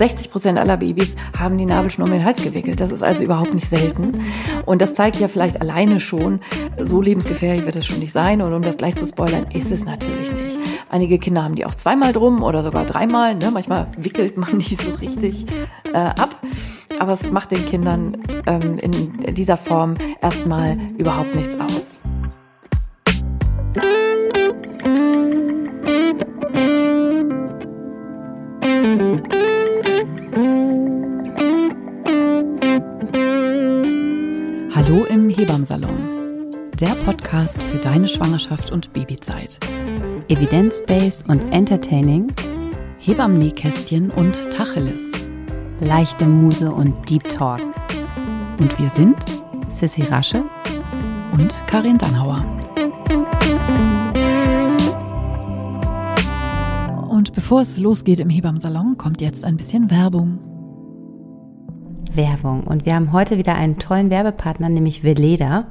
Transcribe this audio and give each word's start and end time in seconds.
60 0.00 0.30
Prozent 0.30 0.58
aller 0.58 0.78
Babys 0.78 1.14
haben 1.38 1.58
die 1.58 1.66
Nabelschnur 1.66 2.06
um 2.06 2.12
den 2.12 2.24
Hals 2.24 2.42
gewickelt. 2.42 2.80
Das 2.80 2.90
ist 2.90 3.02
also 3.02 3.22
überhaupt 3.22 3.52
nicht 3.52 3.68
selten. 3.68 4.24
Und 4.64 4.80
das 4.80 4.94
zeigt 4.94 5.20
ja 5.20 5.28
vielleicht 5.28 5.60
alleine 5.60 6.00
schon, 6.00 6.40
so 6.78 7.02
lebensgefährlich 7.02 7.66
wird 7.66 7.76
es 7.76 7.84
schon 7.84 7.98
nicht 7.98 8.12
sein. 8.12 8.40
Und 8.40 8.54
um 8.54 8.62
das 8.62 8.78
gleich 8.78 8.96
zu 8.96 9.06
spoilern, 9.06 9.46
ist 9.52 9.70
es 9.70 9.84
natürlich 9.84 10.32
nicht. 10.32 10.58
Einige 10.88 11.18
Kinder 11.18 11.44
haben 11.44 11.54
die 11.54 11.66
auch 11.66 11.74
zweimal 11.74 12.14
drum 12.14 12.42
oder 12.42 12.62
sogar 12.62 12.86
dreimal. 12.86 13.34
Ne? 13.34 13.50
Manchmal 13.52 13.88
wickelt 13.98 14.38
man 14.38 14.58
die 14.58 14.74
so 14.74 14.94
richtig 14.94 15.44
äh, 15.92 15.98
ab. 15.98 16.34
Aber 16.98 17.12
es 17.12 17.30
macht 17.30 17.50
den 17.50 17.66
Kindern 17.66 18.16
ähm, 18.46 18.78
in 18.78 19.34
dieser 19.34 19.58
Form 19.58 19.96
erstmal 20.22 20.78
überhaupt 20.96 21.34
nichts 21.34 21.60
aus. 21.60 21.99
Hebammsalon. 35.50 36.48
Der 36.78 36.94
Podcast 37.04 37.60
für 37.60 37.78
deine 37.78 38.06
Schwangerschaft 38.06 38.70
und 38.70 38.92
Babyzeit. 38.92 39.58
Evidence-based 40.28 41.28
und 41.28 41.40
entertaining. 41.52 42.32
Hebammenkästchen 43.00 44.12
und 44.12 44.48
Tacheles. 44.52 45.10
Leichte 45.80 46.24
Muse 46.24 46.70
und 46.70 46.94
Deep 47.10 47.28
Talk. 47.28 47.62
Und 48.60 48.78
wir 48.78 48.90
sind 48.90 49.16
Sissy 49.70 50.02
Rasche 50.02 50.44
und 51.32 51.60
Karin 51.66 51.98
Dannhauer. 51.98 52.46
Und 57.08 57.32
bevor 57.32 57.62
es 57.62 57.76
losgeht 57.76 58.20
im 58.20 58.30
Hebammsalon, 58.30 58.96
kommt 58.96 59.20
jetzt 59.20 59.44
ein 59.44 59.56
bisschen 59.56 59.90
Werbung. 59.90 60.49
Werbung. 62.16 62.64
Und 62.64 62.86
wir 62.86 62.94
haben 62.94 63.12
heute 63.12 63.38
wieder 63.38 63.54
einen 63.54 63.78
tollen 63.78 64.10
Werbepartner, 64.10 64.68
nämlich 64.68 65.04
Veleda. 65.04 65.66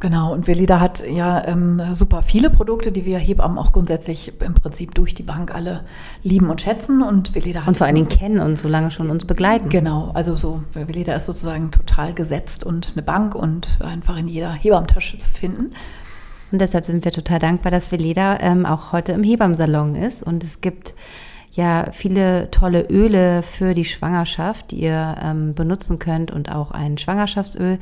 Genau, 0.00 0.32
und 0.32 0.46
Veleda 0.46 0.78
hat 0.78 1.04
ja 1.08 1.44
ähm, 1.44 1.82
super 1.92 2.22
viele 2.22 2.50
Produkte, 2.50 2.92
die 2.92 3.04
wir 3.04 3.18
Hebammen 3.18 3.58
auch 3.58 3.72
grundsätzlich 3.72 4.32
im 4.40 4.54
Prinzip 4.54 4.94
durch 4.94 5.12
die 5.12 5.24
Bank 5.24 5.52
alle 5.52 5.84
lieben 6.22 6.50
und 6.50 6.60
schätzen. 6.60 7.02
Und 7.02 7.34
Veleda 7.34 7.60
hat. 7.60 7.68
Und 7.68 7.76
vor 7.76 7.86
allen 7.86 7.96
Dingen 7.96 8.08
kennen 8.08 8.38
und 8.38 8.60
so 8.60 8.68
lange 8.68 8.92
schon 8.92 9.10
uns 9.10 9.24
begleiten. 9.24 9.68
Genau, 9.70 10.12
also 10.14 10.36
so, 10.36 10.62
Veleda 10.72 11.14
ist 11.14 11.26
sozusagen 11.26 11.72
total 11.72 12.14
gesetzt 12.14 12.64
und 12.64 12.92
eine 12.94 13.02
Bank 13.02 13.34
und 13.34 13.78
einfach 13.82 14.16
in 14.16 14.28
jeder 14.28 14.52
Hebammentasche 14.52 15.18
zu 15.18 15.28
finden. 15.28 15.72
Und 16.52 16.60
deshalb 16.60 16.86
sind 16.86 17.04
wir 17.04 17.12
total 17.12 17.40
dankbar, 17.40 17.72
dass 17.72 17.90
Veleda 17.90 18.38
ähm, 18.40 18.66
auch 18.66 18.92
heute 18.92 19.12
im 19.12 19.24
Hebammsalon 19.24 19.96
ist. 19.96 20.22
Und 20.22 20.44
es 20.44 20.60
gibt 20.60 20.94
ja 21.58 21.86
viele 21.90 22.50
tolle 22.52 22.82
Öle 22.88 23.42
für 23.42 23.74
die 23.74 23.84
Schwangerschaft, 23.84 24.70
die 24.70 24.82
ihr 24.82 25.16
ähm, 25.20 25.54
benutzen 25.54 25.98
könnt 25.98 26.30
und 26.30 26.52
auch 26.52 26.70
ein 26.70 26.98
Schwangerschaftsöl. 26.98 27.80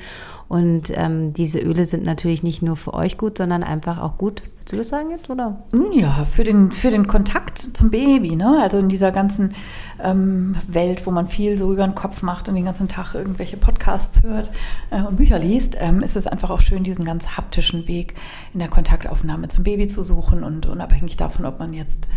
Und 0.49 0.91
ähm, 0.95 1.35
diese 1.35 1.59
Öle 1.59 1.85
sind 1.85 2.03
natürlich 2.03 2.43
nicht 2.43 2.63
nur 2.63 2.77
für 2.77 2.95
euch 2.95 3.19
gut, 3.19 3.37
sondern 3.37 3.63
einfach 3.63 4.01
auch 4.01 4.17
gut. 4.17 4.43
Willst 4.57 4.73
du 4.73 4.77
das 4.79 4.89
sagen 4.89 5.11
jetzt, 5.11 5.29
oder? 5.29 5.63
Hm, 5.73 5.93
ja, 5.93 6.25
für 6.25 6.43
den, 6.43 6.71
für 6.73 6.91
den 6.91 7.07
Kontakt 7.07 7.77
zum 7.77 7.91
Baby, 7.91 8.35
ne? 8.35 8.59
Also 8.63 8.79
in 8.79 8.89
dieser 8.89 9.13
ganzen 9.13 9.55
ähm, 10.03 10.57
Welt, 10.69 11.07
wo 11.07 11.11
man 11.11 11.27
viel 11.27 11.57
so 11.57 11.71
über 11.71 11.85
den 11.87 11.95
Kopf 11.95 12.23
macht 12.23 12.49
und 12.49 12.55
den 12.55 12.65
ganzen 12.65 12.89
Tag 12.89 13.15
irgendwelche 13.15 13.59
Podcasts 13.59 14.23
hört 14.23 14.51
äh, 14.91 15.03
und 15.03 15.17
Bücher 15.17 15.39
liest, 15.39 15.77
ähm, 15.79 16.01
ist 16.01 16.17
es 16.17 16.27
einfach 16.27 16.49
auch 16.49 16.61
schön, 16.61 16.83
diesen 16.83 17.05
ganz 17.05 17.37
haptischen 17.37 17.87
Weg 17.89 18.15
in 18.55 18.61
der 18.61 18.69
Kontaktaufnahme 18.69 19.49
zum 19.49 19.65
Baby 19.65 19.87
zu 19.87 20.03
suchen 20.03 20.43
und 20.43 20.65
unabhängig 20.65 21.19
davon, 21.19 21.45
ob 21.45 21.59
man 21.59 21.75
jetzt 21.75 22.09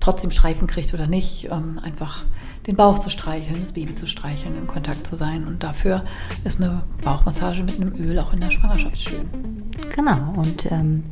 trotzdem 0.00 0.30
Streifen 0.30 0.66
kriegt 0.66 0.94
oder 0.94 1.06
nicht, 1.06 1.48
ähm, 1.50 1.80
einfach 1.82 2.24
den 2.66 2.76
Bauch 2.76 2.98
zu 2.98 3.08
streicheln, 3.08 3.60
das 3.60 3.72
Baby 3.72 3.94
zu 3.94 4.06
streicheln, 4.06 4.56
in 4.56 4.66
Kontakt 4.66 5.06
zu 5.06 5.16
sein. 5.16 5.46
Und 5.46 5.62
dafür 5.62 6.02
ist 6.44 6.60
eine 6.60 6.82
Bauchmassage 7.02 7.62
mit 7.62 7.80
einem 7.80 7.94
Öl 7.96 8.18
auch 8.18 8.32
in 8.32 8.40
der 8.40 8.50
Schwangerschaft 8.50 8.98
schön. 8.98 9.28
Genau, 9.94 10.34
und 10.36 10.70
ähm, 10.70 11.04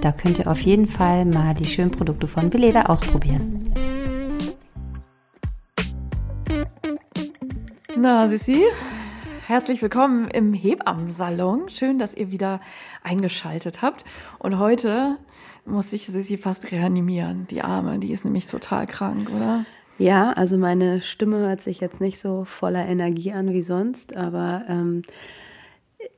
da 0.00 0.10
könnt 0.10 0.38
ihr 0.38 0.46
auf 0.46 0.60
jeden 0.60 0.88
Fall 0.88 1.24
mal 1.24 1.54
die 1.54 1.66
schönen 1.66 1.90
Produkte 1.90 2.26
von 2.26 2.52
Veleda 2.52 2.82
ausprobieren. 2.82 3.72
Na, 7.94 8.26
Sissi, 8.26 8.64
herzlich 9.46 9.82
willkommen 9.82 10.28
im 10.28 10.54
Hebammensalon. 10.54 11.68
Schön, 11.68 11.98
dass 11.98 12.14
ihr 12.14 12.32
wieder 12.32 12.60
eingeschaltet 13.04 13.82
habt. 13.82 14.04
Und 14.38 14.58
heute 14.58 15.18
muss 15.64 15.92
ich 15.92 16.06
sie 16.06 16.36
fast 16.36 16.70
reanimieren, 16.72 17.46
die 17.48 17.62
Arme. 17.62 17.98
Die 17.98 18.12
ist 18.12 18.24
nämlich 18.24 18.46
total 18.46 18.86
krank, 18.86 19.30
oder? 19.34 19.64
Ja, 19.98 20.32
also 20.32 20.58
meine 20.58 21.02
Stimme 21.02 21.38
hört 21.38 21.60
sich 21.60 21.80
jetzt 21.80 22.00
nicht 22.00 22.18
so 22.18 22.44
voller 22.44 22.86
Energie 22.86 23.32
an 23.32 23.52
wie 23.52 23.62
sonst, 23.62 24.16
aber 24.16 24.64
ähm, 24.68 25.02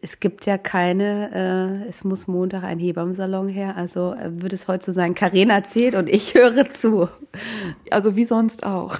es 0.00 0.20
gibt 0.20 0.46
ja 0.46 0.58
keine, 0.58 1.82
äh, 1.84 1.88
es 1.88 2.04
muss 2.04 2.26
Montag 2.26 2.62
ein 2.62 2.78
Hebammsalon 2.78 3.48
her, 3.48 3.76
also 3.76 4.14
äh, 4.14 4.30
würde 4.40 4.54
es 4.54 4.68
heute 4.68 4.84
so 4.84 4.92
sein, 4.92 5.14
Karina 5.14 5.54
erzählt 5.54 5.94
und 5.94 6.08
ich 6.08 6.34
höre 6.34 6.70
zu. 6.70 7.08
Also 7.90 8.16
wie 8.16 8.24
sonst 8.24 8.64
auch. 8.64 8.98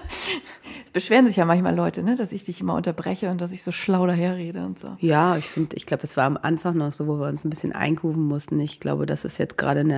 Es 0.90 0.92
beschweren 0.92 1.28
sich 1.28 1.36
ja 1.36 1.44
manchmal 1.44 1.76
Leute, 1.76 2.02
ne, 2.02 2.16
dass 2.16 2.32
ich 2.32 2.44
dich 2.44 2.60
immer 2.60 2.74
unterbreche 2.74 3.30
und 3.30 3.40
dass 3.40 3.52
ich 3.52 3.62
so 3.62 3.70
schlau 3.70 4.08
daherrede 4.08 4.66
und 4.66 4.80
so. 4.80 4.96
Ja, 4.98 5.36
ich 5.36 5.44
finde, 5.44 5.76
ich 5.76 5.86
glaube, 5.86 6.02
es 6.02 6.16
war 6.16 6.24
am 6.24 6.36
Anfang 6.36 6.76
noch 6.76 6.90
so, 6.90 7.06
wo 7.06 7.20
wir 7.20 7.28
uns 7.28 7.44
ein 7.44 7.50
bisschen 7.50 7.72
einkufen 7.72 8.24
mussten. 8.24 8.58
Ich 8.58 8.80
glaube, 8.80 9.06
das 9.06 9.24
ist 9.24 9.38
jetzt 9.38 9.56
gerade 9.56 9.82
in, 9.82 9.90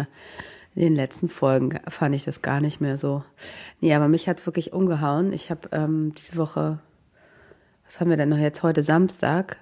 in 0.74 0.82
den 0.82 0.94
letzten 0.94 1.30
Folgen 1.30 1.80
fand 1.88 2.14
ich 2.14 2.26
das 2.26 2.42
gar 2.42 2.60
nicht 2.60 2.82
mehr 2.82 2.98
so. 2.98 3.24
Nee, 3.80 3.94
aber 3.94 4.06
mich 4.08 4.28
hat 4.28 4.40
es 4.40 4.46
wirklich 4.46 4.74
umgehauen. 4.74 5.32
Ich 5.32 5.48
habe 5.48 5.66
ähm, 5.72 6.12
diese 6.14 6.36
Woche, 6.36 6.78
was 7.86 7.98
haben 7.98 8.10
wir 8.10 8.18
denn 8.18 8.28
noch 8.28 8.36
jetzt 8.36 8.62
heute 8.62 8.82
Samstag? 8.82 9.56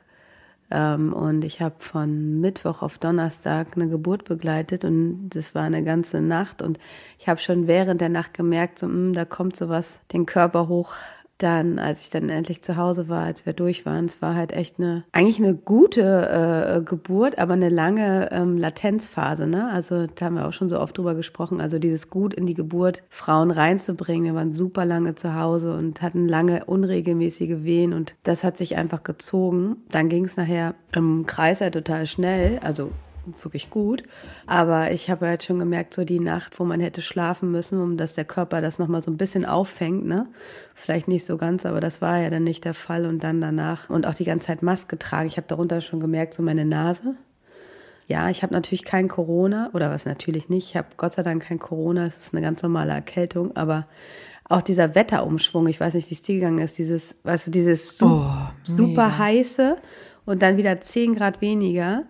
Ähm, 0.72 1.12
und 1.12 1.44
ich 1.44 1.60
habe 1.60 1.76
von 1.78 2.41
Mittwoch 2.41 2.82
auf 2.82 2.98
Donnerstag 2.98 3.76
eine 3.76 3.88
Geburt 3.88 4.24
begleitet 4.24 4.84
und 4.84 5.30
das 5.30 5.54
war 5.54 5.62
eine 5.62 5.84
ganze 5.84 6.20
Nacht 6.20 6.60
und 6.60 6.78
ich 7.18 7.28
habe 7.28 7.41
schon 7.41 7.66
während 7.66 8.00
der 8.00 8.08
Nacht 8.08 8.34
gemerkt, 8.34 8.80
so, 8.80 8.86
mh, 8.86 8.94
hm, 8.94 9.12
da 9.12 9.24
kommt 9.24 9.54
sowas 9.54 10.00
den 10.12 10.26
Körper 10.26 10.68
hoch, 10.68 10.94
dann, 11.43 11.78
als 11.78 12.03
ich 12.03 12.11
dann 12.11 12.28
endlich 12.28 12.62
zu 12.62 12.77
Hause 12.77 13.09
war, 13.09 13.25
als 13.25 13.47
wir 13.47 13.53
durch 13.53 13.87
waren, 13.87 14.05
es 14.05 14.21
war 14.23 14.34
halt 14.34 14.53
echt 14.53 14.78
eine, 14.78 15.05
eigentlich 15.12 15.39
eine 15.39 15.55
gute 15.55 16.78
äh, 16.78 16.83
Geburt, 16.83 17.39
aber 17.39 17.55
eine 17.55 17.69
lange 17.69 18.31
ähm, 18.33 18.56
Latenzphase, 18.56 19.47
ne? 19.47 19.71
Also 19.73 20.06
da 20.06 20.27
haben 20.27 20.34
wir 20.37 20.47
auch 20.47 20.53
schon 20.53 20.69
so 20.69 20.78
oft 20.78 20.97
drüber 20.97 21.15
gesprochen. 21.15 21.61
Also 21.61 21.78
dieses 21.78 22.11
gut 22.11 22.34
in 22.34 22.47
die 22.47 22.55
Geburt 22.55 23.03
Frauen 23.09 23.51
reinzubringen. 23.51 24.25
Wir 24.25 24.34
waren 24.34 24.53
super 24.53 24.84
lange 24.84 25.15
zu 25.15 25.34
Hause 25.34 25.75
und 25.75 26.03
hatten 26.03 26.28
lange 26.28 26.65
unregelmäßige 26.65 27.65
Wehen 27.65 27.93
und 27.93 28.15
das 28.22 28.45
hat 28.45 28.57
sich 28.57 28.77
einfach 28.77 29.03
gezogen. 29.03 29.77
Dann 29.91 30.09
ging 30.09 30.25
es 30.25 30.37
nachher 30.37 30.75
im 30.93 31.27
Kreis 31.27 31.61
halt 31.61 31.75
total 31.75 32.07
schnell, 32.07 32.59
also 32.62 32.91
wirklich 33.42 33.70
gut. 33.70 34.02
Aber 34.46 34.91
ich 34.92 35.10
habe 35.10 35.26
halt 35.26 35.42
schon 35.42 35.58
gemerkt, 35.58 35.94
so 35.94 36.04
die 36.04 36.20
Nacht, 36.20 36.58
wo 36.58 36.64
man 36.64 36.80
hätte 36.80 37.02
schlafen 37.02 37.50
müssen, 37.50 37.80
um 37.80 37.96
dass 37.96 38.14
der 38.14 38.24
Körper 38.24 38.60
das 38.60 38.78
nochmal 38.78 39.02
so 39.02 39.10
ein 39.10 39.16
bisschen 39.16 39.44
auffängt, 39.44 40.06
ne? 40.06 40.26
Vielleicht 40.74 41.08
nicht 41.08 41.26
so 41.26 41.36
ganz, 41.36 41.66
aber 41.66 41.80
das 41.80 42.00
war 42.00 42.18
ja 42.18 42.30
dann 42.30 42.44
nicht 42.44 42.64
der 42.64 42.74
Fall. 42.74 43.06
Und 43.06 43.22
dann 43.22 43.41
danach 43.41 43.91
und 43.91 44.06
auch 44.06 44.14
die 44.14 44.24
ganze 44.24 44.46
Zeit 44.46 44.62
Maske 44.62 44.98
tragen. 44.98 45.28
Ich 45.28 45.36
habe 45.36 45.46
darunter 45.46 45.80
schon 45.80 46.00
gemerkt, 46.00 46.34
so 46.34 46.42
meine 46.42 46.64
Nase. 46.64 47.14
Ja, 48.06 48.28
ich 48.28 48.42
habe 48.42 48.52
natürlich 48.52 48.84
kein 48.84 49.06
Corona 49.06 49.70
oder 49.72 49.91
was 49.91 50.04
natürlich 50.04 50.48
nicht. 50.48 50.70
Ich 50.70 50.76
habe 50.76 50.88
Gott 50.97 51.12
sei 51.12 51.22
Dank 51.22 51.44
kein 51.44 51.60
Corona. 51.60 52.06
Es 52.06 52.16
ist 52.16 52.34
eine 52.34 52.42
ganz 52.42 52.62
normale 52.62 52.92
Erkältung, 52.92 53.54
aber 53.56 53.86
auch 54.50 54.62
dieser 54.62 54.97
Wetterumschwung, 54.97 55.68
ich 55.68 55.78
weiß 55.78 55.94
nicht, 55.94 56.10
wie 56.10 56.14
es 56.14 56.22
dir 56.22 56.34
gegangen 56.34 56.58
ist, 56.58 56.76
dieses, 56.76 57.14
weißt 57.22 57.47
du, 57.47 57.50
dieses 57.52 57.97
su 57.97 58.06
oh, 58.06 58.32
super 58.64 59.16
heiße 59.16 59.76
und 60.26 60.42
dann 60.42 60.56
wieder 60.56 60.80
10 60.80 61.14
Grad 61.14 61.41
weniger. 61.41 62.02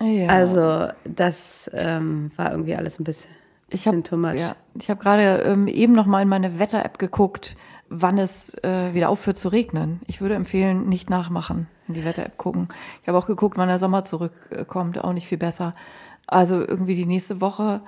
Ja. 0.00 0.28
Also 0.28 0.88
das 1.04 1.70
ähm, 1.72 2.30
war 2.36 2.50
irgendwie 2.50 2.74
alles 2.74 2.98
ein 3.00 3.04
bisschen, 3.04 3.30
ich 3.70 3.86
hab, 3.86 4.04
too 4.04 4.16
much. 4.16 4.34
Ja, 4.34 4.54
ich 4.78 4.90
habe 4.90 5.02
gerade 5.02 5.42
ähm, 5.42 5.68
eben 5.68 5.92
noch 5.92 6.06
mal 6.06 6.22
in 6.22 6.28
meine 6.28 6.58
Wetter-App 6.58 6.98
geguckt, 6.98 7.56
wann 7.88 8.18
es 8.18 8.54
äh, 8.62 8.94
wieder 8.94 9.08
aufhört 9.08 9.38
zu 9.38 9.48
regnen. 9.48 10.00
Ich 10.06 10.20
würde 10.20 10.34
empfehlen, 10.34 10.88
nicht 10.88 11.08
nachmachen, 11.08 11.66
in 11.88 11.94
die 11.94 12.04
Wetter-App 12.04 12.36
gucken. 12.36 12.68
Ich 13.02 13.08
habe 13.08 13.16
auch 13.16 13.26
geguckt, 13.26 13.56
wann 13.56 13.68
der 13.68 13.78
Sommer 13.78 14.04
zurückkommt, 14.04 15.02
auch 15.02 15.12
nicht 15.12 15.26
viel 15.26 15.38
besser. 15.38 15.72
Also 16.26 16.60
irgendwie 16.60 16.96
die 16.96 17.06
nächste 17.06 17.40
Woche 17.40 17.80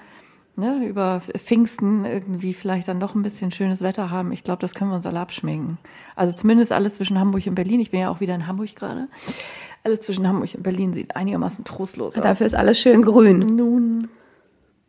ne, 0.59 0.85
über 0.87 1.21
Pfingsten 1.21 2.05
irgendwie 2.05 2.53
vielleicht 2.53 2.89
dann 2.89 3.01
doch 3.01 3.15
ein 3.15 3.23
bisschen 3.23 3.51
schönes 3.51 3.81
Wetter 3.81 4.11
haben. 4.11 4.33
Ich 4.33 4.45
glaube, 4.45 4.61
das 4.61 4.75
können 4.75 4.91
wir 4.91 4.97
uns 4.97 5.07
alle 5.07 5.21
abschminken. 5.21 5.79
Also 6.17 6.35
zumindest 6.35 6.73
alles 6.73 6.97
zwischen 6.97 7.19
Hamburg 7.19 7.47
und 7.47 7.55
Berlin. 7.55 7.81
Ich 7.81 7.91
bin 7.91 8.01
ja 8.01 8.11
auch 8.11 8.21
wieder 8.21 8.35
in 8.35 8.47
Hamburg 8.47 8.75
gerade. 8.77 9.09
Alles 9.89 10.03
zwischen 10.03 10.29
Hamburg 10.29 10.51
und 10.55 10.63
Berlin 10.63 10.93
sieht 10.93 11.17
einigermaßen 11.17 11.65
trostlos 11.65 12.15
aus. 12.15 12.23
Dafür 12.23 12.45
ist 12.45 12.55
alles 12.55 12.79
schön 12.79 13.01
grün. 13.01 13.39
Nun. 13.39 14.07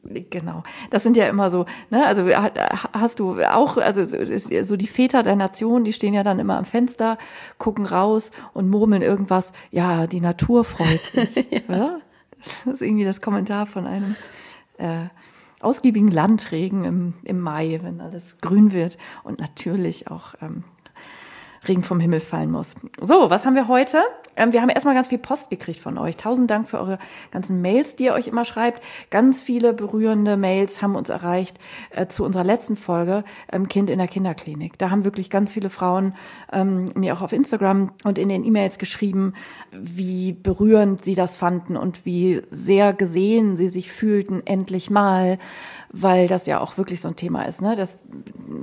Genau. 0.03 0.63
Das 0.89 1.03
sind 1.03 1.15
ja 1.15 1.27
immer 1.27 1.49
so, 1.49 1.65
ne, 1.89 2.05
also 2.05 2.23
hast 2.91 3.19
du 3.19 3.41
auch, 3.41 3.77
also 3.77 4.03
so 4.03 4.75
die 4.75 4.87
Väter 4.87 5.23
der 5.23 5.37
Nation, 5.37 5.85
die 5.85 5.93
stehen 5.93 6.13
ja 6.13 6.23
dann 6.23 6.39
immer 6.39 6.57
am 6.57 6.65
Fenster, 6.65 7.17
gucken 7.59 7.85
raus 7.85 8.31
und 8.53 8.69
murmeln 8.69 9.01
irgendwas, 9.01 9.53
ja, 9.71 10.05
die 10.05 10.19
Natur 10.19 10.65
freut 10.65 11.01
sich, 11.13 11.35
ja. 11.49 11.59
oder? 11.69 12.01
Das 12.65 12.75
ist 12.75 12.81
irgendwie 12.81 13.05
das 13.05 13.21
Kommentar 13.21 13.67
von 13.67 13.87
einem 13.87 14.17
äh, 14.79 15.05
ausgiebigen 15.61 16.11
Landregen 16.11 16.83
im, 16.83 17.13
im 17.23 17.39
Mai, 17.39 17.79
wenn 17.81 18.01
alles 18.01 18.37
grün 18.39 18.73
wird 18.73 18.97
und 19.23 19.39
natürlich 19.39 20.11
auch 20.11 20.33
ähm, 20.41 20.65
Regen 21.67 21.83
vom 21.83 21.99
Himmel 21.99 22.19
fallen 22.19 22.51
muss. 22.51 22.75
So, 23.01 23.29
was 23.29 23.45
haben 23.45 23.55
wir 23.55 23.67
heute? 23.67 24.03
Ähm, 24.35 24.53
wir 24.53 24.61
haben 24.61 24.69
erstmal 24.69 24.95
ganz 24.95 25.09
viel 25.09 25.17
Post 25.17 25.49
gekriegt 25.49 25.79
von 25.79 25.97
euch. 25.97 26.17
Tausend 26.17 26.49
Dank 26.49 26.69
für 26.69 26.79
eure 26.79 26.99
ganzen 27.31 27.61
Mails, 27.61 27.95
die 27.95 28.05
ihr 28.05 28.13
euch 28.13 28.27
immer 28.27 28.45
schreibt. 28.45 28.81
Ganz 29.09 29.41
viele 29.41 29.73
berührende 29.73 30.37
Mails 30.37 30.81
haben 30.81 30.95
uns 30.95 31.09
erreicht 31.09 31.59
äh, 31.89 32.07
zu 32.07 32.23
unserer 32.23 32.43
letzten 32.43 32.77
Folge 32.77 33.23
ähm, 33.51 33.67
Kind 33.67 33.89
in 33.89 33.97
der 33.97 34.07
Kinderklinik. 34.07 34.77
Da 34.77 34.89
haben 34.89 35.03
wirklich 35.03 35.29
ganz 35.29 35.53
viele 35.53 35.69
Frauen 35.69 36.15
ähm, 36.53 36.89
mir 36.95 37.13
auch 37.13 37.21
auf 37.21 37.33
Instagram 37.33 37.91
und 38.05 38.17
in 38.17 38.29
den 38.29 38.45
E-Mails 38.45 38.79
geschrieben, 38.79 39.33
wie 39.71 40.33
berührend 40.33 41.03
sie 41.03 41.15
das 41.15 41.35
fanden 41.35 41.75
und 41.75 42.05
wie 42.05 42.41
sehr 42.49 42.93
gesehen 42.93 43.57
sie 43.57 43.67
sich 43.67 43.91
fühlten, 43.91 44.41
endlich 44.45 44.89
mal 44.89 45.37
weil 45.91 46.27
das 46.27 46.45
ja 46.45 46.59
auch 46.59 46.77
wirklich 46.77 47.01
so 47.01 47.07
ein 47.07 47.15
Thema 47.15 47.43
ist, 47.43 47.61
ne? 47.61 47.75
dass 47.75 48.05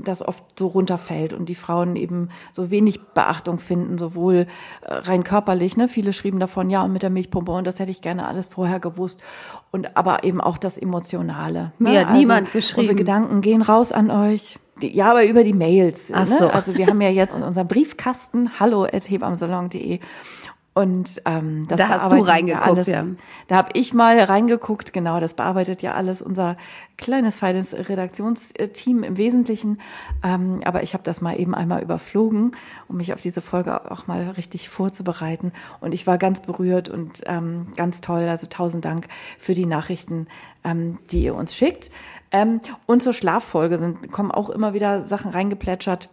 das 0.05 0.27
oft 0.27 0.45
so 0.59 0.69
runterfällt 0.69 1.33
und 1.33 1.49
die 1.49 1.55
Frauen 1.55 1.97
eben 1.97 2.29
so 2.53 2.71
wenig 2.71 3.01
Beachtung 3.15 3.59
finden, 3.59 3.99
sowohl 3.99 4.47
äh, 4.83 4.95
rein 4.95 5.25
körperlich, 5.25 5.77
ne? 5.77 5.89
viele 5.89 6.13
schrieben 6.13 6.41
davon, 6.41 6.71
ja, 6.71 6.83
und 6.83 6.93
mit 6.93 7.03
der 7.03 7.11
Milchpumpe 7.11 7.53
und 7.53 7.67
das 7.67 7.79
hätte 7.79 7.91
ich 7.91 8.01
gerne 8.01 8.27
alles 8.27 8.49
vorher 8.49 8.81
gewusst 8.81 9.21
und 9.71 9.97
aber 9.97 10.25
eben 10.25 10.41
auch 10.41 10.59
das 10.59 10.79
Emotionale. 10.79 11.73
Ne? 11.79 11.91
Mir 11.91 12.01
hat 12.01 12.07
also 12.09 12.19
niemand 12.19 12.53
geschrieben. 12.53 12.81
Unsere 12.81 12.97
Gedanken 12.97 13.41
gehen 13.41 13.63
raus 13.63 13.93
an 13.93 14.11
euch. 14.11 14.59
Ja, 14.81 15.11
aber 15.11 15.25
über 15.25 15.43
die 15.43 15.55
Mails. 15.55 16.11
Ach 16.13 16.21
ne? 16.21 16.27
so. 16.27 16.49
Also 16.49 16.77
wir 16.77 16.87
haben 16.87 17.01
ja 17.01 17.09
jetzt 17.09 17.35
unseren 17.35 17.67
Briefkasten 17.67 18.61
hallo 18.61 18.85
at 18.85 19.09
hebamsalon.de 19.09 20.01
und 20.77 21.23
ähm, 21.25 21.67
das 21.69 21.79
da 21.81 21.89
hast 21.89 22.13
du 22.13 22.21
reingeguckt, 22.21 22.67
alles, 22.67 22.87
ja. 22.87 23.07
Da 23.47 23.57
habe 23.57 23.71
ich 23.73 23.95
mal 23.95 24.21
reingeguckt, 24.21 24.93
genau, 24.93 25.21
das 25.21 25.33
bearbeitet 25.33 25.81
ja 25.81 25.95
alles 25.95 26.21
unser 26.21 26.59
kleines, 26.99 27.35
feines 27.35 27.73
Redaktionsteam 27.73 29.03
im 29.03 29.17
Wesentlichen. 29.17 29.81
Ähm, 30.23 30.61
aber 30.67 30.83
ich 30.83 30.93
habe 30.93 31.03
das 31.03 31.23
mal 31.23 31.41
eben 31.41 31.55
einmal 31.55 31.83
überflogen, 31.83 32.53
um 32.89 32.99
mich 32.99 33.15
auf 33.15 33.23
diese 33.23 33.41
Folge 33.41 33.91
auch 33.91 34.07
mal 34.07 34.29
richtig 34.37 34.69
vorzubereiten. 34.69 35.53
Und 35.81 35.95
ich 35.95 36.07
war 36.07 36.19
ganz 36.19 36.41
berührt 36.43 36.91
und 36.91 37.23
ähm, 37.25 37.69
ganz 37.77 38.03
toll. 38.03 38.29
Also 38.29 38.47
tausend 38.47 38.85
Dank 38.85 39.09
für 39.39 39.55
die 39.55 39.65
Nachrichten, 39.65 40.27
ähm, 40.63 40.99
die 41.11 41.23
ihr 41.23 41.35
uns 41.35 41.55
schickt. 41.55 41.91
Ähm, 42.33 42.61
und 42.85 43.03
zur 43.03 43.15
Schlaffolge 43.15 43.79
sind, 43.79 44.13
kommen 44.13 44.31
auch 44.31 44.51
immer 44.51 44.75
wieder 44.75 45.01
Sachen 45.01 45.31
reingeplätschert 45.31 46.11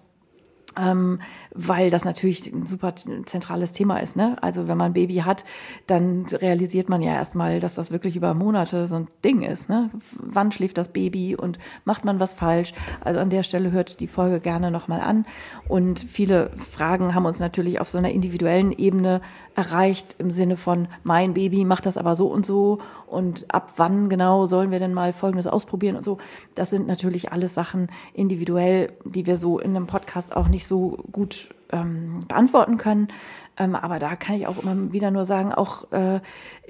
ähm, 0.78 1.20
weil 1.54 1.90
das 1.90 2.06
natürlich 2.06 2.52
ein 2.52 2.66
super 2.66 2.96
zentrales 2.96 3.72
Thema 3.72 4.00
ist. 4.00 4.16
Ne? 4.16 4.38
Also 4.42 4.68
wenn 4.68 4.78
man 4.78 4.92
ein 4.92 4.94
Baby 4.94 5.18
hat, 5.18 5.46
dann 5.88 6.26
realisiert 6.26 6.90
man 6.90 7.02
ja 7.02 7.14
erstmal, 7.14 7.60
dass 7.60 7.76
das 7.76 7.92
wirklich 7.92 8.16
über 8.16 8.34
Monate 8.34 8.88
so 8.88 8.96
ein 8.96 9.08
Ding 9.24 9.42
ist. 9.42 9.70
Ne? 9.70 9.90
Wann 10.14 10.52
schläft 10.52 10.78
das 10.78 10.90
Baby 10.90 11.36
und 11.36 11.60
macht 11.86 12.06
man 12.06 12.20
was 12.20 12.34
falsch? 12.34 12.74
Also 13.02 13.20
an 13.20 13.30
der 13.30 13.44
Stelle 13.44 13.72
hört 13.72 14.00
die 14.00 14.08
Folge 14.08 14.40
gerne 14.40 14.72
nochmal 14.72 15.02
an. 15.02 15.26
Und 15.68 16.00
viele 16.00 16.52
Fragen 16.52 17.16
haben 17.16 17.26
uns 17.26 17.40
natürlich 17.40 17.80
auf 17.80 17.90
so 17.90 17.98
einer 17.98 18.12
individuellen 18.12 18.72
Ebene 18.72 19.22
erreicht 19.56 20.16
im 20.18 20.32
Sinne 20.32 20.58
von, 20.58 20.88
mein 21.04 21.34
Baby 21.34 21.66
macht 21.66 21.86
das 21.86 21.98
aber 21.98 22.16
so 22.16 22.28
und 22.28 22.46
so 22.46 22.80
und 23.08 23.46
ab 23.54 23.74
wann 23.78 24.10
genau 24.10 24.46
sollen 24.46 24.72
wir 24.72 24.80
denn 24.80 24.94
mal 24.94 25.14
Folgendes 25.14 25.48
ausprobieren 25.48 25.96
und 25.96 26.04
so. 26.04 26.18
Das 26.56 26.70
sind 26.70 26.88
natürlich 26.88 27.32
alles 27.32 27.54
Sachen 27.54 27.88
individuell, 28.14 28.94
die 29.06 29.26
wir 29.26 29.38
so 29.38 29.60
in 29.60 29.76
einem 29.76 29.88
Podcast 29.88 30.36
auch 30.36 30.48
nicht 30.48 30.68
so 30.68 30.98
gut 31.12 31.54
ähm, 31.72 32.26
beantworten 32.28 32.78
können. 32.78 33.10
Ähm, 33.58 33.76
aber 33.76 34.00
da 34.00 34.16
kann 34.16 34.36
ich 34.36 34.48
auch 34.48 34.62
immer 34.64 34.92
wieder 34.92 35.12
nur 35.12 35.26
sagen, 35.26 35.54
auch 35.54 35.92
äh, 35.92 36.22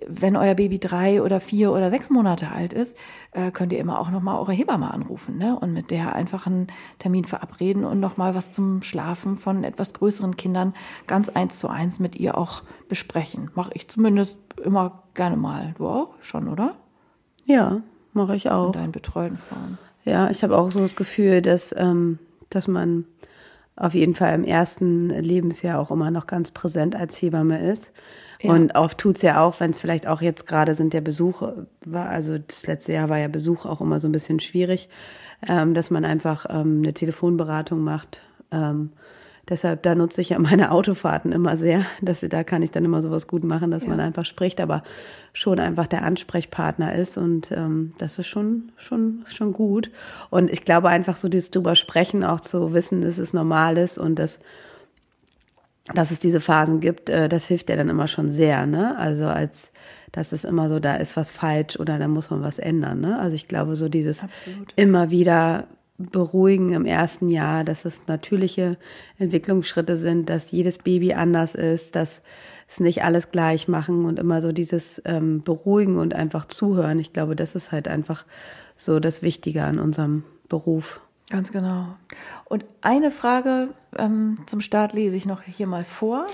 wenn 0.05 0.35
euer 0.35 0.55
Baby 0.55 0.79
drei 0.79 1.21
oder 1.21 1.39
vier 1.39 1.71
oder 1.71 1.89
sechs 1.89 2.09
Monate 2.09 2.49
alt 2.51 2.73
ist, 2.73 2.97
äh, 3.31 3.51
könnt 3.51 3.71
ihr 3.71 3.79
immer 3.79 3.99
auch 3.99 4.09
nochmal 4.09 4.37
eure 4.39 4.51
Hebamme 4.51 4.91
anrufen 4.91 5.37
ne? 5.37 5.57
und 5.57 5.71
mit 5.71 5.91
der 5.91 6.13
einfach 6.13 6.45
einen 6.45 6.67
Termin 6.99 7.23
verabreden 7.23 7.85
und 7.85 7.99
nochmal 7.99 8.35
was 8.35 8.51
zum 8.51 8.81
Schlafen 8.81 9.37
von 9.37 9.63
etwas 9.63 9.93
größeren 9.93 10.35
Kindern 10.35 10.73
ganz 11.07 11.29
eins 11.29 11.57
zu 11.57 11.69
eins 11.69 11.99
mit 11.99 12.17
ihr 12.17 12.37
auch 12.37 12.63
besprechen. 12.89 13.49
Mache 13.55 13.71
ich 13.75 13.87
zumindest 13.87 14.37
immer 14.61 15.03
gerne 15.13 15.37
mal. 15.37 15.73
Du 15.77 15.87
auch 15.87 16.09
schon, 16.19 16.49
oder? 16.49 16.75
Ja, 17.45 17.81
mache 18.11 18.35
ich 18.35 18.49
auch. 18.49 18.65
Von 18.65 18.73
deinen 18.73 18.91
betreuten 18.91 19.37
Frauen. 19.37 19.77
Ja, 20.03 20.29
ich 20.29 20.43
habe 20.43 20.57
auch 20.57 20.69
so 20.69 20.81
das 20.81 20.97
Gefühl, 20.97 21.41
dass, 21.41 21.73
ähm, 21.77 22.19
dass 22.49 22.67
man 22.67 23.05
auf 23.75 23.93
jeden 23.93 24.15
Fall 24.15 24.33
im 24.35 24.43
ersten 24.43 25.09
Lebensjahr 25.09 25.79
auch 25.79 25.91
immer 25.91 26.11
noch 26.11 26.27
ganz 26.27 26.51
präsent 26.51 26.95
als 26.95 27.19
Hebamme 27.21 27.71
ist. 27.71 27.91
Ja. 28.41 28.51
Und 28.51 28.75
oft 28.75 28.97
tut's 28.97 29.21
ja 29.21 29.41
auch, 29.43 29.59
wenn 29.59 29.71
es 29.71 29.79
vielleicht 29.79 30.05
auch 30.07 30.21
jetzt 30.21 30.45
gerade 30.45 30.75
sind 30.75 30.93
der 30.93 31.01
Besuch 31.01 31.41
war, 31.85 32.09
also 32.09 32.37
das 32.37 32.67
letzte 32.67 32.93
Jahr 32.93 33.09
war 33.09 33.17
ja 33.17 33.29
Besuch 33.29 33.65
auch 33.65 33.81
immer 33.81 33.99
so 33.99 34.07
ein 34.07 34.11
bisschen 34.11 34.39
schwierig, 34.39 34.89
ähm, 35.47 35.73
dass 35.73 35.89
man 35.89 36.05
einfach 36.05 36.45
ähm, 36.49 36.81
eine 36.83 36.93
Telefonberatung 36.93 37.81
macht. 37.81 38.21
Ähm, 38.51 38.91
Deshalb, 39.49 39.83
da 39.83 39.93
nutze 39.93 40.21
ich 40.21 40.29
ja 40.29 40.39
meine 40.39 40.71
Autofahrten 40.71 41.31
immer 41.31 41.57
sehr. 41.57 41.85
Dass, 42.01 42.21
da 42.21 42.43
kann 42.43 42.61
ich 42.61 42.71
dann 42.71 42.85
immer 42.85 43.01
sowas 43.01 43.27
gut 43.27 43.43
machen, 43.43 43.71
dass 43.71 43.83
ja. 43.83 43.89
man 43.89 43.99
einfach 43.99 44.25
spricht, 44.25 44.61
aber 44.61 44.83
schon 45.33 45.59
einfach 45.59 45.87
der 45.87 46.03
Ansprechpartner 46.03 46.95
ist. 46.95 47.17
Und 47.17 47.51
ähm, 47.51 47.93
das 47.97 48.19
ist 48.19 48.27
schon, 48.27 48.71
schon, 48.77 49.25
schon 49.27 49.51
gut. 49.51 49.91
Und 50.29 50.49
ich 50.49 50.63
glaube 50.63 50.89
einfach 50.89 51.17
so 51.17 51.27
dieses 51.27 51.51
drüber 51.51 51.75
sprechen, 51.75 52.23
auch 52.23 52.39
zu 52.39 52.73
wissen, 52.73 53.01
dass 53.01 53.17
es 53.17 53.33
normal 53.33 53.77
ist 53.77 53.97
und 53.97 54.15
dass, 54.15 54.39
dass 55.93 56.11
es 56.11 56.19
diese 56.19 56.39
Phasen 56.39 56.79
gibt, 56.79 57.09
äh, 57.09 57.27
das 57.27 57.45
hilft 57.47 57.69
ja 57.69 57.75
dann 57.75 57.89
immer 57.89 58.07
schon 58.07 58.31
sehr, 58.31 58.65
ne? 58.65 58.97
Also 58.97 59.25
als 59.25 59.73
dass 60.13 60.31
es 60.31 60.45
immer 60.45 60.69
so, 60.69 60.79
da 60.79 60.95
ist 60.95 61.17
was 61.17 61.31
falsch 61.31 61.77
oder 61.77 61.97
da 61.97 62.07
muss 62.07 62.29
man 62.29 62.43
was 62.43 62.59
ändern. 62.59 63.01
Ne? 63.01 63.19
Also 63.19 63.33
ich 63.35 63.47
glaube, 63.47 63.75
so 63.75 63.89
dieses 63.89 64.23
Absolut. 64.23 64.71
immer 64.75 65.09
wieder 65.09 65.65
beruhigen 65.97 66.73
im 66.73 66.85
ersten 66.85 67.29
Jahr, 67.29 67.63
dass 67.63 67.85
es 67.85 68.07
natürliche 68.07 68.77
Entwicklungsschritte 69.19 69.97
sind, 69.97 70.29
dass 70.29 70.51
jedes 70.51 70.79
Baby 70.79 71.13
anders 71.13 71.55
ist, 71.55 71.95
dass 71.95 72.21
es 72.67 72.79
nicht 72.79 73.03
alles 73.03 73.31
gleich 73.31 73.67
machen 73.67 74.05
und 74.05 74.19
immer 74.19 74.41
so 74.41 74.51
dieses 74.51 75.01
ähm, 75.05 75.41
Beruhigen 75.43 75.97
und 75.97 76.13
einfach 76.13 76.45
zuhören. 76.45 76.99
Ich 76.99 77.13
glaube, 77.13 77.35
das 77.35 77.55
ist 77.55 77.71
halt 77.71 77.87
einfach 77.87 78.25
so 78.75 78.99
das 78.99 79.21
Wichtige 79.21 79.63
an 79.63 79.79
unserem 79.79 80.23
Beruf. 80.49 80.99
Ganz 81.29 81.51
genau. 81.51 81.87
Und 82.45 82.65
eine 82.81 83.11
Frage 83.11 83.69
ähm, 83.95 84.39
zum 84.47 84.61
Start 84.61 84.93
lese 84.93 85.15
ich 85.15 85.25
noch 85.25 85.41
hier 85.41 85.67
mal 85.67 85.83
vor. 85.83 86.27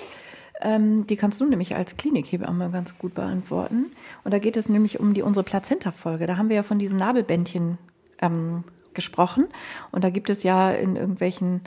Ähm, 0.61 1.07
die 1.07 1.15
kannst 1.15 1.39
du 1.39 1.45
nämlich 1.45 1.75
als 1.75 1.95
Klinikhebamme 1.95 2.69
ganz 2.71 2.97
gut 2.97 3.13
beantworten. 3.13 3.91
Und 4.23 4.33
da 4.33 4.39
geht 4.39 4.57
es 4.57 4.67
nämlich 4.67 4.99
um 4.99 5.13
die 5.13 5.21
unsere 5.21 5.43
Plazenta-Folge. 5.43 6.27
Da 6.27 6.37
haben 6.37 6.49
wir 6.49 6.57
ja 6.57 6.63
von 6.63 6.79
diesen 6.79 6.97
Nabelbändchen 6.97 7.77
ähm, 8.21 8.63
gesprochen. 8.93 9.47
Und 9.91 10.03
da 10.03 10.09
gibt 10.09 10.29
es 10.29 10.43
ja 10.43 10.71
in 10.71 10.95
irgendwelchen 10.95 11.61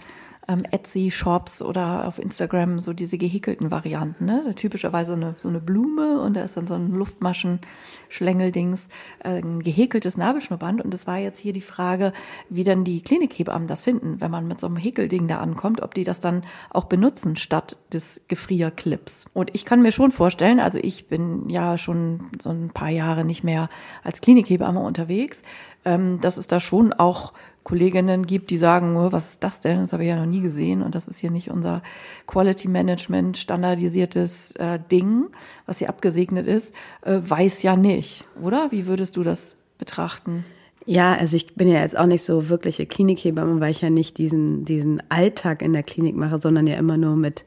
ähm, 0.48 0.62
Etsy-Shops 0.70 1.62
oder 1.62 2.06
auf 2.06 2.18
Instagram 2.18 2.80
so 2.80 2.92
diese 2.92 3.18
gehäkelten 3.18 3.70
Varianten. 3.70 4.24
Ne? 4.24 4.54
Typischerweise 4.54 5.14
eine, 5.14 5.34
so 5.38 5.48
eine 5.48 5.60
Blume 5.60 6.20
und 6.20 6.34
da 6.34 6.42
ist 6.42 6.56
dann 6.56 6.66
so 6.66 6.74
ein 6.74 6.92
Luftmaschen-Schlängeldings, 6.92 8.88
äh, 9.20 9.40
ein 9.40 9.62
gehäkeltes 9.62 10.16
Nabelschnurband. 10.16 10.84
Und 10.84 10.92
es 10.94 11.06
war 11.06 11.18
jetzt 11.18 11.38
hier 11.38 11.52
die 11.52 11.60
Frage, 11.60 12.12
wie 12.48 12.64
dann 12.64 12.84
die 12.84 13.02
Klinikhebammen 13.02 13.68
das 13.68 13.82
finden, 13.82 14.20
wenn 14.20 14.30
man 14.30 14.48
mit 14.48 14.60
so 14.60 14.66
einem 14.66 14.76
Häkelding 14.76 15.28
da 15.28 15.38
ankommt, 15.38 15.82
ob 15.82 15.94
die 15.94 16.04
das 16.04 16.20
dann 16.20 16.42
auch 16.70 16.84
benutzen 16.84 17.36
statt 17.36 17.76
des 17.92 18.22
Gefrierclips. 18.28 19.26
Und 19.32 19.54
ich 19.54 19.64
kann 19.64 19.82
mir 19.82 19.92
schon 19.92 20.10
vorstellen, 20.10 20.60
also 20.60 20.78
ich 20.78 21.08
bin 21.08 21.48
ja 21.48 21.78
schon 21.78 22.30
so 22.40 22.50
ein 22.50 22.70
paar 22.70 22.90
Jahre 22.90 23.24
nicht 23.24 23.44
mehr 23.44 23.68
als 24.02 24.20
Klinikhebamme 24.20 24.80
unterwegs, 24.80 25.42
ähm, 25.84 26.20
dass 26.20 26.36
es 26.36 26.46
da 26.46 26.60
schon 26.60 26.92
auch 26.92 27.32
Kolleginnen 27.64 28.26
gibt, 28.26 28.50
die 28.50 28.56
sagen, 28.56 28.96
was 29.12 29.30
ist 29.30 29.44
das 29.44 29.60
denn? 29.60 29.78
Das 29.78 29.92
habe 29.92 30.02
ich 30.02 30.08
ja 30.08 30.16
noch 30.16 30.26
nie 30.26 30.40
gesehen 30.40 30.82
und 30.82 30.94
das 30.94 31.06
ist 31.06 31.18
hier 31.18 31.30
nicht 31.30 31.50
unser 31.50 31.82
Quality 32.26 32.68
Management 32.68 33.38
standardisiertes 33.38 34.56
äh, 34.56 34.78
Ding, 34.90 35.26
was 35.66 35.78
hier 35.78 35.88
abgesegnet 35.88 36.46
ist, 36.46 36.74
äh, 37.02 37.18
weiß 37.22 37.62
ja 37.62 37.76
nicht, 37.76 38.24
oder? 38.40 38.70
Wie 38.70 38.86
würdest 38.86 39.16
du 39.16 39.22
das 39.22 39.56
betrachten? 39.78 40.44
Ja, 40.84 41.14
also 41.14 41.36
ich 41.36 41.54
bin 41.54 41.68
ja 41.68 41.80
jetzt 41.80 41.96
auch 41.96 42.06
nicht 42.06 42.24
so 42.24 42.48
wirkliche 42.48 42.86
Klinikhebamme, 42.86 43.60
weil 43.60 43.70
ich 43.70 43.82
ja 43.82 43.90
nicht 43.90 44.18
diesen, 44.18 44.64
diesen 44.64 45.02
Alltag 45.10 45.62
in 45.62 45.72
der 45.72 45.84
Klinik 45.84 46.16
mache, 46.16 46.40
sondern 46.40 46.66
ja 46.66 46.76
immer 46.76 46.96
nur 46.96 47.14
mit 47.14 47.44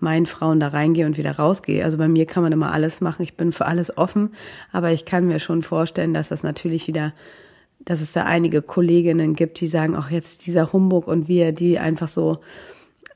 meinen 0.00 0.26
Frauen 0.26 0.60
da 0.60 0.68
reingehe 0.68 1.06
und 1.06 1.16
wieder 1.16 1.32
rausgehe. 1.32 1.82
Also 1.82 1.96
bei 1.96 2.08
mir 2.08 2.26
kann 2.26 2.42
man 2.42 2.52
immer 2.52 2.72
alles 2.72 3.00
machen. 3.00 3.22
Ich 3.22 3.36
bin 3.36 3.52
für 3.52 3.64
alles 3.64 3.96
offen, 3.96 4.34
aber 4.70 4.92
ich 4.92 5.06
kann 5.06 5.26
mir 5.26 5.38
schon 5.38 5.62
vorstellen, 5.62 6.12
dass 6.12 6.28
das 6.28 6.42
natürlich 6.42 6.86
wieder 6.86 7.14
dass 7.84 8.00
es 8.00 8.12
da 8.12 8.24
einige 8.24 8.62
Kolleginnen 8.62 9.34
gibt, 9.34 9.60
die 9.60 9.66
sagen, 9.66 9.96
auch 9.96 10.10
jetzt 10.10 10.46
dieser 10.46 10.72
Humbug 10.72 11.06
und 11.06 11.28
wir, 11.28 11.52
die 11.52 11.78
einfach 11.78 12.08
so 12.08 12.38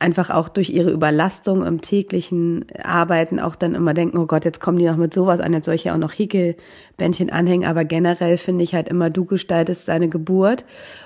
einfach 0.00 0.30
auch 0.30 0.48
durch 0.48 0.70
ihre 0.70 0.90
Überlastung 0.90 1.64
im 1.64 1.80
täglichen 1.80 2.66
Arbeiten 2.82 3.40
auch 3.40 3.56
dann 3.56 3.74
immer 3.74 3.94
denken, 3.94 4.18
oh 4.18 4.26
Gott, 4.26 4.44
jetzt 4.44 4.60
kommen 4.60 4.78
die 4.78 4.84
noch 4.84 4.96
mit 4.96 5.12
sowas 5.12 5.40
an, 5.40 5.52
jetzt 5.52 5.64
soll 5.64 5.74
ich 5.74 5.84
ja 5.84 5.94
auch 5.94 5.98
noch 5.98 6.12
Häkelbändchen 6.12 7.30
anhängen. 7.30 7.66
Aber 7.66 7.84
generell 7.84 8.38
finde 8.38 8.62
ich 8.62 8.74
halt 8.74 8.88
immer, 8.88 9.10
du 9.10 9.24
gestaltest 9.24 9.88
deine 9.88 10.08
Geburt. 10.08 10.64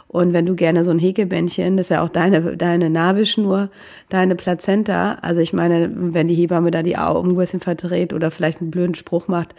Und 0.09 0.35
wenn 0.35 0.45
du 0.45 0.55
gerne 0.55 0.85
so 0.85 0.91
ein 0.91 0.99
Häkelbändchen, 0.99 1.79
das 1.79 1.87
ist 1.87 1.91
ja 1.91 2.03
auch 2.03 2.11
deine, 2.11 2.57
deine 2.59 2.91
Nabelschnur, 2.91 3.71
deine 4.11 4.35
Plazenta. 4.35 5.15
Also 5.23 5.41
ich 5.41 5.55
meine, 5.55 5.91
wenn 5.95 6.29
die 6.29 6.35
Hebamme 6.35 6.71
da 6.71 6.83
die 6.83 6.99
Augen 6.99 7.31
ein 7.31 7.37
bisschen 7.37 7.61
verdreht 7.61 8.13
oder 8.13 8.31
vielleicht 8.31 8.61
einen 8.61 8.71
blöden 8.71 8.95
Spruch 8.95 9.27
macht, 9.27 9.55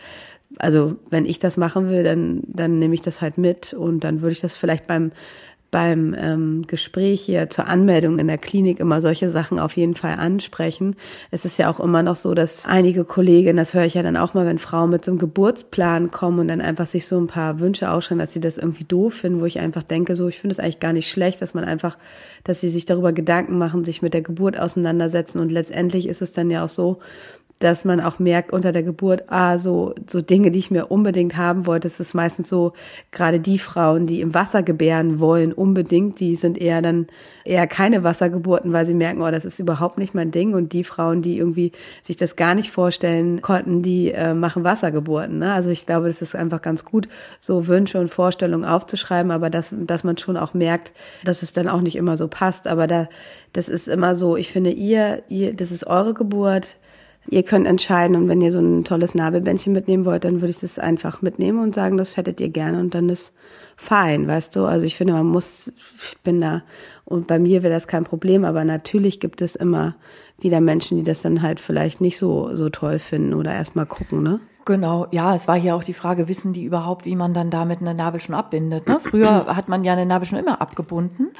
also 0.59 0.95
wenn 1.09 1.25
ich 1.25 1.39
das 1.39 1.57
machen 1.57 1.89
will, 1.89 2.03
dann, 2.03 2.41
dann 2.47 2.79
nehme 2.79 2.93
ich 2.93 3.01
das 3.01 3.21
halt 3.21 3.37
mit 3.37 3.73
und 3.73 4.03
dann 4.03 4.21
würde 4.21 4.33
ich 4.33 4.41
das 4.41 4.55
vielleicht 4.55 4.87
beim 4.87 5.11
beim 5.73 6.15
ähm, 6.15 6.67
Gespräch 6.67 7.21
hier 7.21 7.49
zur 7.49 7.67
Anmeldung 7.67 8.19
in 8.19 8.27
der 8.27 8.37
Klinik 8.37 8.79
immer 8.79 9.01
solche 9.01 9.31
Sachen 9.31 9.57
auf 9.57 9.75
jeden 9.75 9.95
Fall 9.95 10.19
ansprechen. 10.19 10.95
Es 11.31 11.45
ist 11.45 11.57
ja 11.57 11.67
auch 11.67 11.79
immer 11.79 12.03
noch 12.03 12.15
so, 12.15 12.35
dass 12.35 12.67
einige 12.67 13.03
Kolleginnen, 13.03 13.57
das 13.57 13.73
höre 13.73 13.85
ich 13.85 13.95
ja 13.95 14.03
dann 14.03 14.15
auch 14.15 14.35
mal, 14.35 14.45
wenn 14.45 14.59
Frauen 14.59 14.91
mit 14.91 15.03
so 15.03 15.09
einem 15.09 15.17
Geburtsplan 15.17 16.11
kommen 16.11 16.37
und 16.37 16.47
dann 16.47 16.61
einfach 16.61 16.85
sich 16.85 17.07
so 17.07 17.17
ein 17.17 17.25
paar 17.25 17.59
Wünsche 17.59 17.89
ausschreiben, 17.89 18.19
dass 18.19 18.33
sie 18.33 18.39
das 18.39 18.59
irgendwie 18.59 18.83
doof 18.83 19.15
finden, 19.15 19.41
wo 19.41 19.45
ich 19.45 19.59
einfach 19.59 19.81
denke, 19.81 20.13
so, 20.13 20.27
ich 20.27 20.39
finde 20.39 20.53
es 20.53 20.59
eigentlich 20.59 20.79
gar 20.79 20.93
nicht 20.93 21.09
schlecht, 21.09 21.41
dass 21.41 21.55
man 21.55 21.63
einfach, 21.63 21.97
dass 22.43 22.61
sie 22.61 22.69
sich 22.69 22.85
darüber 22.85 23.11
Gedanken 23.11 23.57
machen, 23.57 23.83
sich 23.83 24.03
mit 24.03 24.13
der 24.13 24.21
Geburt 24.21 24.59
auseinandersetzen 24.59 25.39
und 25.39 25.51
letztendlich 25.51 26.07
ist 26.07 26.21
es 26.21 26.33
dann 26.33 26.51
ja 26.51 26.63
auch 26.63 26.69
so, 26.69 26.99
dass 27.59 27.85
man 27.85 28.01
auch 28.01 28.19
merkt 28.19 28.51
unter 28.51 28.71
der 28.71 28.83
Geburt, 28.83 29.23
ah, 29.27 29.57
so, 29.57 29.95
so 30.07 30.21
Dinge, 30.21 30.51
die 30.51 30.59
ich 30.59 30.71
mir 30.71 30.87
unbedingt 30.87 31.37
haben 31.37 31.65
wollte, 31.65 31.87
es 31.87 31.99
ist 31.99 32.13
meistens 32.13 32.49
so, 32.49 32.73
gerade 33.11 33.39
die 33.39 33.59
Frauen, 33.59 34.05
die 34.05 34.21
im 34.21 34.33
Wasser 34.33 34.63
gebären 34.63 35.19
wollen, 35.19 35.53
unbedingt, 35.53 36.19
die 36.19 36.35
sind 36.35 36.57
eher 36.57 36.81
dann 36.81 37.07
eher 37.45 37.67
keine 37.67 38.03
Wassergeburten, 38.03 38.73
weil 38.73 38.85
sie 38.85 38.93
merken, 38.93 39.21
oh, 39.21 39.31
das 39.31 39.45
ist 39.45 39.59
überhaupt 39.59 39.97
nicht 39.97 40.13
mein 40.13 40.31
Ding. 40.31 40.53
Und 40.53 40.73
die 40.73 40.83
Frauen, 40.83 41.21
die 41.21 41.37
irgendwie 41.37 41.71
sich 42.01 42.17
das 42.17 42.35
gar 42.35 42.55
nicht 42.55 42.71
vorstellen 42.71 43.41
konnten, 43.41 43.81
die 43.81 44.11
äh, 44.11 44.33
machen 44.33 44.63
Wassergeburten. 44.63 45.39
Ne? 45.39 45.53
Also 45.53 45.69
ich 45.69 45.85
glaube, 45.85 46.07
das 46.07 46.21
ist 46.21 46.35
einfach 46.35 46.61
ganz 46.61 46.85
gut, 46.85 47.07
so 47.39 47.67
Wünsche 47.67 47.99
und 47.99 48.09
Vorstellungen 48.09 48.65
aufzuschreiben, 48.65 49.31
aber 49.31 49.49
dass, 49.49 49.73
dass 49.77 50.03
man 50.03 50.17
schon 50.17 50.37
auch 50.37 50.53
merkt, 50.53 50.93
dass 51.23 51.43
es 51.43 51.53
dann 51.53 51.67
auch 51.67 51.81
nicht 51.81 51.95
immer 51.95 52.17
so 52.17 52.27
passt. 52.27 52.67
Aber 52.67 52.87
da, 52.87 53.07
das 53.51 53.69
ist 53.69 53.87
immer 53.87 54.15
so, 54.15 54.37
ich 54.37 54.51
finde, 54.51 54.71
ihr, 54.71 55.23
ihr, 55.27 55.53
das 55.53 55.71
ist 55.71 55.85
eure 55.85 56.13
Geburt 56.13 56.77
Ihr 57.29 57.43
könnt 57.43 57.67
entscheiden 57.67 58.15
und 58.15 58.27
wenn 58.27 58.41
ihr 58.41 58.51
so 58.51 58.59
ein 58.59 58.83
tolles 58.83 59.15
Nabelbändchen 59.15 59.71
mitnehmen 59.71 60.05
wollt, 60.05 60.25
dann 60.25 60.41
würde 60.41 60.49
ich 60.49 60.59
das 60.59 60.77
einfach 60.77 61.21
mitnehmen 61.21 61.59
und 61.59 61.73
sagen, 61.73 61.97
das 61.97 62.17
hättet 62.17 62.41
ihr 62.41 62.49
gerne 62.49 62.79
und 62.79 62.93
dann 62.93 63.07
ist 63.09 63.33
fein, 63.77 64.27
weißt 64.27 64.55
du? 64.55 64.65
Also 64.65 64.85
ich 64.85 64.95
finde, 64.95 65.13
man 65.13 65.25
muss, 65.25 65.71
ich 66.11 66.17
bin 66.23 66.41
da 66.41 66.63
und 67.05 67.27
bei 67.27 67.39
mir 67.39 67.63
wäre 67.63 67.73
das 67.73 67.87
kein 67.87 68.03
Problem, 68.03 68.43
aber 68.43 68.65
natürlich 68.65 69.19
gibt 69.19 69.41
es 69.41 69.55
immer 69.55 69.95
wieder 70.39 70.59
Menschen, 70.59 70.97
die 70.97 71.03
das 71.03 71.21
dann 71.21 71.41
halt 71.41 71.59
vielleicht 71.59 72.01
nicht 72.01 72.17
so, 72.17 72.55
so 72.55 72.69
toll 72.69 72.99
finden 72.99 73.33
oder 73.33 73.53
erstmal 73.53 73.85
gucken, 73.85 74.21
ne? 74.21 74.39
Genau, 74.65 75.07
ja, 75.11 75.35
es 75.35 75.49
war 75.49 75.59
hier 75.59 75.75
auch 75.75 75.83
die 75.83 75.93
Frage, 75.93 76.29
wissen 76.29 76.53
die 76.53 76.63
überhaupt, 76.63 77.03
wie 77.03 77.17
man 77.17 77.33
dann 77.33 77.49
damit 77.49 77.81
eine 77.81 77.93
Nabel 77.93 78.21
schon 78.21 78.35
abbindet? 78.35 78.87
Ne? 78.87 78.99
Früher 79.01 79.45
hat 79.55 79.67
man 79.67 79.83
ja 79.83 79.91
eine 79.91 80.05
Nabel 80.05 80.25
schon 80.25 80.39
immer 80.39 80.61
abgebunden 80.61 81.31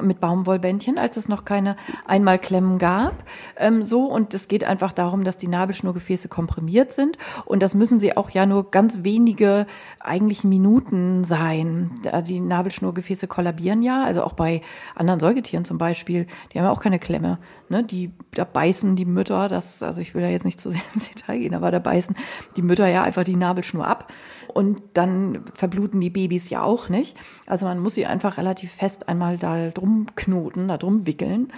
mit 0.00 0.20
Baumwollbändchen, 0.20 0.98
als 0.98 1.16
es 1.16 1.28
noch 1.28 1.44
keine 1.44 1.76
Einmalklemmen 2.06 2.78
gab. 2.78 3.24
Ähm, 3.56 3.84
so 3.84 4.04
und 4.04 4.34
es 4.34 4.48
geht 4.48 4.64
einfach 4.64 4.92
darum, 4.92 5.24
dass 5.24 5.38
die 5.38 5.48
Nabelschnurgefäße 5.48 6.28
komprimiert 6.28 6.92
sind 6.92 7.18
und 7.44 7.62
das 7.62 7.74
müssen 7.74 8.00
sie 8.00 8.16
auch 8.16 8.30
ja 8.30 8.46
nur 8.46 8.70
ganz 8.70 9.02
wenige 9.02 9.66
eigentlich 10.06 10.44
Minuten 10.44 11.24
sein. 11.24 12.00
Die 12.26 12.40
Nabelschnurgefäße 12.40 13.26
kollabieren 13.26 13.82
ja, 13.82 14.04
also 14.04 14.22
auch 14.22 14.34
bei 14.34 14.62
anderen 14.94 15.20
Säugetieren 15.20 15.64
zum 15.64 15.78
Beispiel, 15.78 16.26
die 16.52 16.58
haben 16.58 16.66
ja 16.66 16.72
auch 16.72 16.80
keine 16.80 16.98
Klemme. 16.98 17.38
Ne? 17.68 17.84
Die 17.84 18.12
da 18.32 18.44
beißen 18.44 18.96
die 18.96 19.04
Mütter, 19.04 19.48
das 19.48 19.82
also 19.82 20.00
ich 20.00 20.14
will 20.14 20.22
ja 20.22 20.28
jetzt 20.28 20.44
nicht 20.44 20.60
zu 20.60 20.70
sehr 20.72 20.82
ins 20.94 21.08
Detail 21.08 21.38
gehen, 21.38 21.54
aber 21.54 21.70
da 21.70 21.78
beißen 21.78 22.16
die 22.56 22.62
Mütter 22.62 22.86
ja 22.86 23.02
einfach 23.02 23.24
die 23.24 23.36
Nabelschnur 23.36 23.86
ab 23.86 24.12
und 24.52 24.82
dann 24.94 25.44
verbluten 25.54 26.00
die 26.00 26.10
Babys 26.10 26.48
ja 26.50 26.62
auch 26.62 26.88
nicht. 26.88 27.16
Also 27.46 27.66
man 27.66 27.78
muss 27.78 27.94
sie 27.94 28.06
einfach 28.06 28.38
relativ 28.38 28.72
fest 28.72 29.08
einmal 29.08 29.36
da 29.36 29.68
drum 29.70 30.06
knoten, 30.14 30.68
da 30.68 30.78
drum 30.78 31.06
wickeln. 31.06 31.52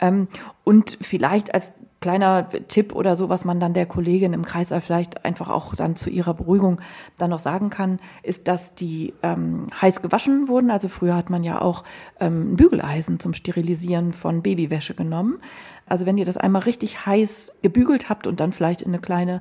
Ähm, 0.00 0.28
und 0.64 0.98
vielleicht 1.00 1.54
als 1.54 1.74
kleiner 2.00 2.48
Tipp 2.68 2.94
oder 2.94 3.16
so, 3.16 3.28
was 3.28 3.44
man 3.44 3.58
dann 3.58 3.74
der 3.74 3.86
Kollegin 3.86 4.32
im 4.32 4.44
Kreißsaal 4.44 4.80
vielleicht 4.80 5.24
einfach 5.24 5.48
auch 5.48 5.74
dann 5.74 5.96
zu 5.96 6.10
ihrer 6.10 6.34
Beruhigung 6.34 6.80
dann 7.16 7.30
noch 7.30 7.40
sagen 7.40 7.70
kann, 7.70 7.98
ist, 8.22 8.46
dass 8.46 8.74
die 8.74 9.14
ähm, 9.22 9.66
heiß 9.80 10.00
gewaschen 10.02 10.48
wurden. 10.48 10.70
Also 10.70 10.88
früher 10.88 11.16
hat 11.16 11.28
man 11.28 11.42
ja 11.42 11.60
auch 11.60 11.82
ähm, 12.20 12.52
ein 12.52 12.56
Bügeleisen 12.56 13.18
zum 13.18 13.34
Sterilisieren 13.34 14.12
von 14.12 14.42
Babywäsche 14.42 14.94
genommen. 14.94 15.40
Also 15.86 16.06
wenn 16.06 16.18
ihr 16.18 16.24
das 16.24 16.36
einmal 16.36 16.62
richtig 16.62 17.06
heiß 17.06 17.52
gebügelt 17.62 18.08
habt 18.08 18.26
und 18.26 18.38
dann 18.40 18.52
vielleicht 18.52 18.82
in 18.82 18.88
eine 18.88 19.00
kleine 19.00 19.40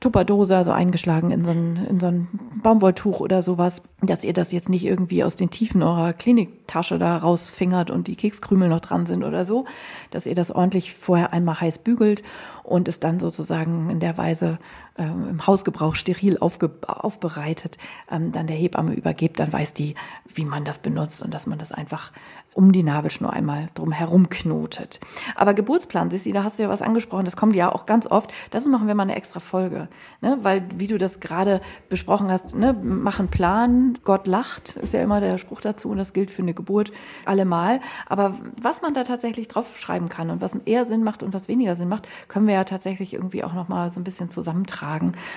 Tupperdose, 0.00 0.56
also 0.56 0.72
eingeschlagen 0.72 1.30
in 1.30 1.44
so 1.44 1.50
ein, 1.50 1.76
in 1.86 2.00
so 2.00 2.06
ein 2.06 2.28
Baumwolltuch 2.62 3.20
oder 3.20 3.42
sowas, 3.42 3.82
dass 4.00 4.24
ihr 4.24 4.32
das 4.32 4.52
jetzt 4.52 4.68
nicht 4.68 4.84
irgendwie 4.84 5.24
aus 5.24 5.36
den 5.36 5.50
Tiefen 5.50 5.82
eurer 5.82 6.12
Kliniktasche 6.12 6.98
da 6.98 7.16
rausfingert 7.16 7.90
und 7.90 8.06
die 8.06 8.16
Kekskrümel 8.16 8.68
noch 8.68 8.80
dran 8.80 9.06
sind 9.06 9.24
oder 9.24 9.44
so, 9.44 9.64
dass 10.10 10.26
ihr 10.26 10.34
das 10.34 10.50
ordentlich 10.50 10.94
vorher 10.94 11.32
einmal 11.32 11.60
heiß 11.60 11.78
bügelt 11.78 12.22
und 12.62 12.86
es 12.86 13.00
dann 13.00 13.18
sozusagen 13.18 13.90
in 13.90 14.00
der 14.00 14.18
Weise 14.18 14.58
äh, 14.98 15.04
im 15.04 15.46
Hausgebrauch 15.46 15.94
steril 15.94 16.38
aufge, 16.38 16.70
aufbereitet, 16.86 17.78
ähm, 18.10 18.32
dann 18.32 18.46
der 18.46 18.56
Hebamme 18.56 18.94
übergebt, 18.94 19.38
dann 19.38 19.52
weiß 19.52 19.74
die, 19.74 19.94
wie 20.34 20.44
man 20.44 20.64
das 20.64 20.78
benutzt 20.80 21.22
und 21.22 21.32
dass 21.32 21.46
man 21.46 21.58
das 21.58 21.72
einfach 21.72 22.12
um 22.54 22.72
die 22.72 22.82
Nabelschnur 22.82 23.32
einmal 23.32 23.66
drum 23.74 23.92
herum 23.92 24.30
knotet. 24.30 24.98
Aber 25.36 25.54
Geburtsplan, 25.54 26.10
Sissi, 26.10 26.32
da 26.32 26.42
hast 26.42 26.58
du 26.58 26.64
ja 26.64 26.68
was 26.68 26.82
angesprochen, 26.82 27.24
das 27.24 27.36
kommt 27.36 27.54
ja 27.54 27.72
auch 27.72 27.86
ganz 27.86 28.06
oft. 28.06 28.32
Das 28.50 28.66
machen 28.66 28.88
wir 28.88 28.96
mal 28.96 29.04
eine 29.04 29.14
extra 29.14 29.38
Folge, 29.38 29.86
ne? 30.22 30.38
weil 30.42 30.66
wie 30.74 30.88
du 30.88 30.98
das 30.98 31.20
gerade 31.20 31.60
besprochen 31.88 32.32
hast, 32.32 32.56
ne? 32.56 32.72
machen 32.72 33.28
Plan, 33.28 33.94
Gott 34.02 34.26
lacht, 34.26 34.76
ist 34.76 34.92
ja 34.92 35.02
immer 35.02 35.20
der 35.20 35.38
Spruch 35.38 35.60
dazu 35.60 35.90
und 35.90 35.98
das 35.98 36.12
gilt 36.12 36.32
für 36.32 36.42
eine 36.42 36.52
Geburt 36.52 36.90
allemal. 37.24 37.80
Aber 38.06 38.34
was 38.60 38.82
man 38.82 38.92
da 38.92 39.04
tatsächlich 39.04 39.46
draufschreiben 39.46 40.08
kann 40.08 40.30
und 40.30 40.40
was 40.40 40.56
eher 40.64 40.84
Sinn 40.84 41.04
macht 41.04 41.22
und 41.22 41.34
was 41.34 41.46
weniger 41.46 41.76
Sinn 41.76 41.88
macht, 41.88 42.08
können 42.26 42.48
wir 42.48 42.54
ja 42.54 42.64
tatsächlich 42.64 43.14
irgendwie 43.14 43.44
auch 43.44 43.52
noch 43.52 43.68
mal 43.68 43.92
so 43.92 44.00
ein 44.00 44.04
bisschen 44.04 44.30
zusammentragen. 44.30 44.87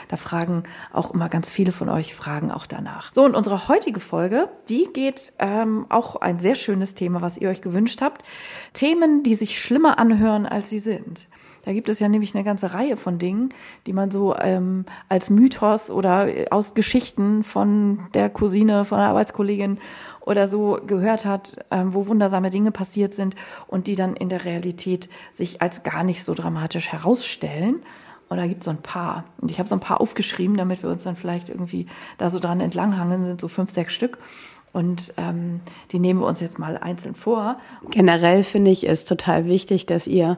Da 0.08 0.18
fragen 0.18 0.64
auch 0.92 1.12
immer 1.14 1.30
ganz 1.30 1.52
viele 1.52 1.72
von 1.72 1.90
euch 1.90 2.16
Fragen 2.16 2.52
auch 2.52 2.66
danach. 2.66 3.14
So 3.14 3.24
und 3.24 3.36
unsere 3.36 3.68
heutige 3.68 4.00
Folge, 4.00 4.50
die 4.70 4.90
geht 4.94 5.34
ähm, 5.40 5.86
auch 5.90 6.16
ein 6.16 6.40
sehr 6.40 6.56
schönes 6.56 6.96
Thema 6.96 7.22
was 7.22 7.38
ihr 7.38 7.50
euch 7.50 7.62
gewünscht 7.62 8.02
habt. 8.02 8.24
Themen, 8.74 9.24
die 9.24 9.36
sich 9.36 9.62
schlimmer 9.62 10.00
anhören, 10.00 10.46
als 10.46 10.70
sie 10.70 10.80
sind. 10.80 11.28
Da 11.64 11.74
gibt 11.74 11.90
es 11.90 12.00
ja 12.00 12.10
nämlich 12.10 12.34
eine 12.34 12.44
ganze 12.44 12.74
Reihe 12.74 12.98
von 12.98 13.20
Dingen, 13.20 13.50
die 13.86 13.94
man 13.94 14.10
so 14.10 14.36
ähm, 14.36 14.86
als 15.10 15.30
Mythos 15.30 15.92
oder 15.92 16.28
aus 16.50 16.74
Geschichten 16.74 17.44
von 17.44 18.08
der 18.14 18.30
Cousine, 18.30 18.84
von 18.86 18.98
der 18.98 19.10
Arbeitskollegin 19.10 19.78
oder 20.22 20.48
so 20.48 20.80
gehört 20.86 21.26
hat, 21.26 21.58
ähm, 21.72 21.94
wo 21.94 22.08
wundersame 22.08 22.50
Dinge 22.50 22.72
passiert 22.72 23.14
sind 23.14 23.36
und 23.68 23.88
die 23.88 23.96
dann 23.96 24.16
in 24.16 24.30
der 24.30 24.46
Realität 24.46 25.10
sich 25.32 25.62
als 25.62 25.84
gar 25.84 26.04
nicht 26.04 26.24
so 26.24 26.34
dramatisch 26.34 26.92
herausstellen. 26.92 27.84
Und 28.32 28.38
da 28.38 28.48
gibt 28.48 28.62
es 28.62 28.66
so 28.66 28.72
ein 28.72 28.82
paar. 28.82 29.26
Und 29.42 29.52
ich 29.52 29.60
habe 29.60 29.68
so 29.68 29.76
ein 29.76 29.82
paar 29.82 30.00
aufgeschrieben, 30.00 30.56
damit 30.56 30.84
wir 30.84 30.90
uns 30.90 31.04
dann 31.04 31.18
vielleicht 31.18 31.50
irgendwie 31.50 31.88
da 32.18 32.30
so 32.30 32.40
dran 32.40 32.62
entlanghangen, 32.62 33.26
sind 33.26 33.42
so 33.42 33.50
fünf, 33.50 33.74
sechs 33.74 33.94
Stück. 33.94 34.20
Und 34.72 35.14
ähm, 35.18 35.60
die 35.92 36.00
nehmen 36.00 36.22
wir 36.22 36.28
uns 36.28 36.40
jetzt 36.40 36.58
mal 36.58 36.78
einzeln 36.78 37.14
vor. 37.14 37.58
Generell 37.90 38.44
finde 38.44 38.72
ich 38.72 38.88
es 38.88 39.04
total 39.04 39.48
wichtig, 39.48 39.86
dass 39.86 40.08
ihr, 40.08 40.38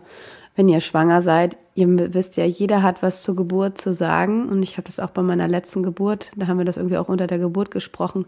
wenn 0.56 0.70
ihr 0.70 0.82
schwanger 0.82 1.22
seid, 1.22 1.56
ihr 1.76 2.16
wisst 2.16 2.36
ja, 2.36 2.46
jeder 2.46 2.82
hat 2.82 3.04
was 3.04 3.22
zur 3.22 3.36
Geburt 3.36 3.78
zu 3.78 3.94
sagen. 3.94 4.50
Und 4.50 4.64
ich 4.64 4.78
habe 4.78 4.88
das 4.88 5.00
auch 5.00 5.12
bei 5.12 5.22
meiner 5.22 5.48
letzten 5.48 5.84
Geburt, 5.84 6.32
da 6.36 6.48
haben 6.48 6.58
wir 6.58 6.66
das 6.66 6.78
irgendwie 6.78 6.98
auch 6.98 7.10
unter 7.10 7.28
der 7.28 7.38
Geburt 7.38 7.70
gesprochen, 7.70 8.26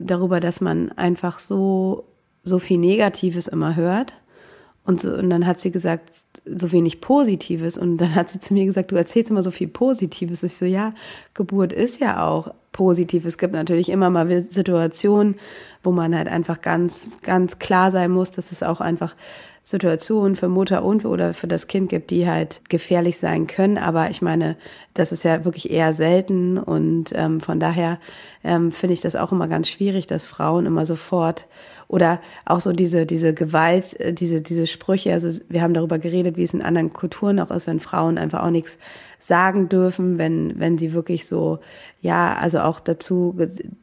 darüber, 0.00 0.40
dass 0.40 0.60
man 0.60 0.90
einfach 0.98 1.38
so, 1.38 2.06
so 2.42 2.58
viel 2.58 2.78
Negatives 2.78 3.46
immer 3.46 3.76
hört. 3.76 4.14
Und, 4.86 5.00
so, 5.00 5.12
und 5.14 5.30
dann 5.30 5.46
hat 5.46 5.58
sie 5.58 5.72
gesagt, 5.72 6.24
so 6.44 6.72
wenig 6.72 7.00
Positives. 7.00 7.76
Und 7.76 7.98
dann 7.98 8.14
hat 8.14 8.30
sie 8.30 8.40
zu 8.40 8.54
mir 8.54 8.64
gesagt, 8.64 8.92
du 8.92 8.96
erzählst 8.96 9.30
immer 9.30 9.42
so 9.42 9.50
viel 9.50 9.68
Positives. 9.68 10.42
Ich 10.42 10.54
so, 10.54 10.64
ja, 10.64 10.94
Geburt 11.34 11.72
ist 11.72 12.00
ja 12.00 12.24
auch 12.26 12.54
positiv. 12.72 13.24
Es 13.24 13.36
gibt 13.36 13.52
natürlich 13.52 13.88
immer 13.88 14.10
mal 14.10 14.44
Situationen, 14.48 15.36
wo 15.82 15.90
man 15.90 16.14
halt 16.16 16.28
einfach 16.28 16.60
ganz, 16.60 17.20
ganz 17.22 17.58
klar 17.58 17.90
sein 17.90 18.10
muss, 18.10 18.30
dass 18.30 18.52
es 18.52 18.62
auch 18.62 18.80
einfach 18.80 19.16
Situationen 19.66 20.36
für 20.36 20.46
Mutter 20.46 20.84
und 20.84 21.04
oder 21.04 21.34
für 21.34 21.48
das 21.48 21.66
Kind 21.66 21.90
gibt, 21.90 22.10
die 22.10 22.28
halt 22.28 22.60
gefährlich 22.68 23.18
sein 23.18 23.48
können. 23.48 23.78
Aber 23.78 24.10
ich 24.10 24.22
meine, 24.22 24.56
das 24.94 25.10
ist 25.10 25.24
ja 25.24 25.44
wirklich 25.44 25.70
eher 25.70 25.92
selten 25.92 26.56
und 26.56 27.06
ähm, 27.16 27.40
von 27.40 27.58
daher 27.58 27.98
ähm, 28.44 28.70
finde 28.70 28.94
ich 28.94 29.00
das 29.00 29.16
auch 29.16 29.32
immer 29.32 29.48
ganz 29.48 29.68
schwierig, 29.68 30.06
dass 30.06 30.24
Frauen 30.24 30.66
immer 30.66 30.86
sofort 30.86 31.48
oder 31.88 32.20
auch 32.44 32.60
so 32.60 32.72
diese 32.72 33.06
diese 33.06 33.34
Gewalt, 33.34 33.98
äh, 34.00 34.12
diese 34.12 34.42
diese 34.42 34.66
Sprüche. 34.66 35.12
Also 35.12 35.40
wir 35.48 35.62
haben 35.62 35.74
darüber 35.74 35.98
geredet, 35.98 36.36
wie 36.36 36.44
es 36.44 36.54
in 36.54 36.62
anderen 36.62 36.92
Kulturen 36.92 37.40
auch 37.40 37.50
ist, 37.50 37.66
wenn 37.66 37.80
Frauen 37.80 38.18
einfach 38.18 38.42
auch 38.42 38.50
nichts 38.50 38.78
sagen 39.18 39.68
dürfen, 39.68 40.18
wenn, 40.18 40.58
wenn 40.58 40.78
sie 40.78 40.92
wirklich 40.92 41.26
so, 41.26 41.58
ja, 42.00 42.34
also 42.34 42.60
auch 42.60 42.80
dazu, 42.80 43.36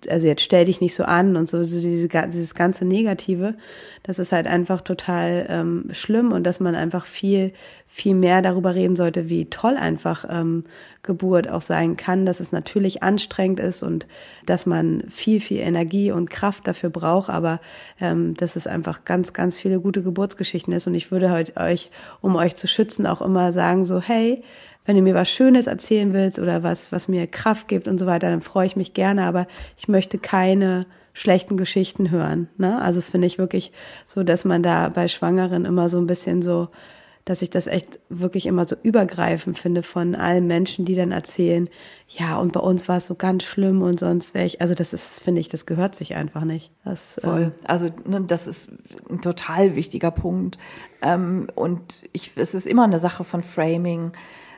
also 0.10 0.28
jetzt 0.28 0.42
stell 0.42 0.66
dich 0.66 0.80
nicht 0.80 0.96
so 0.96 1.04
an 1.04 1.36
und 1.36 1.50
so, 1.50 1.64
so 1.64 1.82
diese, 1.82 2.08
dieses 2.08 2.56
ganze 2.56 2.86
Negative, 2.86 3.56
das 4.04 4.20
ist 4.20 4.32
halt 4.32 4.48
einfach 4.48 4.82
total 4.82 5.46
ähm, 5.50 5.86
schlimm 5.92 6.32
und 6.32 6.44
dass 6.44 6.60
man 6.60 6.76
einfach 6.76 7.06
viel, 7.06 7.52
viel 7.96 8.16
mehr 8.16 8.42
darüber 8.42 8.74
reden 8.74 8.96
sollte, 8.96 9.30
wie 9.30 9.52
toll 9.52 9.78
einfach 9.78 10.26
ähm, 10.28 10.64
Geburt 11.04 11.48
auch 11.48 11.62
sein 11.62 11.96
kann, 11.96 12.26
dass 12.26 12.40
es 12.40 12.52
natürlich 12.52 13.04
anstrengend 13.04 13.60
ist 13.60 13.84
und 13.84 14.08
dass 14.48 14.66
man 14.66 15.04
viel, 15.10 15.40
viel 15.40 15.60
Energie 15.60 16.12
und 16.12 16.32
Kraft 16.32 16.68
dafür 16.68 16.90
braucht, 16.90 17.30
aber 17.30 17.60
ähm, 18.02 18.34
dass 18.36 18.56
es 18.56 18.66
einfach 18.66 19.06
ganz, 19.06 19.34
ganz 19.34 19.60
viele 19.60 19.80
gute 19.80 20.02
Geburtsgeschichten 20.02 20.74
ist. 20.74 20.88
Und 20.88 20.96
ich 20.96 21.12
würde 21.12 21.30
heute 21.30 21.56
euch, 21.58 21.92
um 22.20 22.36
euch 22.36 22.56
zu 22.56 22.66
schützen, 22.66 23.06
auch 23.06 23.22
immer 23.22 23.52
sagen, 23.52 23.86
so, 23.86 24.02
hey, 24.02 24.42
wenn 24.86 24.96
du 24.96 25.04
mir 25.04 25.14
was 25.14 25.30
Schönes 25.30 25.68
erzählen 25.68 26.14
willst 26.14 26.40
oder 26.40 26.64
was, 26.64 26.92
was 26.92 27.08
mir 27.08 27.28
Kraft 27.28 27.68
gibt 27.68 27.88
und 27.88 28.00
so 28.00 28.08
weiter, 28.08 28.32
dann 28.32 28.42
freue 28.42 28.66
ich 28.66 28.76
mich 28.76 28.96
gerne, 28.96 29.26
aber 29.26 29.46
ich 29.78 29.88
möchte 29.88 30.18
keine 30.18 30.88
schlechten 31.14 31.58
Geschichten 31.58 32.10
hören. 32.10 32.50
Ne? 32.58 32.82
Also 32.82 32.98
es 32.98 33.10
finde 33.10 33.28
ich 33.28 33.38
wirklich 33.38 33.72
so, 34.08 34.24
dass 34.24 34.46
man 34.46 34.64
da 34.64 34.90
bei 34.90 35.08
Schwangeren 35.08 35.66
immer 35.66 35.90
so 35.90 36.00
ein 36.00 36.08
bisschen 36.08 36.42
so 36.42 36.70
dass 37.26 37.42
ich 37.42 37.50
das 37.50 37.68
echt 37.68 38.00
wirklich 38.10 38.46
immer 38.46 38.66
so 38.66 38.76
übergreifend 38.82 39.58
finde 39.58 39.82
von 39.84 40.16
allen 40.16 40.46
Menschen, 40.46 40.86
die 40.86 40.96
dann 40.96 41.12
erzählen, 41.12 41.70
ja, 42.08 42.38
und 42.38 42.54
bei 42.54 42.60
uns 42.60 42.88
war 42.88 42.98
es 42.98 43.08
so 43.08 43.16
ganz 43.16 43.44
schlimm 43.44 43.82
und 43.82 44.00
sonst 44.00 44.34
wäre 44.34 44.46
ich, 44.46 44.62
also 44.62 44.74
das 44.74 44.94
ist, 44.94 45.22
finde 45.22 45.42
ich, 45.42 45.50
das 45.50 45.66
gehört 45.66 45.96
sich 45.96 46.16
einfach 46.16 46.44
nicht. 46.44 46.72
Das, 46.84 47.20
Voll. 47.24 47.44
Ähm, 47.44 47.52
also 47.66 47.90
ne, 48.06 48.22
das 48.22 48.48
ist 48.48 48.70
ein 49.10 49.22
total 49.22 49.76
wichtiger 49.76 50.12
Punkt. 50.12 50.58
Ähm, 51.02 51.48
und 51.56 52.04
ich, 52.12 52.32
es 52.36 52.54
ist 52.54 52.68
immer 52.68 52.84
eine 52.84 53.00
Sache 53.00 53.24
von 53.24 53.42
Framing 53.42 54.12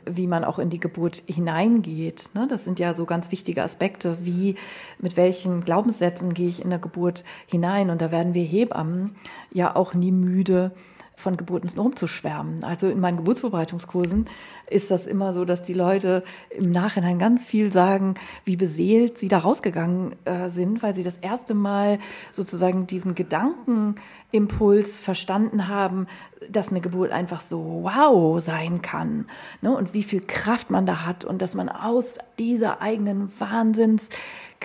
wie 0.08 0.26
man 0.26 0.44
auch 0.44 0.58
in 0.58 0.70
die 0.70 0.80
Geburt 0.80 1.24
hineingeht. 1.26 2.30
Ne? 2.34 2.46
Das 2.48 2.64
sind 2.64 2.78
ja 2.78 2.94
so 2.94 3.04
ganz 3.04 3.32
wichtige 3.32 3.62
Aspekte, 3.62 4.18
wie 4.22 4.54
mit 5.02 5.16
welchen 5.16 5.64
Glaubenssätzen 5.64 6.32
gehe 6.32 6.48
ich 6.48 6.62
in 6.62 6.70
der 6.70 6.78
Geburt 6.78 7.24
hinein. 7.46 7.90
Und 7.90 8.00
da 8.00 8.12
werden 8.12 8.32
wir 8.32 8.44
Hebammen 8.44 9.16
ja 9.52 9.74
auch 9.74 9.94
nie 9.94 10.12
müde, 10.12 10.70
von 11.16 11.38
Geburten 11.38 11.68
rumzuschwärmen. 11.78 12.62
Also 12.62 12.88
in 12.88 13.00
meinen 13.00 13.16
Geburtsvorbereitungskursen 13.16 14.28
ist 14.68 14.90
das 14.90 15.06
immer 15.06 15.32
so, 15.32 15.46
dass 15.46 15.62
die 15.62 15.72
Leute 15.72 16.22
im 16.50 16.70
Nachhinein 16.70 17.18
ganz 17.18 17.42
viel 17.42 17.72
sagen, 17.72 18.14
wie 18.44 18.56
beseelt 18.56 19.16
sie 19.18 19.28
da 19.28 19.38
rausgegangen 19.38 20.14
äh, 20.26 20.50
sind, 20.50 20.82
weil 20.82 20.94
sie 20.94 21.02
das 21.02 21.16
erste 21.16 21.54
Mal 21.54 21.98
sozusagen 22.32 22.86
diesen 22.86 23.14
Gedankenimpuls 23.14 25.00
verstanden 25.00 25.68
haben, 25.68 26.06
dass 26.50 26.68
eine 26.68 26.82
Geburt 26.82 27.12
einfach 27.12 27.40
so 27.40 27.80
wow 27.82 28.38
sein 28.40 28.82
kann 28.82 29.26
ne? 29.62 29.74
und 29.74 29.94
wie 29.94 30.02
viel 30.02 30.20
Kraft 30.20 30.70
man 30.70 30.84
da 30.84 31.06
hat 31.06 31.24
und 31.24 31.40
dass 31.40 31.54
man 31.54 31.70
aus 31.70 32.18
dieser 32.38 32.82
eigenen 32.82 33.32
Wahnsinns 33.40 34.10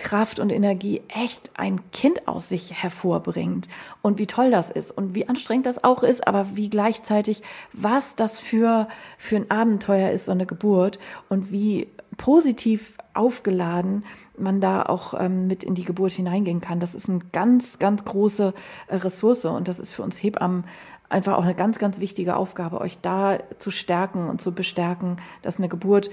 Kraft 0.02 0.40
und 0.40 0.50
Energie 0.50 1.00
echt 1.08 1.52
ein 1.54 1.80
Kind 1.92 2.26
aus 2.26 2.48
sich 2.48 2.82
hervorbringt 2.82 3.68
und 4.02 4.18
wie 4.18 4.26
toll 4.26 4.50
das 4.50 4.68
ist 4.68 4.90
und 4.90 5.14
wie 5.14 5.28
anstrengend 5.28 5.66
das 5.66 5.84
auch 5.84 6.02
ist, 6.02 6.26
aber 6.26 6.56
wie 6.56 6.68
gleichzeitig, 6.68 7.42
was 7.72 8.16
das 8.16 8.40
für, 8.40 8.88
für 9.16 9.36
ein 9.36 9.50
Abenteuer 9.50 10.10
ist, 10.10 10.26
so 10.26 10.32
eine 10.32 10.44
Geburt 10.44 10.98
und 11.28 11.52
wie 11.52 11.86
positiv 12.16 12.98
aufgeladen 13.14 14.04
man 14.36 14.60
da 14.60 14.82
auch 14.82 15.14
ähm, 15.18 15.46
mit 15.46 15.62
in 15.62 15.74
die 15.74 15.84
Geburt 15.84 16.12
hineingehen 16.12 16.60
kann. 16.60 16.80
Das 16.80 16.94
ist 16.94 17.08
eine 17.08 17.20
ganz, 17.32 17.78
ganz 17.78 18.04
große 18.04 18.54
äh, 18.88 18.96
Ressource 18.96 19.44
und 19.44 19.68
das 19.68 19.78
ist 19.78 19.92
für 19.92 20.02
uns 20.02 20.20
Hebammen 20.22 20.64
einfach 21.12 21.36
auch 21.36 21.44
eine 21.44 21.54
ganz, 21.54 21.78
ganz 21.78 22.00
wichtige 22.00 22.36
Aufgabe, 22.36 22.80
euch 22.80 22.98
da 23.00 23.38
zu 23.58 23.70
stärken 23.70 24.28
und 24.28 24.40
zu 24.40 24.52
bestärken, 24.52 25.16
dass 25.42 25.58
eine 25.58 25.68
Geburt 25.68 26.10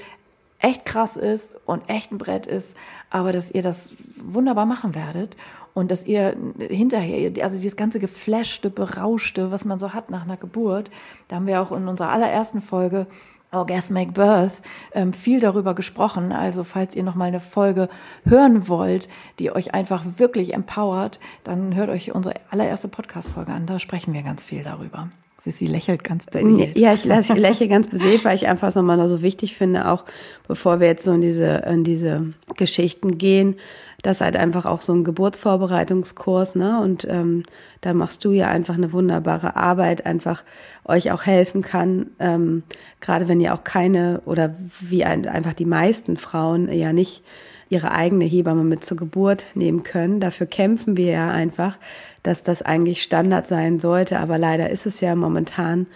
echt 0.59 0.85
krass 0.85 1.17
ist 1.17 1.57
und 1.65 1.89
echt 1.89 2.11
ein 2.11 2.17
Brett 2.17 2.45
ist, 2.45 2.75
aber 3.09 3.31
dass 3.31 3.51
ihr 3.51 3.61
das 3.61 3.93
wunderbar 4.17 4.65
machen 4.65 4.93
werdet 4.93 5.37
und 5.73 5.89
dass 5.89 6.05
ihr 6.05 6.35
hinterher, 6.59 7.31
also 7.43 7.57
dieses 7.57 7.77
ganze 7.77 7.99
geflashte, 7.99 8.69
berauschte, 8.69 9.51
was 9.51 9.65
man 9.65 9.79
so 9.79 9.93
hat 9.93 10.09
nach 10.09 10.23
einer 10.23 10.37
Geburt, 10.37 10.91
da 11.27 11.37
haben 11.37 11.47
wir 11.47 11.61
auch 11.61 11.71
in 11.71 11.87
unserer 11.87 12.09
allerersten 12.09 12.61
Folge 12.61 13.07
Orgasmic 13.51 14.13
Birth 14.13 14.61
ähm, 14.93 15.11
viel 15.11 15.39
darüber 15.39 15.73
gesprochen. 15.73 16.31
Also 16.31 16.63
falls 16.63 16.95
ihr 16.95 17.03
noch 17.03 17.15
mal 17.15 17.29
eine 17.29 17.39
Folge 17.39 17.89
hören 18.23 18.67
wollt, 18.67 19.09
die 19.39 19.51
euch 19.51 19.73
einfach 19.73 20.03
wirklich 20.17 20.53
empowert, 20.53 21.19
dann 21.43 21.73
hört 21.73 21.89
euch 21.89 22.13
unsere 22.13 22.35
allererste 22.51 22.87
Podcast-Folge 22.87 23.51
an. 23.51 23.65
Da 23.65 23.79
sprechen 23.79 24.13
wir 24.13 24.21
ganz 24.21 24.43
viel 24.43 24.63
darüber. 24.63 25.09
Sie 25.45 25.67
lächelt 25.67 26.03
ganz 26.03 26.25
beseelt. 26.25 26.77
Ja, 26.77 26.93
ich 26.93 27.05
lächle 27.05 27.67
ganz 27.67 27.87
beseelt, 27.87 28.25
weil 28.25 28.35
ich 28.35 28.47
einfach 28.47 28.73
nochmal 28.75 29.07
so 29.07 29.21
wichtig 29.21 29.55
finde, 29.55 29.87
auch 29.87 30.03
bevor 30.47 30.79
wir 30.79 30.87
jetzt 30.87 31.03
so 31.03 31.13
in 31.13 31.21
diese, 31.21 31.63
in 31.67 31.83
diese 31.83 32.33
Geschichten 32.57 33.17
gehen, 33.17 33.55
dass 34.01 34.21
halt 34.21 34.35
einfach 34.35 34.65
auch 34.65 34.81
so 34.81 34.93
ein 34.93 35.03
Geburtsvorbereitungskurs, 35.03 36.55
ne? 36.55 36.79
Und 36.81 37.05
ähm, 37.09 37.43
da 37.81 37.93
machst 37.93 38.23
du 38.25 38.31
ja 38.31 38.47
einfach 38.47 38.75
eine 38.75 38.93
wunderbare 38.93 39.55
Arbeit, 39.55 40.05
einfach 40.05 40.43
euch 40.85 41.11
auch 41.11 41.25
helfen 41.25 41.61
kann, 41.61 42.07
ähm, 42.19 42.63
gerade 43.01 43.27
wenn 43.27 43.41
ihr 43.41 43.53
auch 43.53 43.63
keine 43.63 44.21
oder 44.25 44.55
wie 44.81 45.03
ein, 45.03 45.27
einfach 45.27 45.53
die 45.53 45.65
meisten 45.65 46.17
Frauen 46.17 46.71
ja 46.71 46.93
nicht 46.93 47.23
ihre 47.69 47.91
eigene 47.91 48.25
Hebamme 48.25 48.63
mit 48.63 48.83
zur 48.83 48.97
Geburt 48.97 49.45
nehmen 49.53 49.83
können. 49.83 50.19
Dafür 50.19 50.47
kämpfen 50.47 50.97
wir 50.97 51.11
ja 51.11 51.29
einfach, 51.29 51.77
dass 52.23 52.43
das 52.43 52.61
eigentlich 52.61 53.01
Standard 53.01 53.47
sein 53.47 53.79
sollte. 53.79 54.19
Aber 54.19 54.37
leider 54.37 54.69
ist 54.69 54.85
es 54.85 55.01
ja 55.01 55.15
momentan 55.15 55.87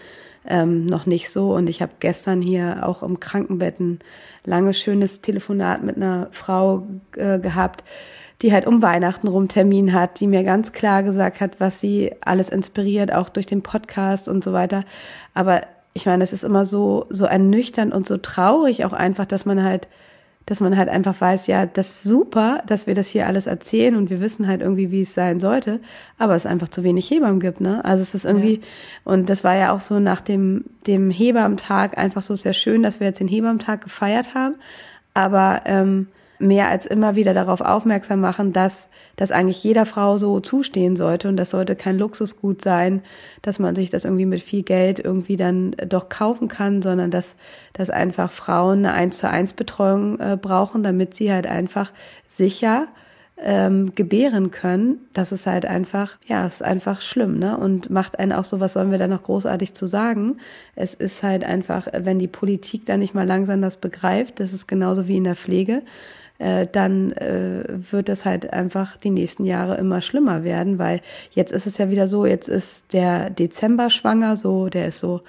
ähm, 0.48 0.86
noch 0.86 1.06
nicht 1.06 1.30
so. 1.30 1.54
Und 1.54 1.70
ich 1.70 1.82
habe 1.82 1.94
gestern 2.00 2.42
hier 2.42 2.88
auch 2.88 3.04
im 3.04 3.20
Krankenbett 3.20 3.80
ein 3.80 4.00
langes, 4.46 4.80
schönes 4.80 5.22
Telefonat 5.22 5.84
mit 5.84 5.98
einer 5.98 6.30
Frau 6.32 6.88
äh, 7.16 7.40
gehabt, 7.40 7.84
die 8.42 8.52
halt 8.52 8.68
um 8.68 8.82
Weihnachten 8.82 9.28
rum 9.28 9.48
Termin 9.48 9.94
hat, 9.94 10.20
die 10.20 10.28
mir 10.28 10.44
ganz 10.44 10.74
klar 10.74 11.02
gesagt 11.04 11.40
hat, 11.40 11.60
was 11.60 11.80
sie 11.80 12.12
alles 12.22 12.50
inspiriert, 12.50 13.14
auch 13.14 13.30
durch 13.30 13.46
den 13.46 13.62
Podcast 13.62 14.28
und 14.28 14.44
so 14.44 14.52
weiter. 14.52 14.84
Aber 15.34 15.62
ich 15.94 16.06
meine, 16.06 16.24
es 16.24 16.34
ist 16.34 16.44
immer 16.44 16.66
so, 16.66 17.06
so 17.10 17.26
ernüchternd 17.26 17.94
und 17.94 18.08
so 18.08 18.18
traurig 18.18 18.84
auch 18.84 18.94
einfach, 18.94 19.26
dass 19.26 19.46
man 19.46 19.64
halt 19.64 19.88
dass 20.46 20.60
man 20.60 20.76
halt 20.76 20.90
einfach 20.90 21.20
weiß, 21.20 21.48
ja, 21.48 21.66
das 21.66 21.90
ist 21.90 22.04
super, 22.04 22.62
dass 22.68 22.88
wir 22.88 22.96
das 22.96 23.08
hier 23.08 23.28
alles 23.28 23.48
erzählen 23.48 23.96
und 23.96 24.10
wir 24.10 24.20
wissen 24.20 24.48
halt 24.48 24.62
irgendwie, 24.62 24.92
wie 24.92 25.04
es 25.04 25.14
sein 25.14 25.40
sollte, 25.40 25.80
aber 26.18 26.36
es 26.36 26.46
einfach 26.46 26.68
zu 26.68 26.84
wenig 26.84 27.10
Hebammen 27.10 27.40
gibt, 27.40 27.62
ne? 27.62 27.84
Also 27.86 28.04
es 28.04 28.14
ist 28.14 28.26
irgendwie, 28.26 28.56
ja. 28.56 28.62
und 29.06 29.30
das 29.30 29.44
war 29.44 29.56
ja 29.56 29.72
auch 29.72 29.80
so 29.80 30.00
nach 30.00 30.22
dem, 30.22 30.66
dem 30.86 31.10
Hebammtag 31.12 31.98
einfach 31.98 32.22
so 32.22 32.36
sehr 32.36 32.54
schön, 32.54 32.84
dass 32.84 33.00
wir 33.00 33.08
jetzt 33.08 33.20
den 33.20 33.28
Hebammtag 33.28 33.82
gefeiert 33.82 34.36
haben, 34.36 34.56
aber 35.14 35.62
ähm, 35.66 36.08
mehr 36.40 36.68
als 36.68 36.86
immer 36.86 37.16
wieder 37.16 37.34
darauf 37.34 37.62
aufmerksam 37.62 38.20
machen, 38.20 38.54
dass 38.54 38.88
das 39.16 39.32
eigentlich 39.32 39.64
jeder 39.64 39.86
Frau 39.86 40.18
so 40.18 40.40
zustehen 40.40 40.96
sollte 40.96 41.30
und 41.30 41.38
das 41.38 41.52
sollte 41.52 41.76
kein 41.76 41.98
Luxusgut 41.98 42.62
sein, 42.62 43.02
dass 43.42 43.60
man 43.60 43.76
sich 43.76 43.90
das 43.90 44.06
irgendwie 44.06 44.26
mit 44.26 44.42
viel 44.42 44.64
Geld 44.64 45.00
irgendwie 45.00 45.38
dann 45.38 45.72
doch 45.88 46.10
kaufen 46.10 46.48
kann, 46.48 46.82
sondern 46.82 47.12
dass, 47.12 47.36
dass 47.74 47.90
einfach 47.90 48.32
Frauen 48.32 48.80
eine 48.80 48.94
eins 48.94 49.18
zu 49.20 49.30
eins 49.30 49.54
Betreuung 49.54 50.20
äh, 50.20 50.38
brauchen, 50.40 50.84
damit 50.84 51.14
sie 51.14 51.32
halt 51.32 51.48
einfach 51.48 51.92
sicher 52.28 52.88
ähm, 53.38 53.94
gebären 53.96 54.52
können, 54.52 55.00
das 55.14 55.32
ist 55.32 55.48
halt 55.48 55.66
einfach, 55.66 56.18
ja, 56.28 56.46
ist 56.46 56.64
einfach 56.64 57.02
schlimm, 57.02 57.40
ne? 57.40 57.58
Und 57.58 57.90
macht 57.90 58.20
einen 58.20 58.32
auch 58.32 58.46
so, 58.46 58.60
was 58.60 58.74
sollen 58.74 58.92
wir 58.92 59.00
da 59.00 59.08
noch 59.08 59.24
großartig 59.24 59.74
zu 59.74 59.88
sagen? 59.88 60.38
Es 60.76 60.94
ist 60.94 61.24
halt 61.24 61.44
einfach, 61.44 61.88
wenn 61.92 62.20
die 62.20 62.28
Politik 62.28 62.86
da 62.86 62.96
nicht 62.96 63.14
mal 63.14 63.28
langsam 63.28 63.62
das 63.62 63.78
begreift, 63.78 64.40
das 64.40 64.54
ist 64.54 64.68
genauso 64.68 65.08
wie 65.08 65.18
in 65.18 65.24
der 65.24 65.36
Pflege, 65.36 65.82
äh, 66.44 66.68
dann 66.70 67.14
äh, 67.14 67.64
wird 67.68 68.10
es 68.10 68.26
halt 68.26 68.52
einfach 68.52 68.98
die 68.98 69.12
nächsten 69.12 69.46
Jahre 69.46 69.78
immer 69.78 70.02
schlimmer 70.02 70.44
werden, 70.44 70.78
weil 70.78 71.00
jetzt 71.32 71.54
ist 71.54 71.66
es 71.68 71.78
ja 71.78 71.90
wieder 71.90 72.10
so, 72.10 72.26
jetzt 72.26 72.50
ist 72.50 72.92
der 72.92 73.30
Dezember 73.30 73.90
schwanger, 73.90 74.36
so, 74.36 74.68
der 74.68 74.88
ist 74.88 75.00
so, 75.00 75.22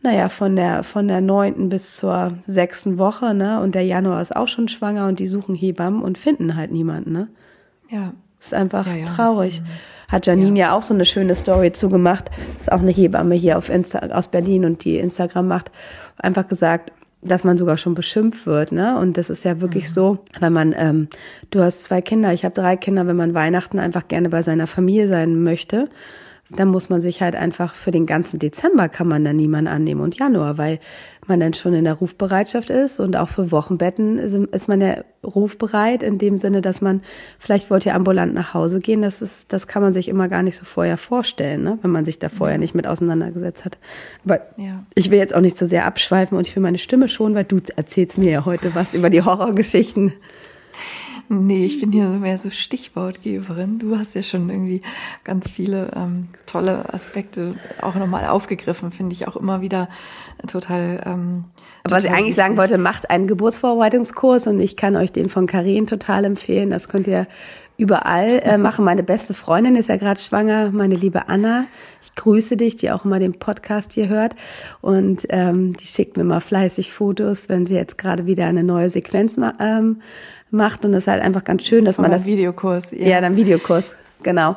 naja, 0.00 0.28
von 0.28 0.54
der, 0.54 0.84
von 0.84 1.08
der 1.08 1.20
neunten 1.20 1.68
bis 1.68 1.96
zur 1.96 2.34
sechsten 2.46 2.98
Woche, 2.98 3.34
ne, 3.34 3.60
und 3.60 3.74
der 3.74 3.84
Januar 3.84 4.22
ist 4.22 4.36
auch 4.36 4.46
schon 4.46 4.68
schwanger 4.68 5.08
und 5.08 5.18
die 5.18 5.26
suchen 5.26 5.56
Hebammen 5.56 6.02
und 6.02 6.18
finden 6.18 6.54
halt 6.54 6.70
niemanden, 6.70 7.12
ne. 7.12 7.28
Ja. 7.90 8.12
Ist 8.40 8.54
einfach 8.54 8.86
ja, 8.86 8.94
ja, 8.94 9.04
traurig. 9.06 9.62
Hat 10.06 10.28
Janine 10.28 10.60
ja. 10.60 10.66
ja. 10.66 10.76
auch 10.76 10.82
so 10.82 10.94
eine 10.94 11.04
schöne 11.04 11.34
Story 11.34 11.72
zugemacht. 11.72 12.30
Ist 12.56 12.70
auch 12.70 12.78
eine 12.78 12.92
Hebamme 12.92 13.34
hier 13.34 13.58
auf 13.58 13.68
Insta 13.68 13.98
aus 13.98 14.28
Berlin 14.28 14.64
und 14.64 14.84
die 14.84 14.98
Instagram 14.98 15.48
macht. 15.48 15.72
Einfach 16.16 16.46
gesagt, 16.46 16.92
dass 17.20 17.44
man 17.44 17.58
sogar 17.58 17.76
schon 17.76 17.94
beschimpft 17.94 18.46
wird, 18.46 18.72
ne? 18.72 18.98
Und 18.98 19.16
das 19.16 19.30
ist 19.30 19.44
ja 19.44 19.60
wirklich 19.60 19.84
mhm. 19.84 19.94
so, 19.94 20.18
wenn 20.38 20.52
man, 20.52 20.74
ähm, 20.76 21.08
du 21.50 21.60
hast 21.60 21.82
zwei 21.82 22.00
Kinder, 22.00 22.32
ich 22.32 22.44
habe 22.44 22.54
drei 22.54 22.76
Kinder, 22.76 23.06
wenn 23.06 23.16
man 23.16 23.34
Weihnachten 23.34 23.78
einfach 23.78 24.08
gerne 24.08 24.28
bei 24.28 24.42
seiner 24.42 24.66
Familie 24.66 25.08
sein 25.08 25.42
möchte 25.42 25.88
dann 26.50 26.68
muss 26.68 26.88
man 26.88 27.00
sich 27.02 27.20
halt 27.20 27.36
einfach 27.36 27.74
für 27.74 27.90
den 27.90 28.06
ganzen 28.06 28.38
Dezember 28.38 28.88
kann 28.88 29.06
man 29.06 29.24
dann 29.24 29.36
niemanden 29.36 29.68
annehmen 29.68 30.00
und 30.00 30.18
Januar, 30.18 30.56
weil 30.56 30.80
man 31.26 31.40
dann 31.40 31.52
schon 31.52 31.74
in 31.74 31.84
der 31.84 31.94
Rufbereitschaft 31.94 32.70
ist 32.70 33.00
und 33.00 33.16
auch 33.16 33.28
für 33.28 33.50
Wochenbetten 33.52 34.18
ist, 34.18 34.34
ist 34.34 34.68
man 34.68 34.80
ja 34.80 35.04
rufbereit 35.22 36.02
in 36.02 36.16
dem 36.16 36.38
Sinne, 36.38 36.62
dass 36.62 36.80
man 36.80 37.02
vielleicht 37.38 37.70
wollt 37.70 37.84
ihr 37.84 37.94
ambulant 37.94 38.32
nach 38.32 38.54
Hause 38.54 38.80
gehen. 38.80 39.02
Das 39.02 39.20
ist, 39.20 39.52
das 39.52 39.66
kann 39.66 39.82
man 39.82 39.92
sich 39.92 40.08
immer 40.08 40.28
gar 40.28 40.42
nicht 40.42 40.56
so 40.56 40.64
vorher 40.64 40.96
vorstellen, 40.96 41.62
ne? 41.62 41.78
wenn 41.82 41.90
man 41.90 42.06
sich 42.06 42.18
da 42.18 42.30
vorher 42.30 42.56
ja. 42.56 42.60
nicht 42.60 42.74
mit 42.74 42.86
auseinandergesetzt 42.86 43.66
hat. 43.66 43.78
Aber 44.24 44.40
ja. 44.56 44.82
ich 44.94 45.10
will 45.10 45.18
jetzt 45.18 45.34
auch 45.34 45.42
nicht 45.42 45.58
so 45.58 45.66
sehr 45.66 45.84
abschweifen 45.84 46.38
und 46.38 46.46
ich 46.46 46.56
will 46.56 46.62
meine 46.62 46.78
Stimme 46.78 47.08
schon, 47.08 47.34
weil 47.34 47.44
du 47.44 47.58
erzählst 47.76 48.16
mir 48.16 48.30
ja 48.30 48.44
heute 48.46 48.74
was 48.74 48.94
über 48.94 49.10
die 49.10 49.22
Horrorgeschichten. 49.22 50.14
Nee, 51.30 51.66
ich 51.66 51.78
bin 51.80 51.92
hier 51.92 52.10
so 52.10 52.14
mehr 52.14 52.38
so 52.38 52.48
Stichwortgeberin. 52.48 53.78
Du 53.78 53.98
hast 53.98 54.14
ja 54.14 54.22
schon 54.22 54.48
irgendwie 54.48 54.80
ganz 55.24 55.48
viele 55.48 55.90
ähm, 55.94 56.28
tolle 56.46 56.92
Aspekte 56.92 57.54
auch 57.82 57.94
nochmal 57.96 58.26
aufgegriffen, 58.26 58.92
finde 58.92 59.12
ich 59.12 59.28
auch 59.28 59.36
immer 59.36 59.60
wieder 59.60 59.90
total. 60.46 61.02
Ähm, 61.04 61.44
Aber 61.84 61.96
was 61.96 62.04
ich 62.04 62.10
eigentlich 62.10 62.34
sagen 62.34 62.56
wollte, 62.56 62.78
macht 62.78 63.10
einen 63.10 63.26
Geburtsvorbereitungskurs 63.26 64.46
und 64.46 64.58
ich 64.60 64.76
kann 64.76 64.96
euch 64.96 65.12
den 65.12 65.28
von 65.28 65.46
Karin 65.46 65.86
total 65.86 66.24
empfehlen. 66.24 66.70
Das 66.70 66.88
könnt 66.88 67.06
ihr 67.06 67.26
überall 67.76 68.40
äh, 68.42 68.58
machen. 68.58 68.84
Meine 68.84 69.04
beste 69.04 69.34
Freundin 69.34 69.76
ist 69.76 69.88
ja 69.88 69.96
gerade 69.96 70.20
schwanger, 70.20 70.70
meine 70.72 70.96
liebe 70.96 71.28
Anna. 71.28 71.66
Ich 72.02 72.14
grüße 72.14 72.56
dich, 72.56 72.74
die 72.76 72.90
auch 72.90 73.04
immer 73.04 73.20
den 73.20 73.38
Podcast 73.38 73.92
hier 73.92 74.08
hört. 74.08 74.34
Und 74.80 75.26
ähm, 75.30 75.76
die 75.76 75.86
schickt 75.86 76.16
mir 76.16 76.24
mal 76.24 76.40
fleißig 76.40 76.92
Fotos, 76.92 77.48
wenn 77.48 77.66
sie 77.66 77.74
jetzt 77.74 77.96
gerade 77.96 78.26
wieder 78.26 78.46
eine 78.46 78.64
neue 78.64 78.90
Sequenz 78.90 79.38
ähm, 79.60 80.02
macht. 80.50 80.84
Und 80.84 80.92
das 80.92 81.04
ist 81.04 81.08
halt 81.08 81.22
einfach 81.22 81.44
ganz 81.44 81.64
schön, 81.64 81.84
dass 81.84 81.98
man 81.98 82.10
das. 82.10 82.26
Videokurs. 82.26 82.90
Ja, 82.92 83.08
ja 83.08 83.20
dann 83.20 83.36
Videokurs, 83.36 83.92
genau. 84.22 84.56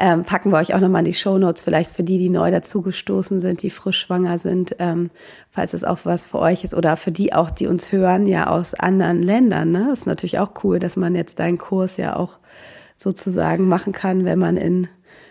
Ähm, 0.00 0.22
packen 0.22 0.52
wir 0.52 0.58
euch 0.58 0.74
auch 0.74 0.80
nochmal 0.80 1.00
in 1.00 1.06
die 1.06 1.14
Show 1.14 1.38
Notes, 1.38 1.62
vielleicht 1.62 1.90
für 1.90 2.04
die, 2.04 2.18
die 2.18 2.28
neu 2.28 2.52
dazugestoßen 2.52 3.40
sind, 3.40 3.62
die 3.62 3.70
frisch 3.70 3.98
schwanger 3.98 4.38
sind, 4.38 4.76
ähm, 4.78 5.10
falls 5.50 5.74
es 5.74 5.82
auch 5.82 5.98
was 6.04 6.24
für 6.24 6.38
euch 6.38 6.62
ist 6.62 6.72
oder 6.72 6.96
für 6.96 7.10
die 7.10 7.32
auch, 7.32 7.50
die 7.50 7.66
uns 7.66 7.90
hören, 7.90 8.26
ja 8.26 8.46
aus 8.46 8.74
anderen 8.74 9.24
Ländern. 9.24 9.72
Ne? 9.72 9.90
Ist 9.92 10.06
natürlich 10.06 10.38
auch 10.38 10.52
cool, 10.62 10.78
dass 10.78 10.94
man 10.96 11.16
jetzt 11.16 11.40
deinen 11.40 11.58
Kurs 11.58 11.96
ja 11.96 12.14
auch 12.14 12.38
sozusagen 12.96 13.66
machen 13.66 13.92
kann, 13.92 14.24
wenn 14.24 14.38
man 14.38 14.56
in 14.56 14.86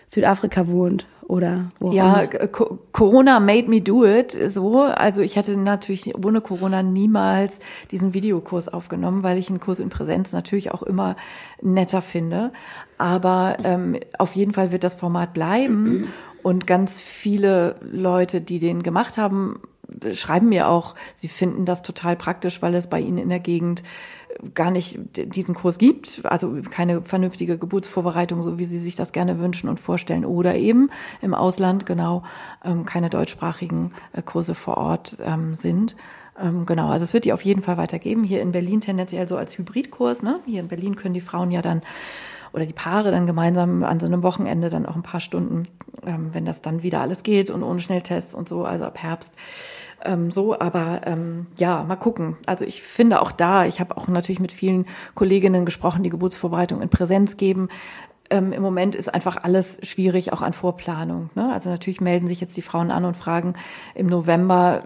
Südafrika 0.06 0.68
wohnt 0.68 1.06
oder 1.28 1.68
wo 1.78 1.92
Ja, 1.92 2.22
immer. 2.22 2.48
Co- 2.48 2.78
Corona 2.92 3.38
made 3.38 3.68
me 3.68 3.80
do 3.80 4.04
it. 4.04 4.32
So, 4.50 4.82
also 4.82 5.20
ich 5.22 5.36
hätte 5.36 5.56
natürlich 5.58 6.14
ohne 6.24 6.40
Corona 6.40 6.82
niemals 6.82 7.58
diesen 7.90 8.14
Videokurs 8.14 8.68
aufgenommen, 8.68 9.22
weil 9.22 9.38
ich 9.38 9.50
einen 9.50 9.60
Kurs 9.60 9.78
in 9.78 9.90
Präsenz 9.90 10.32
natürlich 10.32 10.72
auch 10.72 10.82
immer 10.82 11.16
netter 11.62 12.02
finde. 12.02 12.50
Aber 12.96 13.58
ähm, 13.62 13.96
auf 14.18 14.34
jeden 14.34 14.54
Fall 14.54 14.72
wird 14.72 14.84
das 14.84 14.94
Format 14.94 15.34
bleiben 15.34 16.08
und 16.42 16.66
ganz 16.66 16.98
viele 16.98 17.76
Leute, 17.82 18.40
die 18.40 18.58
den 18.58 18.82
gemacht 18.82 19.18
haben, 19.18 19.60
schreiben 20.12 20.48
mir 20.48 20.68
auch, 20.68 20.94
sie 21.16 21.28
finden 21.28 21.64
das 21.64 21.82
total 21.82 22.16
praktisch, 22.16 22.60
weil 22.62 22.74
es 22.74 22.86
bei 22.88 23.00
ihnen 23.00 23.18
in 23.18 23.28
der 23.28 23.40
Gegend 23.40 23.82
gar 24.54 24.70
nicht 24.70 24.98
diesen 25.16 25.54
Kurs 25.54 25.78
gibt, 25.78 26.20
also 26.24 26.56
keine 26.70 27.02
vernünftige 27.02 27.58
Geburtsvorbereitung, 27.58 28.42
so 28.42 28.58
wie 28.58 28.64
sie 28.64 28.78
sich 28.78 28.96
das 28.96 29.12
gerne 29.12 29.38
wünschen 29.38 29.68
und 29.68 29.80
vorstellen, 29.80 30.24
oder 30.24 30.54
eben 30.56 30.90
im 31.20 31.34
Ausland 31.34 31.86
genau 31.86 32.22
ähm, 32.64 32.84
keine 32.84 33.10
deutschsprachigen 33.10 33.92
äh, 34.12 34.22
Kurse 34.22 34.54
vor 34.54 34.76
Ort 34.76 35.18
ähm, 35.24 35.54
sind. 35.54 35.96
Ähm, 36.40 36.66
genau, 36.66 36.88
also 36.88 37.04
es 37.04 37.14
wird 37.14 37.24
die 37.24 37.32
auf 37.32 37.42
jeden 37.42 37.62
Fall 37.62 37.76
weitergeben. 37.76 38.24
Hier 38.24 38.42
in 38.42 38.52
Berlin 38.52 38.80
tendenziell 38.80 39.28
so 39.28 39.36
als 39.36 39.58
Hybridkurs. 39.58 40.22
Ne? 40.22 40.40
Hier 40.46 40.60
in 40.60 40.68
Berlin 40.68 40.96
können 40.96 41.14
die 41.14 41.20
Frauen 41.20 41.50
ja 41.50 41.62
dann 41.62 41.82
oder 42.52 42.64
die 42.64 42.72
Paare 42.72 43.10
dann 43.10 43.26
gemeinsam 43.26 43.84
an 43.84 44.00
so 44.00 44.06
einem 44.06 44.22
Wochenende 44.22 44.70
dann 44.70 44.86
auch 44.86 44.96
ein 44.96 45.02
paar 45.02 45.20
Stunden, 45.20 45.68
ähm, 46.06 46.30
wenn 46.32 46.44
das 46.44 46.62
dann 46.62 46.82
wieder 46.82 47.00
alles 47.00 47.22
geht 47.22 47.50
und 47.50 47.62
ohne 47.62 47.80
Schnelltests 47.80 48.34
und 48.34 48.48
so, 48.48 48.64
also 48.64 48.84
ab 48.84 48.98
Herbst 48.98 49.34
ähm, 50.04 50.30
so. 50.30 50.58
Aber 50.58 51.02
ähm, 51.04 51.46
ja, 51.56 51.84
mal 51.84 51.96
gucken. 51.96 52.36
Also 52.46 52.64
ich 52.64 52.82
finde 52.82 53.20
auch 53.20 53.32
da, 53.32 53.66
ich 53.66 53.80
habe 53.80 53.96
auch 53.96 54.08
natürlich 54.08 54.40
mit 54.40 54.52
vielen 54.52 54.86
Kolleginnen 55.14 55.64
gesprochen, 55.64 56.02
die 56.02 56.10
Geburtsvorbereitung 56.10 56.82
in 56.82 56.88
Präsenz 56.88 57.36
geben. 57.36 57.68
Ähm, 58.30 58.52
Im 58.52 58.62
Moment 58.62 58.94
ist 58.94 59.12
einfach 59.12 59.38
alles 59.42 59.78
schwierig, 59.82 60.32
auch 60.32 60.42
an 60.42 60.52
Vorplanung. 60.52 61.30
Ne? 61.34 61.50
Also 61.52 61.70
natürlich 61.70 62.00
melden 62.00 62.28
sich 62.28 62.40
jetzt 62.40 62.56
die 62.56 62.62
Frauen 62.62 62.90
an 62.90 63.06
und 63.06 63.16
fragen 63.16 63.54
im 63.94 64.06
November, 64.06 64.84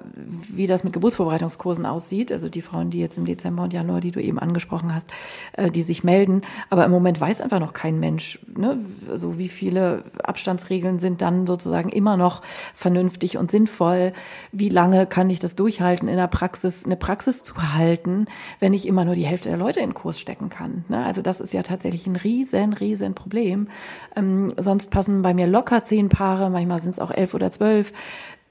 wie 0.49 0.69
das 0.69 0.85
mit 0.85 0.93
Geburtsvorbereitungskursen 0.93 1.85
aussieht. 1.85 2.31
Also 2.31 2.49
die 2.49 2.63
Frauen, 2.63 2.91
die 2.91 3.01
jetzt 3.01 3.19
im 3.19 3.25
Dezember 3.25 3.65
und 3.65 3.73
Januar, 3.73 4.01
die 4.01 4.13
du 4.13 4.23
eben 4.23 4.39
angesprochen 4.39 4.95
hast, 4.95 5.11
äh, 5.55 5.71
die 5.71 5.83
sich 5.83 6.05
melden. 6.05 6.43
Aber 6.71 6.85
im 6.85 6.93
Moment 6.93 7.21
weiß 7.21 7.41
einfach 7.41 7.59
noch 7.59 7.73
kein 7.73 7.99
Mensch, 7.99 8.39
ne? 8.57 8.79
also 9.11 9.39
wie 9.39 9.49
viele 9.49 10.05
Abstandsregeln 10.23 11.01
sind 11.01 11.21
dann 11.21 11.47
sozusagen 11.47 11.89
immer 11.89 12.17
noch 12.17 12.43
vernünftig 12.75 13.39
und 13.39 13.51
sinnvoll. 13.51 14.13
Wie 14.53 14.69
lange 14.69 15.07
kann 15.07 15.31
ich 15.31 15.41
das 15.41 15.57
durchhalten, 15.57 16.07
in 16.07 16.17
der 16.17 16.29
Praxis 16.29 16.87
eine 16.87 16.97
Praxis 16.97 17.43
zu 17.43 17.75
halten, 17.75 18.27
wenn 18.61 18.73
ich 18.73 18.87
immer 18.87 19.05
nur 19.05 19.17
die 19.17 19.27
Hälfte 19.27 19.49
der 19.49 19.59
Leute 19.59 19.81
in 19.81 19.91
den 19.91 19.95
Kurs 19.95 20.21
stecken 20.21 20.49
kann. 20.49 20.85
Ne? 20.89 21.05
Also 21.05 21.23
das 21.23 21.41
ist 21.41 21.53
ja 21.53 21.63
tatsächlich 21.63 22.07
ein 22.07 22.17
riesen, 22.17 22.73
riesen 22.73 23.15
Problem. 23.15 23.32
Ähm, 23.35 24.53
sonst 24.57 24.91
passen 24.91 25.23
bei 25.23 25.35
mir 25.35 25.47
locker 25.47 25.85
zehn 25.85 26.09
Paare, 26.09 26.51
manchmal 26.51 26.81
sind 26.81 26.93
es 26.93 26.99
auch 26.99 27.11
elf 27.11 27.35
oder 27.35 27.51
zwölf, 27.51 27.93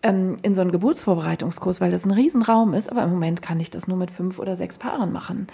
ähm, 0.03 0.37
in 0.41 0.55
so 0.55 0.61
einen 0.61 0.71
Geburtsvorbereitungskurs, 0.71 1.81
weil 1.81 1.91
das 1.91 2.05
ein 2.05 2.11
Riesenraum 2.11 2.73
ist, 2.73 2.91
aber 2.91 3.03
im 3.03 3.11
Moment 3.11 3.41
kann 3.41 3.59
ich 3.59 3.69
das 3.69 3.87
nur 3.87 3.97
mit 3.97 4.11
fünf 4.11 4.39
oder 4.39 4.55
sechs 4.55 4.77
Paaren 4.77 5.11
machen. 5.11 5.47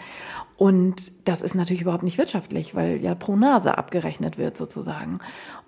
Und 0.56 1.12
das 1.28 1.42
ist 1.42 1.54
natürlich 1.54 1.82
überhaupt 1.82 2.04
nicht 2.04 2.18
wirtschaftlich, 2.18 2.74
weil 2.74 3.00
ja 3.02 3.14
pro 3.14 3.36
Nase 3.36 3.78
abgerechnet 3.78 4.38
wird 4.38 4.58
sozusagen. 4.58 5.20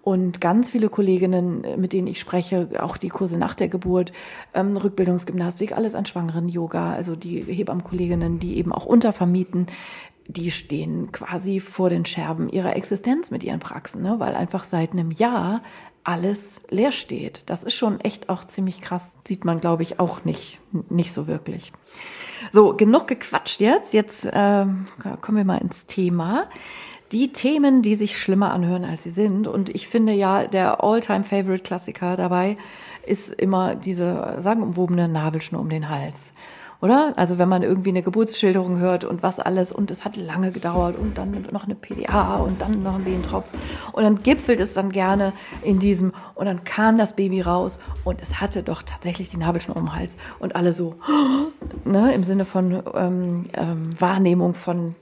Und 0.01 0.41
ganz 0.41 0.69
viele 0.69 0.89
Kolleginnen, 0.89 1.63
mit 1.77 1.93
denen 1.93 2.07
ich 2.07 2.19
spreche, 2.19 2.69
auch 2.79 2.97
die 2.97 3.09
Kurse 3.09 3.37
nach 3.37 3.53
der 3.53 3.67
Geburt, 3.67 4.13
ähm, 4.53 4.77
Rückbildungsgymnastik, 4.77 5.75
alles 5.75 5.93
an 5.93 6.05
Schwangeren-Yoga, 6.05 6.93
also 6.93 7.15
die 7.15 7.43
Hebammenkolleginnen, 7.43 8.39
die 8.39 8.57
eben 8.57 8.71
auch 8.71 8.85
untervermieten, 8.85 9.67
die 10.29 10.51
stehen 10.51 11.11
quasi 11.11 11.59
vor 11.59 11.89
den 11.89 12.05
Scherben 12.05 12.49
ihrer 12.49 12.75
Existenz 12.75 13.31
mit 13.31 13.43
ihren 13.43 13.59
Praxen, 13.59 14.03
ne? 14.03 14.15
weil 14.19 14.35
einfach 14.35 14.63
seit 14.63 14.91
einem 14.91 15.09
Jahr 15.09 15.63
alles 16.03 16.61
leer 16.69 16.91
steht. 16.91 17.49
Das 17.49 17.63
ist 17.63 17.73
schon 17.73 17.99
echt 17.99 18.29
auch 18.29 18.43
ziemlich 18.43 18.79
krass. 18.79 19.17
Sieht 19.27 19.43
man, 19.43 19.59
glaube 19.59 19.81
ich, 19.83 19.99
auch 19.99 20.23
nicht, 20.25 20.59
nicht 20.89 21.11
so 21.13 21.25
wirklich. 21.25 21.73
So, 22.51 22.75
genug 22.75 23.07
gequatscht 23.07 23.59
jetzt. 23.59 23.93
Jetzt 23.93 24.29
ähm, 24.31 24.85
kommen 25.21 25.37
wir 25.37 25.45
mal 25.45 25.57
ins 25.57 25.87
Thema. 25.87 26.47
Die 27.11 27.31
Themen, 27.31 27.81
die 27.81 27.95
sich 27.95 28.19
schlimmer 28.19 28.53
anhören, 28.53 28.85
als 28.85 29.03
sie 29.03 29.09
sind. 29.09 29.47
Und 29.47 29.69
ich 29.69 29.87
finde 29.87 30.13
ja, 30.13 30.45
der 30.45 30.83
All-Time-Favorite-Klassiker 30.83 32.15
dabei 32.15 32.55
ist 33.03 33.33
immer 33.33 33.75
diese 33.75 34.37
sagenumwobene 34.39 35.07
Nabelschnur 35.07 35.59
um 35.59 35.69
den 35.69 35.89
Hals 35.89 36.33
oder? 36.81 37.13
Also 37.17 37.37
wenn 37.37 37.49
man 37.49 37.63
irgendwie 37.63 37.89
eine 37.89 38.03
Geburtsschilderung 38.03 38.79
hört 38.79 39.03
und 39.03 39.21
was 39.21 39.39
alles 39.39 39.71
und 39.71 39.91
es 39.91 40.05
hat 40.05 40.15
lange 40.15 40.51
gedauert 40.51 40.97
und 40.97 41.17
dann 41.17 41.47
noch 41.51 41.65
eine 41.65 41.75
PDA 41.75 42.37
und 42.37 42.61
dann 42.61 42.83
noch 42.83 42.95
ein 42.95 43.05
Wehentropf 43.05 43.49
und 43.91 44.03
dann 44.03 44.23
gipfelt 44.23 44.59
es 44.59 44.73
dann 44.73 44.91
gerne 44.91 45.33
in 45.61 45.79
diesem 45.79 46.13
und 46.35 46.45
dann 46.45 46.63
kam 46.63 46.97
das 46.97 47.15
Baby 47.15 47.41
raus 47.41 47.79
und 48.03 48.21
es 48.21 48.39
hatte 48.39 48.63
doch 48.63 48.81
tatsächlich 48.81 49.29
die 49.29 49.37
Nabelschnur 49.37 49.75
um 49.75 49.85
den 49.85 49.95
Hals 49.95 50.15
und 50.39 50.55
alle 50.55 50.73
so, 50.73 50.95
ne, 51.85 52.13
im 52.13 52.23
Sinne 52.23 52.45
von 52.45 52.81
ähm, 52.95 53.45
ähm, 53.53 53.99
Wahrnehmung 53.99 54.53
von 54.53 54.95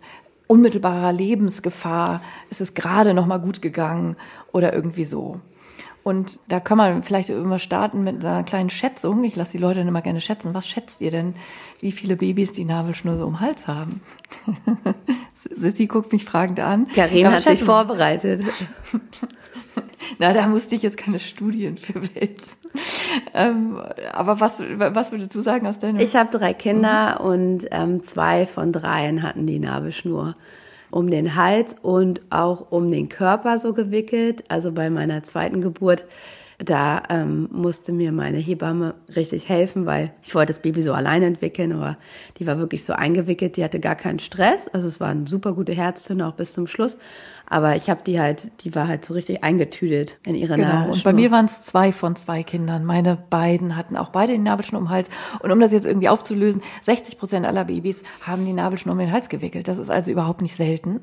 unmittelbarer 0.48 1.12
Lebensgefahr, 1.12 2.22
es 2.50 2.62
ist 2.62 2.74
gerade 2.74 3.14
noch 3.14 3.26
mal 3.26 3.38
gut 3.38 3.62
gegangen 3.62 4.16
oder 4.52 4.74
irgendwie 4.74 5.04
so. 5.04 5.42
Und 6.08 6.40
da 6.48 6.62
kann 6.62 6.78
man 6.78 7.04
vielleicht 7.04 7.28
immer 7.28 7.60
starten 7.60 8.02
mit 8.02 8.24
einer 8.24 8.44
kleinen 8.44 8.70
Schätzung. 8.70 9.26
Ich 9.26 9.36
lasse 9.36 9.52
die 9.52 9.58
Leute 9.58 9.82
immer 9.82 10.02
gerne 10.02 10.22
schätzen. 10.22 10.54
Was 10.54 10.66
schätzt 10.66 11.02
ihr 11.02 11.12
denn, 11.12 11.36
wie 11.82 11.92
viele 11.92 12.16
Babys 12.16 12.54
die 12.54 12.64
Nabelschnur 12.64 13.18
so 13.18 13.28
um 13.28 13.42
Hals 13.42 13.68
haben? 13.68 14.00
Sissi 15.52 15.86
guckt 15.86 16.14
mich 16.14 16.24
fragend 16.24 16.62
an. 16.62 16.88
Karin 16.96 17.30
hat 17.30 17.42
sich 17.42 17.62
vorbereitet. 17.62 18.42
Na, 20.18 20.32
da 20.32 20.48
musste 20.48 20.76
ich 20.76 20.82
jetzt 20.82 20.96
keine 20.96 21.20
Studien 21.20 21.78
für 21.78 22.02
wälzen. 22.16 22.58
Ähm, 23.34 23.78
aber 24.14 24.40
was, 24.40 24.62
was 24.62 25.12
würdest 25.12 25.36
du 25.36 25.42
sagen 25.42 25.68
aus 25.68 25.78
deiner 25.78 26.00
Ich 26.00 26.16
habe 26.16 26.30
drei 26.30 26.54
Kinder 26.54 27.20
und 27.20 27.68
ähm, 27.72 28.02
zwei 28.02 28.46
von 28.46 28.72
dreien 28.72 29.24
hatten 29.24 29.46
die 29.46 29.60
Nabelschnur 29.60 30.38
um 30.92 31.10
den 31.10 31.36
Hals 31.36 31.76
und 31.82 32.22
auch 32.30 32.72
um 32.72 32.92
den 32.92 33.10
Körper 33.10 33.60
so 33.60 33.74
gewickelt. 33.74 34.44
Also 34.50 34.72
bei 34.72 34.90
meiner 34.90 35.24
zweiten 35.24 35.62
Geburt, 35.62 36.06
da 36.60 37.04
ähm, 37.10 37.50
musste 37.52 37.92
mir 37.92 38.12
meine 38.12 38.40
Hebamme 38.40 38.96
richtig 39.16 39.48
helfen, 39.48 39.86
weil 39.86 40.12
ich 40.24 40.34
wollte 40.34 40.54
das 40.54 40.62
Baby 40.62 40.82
so 40.82 40.94
alleine 40.94 41.28
entwickeln, 41.28 41.72
aber 41.72 41.98
die 42.40 42.48
war 42.48 42.58
wirklich 42.58 42.84
so 42.84 42.94
eingewickelt, 42.94 43.58
die 43.58 43.64
hatte 43.64 43.80
gar 43.80 43.96
keinen 43.96 44.20
Stress. 44.20 44.68
Also 44.68 44.88
es 44.88 45.00
war 45.00 45.10
eine 45.10 45.28
super 45.28 45.54
gute 45.54 45.74
Herztöne 45.74 46.28
auch 46.28 46.34
bis 46.34 46.54
zum 46.54 46.66
Schluss. 46.66 46.98
Aber 47.50 47.76
ich 47.76 47.90
habe 47.90 48.02
die 48.06 48.20
halt, 48.20 48.52
die 48.64 48.76
war 48.76 48.88
halt 48.88 49.06
so 49.06 49.14
richtig 49.14 49.44
eingetütet 49.44 50.18
in 50.26 50.36
ihre 50.36 50.56
Genau, 50.56 50.68
Nabelschnur. 50.68 50.94
und 50.96 51.04
bei 51.04 51.14
mir 51.14 51.32
waren 51.32 51.46
es 51.46 51.64
zwei 51.64 51.92
von 51.94 52.16
zwei 52.16 52.44
Kindern. 52.44 52.84
Meine 52.84 53.18
beiden 53.30 53.76
hatten 53.78 53.96
auch 53.96 54.10
beide 54.10 54.34
die 54.34 54.40
Nabelschnur 54.40 54.82
um 54.82 54.88
den 54.88 54.92
Hals. 54.94 55.10
Und 55.40 55.52
um 55.52 55.60
das 55.60 55.72
jetzt 55.72 55.86
irgendwie 55.86 56.10
aufzulösen, 56.10 56.62
60 56.82 57.18
Prozent 57.18 57.46
aller 57.46 57.66
Babys 57.66 58.04
haben 58.22 58.46
die 58.46 58.54
Nabelschnur 58.54 58.94
um 58.94 59.00
den 59.00 59.12
Hals 59.12 59.30
gewickelt. 59.30 59.68
Das 59.68 59.78
ist 59.78 59.90
also 59.90 60.12
überhaupt 60.12 60.42
nicht 60.42 60.56
selten. 60.56 61.02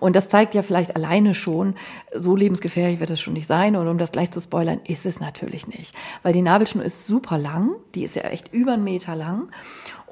Und 0.00 0.16
das 0.16 0.28
zeigt 0.28 0.54
ja 0.54 0.62
vielleicht 0.62 0.96
alleine 0.96 1.34
schon, 1.34 1.74
so 2.14 2.34
lebensgefährlich 2.34 2.98
wird 2.98 3.10
es 3.10 3.20
schon 3.20 3.34
nicht 3.34 3.46
sein. 3.46 3.76
Und 3.76 3.88
um 3.88 3.98
das 3.98 4.10
gleich 4.10 4.32
zu 4.32 4.40
spoilern, 4.40 4.80
ist 4.86 5.06
es 5.06 5.20
natürlich 5.20 5.68
nicht. 5.68 5.94
Weil 6.24 6.32
die 6.32 6.42
Nabelschnur 6.42 6.84
ist 6.84 7.06
super 7.06 7.38
lang. 7.38 7.70
Die 7.94 8.02
ist 8.02 8.16
ja 8.16 8.22
echt 8.22 8.52
über 8.52 8.72
einen 8.72 8.84
Meter 8.84 9.14
lang. 9.14 9.48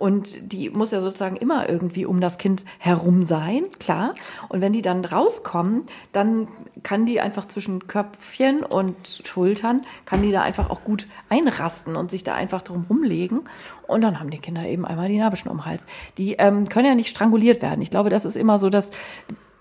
Und 0.02 0.52
die 0.52 0.68
muss 0.68 0.90
ja 0.90 1.00
sozusagen 1.00 1.36
immer 1.36 1.68
irgendwie 1.68 2.06
um 2.06 2.20
das 2.20 2.36
Kind 2.36 2.64
herum 2.80 3.24
sein, 3.24 3.66
klar. 3.78 4.14
Und 4.48 4.60
wenn 4.60 4.72
die 4.72 4.82
dann 4.82 5.04
rauskommen, 5.04 5.82
dann 6.10 6.48
kann 6.82 7.06
die 7.06 7.20
einfach 7.20 7.44
zwischen 7.44 7.86
Köpfchen 7.86 8.64
und 8.64 9.22
Schultern, 9.24 9.86
kann 10.04 10.20
die 10.20 10.32
da 10.32 10.42
einfach 10.42 10.70
auch 10.70 10.82
gut 10.82 11.06
einrasten 11.28 11.94
und 11.94 12.10
sich 12.10 12.24
da 12.24 12.34
einfach 12.34 12.62
drum 12.62 12.84
rumlegen. 12.90 13.42
Und 13.86 14.00
dann 14.00 14.18
haben 14.18 14.30
die 14.30 14.38
Kinder 14.38 14.66
eben 14.66 14.84
einmal 14.84 15.06
die 15.06 15.18
Nabelschnur 15.18 15.54
um 15.54 15.66
Hals. 15.66 15.86
Die 16.18 16.32
ähm, 16.32 16.68
können 16.68 16.88
ja 16.88 16.96
nicht 16.96 17.10
stranguliert 17.10 17.62
werden. 17.62 17.80
Ich 17.80 17.90
glaube, 17.90 18.10
das 18.10 18.24
ist 18.24 18.36
immer 18.36 18.58
so 18.58 18.70
das 18.70 18.90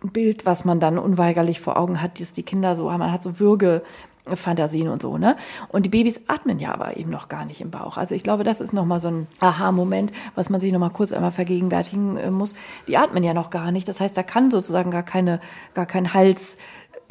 Bild, 0.01 0.47
was 0.47 0.65
man 0.65 0.79
dann 0.79 0.97
unweigerlich 0.97 1.59
vor 1.61 1.77
Augen 1.77 2.01
hat, 2.01 2.19
dass 2.19 2.31
die 2.31 2.41
Kinder 2.41 2.75
so, 2.75 2.85
man 2.89 3.11
hat 3.11 3.21
so 3.21 3.39
Würge, 3.39 3.83
Fantasien 4.25 4.87
und 4.87 5.01
so, 5.01 5.17
ne? 5.17 5.35
Und 5.69 5.85
die 5.85 5.89
Babys 5.89 6.21
atmen 6.27 6.59
ja 6.59 6.73
aber 6.73 6.97
eben 6.97 7.09
noch 7.09 7.27
gar 7.27 7.45
nicht 7.45 7.61
im 7.61 7.71
Bauch. 7.71 7.97
Also 7.97 8.13
ich 8.13 8.23
glaube, 8.23 8.43
das 8.43 8.61
ist 8.61 8.73
nochmal 8.73 8.99
so 8.99 9.09
ein 9.09 9.27
Aha-Moment, 9.39 10.11
was 10.35 10.49
man 10.49 10.59
sich 10.59 10.71
nochmal 10.71 10.91
kurz 10.91 11.11
einmal 11.11 11.31
vergegenwärtigen 11.31 12.17
äh, 12.17 12.31
muss. 12.31 12.53
Die 12.87 12.97
atmen 12.97 13.23
ja 13.23 13.33
noch 13.33 13.49
gar 13.49 13.71
nicht. 13.71 13.87
Das 13.87 13.99
heißt, 13.99 14.15
da 14.15 14.23
kann 14.23 14.51
sozusagen 14.51 14.91
gar 14.91 15.03
keine, 15.03 15.39
gar 15.73 15.85
kein 15.85 16.13
Hals, 16.13 16.57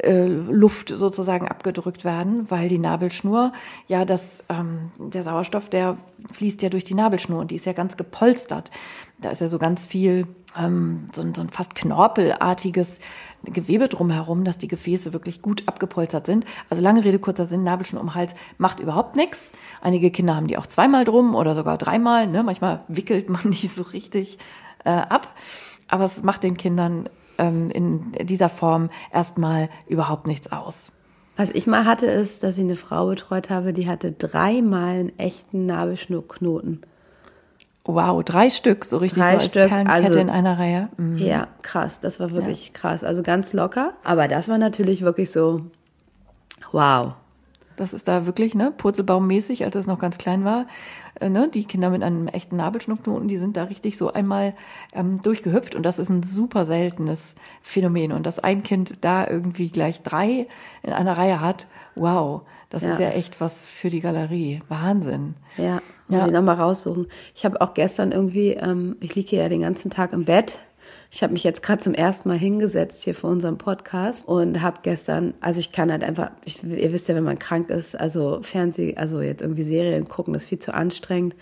äh, 0.03 0.25
Luft 0.25 0.89
sozusagen 0.89 1.47
abgedrückt 1.47 2.03
werden, 2.03 2.49
weil 2.49 2.67
die 2.67 2.79
Nabelschnur, 2.79 3.53
ja, 3.87 4.05
das, 4.05 4.43
ähm, 4.49 4.91
der 4.97 5.23
Sauerstoff, 5.23 5.69
der 5.69 5.97
fließt 6.33 6.61
ja 6.61 6.69
durch 6.69 6.83
die 6.83 6.95
Nabelschnur 6.95 7.39
und 7.39 7.51
die 7.51 7.55
ist 7.55 7.65
ja 7.65 7.73
ganz 7.73 7.97
gepolstert. 7.97 8.71
Da 9.19 9.29
ist 9.29 9.41
ja 9.41 9.47
so 9.47 9.59
ganz 9.59 9.85
viel, 9.85 10.25
ähm, 10.57 11.09
so, 11.13 11.21
ein, 11.21 11.35
so 11.35 11.41
ein 11.41 11.49
fast 11.49 11.75
knorpelartiges 11.75 12.99
Gewebe 13.43 13.87
drumherum, 13.87 14.43
dass 14.43 14.57
die 14.57 14.67
Gefäße 14.67 15.13
wirklich 15.13 15.41
gut 15.41 15.67
abgepolstert 15.67 16.25
sind. 16.25 16.45
Also 16.69 16.81
lange 16.81 17.03
Rede, 17.03 17.19
kurzer 17.19 17.45
Sinn, 17.45 17.63
Nabelschnur 17.63 18.01
um 18.01 18.15
Hals 18.15 18.33
macht 18.57 18.79
überhaupt 18.79 19.15
nichts. 19.15 19.51
Einige 19.81 20.11
Kinder 20.11 20.35
haben 20.35 20.47
die 20.47 20.57
auch 20.57 20.67
zweimal 20.67 21.05
drum 21.05 21.35
oder 21.35 21.55
sogar 21.55 21.77
dreimal. 21.77 22.27
Ne? 22.27 22.43
Manchmal 22.43 22.83
wickelt 22.87 23.29
man 23.29 23.51
die 23.51 23.67
so 23.67 23.83
richtig 23.83 24.37
äh, 24.83 24.89
ab. 24.89 25.35
Aber 25.87 26.05
es 26.05 26.23
macht 26.23 26.43
den 26.43 26.57
Kindern 26.57 27.09
ähm, 27.41 27.69
in 27.71 28.13
dieser 28.25 28.49
Form 28.49 28.89
erstmal 29.11 29.69
überhaupt 29.87 30.27
nichts 30.27 30.51
aus. 30.51 30.91
Was 31.35 31.49
ich 31.49 31.65
mal 31.65 31.85
hatte, 31.85 32.05
ist, 32.05 32.43
dass 32.43 32.57
ich 32.57 32.63
eine 32.63 32.75
Frau 32.75 33.07
betreut 33.07 33.49
habe, 33.49 33.73
die 33.73 33.89
hatte 33.89 34.11
dreimal 34.11 34.95
einen 34.95 35.19
echten 35.19 35.65
Nabelschnurknoten. 35.65 36.81
Wow, 37.83 38.23
drei 38.23 38.51
Stück, 38.51 38.85
so 38.85 38.97
richtig 38.97 39.23
drei 39.23 39.39
so 39.39 39.49
Stück, 39.49 39.69
Perlenkette 39.69 40.05
also, 40.07 40.19
in 40.19 40.29
einer 40.29 40.59
Reihe. 40.59 40.89
Mhm. 40.97 41.17
Ja, 41.17 41.47
krass, 41.63 41.99
das 41.99 42.19
war 42.19 42.31
wirklich 42.31 42.67
ja. 42.67 42.73
krass. 42.73 43.03
Also 43.03 43.23
ganz 43.23 43.53
locker, 43.53 43.93
aber 44.03 44.27
das 44.27 44.49
war 44.49 44.59
natürlich 44.59 45.01
wirklich 45.01 45.31
so, 45.31 45.61
wow. 46.71 47.15
Das 47.75 47.93
ist 47.93 48.07
da 48.07 48.27
wirklich, 48.27 48.53
ne, 48.53 48.71
Purzelbaummäßig, 48.77 49.63
als 49.65 49.75
es 49.75 49.87
noch 49.87 49.97
ganz 49.97 50.19
klein 50.19 50.45
war. 50.45 50.67
Äh, 51.21 51.29
ne, 51.29 51.47
die 51.47 51.65
Kinder 51.65 51.89
mit 51.91 52.01
einem 52.01 52.27
echten 52.27 52.57
Nabelschnurknoten, 52.57 53.27
die 53.27 53.37
sind 53.37 53.55
da 53.55 53.65
richtig 53.65 53.97
so 53.97 54.11
einmal 54.11 54.55
ähm, 54.93 55.21
durchgehüpft 55.21 55.75
und 55.75 55.83
das 55.83 55.99
ist 55.99 56.09
ein 56.09 56.23
super 56.23 56.65
seltenes 56.65 57.35
Phänomen. 57.61 58.11
Und 58.11 58.25
dass 58.25 58.39
ein 58.39 58.63
Kind 58.63 58.97
da 59.01 59.27
irgendwie 59.27 59.69
gleich 59.69 60.01
drei 60.01 60.47
in 60.81 60.93
einer 60.93 61.17
Reihe 61.17 61.39
hat, 61.39 61.67
wow, 61.95 62.41
das 62.69 62.83
ja. 62.83 62.89
ist 62.89 62.99
ja 62.99 63.09
echt 63.09 63.39
was 63.39 63.65
für 63.65 63.89
die 63.89 64.01
Galerie. 64.01 64.61
Wahnsinn. 64.67 65.35
Ja, 65.57 65.81
muss 66.07 66.21
ja. 66.21 66.27
ich 66.27 66.33
nochmal 66.33 66.55
raussuchen. 66.55 67.07
Ich 67.35 67.45
habe 67.45 67.61
auch 67.61 67.73
gestern 67.73 68.11
irgendwie, 68.11 68.53
ähm, 68.53 68.95
ich 68.99 69.13
liege 69.13 69.35
ja 69.35 69.47
den 69.47 69.61
ganzen 69.61 69.91
Tag 69.91 70.13
im 70.13 70.25
Bett 70.25 70.65
ich 71.13 71.21
habe 71.23 71.33
mich 71.33 71.43
jetzt 71.43 71.61
gerade 71.61 71.81
zum 71.81 71.93
ersten 71.93 72.29
Mal 72.29 72.37
hingesetzt 72.37 73.03
hier 73.03 73.13
für 73.13 73.27
unseren 73.27 73.57
Podcast 73.57 74.25
und 74.25 74.61
habe 74.61 74.79
gestern, 74.81 75.33
also 75.41 75.59
ich 75.59 75.73
kann 75.73 75.91
halt 75.91 76.05
einfach, 76.05 76.31
ich, 76.45 76.63
ihr 76.63 76.93
wisst 76.93 77.09
ja, 77.09 77.15
wenn 77.15 77.25
man 77.25 77.37
krank 77.37 77.69
ist, 77.69 77.99
also 77.99 78.39
Fernseh, 78.41 78.95
also 78.95 79.19
jetzt 79.21 79.41
irgendwie 79.41 79.63
Serien 79.63 80.07
gucken, 80.07 80.33
das 80.33 80.43
ist 80.43 80.49
viel 80.49 80.59
zu 80.59 80.73
anstrengend. 80.73 81.35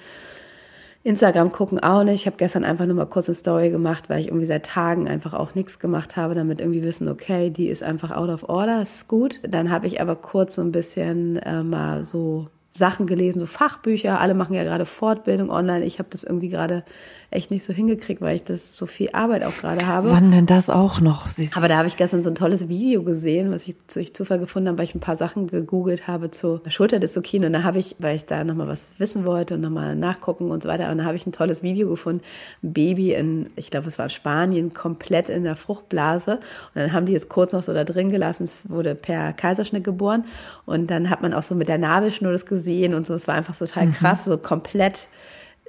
Instagram 1.03 1.51
gucken 1.51 1.79
auch 1.79 2.03
nicht. 2.03 2.21
Ich 2.21 2.25
habe 2.25 2.36
gestern 2.36 2.65
einfach 2.65 2.88
nur 2.88 2.95
mal 2.95 3.05
kurz 3.05 3.29
eine 3.29 3.36
Story 3.36 3.69
gemacht, 3.69 4.10
weil 4.10 4.19
ich 4.19 4.27
irgendwie 4.27 4.47
seit 4.47 4.65
Tagen 4.65 5.08
einfach 5.08 5.34
auch 5.34 5.53
nichts 5.53 5.77
gemacht 5.77 6.17
habe, 6.17 6.34
damit 6.34 6.60
irgendwie 6.60 6.84
wissen, 6.84 7.08
okay, 7.08 7.51
die 7.51 7.67
ist 7.67 7.84
einfach 7.84 8.10
out 8.12 8.29
of 8.29 8.49
order, 8.49 8.82
ist 8.82 9.08
gut. 9.08 9.39
Dann 9.47 9.69
habe 9.69 9.86
ich 9.86 10.01
aber 10.01 10.15
kurz 10.15 10.55
so 10.55 10.62
ein 10.62 10.71
bisschen 10.71 11.38
äh, 11.38 11.63
mal 11.63 12.03
so 12.03 12.47
Sachen 12.79 13.05
gelesen, 13.05 13.39
so 13.39 13.45
Fachbücher. 13.45 14.19
Alle 14.19 14.33
machen 14.33 14.55
ja 14.55 14.63
gerade 14.63 14.85
Fortbildung 14.85 15.51
online. 15.51 15.85
Ich 15.85 15.99
habe 15.99 16.09
das 16.09 16.23
irgendwie 16.23 16.49
gerade 16.49 16.83
echt 17.31 17.51
nicht 17.51 17.63
so 17.63 17.73
hingekriegt, 17.73 18.21
weil 18.21 18.35
ich 18.35 18.43
das 18.43 18.75
so 18.75 18.87
viel 18.87 19.09
Arbeit 19.13 19.43
auch 19.43 19.55
gerade 19.55 19.85
habe. 19.85 20.09
Wann 20.09 20.31
denn 20.31 20.47
das 20.47 20.69
auch 20.69 20.99
noch? 20.99 21.27
Siehst 21.27 21.55
Aber 21.55 21.67
da 21.67 21.77
habe 21.77 21.87
ich 21.87 21.95
gestern 21.95 22.23
so 22.23 22.31
ein 22.31 22.35
tolles 22.35 22.69
Video 22.69 23.03
gesehen, 23.03 23.51
was 23.51 23.67
ich 23.67 23.75
durch 23.93 24.15
Zufall 24.15 24.39
gefunden 24.39 24.69
habe, 24.69 24.79
weil 24.79 24.85
ich 24.85 24.95
ein 24.95 24.99
paar 24.99 25.15
Sachen 25.15 25.45
gegoogelt 25.45 26.07
habe 26.07 26.31
zur 26.31 26.61
Schulterdystrokin 26.67 27.45
und 27.45 27.53
da 27.53 27.61
habe 27.63 27.77
ich, 27.77 27.95
weil 27.99 28.15
ich 28.15 28.25
da 28.25 28.43
nochmal 28.43 28.67
was 28.67 28.93
wissen 28.97 29.25
wollte 29.25 29.55
und 29.55 29.61
nochmal 29.61 29.95
nachgucken 29.95 30.49
und 30.49 30.63
so 30.63 30.69
weiter, 30.69 30.89
und 30.91 30.97
da 30.97 31.03
habe 31.03 31.17
ich 31.17 31.27
ein 31.27 31.31
tolles 31.31 31.61
Video 31.61 31.89
gefunden, 31.89 32.23
ein 32.63 32.73
Baby 32.73 33.13
in, 33.13 33.51
ich 33.55 33.69
glaube 33.69 33.87
es 33.89 33.99
war 33.99 34.09
Spanien, 34.09 34.73
komplett 34.73 35.29
in 35.29 35.43
der 35.43 35.55
Fruchtblase 35.55 36.35
und 36.35 36.41
dann 36.81 36.93
haben 36.93 37.05
die 37.05 37.13
jetzt 37.13 37.29
kurz 37.29 37.51
noch 37.51 37.61
so 37.61 37.73
da 37.73 37.83
drin 37.83 38.09
gelassen, 38.09 38.45
es 38.45 38.69
wurde 38.69 38.95
per 38.95 39.33
Kaiserschnitt 39.33 39.83
geboren 39.83 40.25
und 40.65 40.89
dann 40.89 41.11
hat 41.11 41.21
man 41.21 41.35
auch 41.35 41.43
so 41.43 41.53
mit 41.53 41.67
der 41.67 41.77
Nabelschnur 41.77 42.31
das 42.31 42.47
gesehen 42.47 42.68
und 42.93 43.08
so, 43.08 43.13
es 43.13 43.27
war 43.27 43.36
einfach 43.36 43.55
total 43.55 43.88
mhm. 43.88 43.91
krass, 43.91 44.25
so 44.25 44.38
komplett 44.38 45.08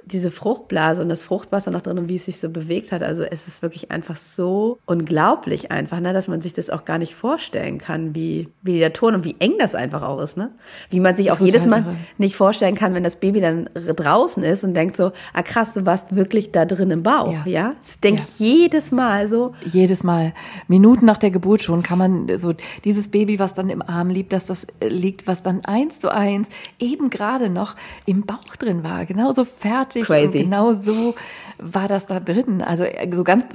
diese 0.05 0.31
Fruchtblase 0.31 1.01
und 1.01 1.09
das 1.09 1.23
Fruchtwasser 1.23 1.71
noch 1.71 1.81
drin 1.81 1.97
und 1.97 2.09
wie 2.09 2.15
es 2.15 2.25
sich 2.25 2.39
so 2.39 2.49
bewegt 2.49 2.91
hat. 2.91 3.03
Also 3.03 3.23
es 3.23 3.47
ist 3.47 3.61
wirklich 3.61 3.91
einfach 3.91 4.15
so 4.15 4.79
unglaublich 4.85 5.71
einfach, 5.71 5.99
ne, 5.99 6.13
dass 6.13 6.27
man 6.27 6.41
sich 6.41 6.53
das 6.53 6.69
auch 6.69 6.85
gar 6.85 6.97
nicht 6.97 7.15
vorstellen 7.15 7.77
kann, 7.77 8.15
wie, 8.15 8.49
wie 8.61 8.79
der 8.79 8.93
Ton 8.93 9.15
und 9.15 9.23
wie 9.23 9.35
eng 9.39 9.53
das 9.59 9.75
einfach 9.75 10.01
auch 10.01 10.21
ist, 10.21 10.37
ne? 10.37 10.51
Wie 10.89 10.99
man 10.99 11.15
sich 11.15 11.31
auch 11.31 11.39
jedes 11.39 11.65
Mal 11.65 11.81
irre. 11.81 11.95
nicht 12.17 12.35
vorstellen 12.35 12.75
kann, 12.75 12.93
wenn 12.93 13.03
das 13.03 13.17
Baby 13.17 13.41
dann 13.41 13.69
draußen 13.73 14.43
ist 14.43 14.63
und 14.63 14.73
denkt 14.73 14.95
so, 14.95 15.11
ah 15.33 15.43
krass, 15.43 15.73
du 15.73 15.85
warst 15.85 16.15
wirklich 16.15 16.51
da 16.51 16.65
drin 16.65 16.91
im 16.91 17.03
Bauch, 17.03 17.31
ja? 17.31 17.45
ja? 17.45 17.75
Das 17.81 17.99
denke 17.99 18.23
ich 18.23 18.39
jedes 18.39 18.91
Mal 18.91 19.27
so. 19.27 19.53
Jedes 19.65 20.03
Mal. 20.03 20.33
Minuten 20.67 21.05
nach 21.05 21.17
der 21.17 21.31
Geburt 21.31 21.61
schon 21.61 21.83
kann 21.83 21.97
man 21.97 22.37
so 22.37 22.53
dieses 22.83 23.09
Baby, 23.09 23.39
was 23.39 23.53
dann 23.53 23.69
im 23.69 23.81
Arm 23.81 24.09
liegt, 24.09 24.33
dass 24.33 24.45
das 24.45 24.67
liegt, 24.81 25.27
was 25.27 25.41
dann 25.41 25.63
eins 25.65 25.99
zu 25.99 26.09
eins 26.09 26.49
eben 26.79 27.09
gerade 27.09 27.49
noch 27.49 27.75
im 28.05 28.23
Bauch 28.23 28.55
drin 28.57 28.83
war, 28.83 29.05
genauso 29.05 29.45
fertig 29.45 29.90
fertig. 29.93 30.03
Crazy. 30.03 30.37
Und 30.39 30.43
genau 30.45 30.73
so 30.73 31.15
war 31.57 31.87
das 31.87 32.05
da 32.05 32.19
drin. 32.19 32.61
Also 32.61 32.83
äh, 32.83 33.09
so 33.13 33.23
ganz 33.23 33.45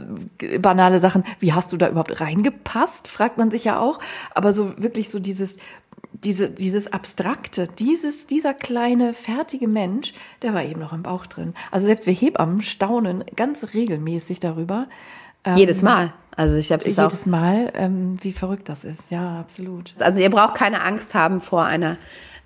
banale 0.61 1.01
Sachen. 1.01 1.25
Wie 1.41 1.53
hast 1.53 1.73
du 1.73 1.77
da 1.77 1.89
überhaupt 1.89 2.21
reingepasst? 2.21 3.09
Fragt 3.09 3.39
man 3.39 3.51
sich 3.51 3.65
ja 3.65 3.81
auch. 3.81 3.99
Aber 4.35 4.53
so 4.53 4.73
wirklich 4.77 5.11
so 5.11 5.19
dieses, 5.19 5.57
diese, 6.13 6.51
dieses 6.51 6.93
Abstrakte, 6.93 7.69
dieses, 7.79 8.27
dieser 8.27 8.55
kleine, 8.55 9.13
fertige 9.13 9.69
Mensch, 9.69 10.15
der 10.43 10.55
war 10.55 10.65
eben 10.65 10.81
noch 10.81 10.93
im 10.93 11.03
Bauch 11.03 11.27
drin. 11.27 11.55
Also 11.71 11.87
selbst 11.87 12.07
wir 12.07 12.15
Hebammen 12.15 12.63
staunen 12.63 13.25
ganz 13.35 13.75
regelmäßig 13.75 14.41
darüber. 14.41 14.87
Jedes 15.55 15.79
ähm, 15.79 15.85
Mal. 15.85 16.13
Also 16.37 16.57
ich 16.57 16.71
habe 16.71 16.85
das 16.85 16.97
jedes 16.97 17.23
auch. 17.23 17.27
Mal, 17.27 17.73
ähm, 17.75 18.19
wie 18.21 18.33
verrückt 18.33 18.69
das 18.69 18.85
ist. 18.85 19.11
Ja, 19.11 19.41
absolut. 19.41 19.95
Also 19.99 20.21
ihr 20.21 20.31
braucht 20.31 20.55
keine 20.55 20.83
Angst 20.83 21.15
haben 21.15 21.41
vor 21.41 21.65
einer 21.65 21.97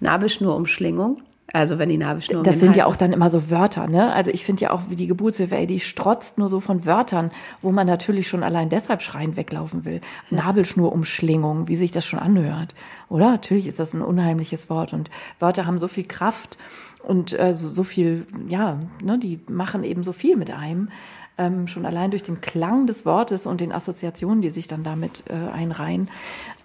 Nabelschnurumschlingung. 0.00 1.20
Also 1.52 1.78
wenn 1.78 1.88
die 1.88 1.98
Nabelschnur. 1.98 2.42
Das 2.42 2.60
sind 2.60 2.76
ja 2.76 2.86
auch 2.86 2.96
dann 2.96 3.12
immer 3.12 3.28
so 3.28 3.50
Wörter, 3.50 3.88
ne? 3.88 4.12
Also 4.12 4.30
ich 4.30 4.44
finde 4.44 4.62
ja 4.62 4.70
auch, 4.70 4.82
wie 4.88 4.96
die 4.96 5.06
Geburtshilfe, 5.06 5.56
ey, 5.56 5.66
die 5.66 5.80
strotzt 5.80 6.38
nur 6.38 6.48
so 6.48 6.60
von 6.60 6.86
Wörtern, 6.86 7.30
wo 7.60 7.72
man 7.72 7.86
natürlich 7.86 8.28
schon 8.28 8.42
allein 8.42 8.68
deshalb 8.68 9.02
schreiend 9.02 9.36
weglaufen 9.36 9.84
will. 9.84 10.00
Ja. 10.30 10.44
Nabelschnurumschlingung, 10.44 11.68
wie 11.68 11.76
sich 11.76 11.90
das 11.90 12.06
schon 12.06 12.18
anhört. 12.18 12.74
Oder? 13.08 13.30
Natürlich 13.30 13.66
ist 13.66 13.78
das 13.78 13.94
ein 13.94 14.02
unheimliches 14.02 14.70
Wort 14.70 14.92
und 14.92 15.10
Wörter 15.38 15.66
haben 15.66 15.78
so 15.78 15.88
viel 15.88 16.04
Kraft 16.04 16.56
und 17.02 17.38
äh, 17.38 17.52
so, 17.54 17.68
so 17.68 17.82
viel, 17.82 18.26
ja, 18.48 18.78
ne, 19.02 19.18
die 19.18 19.40
machen 19.48 19.84
eben 19.84 20.04
so 20.04 20.12
viel 20.12 20.36
mit 20.36 20.50
einem 20.50 20.88
ähm, 21.40 21.66
schon 21.66 21.86
allein 21.86 22.10
durch 22.10 22.22
den 22.22 22.40
Klang 22.40 22.86
des 22.86 23.06
Wortes 23.06 23.46
und 23.46 23.60
den 23.60 23.72
Assoziationen, 23.72 24.42
die 24.42 24.50
sich 24.50 24.68
dann 24.68 24.82
damit 24.82 25.24
äh, 25.28 25.50
einreihen. 25.50 26.08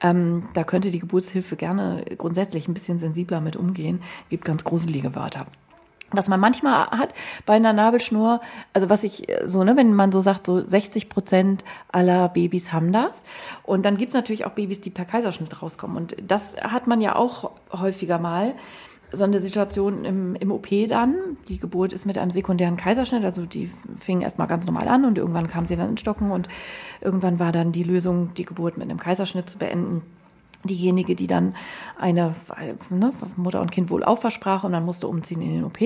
Ähm, 0.02 0.50
da 0.54 0.64
könnte 0.64 0.92
die 0.92 1.00
Geburtshilfe 1.00 1.56
gerne 1.56 2.06
grundsätzlich 2.18 2.68
ein 2.68 2.74
bisschen 2.74 3.00
sensibler 3.00 3.42
mit 3.42 3.56
umgehen. 3.56 4.02
Gibt 4.30 4.46
ganz 4.46 4.64
gruselige 4.64 5.16
Wörter 5.16 5.48
was 6.12 6.30
man 6.30 6.40
manchmal 6.40 6.88
hat 6.92 7.14
bei 7.46 7.54
einer 7.54 7.74
Nabelschnur, 7.74 8.42
also 8.74 8.90
was 8.90 9.04
ich 9.04 9.28
so, 9.44 9.64
ne, 9.64 9.76
wenn 9.76 9.94
man 9.94 10.12
so 10.12 10.22
sagt, 10.22 10.46
so 10.46 10.62
60 10.62 11.10
Prozent 11.10 11.64
aller 11.92 12.30
Babys 12.30 12.72
haben 12.72 12.92
das. 12.92 13.24
Und 13.64 13.86
dann 13.86 13.98
gibt's 13.98 14.16
natürlich 14.16 14.46
auch 14.46 14.52
Babys, 14.52 14.82
die 14.82 14.90
per 14.90 15.06
Kaiserschnitt 15.06 15.62
rauskommen. 15.62 15.98
Und 15.98 16.16
das 16.22 16.58
hat 16.58 16.88
man 16.88 17.02
ja 17.02 17.16
auch 17.16 17.52
häufiger 17.72 18.20
mal 18.20 18.54
so 19.12 19.24
eine 19.24 19.40
Situation 19.40 20.06
im, 20.06 20.36
im 20.36 20.52
OP 20.52 20.68
dann. 20.88 21.16
Die 21.48 21.60
Geburt 21.60 21.94
ist 21.94 22.06
mit 22.06 22.18
einem 22.18 22.32
sekundären 22.32 22.78
Kaiserschnitt, 22.78 23.24
also 23.24 23.46
die 23.46 23.70
fing 24.00 24.22
erstmal 24.22 24.48
ganz 24.48 24.66
normal 24.66 24.88
an 24.88 25.06
und 25.06 25.18
irgendwann 25.18 25.48
kam 25.48 25.66
sie 25.66 25.76
dann 25.76 25.90
in 25.90 25.98
Stocken 25.98 26.32
und 26.32 26.48
irgendwann 27.02 27.40
war 27.40 27.52
dann 27.52 27.72
die 27.72 27.84
Lösung, 27.84 28.34
die 28.36 28.46
Geburt 28.46 28.78
mit 28.78 28.90
einem 28.90 29.00
Kaiserschnitt 29.00 29.50
zu 29.50 29.58
beenden. 29.58 30.02
Diejenige, 30.64 31.14
die 31.14 31.28
dann 31.28 31.54
eine 31.96 32.34
ne, 32.90 33.14
Mutter 33.36 33.62
und 33.62 33.72
Kind 33.72 33.92
wohl 33.92 34.04
aufversprach 34.04 34.64
und 34.64 34.72
dann 34.72 34.84
musste 34.84 35.08
umziehen 35.08 35.42
in 35.42 35.54
den 35.54 35.64
OP. 35.64 35.78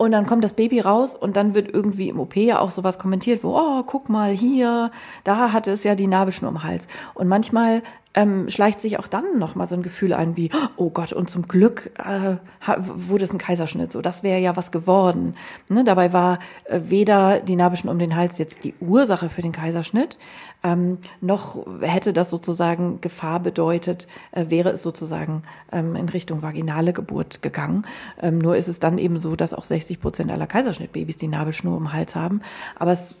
Und 0.00 0.12
dann 0.12 0.24
kommt 0.24 0.42
das 0.42 0.54
Baby 0.54 0.80
raus 0.80 1.14
und 1.14 1.36
dann 1.36 1.52
wird 1.52 1.68
irgendwie 1.68 2.08
im 2.08 2.20
OP 2.20 2.34
ja 2.36 2.60
auch 2.60 2.70
sowas 2.70 2.98
kommentiert, 2.98 3.44
wo, 3.44 3.54
oh, 3.54 3.82
guck 3.82 4.08
mal 4.08 4.32
hier, 4.32 4.90
da 5.24 5.52
hatte 5.52 5.72
es 5.72 5.84
ja 5.84 5.94
die 5.94 6.06
Nabelschnur 6.06 6.50
im 6.50 6.62
Hals. 6.62 6.88
Und 7.12 7.28
manchmal 7.28 7.82
ähm, 8.12 8.48
schleicht 8.48 8.80
sich 8.80 8.98
auch 8.98 9.06
dann 9.06 9.38
noch 9.38 9.54
mal 9.54 9.66
so 9.66 9.76
ein 9.76 9.82
Gefühl 9.82 10.12
ein 10.12 10.36
wie, 10.36 10.50
oh 10.76 10.90
Gott, 10.90 11.12
und 11.12 11.30
zum 11.30 11.46
Glück 11.46 11.92
äh, 11.98 12.36
wurde 12.78 13.24
es 13.24 13.32
ein 13.32 13.38
Kaiserschnitt. 13.38 13.92
So, 13.92 14.02
das 14.02 14.22
wäre 14.22 14.40
ja 14.40 14.56
was 14.56 14.72
geworden. 14.72 15.36
Ne? 15.68 15.84
Dabei 15.84 16.12
war 16.12 16.40
äh, 16.64 16.80
weder 16.84 17.40
die 17.40 17.56
Nabelschnur 17.56 17.92
um 17.92 17.98
den 17.98 18.16
Hals 18.16 18.38
jetzt 18.38 18.64
die 18.64 18.74
Ursache 18.80 19.28
für 19.28 19.42
den 19.42 19.52
Kaiserschnitt, 19.52 20.18
ähm, 20.62 20.98
noch 21.20 21.66
hätte 21.80 22.12
das 22.12 22.30
sozusagen 22.30 23.00
Gefahr 23.00 23.40
bedeutet, 23.40 24.06
äh, 24.32 24.46
wäre 24.48 24.70
es 24.70 24.82
sozusagen 24.82 25.42
ähm, 25.72 25.96
in 25.96 26.08
Richtung 26.08 26.42
vaginale 26.42 26.92
Geburt 26.92 27.42
gegangen. 27.42 27.86
Ähm, 28.20 28.38
nur 28.38 28.56
ist 28.56 28.68
es 28.68 28.78
dann 28.78 28.98
eben 28.98 29.20
so, 29.20 29.36
dass 29.36 29.54
auch 29.54 29.64
60 29.64 30.00
Prozent 30.00 30.30
aller 30.30 30.46
Kaiserschnittbabys 30.46 31.16
die 31.16 31.28
Nabelschnur 31.28 31.76
im 31.78 31.92
Hals 31.92 32.14
haben. 32.14 32.42
Aber 32.76 32.92
es 32.92 33.14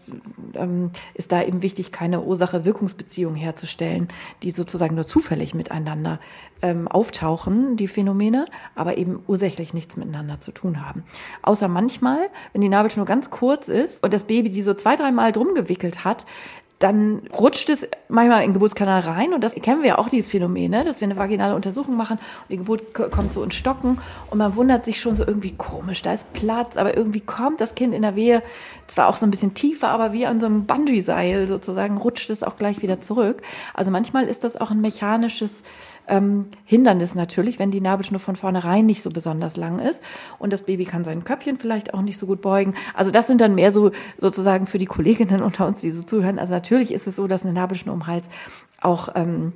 ähm, 0.54 0.90
ist 1.14 1.32
da 1.32 1.42
eben 1.42 1.62
wichtig, 1.62 1.92
keine 1.92 2.20
Ursache-Wirkungsbeziehung 2.20 3.34
herzustellen, 3.34 4.08
die 4.42 4.50
sozusagen 4.50 4.94
nur 4.94 5.06
zufällig 5.06 5.54
miteinander 5.54 6.18
ähm, 6.62 6.88
auftauchen, 6.88 7.76
die 7.76 7.88
Phänomene, 7.88 8.46
aber 8.74 8.98
eben 8.98 9.22
ursächlich 9.26 9.72
nichts 9.72 9.96
miteinander 9.96 10.40
zu 10.40 10.52
tun 10.52 10.86
haben. 10.86 11.04
Außer 11.42 11.68
manchmal, 11.68 12.28
wenn 12.52 12.60
die 12.60 12.68
Nabelschnur 12.68 13.06
ganz 13.06 13.30
kurz 13.30 13.68
ist 13.68 14.02
und 14.02 14.12
das 14.12 14.24
Baby 14.24 14.50
die 14.50 14.62
so 14.62 14.74
zwei, 14.74 14.96
dreimal 14.96 15.32
drum 15.32 15.54
gewickelt 15.54 16.04
hat, 16.04 16.26
dann 16.80 17.20
rutscht 17.38 17.68
es 17.68 17.86
manchmal 18.08 18.40
in 18.40 18.48
den 18.48 18.54
Geburtskanal 18.54 19.02
rein 19.02 19.34
und 19.34 19.44
das 19.44 19.54
kennen 19.54 19.82
wir 19.82 19.90
ja 19.90 19.98
auch, 19.98 20.08
dieses 20.08 20.30
Phänomen, 20.30 20.70
ne? 20.70 20.82
dass 20.82 21.02
wir 21.02 21.06
eine 21.06 21.18
vaginale 21.18 21.54
Untersuchung 21.54 21.94
machen 21.94 22.16
und 22.16 22.50
die 22.50 22.56
Geburt 22.56 22.94
kommt 22.94 23.34
so 23.34 23.42
in 23.42 23.50
Stocken 23.50 24.00
und 24.30 24.38
man 24.38 24.56
wundert 24.56 24.86
sich 24.86 24.98
schon 24.98 25.14
so 25.14 25.26
irgendwie 25.26 25.52
komisch, 25.52 26.00
da 26.00 26.14
ist 26.14 26.32
Platz, 26.32 26.78
aber 26.78 26.96
irgendwie 26.96 27.20
kommt 27.20 27.60
das 27.60 27.74
Kind 27.74 27.94
in 27.94 28.00
der 28.00 28.16
Wehe 28.16 28.42
zwar 28.86 29.08
auch 29.08 29.16
so 29.16 29.26
ein 29.26 29.30
bisschen 29.30 29.52
tiefer, 29.52 29.88
aber 29.88 30.14
wie 30.14 30.24
an 30.24 30.40
so 30.40 30.46
einem 30.46 30.64
Bungee-Seil 30.64 31.46
sozusagen 31.46 31.98
rutscht 31.98 32.30
es 32.30 32.42
auch 32.42 32.56
gleich 32.56 32.80
wieder 32.80 33.02
zurück. 33.02 33.42
Also 33.74 33.90
manchmal 33.90 34.24
ist 34.24 34.42
das 34.42 34.56
auch 34.58 34.70
ein 34.70 34.80
mechanisches 34.80 35.62
ähm, 36.10 36.46
Hindernis 36.64 37.14
natürlich, 37.14 37.58
wenn 37.58 37.70
die 37.70 37.80
Nabelschnur 37.80 38.20
von 38.20 38.36
vornherein 38.36 38.86
nicht 38.86 39.02
so 39.02 39.10
besonders 39.10 39.56
lang 39.56 39.78
ist 39.78 40.02
und 40.38 40.52
das 40.52 40.62
Baby 40.62 40.84
kann 40.84 41.04
sein 41.04 41.24
Köpfchen 41.24 41.58
vielleicht 41.58 41.94
auch 41.94 42.02
nicht 42.02 42.18
so 42.18 42.26
gut 42.26 42.42
beugen. 42.42 42.74
Also 42.94 43.10
das 43.10 43.26
sind 43.26 43.40
dann 43.40 43.54
mehr 43.54 43.72
so 43.72 43.92
sozusagen 44.18 44.66
für 44.66 44.78
die 44.78 44.86
Kolleginnen 44.86 45.42
unter 45.42 45.66
uns, 45.66 45.80
die 45.80 45.90
so 45.90 46.02
zuhören. 46.02 46.38
Also 46.38 46.54
natürlich 46.54 46.92
ist 46.92 47.06
es 47.06 47.16
so, 47.16 47.26
dass 47.26 47.44
eine 47.44 47.52
Nabelschnur 47.52 47.94
um 47.94 48.06
Hals 48.06 48.28
auch 48.80 49.10
ähm, 49.14 49.52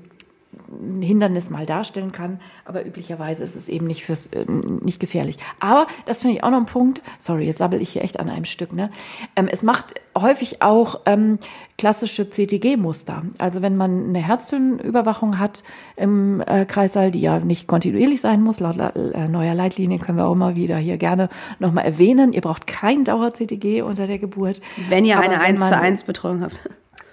ein 0.70 1.02
Hindernis 1.02 1.50
mal 1.50 1.66
darstellen 1.66 2.12
kann, 2.12 2.40
aber 2.64 2.84
üblicherweise 2.84 3.42
ist 3.42 3.56
es 3.56 3.68
eben 3.68 3.86
nicht 3.86 4.04
fürs 4.04 4.26
äh, 4.28 4.44
nicht 4.48 5.00
gefährlich. 5.00 5.36
Aber 5.60 5.86
das 6.06 6.22
finde 6.22 6.36
ich 6.36 6.44
auch 6.44 6.50
noch 6.50 6.58
ein 6.58 6.66
Punkt. 6.66 7.02
Sorry, 7.18 7.46
jetzt 7.46 7.58
sabbel 7.58 7.80
ich 7.80 7.90
hier 7.90 8.02
echt 8.02 8.20
an 8.20 8.28
einem 8.28 8.44
Stück. 8.44 8.72
Ne? 8.72 8.90
Ähm, 9.36 9.48
es 9.50 9.62
macht 9.62 9.94
häufig 10.16 10.62
auch 10.62 11.00
ähm, 11.06 11.38
klassische 11.78 12.28
CTG-Muster. 12.28 13.22
Also 13.38 13.62
wenn 13.62 13.76
man 13.76 14.08
eine 14.08 14.18
Herztönenüberwachung 14.18 15.38
hat 15.38 15.64
im 15.96 16.40
äh, 16.46 16.64
Kreissaal, 16.64 17.10
die 17.10 17.20
ja 17.20 17.40
nicht 17.40 17.66
kontinuierlich 17.66 18.20
sein 18.20 18.42
muss, 18.42 18.60
laut 18.60 18.78
äh, 18.78 19.28
neuer 19.28 19.54
Leitlinien 19.54 20.00
können 20.00 20.18
wir 20.18 20.26
auch 20.26 20.34
mal 20.34 20.56
wieder 20.56 20.76
hier 20.76 20.96
gerne 20.96 21.28
nochmal 21.58 21.84
erwähnen. 21.84 22.32
Ihr 22.32 22.40
braucht 22.40 22.66
kein 22.66 23.04
Dauer-CTG 23.04 23.82
unter 23.82 24.06
der 24.06 24.18
Geburt. 24.18 24.60
Wenn 24.88 25.04
ihr 25.04 25.18
eine 25.18 25.40
1 25.40 25.68
zu 25.68 25.76
1 25.76 26.04
Betreuung 26.04 26.42
habt. 26.42 26.62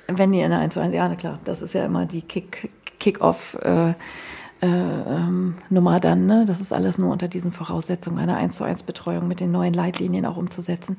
Wenn 0.08 0.34
ihr 0.34 0.45
eine 0.45 0.60
1 0.60 0.73
zu 0.73 0.80
1, 0.82 0.93
ja, 0.93 1.08
na 1.08 1.15
klar, 1.15 1.39
das 1.45 1.62
ist 1.62 1.73
ja 1.73 1.86
immer 1.86 2.06
die 2.06 2.21
Kick, 2.21 2.69
Kick-off 3.02 3.58
äh, 3.64 3.90
äh, 3.90 4.68
ähm, 4.68 5.56
Nummer 5.70 6.00
dann. 6.00 6.28
Ne? 6.28 6.46
Das 6.48 6.62
ist 6.62 6.72
alles 6.72 7.00
nur 7.00 7.12
unter 7.12 7.28
diesen 7.28 7.52
Voraussetzungen 7.52 8.20
einer 8.20 8.38
1 8.38 8.56
zu 8.56 8.64
1 8.64 8.84
Betreuung 8.84 9.28
mit 9.28 9.40
den 9.40 9.52
neuen 9.52 9.74
Leitlinien 9.74 10.26
auch 10.26 10.38
umzusetzen. 10.38 10.98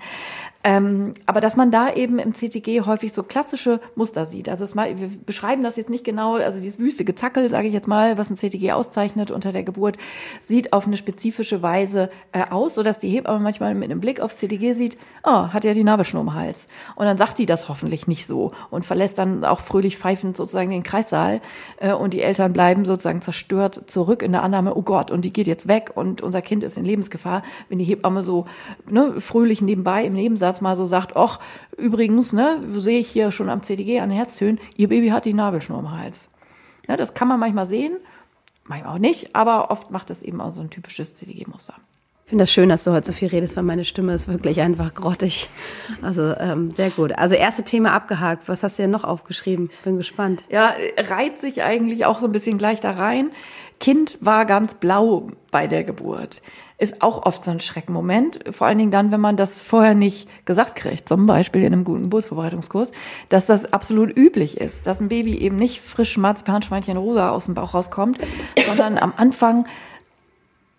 Ähm, 0.64 1.14
aber 1.26 1.40
dass 1.40 1.56
man 1.56 1.70
da 1.72 1.92
eben 1.92 2.18
im 2.18 2.34
CTG 2.34 2.82
häufig 2.82 3.12
so 3.12 3.24
klassische 3.24 3.80
Muster 3.96 4.26
sieht. 4.26 4.48
Also 4.48 4.62
es 4.62 4.76
wir 4.76 5.10
beschreiben 5.26 5.62
das 5.64 5.76
jetzt 5.76 5.90
nicht 5.90 6.04
genau, 6.04 6.36
also 6.36 6.60
dieses 6.60 6.78
wüste 6.78 7.04
Gezackel, 7.04 7.48
sage 7.50 7.66
ich 7.66 7.72
jetzt 7.72 7.88
mal, 7.88 8.16
was 8.16 8.30
ein 8.30 8.36
CTG 8.36 8.72
auszeichnet 8.72 9.32
unter 9.32 9.50
der 9.50 9.64
Geburt, 9.64 9.96
sieht 10.40 10.72
auf 10.72 10.86
eine 10.86 10.96
spezifische 10.96 11.62
Weise 11.62 12.10
äh, 12.30 12.44
aus, 12.48 12.74
sodass 12.74 13.00
die 13.00 13.08
Hebamme 13.08 13.40
manchmal 13.40 13.74
mit 13.74 13.90
einem 13.90 14.00
Blick 14.00 14.20
aufs 14.20 14.36
CTG 14.36 14.74
sieht, 14.74 14.96
oh, 15.24 15.48
hat 15.48 15.64
ja 15.64 15.74
die 15.74 15.84
Nabelschnur 15.84 16.22
im 16.22 16.34
Hals. 16.34 16.68
Und 16.94 17.06
dann 17.06 17.18
sagt 17.18 17.38
die 17.38 17.46
das 17.46 17.68
hoffentlich 17.68 18.06
nicht 18.06 18.26
so 18.26 18.52
und 18.70 18.86
verlässt 18.86 19.18
dann 19.18 19.44
auch 19.44 19.60
fröhlich 19.60 19.98
pfeifend 19.98 20.36
sozusagen 20.36 20.70
den 20.70 20.84
Kreissaal 20.84 21.40
äh, 21.78 21.92
und 21.92 22.14
die 22.14 22.22
Eltern 22.22 22.52
bleiben 22.52 22.84
sozusagen 22.84 23.20
zerstört 23.20 23.90
zurück 23.90 24.22
in 24.22 24.30
der 24.30 24.44
Annahme, 24.44 24.76
oh 24.76 24.82
Gott, 24.82 25.10
und 25.10 25.24
die 25.24 25.32
geht 25.32 25.48
jetzt 25.48 25.66
weg 25.66 25.90
und 25.96 26.20
unser 26.20 26.40
Kind 26.40 26.62
ist 26.62 26.76
in 26.76 26.84
Lebensgefahr, 26.84 27.42
wenn 27.68 27.78
die 27.78 27.84
Hebamme 27.84 28.22
so 28.22 28.46
ne, 28.88 29.20
fröhlich 29.20 29.60
nebenbei 29.60 30.04
im 30.04 30.12
Nebensatz 30.12 30.51
Arzt 30.52 30.60
mal 30.60 30.76
so 30.76 30.86
sagt, 30.86 31.16
ach, 31.16 31.40
übrigens, 31.78 32.34
ne, 32.34 32.60
sehe 32.76 32.98
ich 32.98 33.08
hier 33.08 33.30
schon 33.30 33.48
am 33.48 33.62
CDG 33.62 34.00
an 34.00 34.10
den 34.10 34.18
Herztönen, 34.18 34.60
ihr 34.76 34.88
Baby 34.88 35.08
hat 35.08 35.24
die 35.24 35.32
Nabelschnur 35.32 35.78
im 35.78 35.90
Hals. 35.90 36.28
Ja, 36.86 36.96
das 36.98 37.14
kann 37.14 37.28
man 37.28 37.40
manchmal 37.40 37.66
sehen, 37.66 37.96
manchmal 38.64 38.94
auch 38.94 38.98
nicht, 38.98 39.34
aber 39.34 39.70
oft 39.70 39.90
macht 39.90 40.10
es 40.10 40.22
eben 40.22 40.42
auch 40.42 40.52
so 40.52 40.60
ein 40.60 40.68
typisches 40.68 41.14
CDG-Muster. 41.14 41.74
Ich 42.24 42.30
finde 42.30 42.42
das 42.42 42.52
schön, 42.52 42.68
dass 42.68 42.84
du 42.84 42.92
heute 42.92 43.06
so 43.06 43.12
viel 43.12 43.28
redest, 43.28 43.56
weil 43.56 43.62
meine 43.62 43.84
Stimme 43.84 44.14
ist 44.14 44.28
wirklich 44.28 44.60
einfach 44.60 44.94
grottig. 44.94 45.48
Also 46.00 46.34
ähm, 46.36 46.70
sehr 46.70 46.90
gut. 46.90 47.12
Also 47.18 47.34
erste 47.34 47.62
Thema 47.62 47.92
abgehakt. 47.92 48.48
Was 48.48 48.62
hast 48.62 48.78
du 48.78 48.84
denn 48.84 48.90
noch 48.90 49.04
aufgeschrieben? 49.04 49.70
Bin 49.84 49.98
gespannt. 49.98 50.42
Ja, 50.48 50.72
reiht 50.96 51.38
sich 51.38 51.62
eigentlich 51.62 52.06
auch 52.06 52.20
so 52.20 52.26
ein 52.26 52.32
bisschen 52.32 52.56
gleich 52.56 52.80
da 52.80 52.92
rein. 52.92 53.32
Kind 53.80 54.16
war 54.20 54.46
ganz 54.46 54.74
blau 54.74 55.28
bei 55.50 55.66
der 55.66 55.84
Geburt 55.84 56.40
ist 56.82 57.00
auch 57.00 57.24
oft 57.24 57.44
so 57.44 57.52
ein 57.52 57.60
Schreckmoment. 57.60 58.40
Vor 58.50 58.66
allen 58.66 58.76
Dingen 58.76 58.90
dann, 58.90 59.12
wenn 59.12 59.20
man 59.20 59.36
das 59.36 59.60
vorher 59.60 59.94
nicht 59.94 60.28
gesagt 60.44 60.74
kriegt, 60.74 61.08
zum 61.08 61.26
Beispiel 61.26 61.62
in 61.62 61.72
einem 61.72 61.84
guten 61.84 62.02
Geburtsvorbereitungskurs, 62.02 62.90
dass 63.28 63.46
das 63.46 63.72
absolut 63.72 64.16
üblich 64.16 64.60
ist, 64.60 64.84
dass 64.88 65.00
ein 65.00 65.08
Baby 65.08 65.38
eben 65.38 65.54
nicht 65.54 65.80
frisch 65.80 66.18
Marzipanschweinchen 66.18 66.96
rosa 66.96 67.30
aus 67.30 67.44
dem 67.44 67.54
Bauch 67.54 67.74
rauskommt, 67.74 68.18
sondern 68.66 68.98
am 68.98 69.12
Anfang 69.16 69.66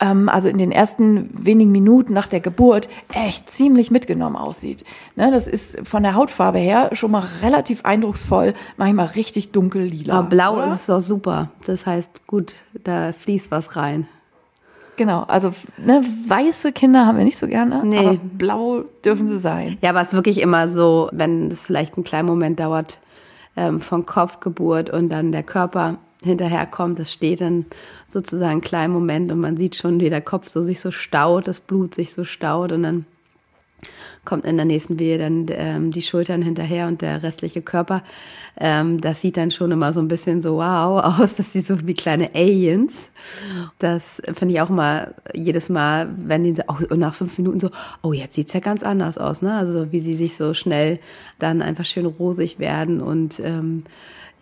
ähm, 0.01 0.27
also 0.27 0.49
in 0.49 0.57
den 0.57 0.73
ersten 0.73 1.29
wenigen 1.33 1.71
Minuten 1.71 2.11
nach 2.11 2.27
der 2.27 2.41
Geburt 2.41 2.89
echt 3.13 3.49
ziemlich 3.49 3.89
mitgenommen 3.89 4.35
aussieht. 4.35 4.83
Ne, 5.15 5.31
das 5.31 5.47
ist 5.47 5.87
von 5.87 6.03
der 6.03 6.15
Hautfarbe 6.15 6.59
her 6.59 6.89
schon 6.91 7.11
mal 7.11 7.25
relativ 7.41 7.85
eindrucksvoll, 7.85 8.55
manchmal 8.75 9.05
richtig 9.07 9.53
dunkel 9.53 9.83
lila. 9.83 10.19
Aber 10.19 10.27
blau 10.27 10.57
oder? 10.57 10.67
ist 10.67 10.89
doch 10.89 10.99
super. 10.99 11.49
Das 11.65 11.85
heißt, 11.85 12.27
gut, 12.27 12.55
da 12.83 13.13
fließt 13.13 13.51
was 13.51 13.77
rein. 13.77 14.07
Genau, 14.95 15.23
also 15.23 15.53
ne, 15.77 16.03
weiße 16.27 16.71
Kinder 16.71 17.05
haben 17.05 17.17
wir 17.17 17.25
nicht 17.25 17.39
so 17.39 17.47
gerne, 17.47 17.83
nee. 17.83 17.97
aber 17.97 18.17
blau 18.17 18.83
dürfen 19.03 19.27
sie 19.27 19.39
sein. 19.39 19.77
Ja, 19.81 19.89
aber 19.89 20.01
es 20.01 20.09
ist 20.09 20.13
wirklich 20.13 20.39
immer 20.39 20.67
so, 20.67 21.09
wenn 21.11 21.47
es 21.47 21.65
vielleicht 21.65 21.95
einen 21.95 22.03
kleinen 22.03 22.27
Moment 22.27 22.59
dauert, 22.59 22.99
ähm, 23.55 23.81
von 23.81 24.05
Kopfgeburt 24.05 24.89
und 24.89 25.09
dann 25.09 25.31
der 25.31 25.43
Körper 25.43 25.97
hinterherkommt, 26.23 26.99
das 26.99 27.11
steht 27.11 27.41
dann 27.41 27.65
sozusagen 28.07 28.51
einen 28.51 28.61
kleinen 28.61 28.93
Moment 28.93 29.31
und 29.31 29.39
man 29.39 29.57
sieht 29.57 29.75
schon, 29.75 29.99
wie 29.99 30.09
der 30.09 30.21
Kopf 30.21 30.47
so 30.47 30.61
sich 30.61 30.79
so 30.79 30.91
staut, 30.91 31.47
das 31.47 31.59
Blut 31.59 31.93
sich 31.95 32.13
so 32.13 32.23
staut 32.23 32.71
und 32.71 32.83
dann 32.83 33.05
kommt 34.25 34.45
in 34.45 34.57
der 34.57 34.65
nächsten 34.65 34.99
Wehe 34.99 35.17
dann 35.17 35.45
ähm, 35.49 35.91
die 35.91 36.01
Schultern 36.01 36.41
hinterher 36.41 36.87
und 36.87 37.01
der 37.01 37.23
restliche 37.23 37.61
Körper. 37.61 38.03
Ähm, 38.59 39.01
das 39.01 39.21
sieht 39.21 39.37
dann 39.37 39.51
schon 39.51 39.71
immer 39.71 39.93
so 39.93 39.99
ein 39.99 40.07
bisschen 40.07 40.41
so 40.41 40.57
wow 40.57 41.03
aus, 41.19 41.35
dass 41.35 41.51
die 41.51 41.61
so 41.61 41.85
wie 41.85 41.93
kleine 41.93 42.33
Aliens. 42.33 43.11
Das 43.79 44.21
finde 44.33 44.55
ich 44.55 44.61
auch 44.61 44.69
mal 44.69 45.15
jedes 45.33 45.69
Mal, 45.69 46.09
wenn 46.17 46.43
die 46.43 46.69
auch 46.69 46.81
nach 46.95 47.15
fünf 47.15 47.37
Minuten 47.37 47.59
so, 47.59 47.69
oh, 48.01 48.13
jetzt 48.13 48.35
sieht's 48.35 48.53
ja 48.53 48.59
ganz 48.59 48.83
anders 48.83 49.17
aus, 49.17 49.41
ne? 49.41 49.55
Also 49.55 49.91
wie 49.91 50.01
sie 50.01 50.15
sich 50.15 50.35
so 50.35 50.53
schnell 50.53 50.99
dann 51.39 51.61
einfach 51.61 51.85
schön 51.85 52.05
rosig 52.05 52.59
werden 52.59 53.01
und 53.01 53.39
ähm, 53.39 53.83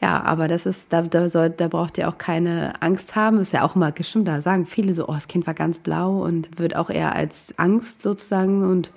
ja, 0.02 0.24
aber 0.24 0.48
das 0.48 0.66
ist, 0.66 0.92
da, 0.92 1.04
da, 1.04 1.30
soll, 1.30 1.52
da 1.52 1.68
braucht 1.68 2.00
ihr 2.00 2.10
auch 2.10 2.18
keine 2.18 2.82
Angst 2.82 3.16
haben. 3.16 3.38
Ist 3.40 3.54
ja 3.54 3.62
auch 3.62 3.76
immer 3.76 3.92
gestimmt, 3.92 4.28
da 4.28 4.42
sagen 4.42 4.66
viele 4.66 4.96
so, 4.96 5.08
oh, 5.08 5.14
das 5.14 5.28
Kind 5.28 5.46
war 5.46 5.54
ganz 5.54 5.78
blau 5.78 6.24
und 6.24 6.58
wird 6.58 6.76
auch 6.76 6.90
eher 6.90 7.16
als 7.16 7.54
Angst 7.58 8.02
sozusagen 8.02 8.68
und 8.68 8.92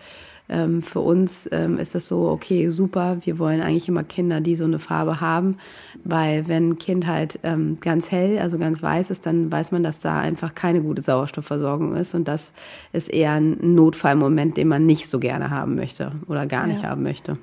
ähm, 0.49 0.83
für 0.83 1.01
uns 1.01 1.49
ähm, 1.53 1.79
ist 1.79 1.95
das 1.95 2.07
so, 2.07 2.29
okay, 2.29 2.69
super, 2.69 3.19
wir 3.23 3.39
wollen 3.39 3.63
eigentlich 3.63 3.89
immer 3.89 4.05
Kinder, 4.05 4.41
die 4.41 4.57
so 4.57 4.65
eine 4.65 4.79
Farbe 4.79 5.21
haben, 5.21 5.57
weil 6.05 6.47
wenn 6.49 6.71
ein 6.71 6.79
Kind 6.79 7.07
halt 7.07 7.39
ähm, 7.43 7.79
ganz 7.81 8.11
hell, 8.11 8.39
also 8.39 8.59
ganz 8.59 8.83
weiß 8.83 9.11
ist, 9.11 9.27
dann 9.27 9.51
weiß 9.51 9.73
man, 9.73 9.83
dass 9.83 10.01
da 10.01 10.21
einfach 10.21 10.55
keine 10.55 10.83
gute 10.83 11.03
Sauerstoffversorgung 11.03 11.95
ist 11.97 12.15
und 12.15 12.29
das 12.29 12.53
ist 12.93 13.09
eher 13.09 13.33
ein 13.33 13.75
Notfallmoment, 13.75 14.57
den 14.57 14.69
man 14.69 14.85
nicht 14.85 15.09
so 15.09 15.19
gerne 15.19 15.51
haben 15.51 15.77
möchte 15.77 16.13
oder 16.27 16.47
gar 16.47 16.67
nicht 16.67 16.83
ja. 16.83 16.91
haben 16.91 17.03
möchte. 17.03 17.39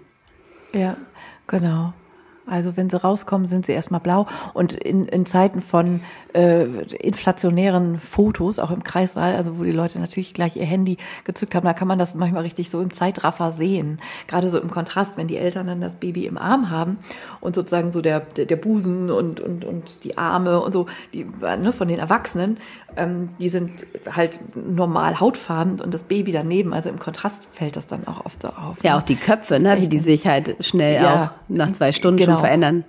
Ja, 0.73 0.95
genau. 1.47 1.93
Also 2.51 2.75
wenn 2.75 2.89
sie 2.89 3.01
rauskommen, 3.01 3.47
sind 3.47 3.65
sie 3.65 3.71
erstmal 3.71 4.01
blau. 4.01 4.27
Und 4.53 4.73
in, 4.73 5.05
in 5.07 5.25
Zeiten 5.25 5.61
von 5.61 6.01
äh, 6.33 6.65
inflationären 6.99 7.97
Fotos, 7.97 8.59
auch 8.59 8.71
im 8.71 8.83
Kreissaal, 8.83 9.35
also 9.35 9.57
wo 9.57 9.63
die 9.63 9.71
Leute 9.71 9.99
natürlich 9.99 10.33
gleich 10.33 10.57
ihr 10.57 10.65
Handy 10.65 10.97
gezückt 11.23 11.55
haben, 11.55 11.65
da 11.65 11.73
kann 11.73 11.87
man 11.87 11.97
das 11.97 12.13
manchmal 12.13 12.43
richtig 12.43 12.69
so 12.69 12.81
im 12.81 12.91
Zeitraffer 12.91 13.53
sehen. 13.53 13.99
Gerade 14.27 14.49
so 14.49 14.59
im 14.59 14.69
Kontrast, 14.69 15.17
wenn 15.17 15.27
die 15.27 15.37
Eltern 15.37 15.67
dann 15.67 15.79
das 15.79 15.93
Baby 15.93 16.25
im 16.25 16.37
Arm 16.37 16.69
haben 16.69 16.97
und 17.39 17.55
sozusagen 17.55 17.93
so 17.93 18.01
der, 18.01 18.19
der, 18.19 18.45
der 18.45 18.57
Busen 18.57 19.09
und, 19.09 19.39
und, 19.39 19.63
und 19.63 20.03
die 20.03 20.17
Arme 20.17 20.59
und 20.61 20.73
so, 20.73 20.87
die 21.13 21.25
ne, 21.41 21.71
von 21.71 21.87
den 21.87 21.99
Erwachsenen, 21.99 22.57
ähm, 22.97 23.30
die 23.39 23.49
sind 23.49 23.86
halt 24.10 24.39
normal 24.56 25.19
hautfarben 25.19 25.80
und 25.80 25.93
das 25.93 26.04
Baby 26.04 26.32
daneben, 26.32 26.73
also 26.73 26.89
im 26.89 26.99
Kontrast 26.99 27.47
fällt 27.51 27.75
das 27.75 27.88
dann 27.88 28.08
auch 28.08 28.25
oft 28.25 28.41
so 28.41 28.49
auf. 28.49 28.84
Ja, 28.84 28.97
auch 28.97 29.04
die 29.04 29.15
Köpfe, 29.15 29.60
ne, 29.60 29.82
wie 29.82 29.88
die 29.88 29.99
sich 29.99 30.27
halt 30.27 30.56
schnell 30.63 31.01
ja, 31.01 31.23
auch 31.23 31.49
nach 31.49 31.71
zwei 31.73 31.91
Stunden 31.91 32.17
genau. 32.17 32.34
schon 32.34 32.41
verändern. 32.41 32.86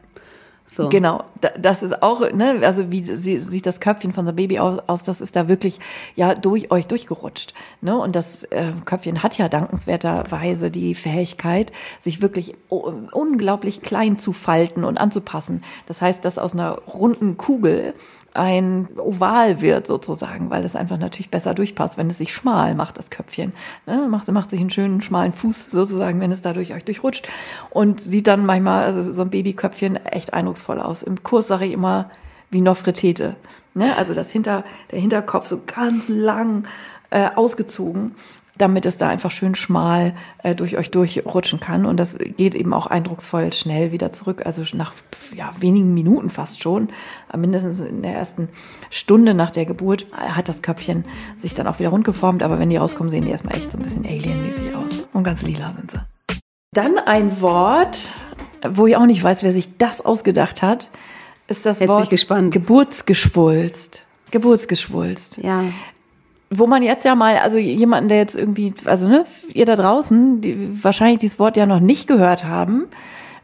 So. 0.73 0.89
Genau, 0.89 1.25
das 1.61 1.83
ist 1.83 2.03
auch, 2.03 2.21
ne, 2.33 2.61
also 2.63 2.91
wie 2.91 3.03
sieht 3.03 3.67
das 3.67 3.81
Köpfchen 3.81 4.15
von 4.15 4.25
so 4.25 4.31
einem 4.31 4.37
Baby 4.37 4.59
aus, 4.59 4.79
aus, 4.87 5.03
das 5.03 5.21
ist 5.21 5.37
da 5.37 5.47
wirklich 5.47 5.81
ja 6.15 6.35
durch 6.35 6.71
euch 6.71 6.87
durchgerutscht. 6.87 7.53
Ne? 7.83 7.99
Und 7.99 8.17
das 8.17 8.45
äh, 8.45 8.73
Köpfchen 8.87 9.23
hat 9.23 9.37
ja 9.37 9.51
dankenswerterweise 9.51 10.71
die 10.71 10.95
Fähigkeit, 10.95 11.73
sich 12.01 12.23
wirklich 12.23 12.55
unglaublich 12.69 13.83
klein 13.83 14.17
zu 14.17 14.33
falten 14.33 14.85
und 14.85 14.97
anzupassen. 14.97 15.63
Das 15.87 16.01
heißt, 16.01 16.25
dass 16.25 16.39
aus 16.39 16.55
einer 16.55 16.79
runden 16.79 17.37
Kugel 17.37 17.93
ein 18.35 18.89
Oval 18.97 19.61
wird 19.61 19.87
sozusagen, 19.87 20.51
weil 20.51 20.65
es 20.65 20.77
einfach 20.77 20.99
natürlich 20.99 21.31
besser 21.31 21.55
durchpasst, 21.55 21.99
wenn 21.99 22.09
es 22.09 22.19
sich 22.19 22.33
schmal 22.33 22.75
macht, 22.75 22.97
das 22.99 23.11
Köpfchen. 23.11 23.53
Ne? 23.87 24.09
Macht, 24.09 24.31
macht 24.33 24.51
sich 24.51 24.61
einen 24.61 24.71
schönen 24.71 25.03
schmalen 25.03 25.33
Fuß 25.33 25.71
sozusagen, 25.71 26.21
wenn 26.21 26.33
es 26.33 26.41
dadurch 26.41 26.73
euch 26.73 26.85
durchrutscht 26.85 27.29
und 27.71 28.01
sieht 28.01 28.27
dann 28.27 28.47
manchmal, 28.47 28.85
also 28.85 29.03
so 29.13 29.23
ein 29.23 29.31
Babyköpfchen 29.31 29.97
echt 30.07 30.33
eindrucksvoll 30.33 30.81
aus. 30.81 31.03
Im 31.03 31.23
Kurs 31.23 31.47
sage 31.47 31.67
ich 31.67 31.73
immer, 31.73 32.11
wie 32.51 32.63
Nofretete. 32.63 33.37
Ne? 33.75 33.97
Also 33.97 34.15
das 34.15 34.31
Hinter, 34.31 34.65
der 34.91 35.01
Hinterkopf 35.01 35.47
so 35.47 35.61
ganz 35.67 36.09
lang 36.09 36.67
äh, 37.11 37.29
ausgezogen 37.35 38.15
damit 38.59 38.85
es 38.85 38.99
da 38.99 39.09
einfach 39.09 39.31
schön 39.31 39.55
schmal 39.55 40.15
äh, 40.43 40.55
durch 40.55 40.77
euch 40.77 40.91
durchrutschen 40.91 41.59
kann. 41.59 41.87
Und 41.87 41.97
das 41.97 42.19
geht 42.19 42.55
eben 42.55 42.75
auch 42.75 42.87
eindrucksvoll 42.87 43.53
schnell 43.53 43.93
wieder 43.93 44.13
zurück. 44.13 44.45
Also 44.45 44.63
nach 44.77 44.93
ja, 45.35 45.53
wenigen 45.59 45.95
Minuten 45.95 46.29
fast 46.29 46.63
schon, 46.63 46.91
äh, 47.33 47.37
mindestens 47.37 47.81
in 47.81 48.03
der 48.03 48.15
ersten 48.15 48.49
Stunde 48.91 49.35
nach 49.35 49.51
der 49.51 49.65
Geburt, 49.65 50.07
äh, 50.13 50.33
hat 50.33 50.49
das 50.49 50.63
Köpfchen 50.63 51.05
sich 51.37 51.55
dann 51.55 51.67
auch 51.67 51.79
wieder 51.79 51.89
rund 51.89 52.05
geformt. 52.05 52.43
Aber 52.43 52.59
wenn 52.59 52.71
die 52.71 52.77
rauskommen, 52.77 53.11
sehen 53.11 53.25
die 53.25 53.31
erstmal 53.31 53.57
echt 53.57 53.73
so 53.73 53.79
ein 53.79 53.83
bisschen 53.83 54.05
alienmäßig 54.05 54.75
aus. 54.75 55.09
Und 55.13 55.25
ganz 55.25 55.43
lila 55.43 55.71
sind 55.71 55.91
sie. 55.91 56.01
Dann 56.75 56.99
ein 56.99 57.41
Wort, 57.41 58.13
wo 58.69 58.87
ich 58.87 58.97
auch 58.97 59.07
nicht 59.07 59.23
weiß, 59.23 59.43
wer 59.43 59.53
sich 59.53 59.77
das 59.79 60.01
ausgedacht 60.03 60.63
hat, 60.63 60.89
ist 61.49 61.67
das 61.67 61.81
Jetzt 61.81 61.91
Wort 61.91 61.99
bin 61.99 62.05
ich 62.05 62.11
gespannt. 62.11 62.53
Geburtsgeschwulst. 62.53 64.03
Geburtsgeschwulst 64.31 65.39
Ja. 65.39 65.65
Wo 66.55 66.67
man 66.67 66.83
jetzt 66.83 67.05
ja 67.05 67.15
mal, 67.15 67.37
also 67.37 67.59
jemanden, 67.59 68.09
der 68.09 68.19
jetzt 68.19 68.37
irgendwie, 68.37 68.75
also 68.85 69.09
ne, 69.09 69.25
ihr 69.53 69.65
da 69.65 69.77
draußen, 69.77 70.41
die 70.41 70.83
wahrscheinlich 70.83 71.21
dieses 71.21 71.39
Wort 71.39 71.57
ja 71.57 71.67
noch 71.67 71.81
nicht 71.81 72.07
gehört 72.07 72.45
haben, 72.45 72.85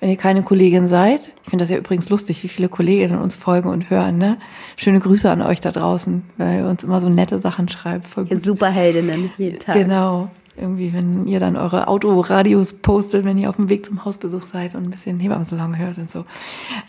wenn 0.00 0.10
ihr 0.10 0.16
keine 0.16 0.42
Kollegin 0.42 0.86
seid. 0.86 1.32
Ich 1.44 1.50
finde 1.50 1.64
das 1.64 1.70
ja 1.70 1.76
übrigens 1.76 2.08
lustig, 2.08 2.42
wie 2.44 2.48
viele 2.48 2.68
Kolleginnen 2.68 3.20
uns 3.20 3.34
folgen 3.34 3.68
und 3.68 3.90
hören, 3.90 4.18
ne? 4.18 4.36
Schöne 4.76 5.00
Grüße 5.00 5.30
an 5.30 5.42
euch 5.42 5.60
da 5.60 5.72
draußen, 5.72 6.22
weil 6.36 6.60
ihr 6.60 6.66
uns 6.66 6.84
immer 6.84 7.00
so 7.00 7.08
nette 7.08 7.38
Sachen 7.40 7.68
schreibt. 7.68 8.06
Voll 8.06 8.26
gut. 8.26 8.42
Superheldinnen 8.42 9.32
jeden 9.38 9.58
Tag. 9.58 9.74
Genau. 9.74 10.30
Irgendwie, 10.60 10.92
wenn 10.92 11.26
ihr 11.26 11.40
dann 11.40 11.56
eure 11.56 11.88
Autoradios 11.88 12.74
postet, 12.74 13.24
wenn 13.24 13.38
ihr 13.38 13.48
auf 13.48 13.56
dem 13.56 13.68
Weg 13.68 13.86
zum 13.86 14.04
Hausbesuch 14.04 14.42
seid 14.42 14.74
und 14.74 14.84
ein 14.84 14.90
bisschen 14.90 15.20
Hebammensalon 15.20 15.78
hört 15.78 15.98
und 15.98 16.10
so. 16.10 16.24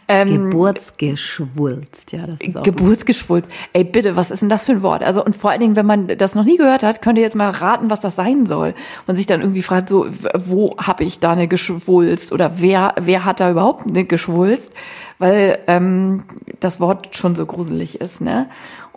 Ähm, 0.07 0.49
Geburtsgeschwulst, 0.49 2.11
ja, 2.11 2.25
das 2.25 2.41
ist 2.41 2.57
auch 2.57 2.63
Geburtsgeschwulst. 2.63 3.51
Ey, 3.73 3.83
bitte, 3.83 4.15
was 4.15 4.31
ist 4.31 4.41
denn 4.41 4.49
das 4.49 4.65
für 4.65 4.71
ein 4.71 4.81
Wort? 4.81 5.03
Also, 5.03 5.23
und 5.23 5.35
vor 5.35 5.51
allen 5.51 5.59
Dingen, 5.59 5.75
wenn 5.75 5.85
man 5.85 6.07
das 6.07 6.35
noch 6.35 6.43
nie 6.43 6.57
gehört 6.57 6.83
hat, 6.83 7.01
könnt 7.01 7.17
ihr 7.17 7.23
jetzt 7.23 7.35
mal 7.35 7.51
raten, 7.51 7.89
was 7.89 7.99
das 7.99 8.15
sein 8.15 8.45
soll. 8.45 8.73
Und 9.07 9.15
sich 9.15 9.25
dann 9.25 9.41
irgendwie 9.41 9.61
fragt, 9.61 9.89
so, 9.89 10.07
wo 10.33 10.75
habe 10.77 11.03
ich 11.03 11.19
da 11.19 11.31
eine 11.31 11.47
Geschwulst? 11.47 12.31
Oder 12.31 12.53
wer, 12.57 12.95
wer 12.99 13.25
hat 13.25 13.39
da 13.39 13.51
überhaupt 13.51 13.87
eine 13.87 14.05
Geschwulst? 14.05 14.71
Weil 15.19 15.59
ähm, 15.67 16.23
das 16.59 16.79
Wort 16.79 17.15
schon 17.15 17.35
so 17.35 17.45
gruselig 17.45 17.99
ist, 17.99 18.21
ne? 18.21 18.47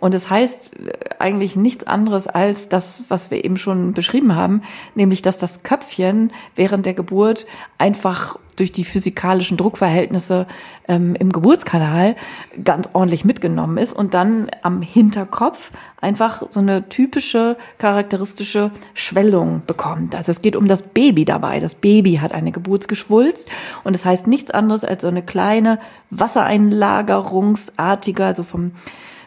Und 0.03 0.13
es 0.13 0.29
heißt 0.29 0.75
eigentlich 1.17 1.55
nichts 1.55 1.87
anderes 1.87 2.27
als 2.27 2.67
das, 2.67 3.05
was 3.07 3.31
wir 3.31 3.45
eben 3.45 3.57
schon 3.57 3.93
beschrieben 3.93 4.35
haben, 4.35 4.63
nämlich, 4.95 5.21
dass 5.21 5.37
das 5.37 5.63
Köpfchen 5.63 6.33
während 6.57 6.85
der 6.85 6.93
Geburt 6.93 7.45
einfach 7.77 8.37
durch 8.57 8.73
die 8.73 8.83
physikalischen 8.83 9.55
Druckverhältnisse 9.55 10.45
ähm, 10.89 11.15
im 11.15 11.31
Geburtskanal 11.31 12.17
ganz 12.65 12.89
ordentlich 12.91 13.23
mitgenommen 13.23 13.77
ist 13.77 13.93
und 13.93 14.13
dann 14.13 14.51
am 14.61 14.81
Hinterkopf 14.81 15.71
einfach 16.01 16.43
so 16.49 16.59
eine 16.59 16.89
typische 16.89 17.55
charakteristische 17.77 18.71
Schwellung 18.93 19.61
bekommt. 19.65 20.15
Also 20.15 20.33
es 20.33 20.41
geht 20.41 20.57
um 20.57 20.67
das 20.67 20.81
Baby 20.81 21.23
dabei. 21.23 21.61
Das 21.61 21.75
Baby 21.75 22.15
hat 22.15 22.33
eine 22.33 22.51
Geburtsgeschwulst 22.51 23.47
und 23.85 23.95
es 23.95 24.01
das 24.01 24.11
heißt 24.11 24.27
nichts 24.27 24.51
anderes 24.51 24.83
als 24.83 25.03
so 25.03 25.07
eine 25.07 25.23
kleine 25.23 25.79
Wassereinlagerungsartige, 26.09 28.25
also 28.25 28.43
vom 28.43 28.73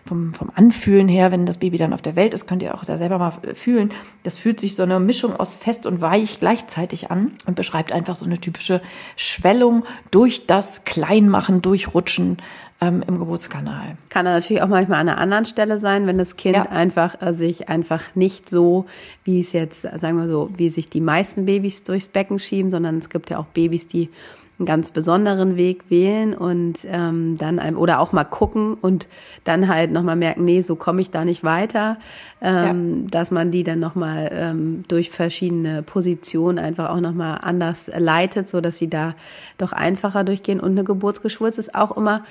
vom, 0.06 0.32
vom 0.34 0.50
Anfühlen 0.54 1.08
her, 1.08 1.32
wenn 1.32 1.46
das 1.46 1.58
Baby 1.58 1.76
dann 1.78 1.92
auf 1.92 2.02
der 2.02 2.16
Welt 2.16 2.34
ist, 2.34 2.46
könnt 2.46 2.62
ihr 2.62 2.74
auch 2.74 2.84
da 2.84 2.96
selber 2.96 3.18
mal 3.18 3.32
fühlen. 3.54 3.90
Das 4.22 4.38
fühlt 4.38 4.60
sich 4.60 4.74
so 4.76 4.82
eine 4.82 5.00
Mischung 5.00 5.34
aus 5.36 5.54
fest 5.54 5.86
und 5.86 6.00
weich 6.00 6.40
gleichzeitig 6.40 7.10
an 7.10 7.32
und 7.46 7.56
beschreibt 7.56 7.92
einfach 7.92 8.16
so 8.16 8.24
eine 8.24 8.38
typische 8.38 8.80
Schwellung 9.16 9.84
durch 10.10 10.46
das 10.46 10.84
Kleinmachen, 10.84 11.62
Durchrutschen 11.62 12.38
ähm, 12.80 13.02
im 13.06 13.18
Geburtskanal. 13.18 13.96
Kann 14.10 14.24
natürlich 14.26 14.62
auch 14.62 14.68
manchmal 14.68 15.00
an 15.00 15.08
einer 15.08 15.18
anderen 15.18 15.44
Stelle 15.46 15.78
sein, 15.78 16.06
wenn 16.06 16.18
das 16.18 16.36
Kind 16.36 16.56
Ja. 16.56 16.62
einfach 16.64 17.20
äh, 17.22 17.32
sich 17.32 17.68
einfach 17.68 18.02
nicht 18.14 18.48
so, 18.48 18.86
wie 19.24 19.40
es 19.40 19.52
jetzt, 19.52 19.82
sagen 19.82 20.18
wir 20.18 20.28
so, 20.28 20.50
wie 20.56 20.68
sich 20.68 20.88
die 20.88 21.00
meisten 21.00 21.46
Babys 21.46 21.82
durchs 21.84 22.08
Becken 22.08 22.38
schieben, 22.38 22.70
sondern 22.70 22.98
es 22.98 23.08
gibt 23.08 23.30
ja 23.30 23.38
auch 23.38 23.46
Babys, 23.46 23.86
die 23.88 24.10
einen 24.58 24.66
ganz 24.66 24.90
besonderen 24.90 25.56
Weg 25.56 25.90
wählen 25.90 26.34
und 26.34 26.78
ähm, 26.86 27.36
dann 27.36 27.58
einem, 27.58 27.76
oder 27.76 28.00
auch 28.00 28.12
mal 28.12 28.24
gucken 28.24 28.74
und 28.74 29.06
dann 29.44 29.68
halt 29.68 29.92
nochmal 29.92 30.16
merken, 30.16 30.44
nee, 30.44 30.62
so 30.62 30.76
komme 30.76 31.02
ich 31.02 31.10
da 31.10 31.24
nicht 31.24 31.44
weiter, 31.44 31.98
ähm, 32.40 33.10
dass 33.10 33.30
man 33.30 33.50
die 33.50 33.64
dann 33.64 33.80
nochmal 33.80 34.30
ähm, 34.32 34.84
durch 34.88 35.10
verschiedene 35.10 35.82
Positionen 35.82 36.58
einfach 36.58 36.90
auch 36.90 37.00
nochmal 37.00 37.38
anders 37.42 37.90
leitet, 37.96 38.48
so 38.48 38.60
dass 38.60 38.78
sie 38.78 38.88
da 38.88 39.14
doch 39.58 39.72
einfacher 39.72 40.24
durchgehen. 40.24 40.60
Und 40.60 40.72
eine 40.72 40.84
Geburtsgeschwulst 40.84 41.58
ist 41.58 41.74
auch 41.74 41.96
immer 41.96 42.22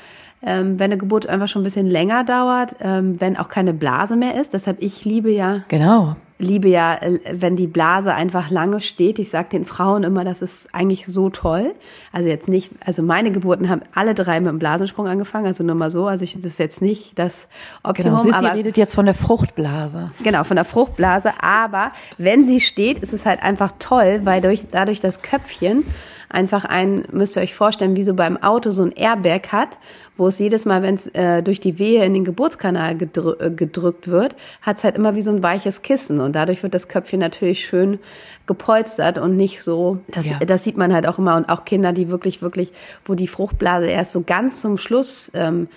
ähm, 0.46 0.80
wenn 0.80 0.92
eine 0.92 0.98
Geburt 0.98 1.28
einfach 1.28 1.48
schon 1.48 1.62
ein 1.62 1.66
bisschen 1.66 1.88
länger 1.88 2.24
dauert, 2.24 2.76
ähm, 2.80 3.20
wenn 3.20 3.38
auch 3.38 3.50
keine 3.50 3.74
Blase 3.74 4.16
mehr 4.16 4.40
ist. 4.40 4.54
Deshalb 4.54 4.82
ich 4.82 5.04
liebe 5.04 5.32
ja, 5.32 5.64
Genau. 5.70 6.16
Liebe 6.38 6.68
ja, 6.68 6.96
äh, 6.96 7.20
wenn 7.32 7.56
die 7.56 7.68
Blase 7.68 8.14
einfach 8.14 8.50
lange 8.50 8.82
steht. 8.82 9.20
Ich 9.20 9.30
sage 9.30 9.50
den 9.50 9.66
Frauen 9.66 10.04
immer, 10.04 10.24
das 10.24 10.42
ist 10.42 10.68
eigentlich 10.74 11.06
so 11.06 11.30
toll. 11.30 11.76
Also 12.12 12.30
jetzt 12.30 12.48
nicht, 12.48 12.72
also 12.86 13.02
meine 13.02 13.32
Geburten 13.32 13.70
haben 13.70 13.82
alle 13.94 14.14
drei 14.14 14.40
mit 14.40 14.50
dem 14.50 14.60
Blasensprung 14.60 15.08
angefangen, 15.08 15.46
also 15.46 15.64
nur 15.64 15.76
mal 15.76 15.92
so. 15.92 16.08
Also 16.08 16.24
ich, 16.24 16.36
das 16.36 16.46
ist 16.46 16.60
jetzt 16.60 16.82
nicht 16.82 17.18
das 17.18 17.48
Optimum, 17.84 18.24
Genau. 18.24 18.24
Sissi 18.24 18.46
aber 18.46 18.56
redet 18.56 18.78
jetzt 18.78 18.94
von 18.94 19.06
der 19.06 19.16
Fruchtblase. 19.16 20.12
Genau, 20.24 20.44
von 20.44 20.56
der 20.56 20.66
Fruchtblase. 20.66 21.32
Aber 21.42 21.92
wenn 22.18 22.44
sie 22.44 22.60
steht, 22.60 23.00
ist 23.00 23.14
es 23.14 23.26
halt 23.26 23.42
einfach 23.42 23.72
toll, 23.80 24.22
weil 24.24 24.42
durch, 24.42 24.66
dadurch 24.72 25.02
das 25.02 25.22
Köpfchen 25.22 25.86
einfach 26.30 26.66
ein, 26.66 27.06
müsst 27.12 27.38
ihr 27.38 27.42
euch 27.42 27.56
vorstellen, 27.56 27.96
wie 27.96 28.04
so 28.04 28.14
beim 28.14 28.42
Auto 28.42 28.72
so 28.72 28.84
ein 28.84 28.92
Airbag 28.92 29.52
hat, 29.52 29.78
wo 30.18 30.28
es 30.28 30.40
jedes 30.40 30.66
Mal, 30.66 30.82
wenn 30.82 30.96
es 30.96 31.08
äh, 31.08 31.42
durch 31.44 31.60
die 31.60 31.78
Wehe 31.80 32.04
in 32.06 32.14
den 32.14 32.24
Geburtskanal 32.24 32.96
gedrü 32.98 33.34
äh, 33.40 33.52
gedrückt 33.52 34.08
wird, 34.08 34.36
hat 34.62 34.78
es 34.78 34.84
halt 34.84 34.96
immer 34.96 35.16
wie 35.16 35.22
so 35.22 35.32
ein 35.32 35.44
weiches 35.44 35.82
Kissen. 35.82 36.20
Und 36.22 36.36
dadurch 36.36 36.64
wird 36.64 36.74
das 36.74 36.88
Köpfchen 36.88 37.20
natürlich 37.20 37.66
schön 37.66 38.00
gepolstert 38.46 39.18
und 39.18 39.36
nicht 39.36 39.62
so, 39.62 40.00
das, 40.08 40.28
Ja. 40.30 40.40
das 40.40 40.64
sieht 40.64 40.78
man 40.78 40.94
halt 40.94 41.08
auch 41.08 41.18
immer. 41.20 41.36
Und 41.36 41.50
auch 41.50 41.66
Kinder, 41.66 41.94
die 41.94 42.10
wirklich, 42.10 42.42
wirklich, 42.42 42.72
wo 43.06 43.16
die 43.16 43.28
Fruchtblase 43.28 43.88
erst 43.88 44.14
so 44.14 44.22
ganz 44.22 44.62
zum 44.62 44.78
Schluss 44.78 45.32
ähm, 45.34 45.68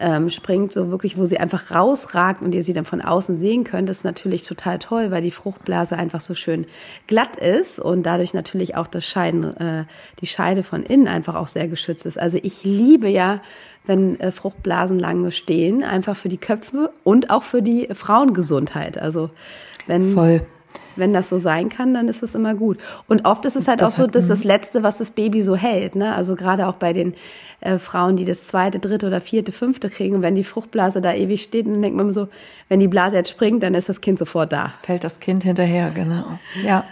ähm, 0.00 0.30
springt, 0.30 0.72
so 0.72 0.90
wirklich, 0.90 1.18
wo 1.18 1.24
sie 1.24 1.38
einfach 1.38 1.74
rausragt 1.74 2.42
und 2.42 2.54
ihr 2.54 2.64
sie 2.64 2.72
dann 2.72 2.84
von 2.84 3.00
außen 3.00 3.38
sehen 3.38 3.64
könnt, 3.64 3.90
ist 3.90 4.04
natürlich 4.04 4.42
total 4.42 4.78
toll, 4.78 5.10
weil 5.10 5.22
die 5.22 5.30
Fruchtblase 5.30 5.96
einfach 5.96 6.20
so 6.20 6.34
schön 6.34 6.66
glatt 7.06 7.36
ist 7.36 7.80
und 7.80 8.04
dadurch 8.04 8.34
natürlich 8.34 8.76
auch 8.76 8.86
das 8.86 9.04
Scheiden, 9.04 9.56
äh, 9.56 9.84
die 10.20 10.26
Scheide 10.26 10.62
von 10.62 10.82
innen 10.82 11.08
einfach 11.08 11.34
auch 11.34 11.48
sehr 11.48 11.68
geschützt 11.68 12.06
ist. 12.06 12.18
Also 12.18 12.38
ich 12.42 12.64
liebe 12.64 13.08
ja, 13.08 13.40
wenn 13.86 14.20
äh, 14.20 14.30
Fruchtblasen 14.30 14.98
lange 14.98 15.32
stehen, 15.32 15.82
einfach 15.82 16.16
für 16.16 16.28
die 16.28 16.38
Köpfe 16.38 16.92
und 17.04 17.30
auch 17.30 17.42
für 17.42 17.62
die 17.62 17.88
Frauengesundheit. 17.92 18.98
Also 18.98 19.30
wenn 19.86 20.14
Voll. 20.14 20.46
Wenn 20.98 21.12
das 21.12 21.28
so 21.28 21.38
sein 21.38 21.68
kann, 21.68 21.94
dann 21.94 22.08
ist 22.08 22.22
das 22.22 22.34
immer 22.34 22.54
gut. 22.54 22.78
Und 23.06 23.24
oft 23.24 23.44
ist 23.44 23.56
es 23.56 23.68
halt 23.68 23.80
Das 23.80 23.94
auch 23.94 24.04
so, 24.04 24.06
dass 24.06 24.28
das 24.28 24.44
Letzte, 24.44 24.82
was 24.82 24.98
das 24.98 25.10
Baby 25.10 25.42
so 25.42 25.56
hält. 25.56 25.94
Ne? 25.94 26.14
Also 26.14 26.34
gerade 26.34 26.66
auch 26.66 26.76
bei 26.76 26.92
den 26.92 27.14
äh, 27.60 27.78
Frauen, 27.78 28.16
die 28.16 28.24
das 28.24 28.46
zweite, 28.46 28.78
dritte 28.78 29.06
oder 29.06 29.20
vierte, 29.20 29.52
fünfte 29.52 29.90
kriegen. 29.90 30.16
Und 30.16 30.22
wenn 30.22 30.34
die 30.34 30.44
Fruchtblase 30.44 31.00
da 31.00 31.12
ewig 31.12 31.42
steht, 31.42 31.66
dann 31.66 31.82
denkt 31.82 31.96
man 31.96 32.06
immer 32.06 32.12
so, 32.12 32.28
wenn 32.68 32.80
die 32.80 32.88
Blase 32.88 33.16
jetzt 33.16 33.30
springt, 33.30 33.62
dann 33.62 33.74
ist 33.74 33.88
das 33.88 34.00
Kind 34.00 34.18
sofort 34.18 34.52
da. 34.52 34.74
Fällt 34.82 35.04
das 35.04 35.20
Kind 35.20 35.42
hinterher, 35.42 35.90
genau. 35.90 36.38
Ja. 36.62 36.84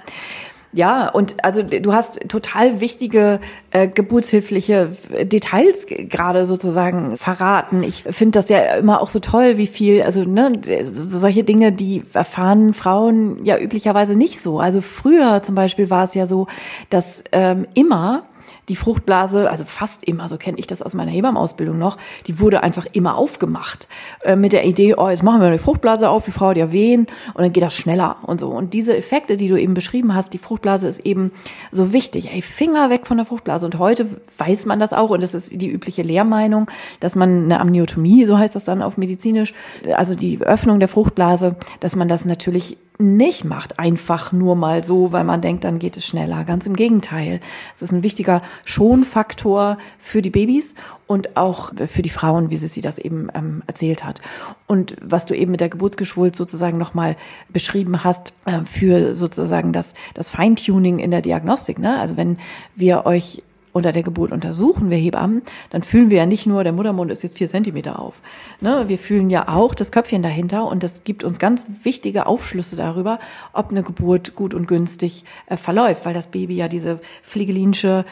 Ja, 0.77 1.09
und 1.09 1.43
also 1.43 1.63
du 1.63 1.95
hast 1.95 2.29
total 2.29 2.83
wichtige 2.83 3.41
äh, 3.71 3.89
geburtshilfliche 3.89 4.91
Details 5.23 5.87
g- 5.87 6.05
gerade 6.05 6.45
sozusagen 6.45 7.17
verraten. 7.17 7.83
Ich 7.83 8.03
finde 8.03 8.33
das 8.33 8.51
ja 8.51 8.59
immer 8.77 9.01
auch 9.01 9.09
so 9.09 9.19
toll, 9.19 9.57
wie 9.57 9.67
viel, 9.67 10.03
also 10.03 10.25
ne, 10.25 10.53
so 10.85 11.19
solche 11.19 11.45
Dinge, 11.45 11.73
die 11.73 12.03
erfahren 12.13 12.75
Frauen 12.75 13.43
ja 13.43 13.59
üblicherweise 13.59 14.17
nicht 14.17 14.43
so. 14.43 14.61
Also 14.61 14.83
früher 14.83 15.43
zum 15.43 15.55
Beispiel 15.55 15.89
war 15.89 16.05
es 16.05 16.13
ja 16.13 16.27
so, 16.27 16.47
dass 16.91 17.25
ähm, 17.33 17.67
immer 17.73 18.25
die 18.69 18.77
Fruchtblase, 18.77 19.51
also 19.51 19.65
fast 19.65 20.05
immer, 20.05 20.29
so 20.29 20.37
kenne 20.37 20.59
ich 20.59 20.67
das 20.67 20.83
aus 20.83 20.95
meiner 20.95 21.11
Hebammenausbildung 21.11 21.79
noch, 21.79 21.99
die 22.27 22.41
wurde 22.41 22.63
einfach 22.63 22.87
immer 22.93 23.17
aufgemacht 23.17 23.89
äh, 24.23 24.37
mit 24.37 24.53
der 24.53 24.65
Idee, 24.65 24.95
oh, 24.97 25.09
jetzt 25.09 25.23
machen 25.23 25.41
wir 25.41 25.47
eine 25.47 25.59
Fruchtblase 25.59 26.09
auf, 26.09 26.25
die 26.25 26.31
Frau 26.33 26.49
hat 26.49 26.57
ja 26.57 26.73
wehen 26.73 27.07
und 27.35 27.43
dann 27.43 27.53
geht 27.53 27.63
das 27.63 27.75
schneller 27.75 28.17
und 28.23 28.41
so. 28.41 28.49
Und 28.49 28.75
diese 28.75 28.97
Effekte, 28.97 29.37
die 29.37 29.49
du 29.49 29.57
eben 29.57 29.75
beschrieben 29.75 30.15
hast, 30.15 30.33
die 30.33 30.39
Fruchtblase 30.39 30.89
ist 30.89 31.01
eben 31.01 31.33
so 31.71 31.93
wichtig. 31.93 32.31
Ey, 32.33 32.43
Finger 32.43 32.91
weg 32.91 33.07
von 33.07 33.17
der 33.17 33.27
Fruchtblase. 33.27 33.67
Und 33.67 33.79
heute 33.79 34.07
weiß 34.39 34.67
man 34.67 34.81
das 34.81 34.93
auch 34.93 35.11
und 35.11 35.23
das 35.23 35.35
ist 35.35 35.61
die 35.61 35.71
übliche 35.71 36.03
Lehrmeinung, 36.03 36.71
dass 37.01 37.15
man 37.15 37.45
eine 37.45 37.61
Amniotomie, 37.61 38.25
so 38.25 38.39
heißt 38.39 38.55
das 38.55 38.65
dann 38.65 38.83
auf 38.83 38.97
medizinisch, 38.97 39.55
also 39.95 40.15
die 40.15 40.41
Öffnung 40.41 40.81
der 40.81 40.89
Fruchtblase, 40.89 41.57
dass 41.81 41.97
man 41.97 42.09
das 42.09 42.25
natürlich 42.25 42.79
nicht 42.99 43.45
macht, 43.45 43.79
einfach 43.79 44.33
nur 44.33 44.57
mal 44.57 44.85
so, 44.85 45.13
weil 45.13 45.25
man 45.25 45.41
denkt, 45.41 45.65
dann 45.65 45.79
geht 45.79 45.97
es 45.97 46.07
schneller. 46.07 46.45
Ganz 46.45 46.67
im 46.67 46.75
Gegenteil. 46.75 47.41
Es 47.75 47.83
ist 47.83 47.93
ein 47.93 48.03
wichtiger 48.03 48.43
Schonfaktor 48.65 49.79
für 49.99 50.23
die 50.23 50.31
Babys 50.31 50.75
und 51.07 51.37
auch 51.37 51.73
für 51.87 52.03
die 52.03 52.11
Frauen, 52.11 52.51
wie 52.51 52.57
sie 52.57 52.81
das 52.81 52.99
eben 52.99 53.29
ähm, 53.35 53.63
erzählt 53.67 54.05
hat. 54.05 54.21
Und 54.67 54.97
was 55.01 55.27
du 55.27 55.35
eben 55.35 55.53
mit 55.53 55.61
der 55.61 55.69
Geburtsgeschwulst 55.69 56.37
sozusagen 56.37 56.79
nochmal 56.79 57.17
beschrieben 57.49 58.03
hast, 58.03 58.33
äh, 58.45 58.61
für 58.65 59.15
sozusagen 59.15 59.73
das, 59.73 59.95
das 60.15 60.31
Feintuning 60.31 60.99
in 60.99 61.11
der 61.11 61.23
Diagnostik. 61.23 61.79
Ne? 61.79 61.99
Also 61.99 62.17
wenn 62.17 62.39
wir 62.75 63.07
euch 63.07 63.43
unter 63.77 63.93
der 63.93 64.03
Geburt 64.03 64.33
untersuchen, 64.33 64.89
wir 64.89 64.97
Hebammen, 64.97 65.43
dann 65.69 65.83
fühlen 65.83 66.09
wir 66.09 66.17
ja 66.17 66.27
nicht 66.27 66.47
nur, 66.47 66.65
der 66.65 66.73
Muttermund 66.73 67.13
ist 67.13 67.23
jetzt 67.23 67.37
vier 67.37 67.49
Zentimeter 67.49 67.99
auf. 67.99 68.15
Ne? 68.61 68.85
Wir 68.89 68.99
fühlen 68.99 69.29
ja 69.29 69.49
auch 69.49 69.75
das 69.75 69.93
Köpfchen 69.93 70.23
dahinter 70.23 70.67
und 70.67 70.83
das 70.83 71.05
gibt 71.05 71.25
uns 71.25 71.39
ganz 71.39 71.67
wichtige 71.85 72.27
Aufschlüsse 72.27 72.75
darüber, 72.75 73.19
ob 73.53 73.71
eine 73.71 73.83
Geburt 73.83 74.35
gut 74.35 74.55
und 74.55 74.67
günstig 74.67 75.25
äh, 75.47 75.59
verläuft, 75.59 76.07
weil 76.07 76.15
das 76.15 76.29
Baby 76.29 76.57
ja 76.57 76.69
diese 76.69 77.01
fliegelinsche 77.23 78.07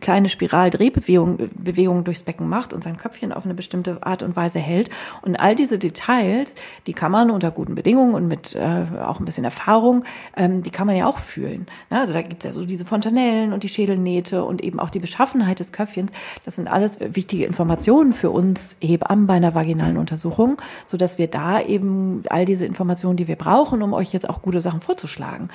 kleine 0.00 0.28
Spiraldrehbewegung 0.28 1.50
Bewegung 1.54 2.04
durchs 2.04 2.22
Becken 2.22 2.48
macht 2.48 2.72
und 2.72 2.84
sein 2.84 2.96
Köpfchen 2.96 3.32
auf 3.32 3.44
eine 3.44 3.54
bestimmte 3.54 4.04
Art 4.04 4.22
und 4.22 4.36
Weise 4.36 4.58
hält. 4.58 4.90
Und 5.22 5.36
all 5.36 5.54
diese 5.54 5.78
Details, 5.78 6.54
die 6.86 6.92
kann 6.92 7.12
man 7.12 7.30
unter 7.30 7.50
guten 7.50 7.74
Bedingungen 7.74 8.14
und 8.14 8.28
mit 8.28 8.54
äh, 8.54 8.84
auch 9.00 9.20
ein 9.20 9.24
bisschen 9.24 9.44
Erfahrung, 9.44 10.04
ähm, 10.36 10.62
die 10.62 10.70
kann 10.70 10.86
man 10.86 10.96
ja 10.96 11.06
auch 11.06 11.18
fühlen. 11.18 11.66
Ne? 11.90 12.00
Also 12.00 12.12
da 12.12 12.22
gibt 12.22 12.44
es 12.44 12.50
ja 12.50 12.54
so 12.54 12.64
diese 12.64 12.84
Fontanellen 12.84 13.52
und 13.52 13.62
die 13.62 13.68
Schädelnähte 13.68 14.44
und 14.44 14.62
eben 14.62 14.80
auch 14.80 14.90
die 14.90 14.98
Beschaffenheit 14.98 15.60
des 15.60 15.72
Köpfchens. 15.72 16.12
Das 16.44 16.56
sind 16.56 16.68
alles 16.68 16.98
wichtige 17.00 17.44
Informationen 17.44 18.12
für 18.12 18.30
uns 18.30 18.76
Hebammen 18.80 19.26
bei 19.26 19.34
einer 19.34 19.54
vaginalen 19.54 19.96
Untersuchung, 19.96 20.60
so 20.86 20.96
dass 20.96 21.18
wir 21.18 21.28
da 21.28 21.60
eben 21.60 22.22
all 22.28 22.44
diese 22.44 22.66
Informationen, 22.66 23.16
die 23.16 23.28
wir 23.28 23.36
brauchen, 23.36 23.82
um 23.82 23.92
euch 23.92 24.12
jetzt 24.12 24.28
auch 24.28 24.42
gute 24.42 24.60
Sachen 24.60 24.80
vorzuschlagen. 24.80 25.48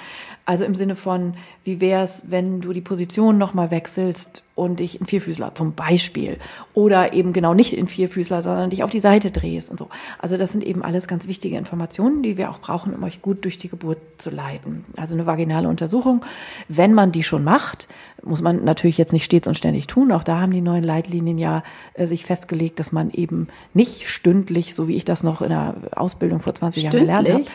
Also 0.49 0.65
im 0.65 0.73
Sinne 0.73 0.95
von, 0.95 1.35
wie 1.63 1.79
wäre 1.79 2.03
es, 2.03 2.23
wenn 2.31 2.59
du 2.59 2.73
die 2.73 2.81
Position 2.81 3.37
nochmal 3.37 3.69
wechselst 3.69 4.43
und 4.55 4.79
dich 4.79 4.99
in 4.99 5.05
Vierfüßler 5.05 5.53
zum 5.53 5.75
Beispiel 5.75 6.39
oder 6.73 7.13
eben 7.13 7.33
genau 7.33 7.53
nicht 7.53 7.73
in 7.73 7.87
Vierfüßler, 7.87 8.41
sondern 8.41 8.71
dich 8.71 8.81
auf 8.81 8.89
die 8.89 8.99
Seite 8.99 9.29
drehst 9.29 9.69
und 9.69 9.77
so. 9.77 9.89
Also 10.17 10.37
das 10.37 10.51
sind 10.51 10.63
eben 10.63 10.83
alles 10.83 11.07
ganz 11.07 11.27
wichtige 11.27 11.55
Informationen, 11.55 12.23
die 12.23 12.35
wir 12.35 12.49
auch 12.49 12.57
brauchen, 12.57 12.95
um 12.95 13.03
euch 13.03 13.21
gut 13.21 13.45
durch 13.45 13.59
die 13.59 13.69
Geburt 13.69 13.99
zu 14.17 14.31
leiten. 14.31 14.85
Also 14.97 15.13
eine 15.13 15.27
vaginale 15.27 15.69
Untersuchung, 15.69 16.25
wenn 16.67 16.95
man 16.95 17.11
die 17.11 17.21
schon 17.21 17.43
macht, 17.43 17.87
muss 18.23 18.41
man 18.41 18.63
natürlich 18.63 18.97
jetzt 18.97 19.13
nicht 19.13 19.25
stets 19.25 19.47
und 19.47 19.53
ständig 19.53 19.85
tun. 19.85 20.11
Auch 20.11 20.23
da 20.23 20.41
haben 20.41 20.51
die 20.51 20.61
neuen 20.61 20.83
Leitlinien 20.83 21.37
ja 21.37 21.61
äh, 21.93 22.07
sich 22.07 22.25
festgelegt, 22.25 22.79
dass 22.79 22.91
man 22.91 23.11
eben 23.11 23.49
nicht 23.75 24.07
stündlich, 24.07 24.73
so 24.73 24.87
wie 24.87 24.95
ich 24.95 25.05
das 25.05 25.21
noch 25.21 25.43
in 25.43 25.49
der 25.49 25.75
Ausbildung 25.91 26.39
vor 26.39 26.55
20 26.55 26.81
Jahren 26.81 26.97
gelernt 26.97 27.29
habe, 27.29 27.45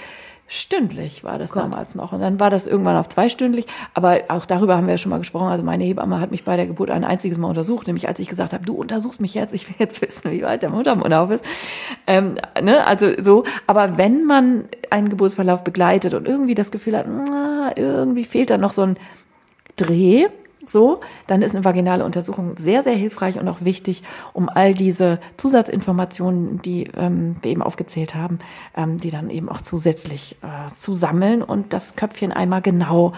Stündlich 0.47 1.25
war 1.25 1.39
das 1.39 1.53
Gott. 1.53 1.63
damals 1.63 1.95
noch. 1.95 2.13
Und 2.13 2.21
dann 2.21 2.39
war 2.39 2.51
das 2.51 2.67
irgendwann 2.67 2.97
auf 2.97 3.09
zweistündlich. 3.09 3.67
Aber 3.95 4.21
auch 4.29 4.45
darüber 4.45 4.77
haben 4.77 4.87
wir 4.87 4.95
ja 4.95 4.99
schon 4.99 5.11
mal 5.11 5.19
gesprochen. 5.19 5.49
Also 5.49 5.65
meine 5.65 5.85
Hebamme 5.85 6.21
hat 6.21 6.31
mich 6.31 6.45
bei 6.45 6.57
der 6.57 6.67
Geburt 6.67 6.91
ein 6.91 7.03
einziges 7.03 7.39
Mal 7.39 7.49
untersucht, 7.49 7.87
nämlich 7.87 8.09
als 8.09 8.21
ich 8.21 8.29
gesagt 8.29 8.53
habe, 8.53 8.65
du 8.65 8.75
untersuchst 8.75 9.21
mich 9.21 9.33
jetzt, 9.33 9.55
ich 9.55 9.69
will 9.69 9.77
jetzt 9.79 10.03
wissen, 10.03 10.31
wie 10.31 10.43
weit 10.43 10.63
der 10.63 10.71
Muttermund 10.71 11.15
auf 11.15 11.31
ist. 11.31 11.47
Ähm, 12.07 12.35
ne? 12.61 12.87
Also 12.87 13.13
so. 13.19 13.45
Aber 13.67 13.97
wenn 13.97 14.25
man 14.25 14.67
einen 14.91 15.09
Geburtsverlauf 15.09 15.65
begleitet 15.65 16.13
und 16.13 16.29
irgendwie 16.29 16.55
das 16.55 16.71
Gefühl 16.71 16.97
hat, 16.97 17.07
na, 17.09 17.73
irgendwie 17.75 18.25
fehlt 18.25 18.51
da 18.51 18.59
noch 18.59 18.73
so 18.73 18.83
ein 18.83 18.97
Dreh, 19.77 20.27
so, 20.71 21.01
dann 21.27 21.43
ist 21.43 21.55
eine 21.55 21.65
vaginale 21.65 22.05
Untersuchung 22.05 22.57
sehr, 22.59 22.83
sehr 22.83 22.95
hilfreich 22.95 23.39
und 23.39 23.49
auch 23.49 23.61
wichtig, 23.61 24.03
um 24.33 24.49
all 24.49 24.75
diese 24.75 25.21
Zusatzinformationen, 25.37 26.59
die 26.59 26.91
ähm, 26.97 27.37
wir 27.43 27.51
eben 27.51 27.63
aufgezählt 27.63 28.15
haben, 28.15 28.39
ähm, 28.77 28.99
die 28.99 29.11
dann 29.11 29.31
eben 29.31 29.49
auch 29.49 29.61
zusätzlich 29.61 30.37
äh, 30.43 30.73
zu 30.75 30.95
sammeln 30.95 31.43
und 31.43 31.73
das 31.73 31.97
Köpfchen 31.97 32.33
einmal 32.33 32.63
genau 32.63 33.13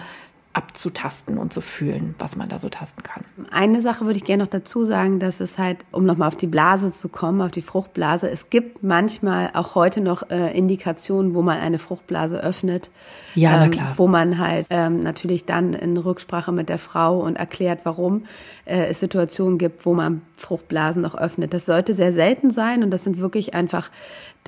abzutasten 0.57 1.37
und 1.37 1.53
zu 1.53 1.61
fühlen, 1.61 2.15
was 2.17 2.35
man 2.35 2.49
da 2.49 2.57
so 2.57 2.67
tasten 2.67 3.03
kann. 3.03 3.23
Eine 3.51 3.79
Sache 3.83 4.05
würde 4.05 4.17
ich 4.17 4.25
gerne 4.25 4.43
noch 4.43 4.49
dazu 4.49 4.85
sagen, 4.85 5.19
dass 5.19 5.39
es 5.39 5.59
halt, 5.59 5.85
um 5.91 6.03
nochmal 6.03 6.29
auf 6.29 6.35
die 6.35 6.47
Blase 6.47 6.91
zu 6.91 7.09
kommen, 7.09 7.41
auf 7.41 7.51
die 7.51 7.61
Fruchtblase, 7.61 8.27
es 8.27 8.49
gibt 8.49 8.81
manchmal 8.81 9.51
auch 9.53 9.75
heute 9.75 10.01
noch 10.01 10.31
äh, 10.31 10.57
Indikationen, 10.57 11.35
wo 11.35 11.43
man 11.43 11.59
eine 11.59 11.77
Fruchtblase 11.77 12.37
öffnet. 12.37 12.89
Ja, 13.35 13.53
ähm, 13.53 13.59
na 13.59 13.67
klar. 13.69 13.93
Wo 13.97 14.07
man 14.07 14.39
halt 14.39 14.65
ähm, 14.71 15.03
natürlich 15.03 15.45
dann 15.45 15.73
in 15.73 15.95
Rücksprache 15.95 16.51
mit 16.51 16.69
der 16.69 16.79
Frau 16.79 17.19
und 17.19 17.35
erklärt, 17.35 17.81
warum 17.83 18.25
äh, 18.65 18.87
es 18.87 18.99
Situationen 18.99 19.59
gibt, 19.59 19.85
wo 19.85 19.93
man 19.93 20.23
Fruchtblasen 20.37 21.03
noch 21.03 21.15
öffnet. 21.15 21.53
Das 21.53 21.67
sollte 21.67 21.93
sehr 21.93 22.13
selten 22.13 22.49
sein 22.49 22.83
und 22.83 22.89
das 22.89 23.03
sind 23.03 23.19
wirklich 23.19 23.53
einfach 23.53 23.91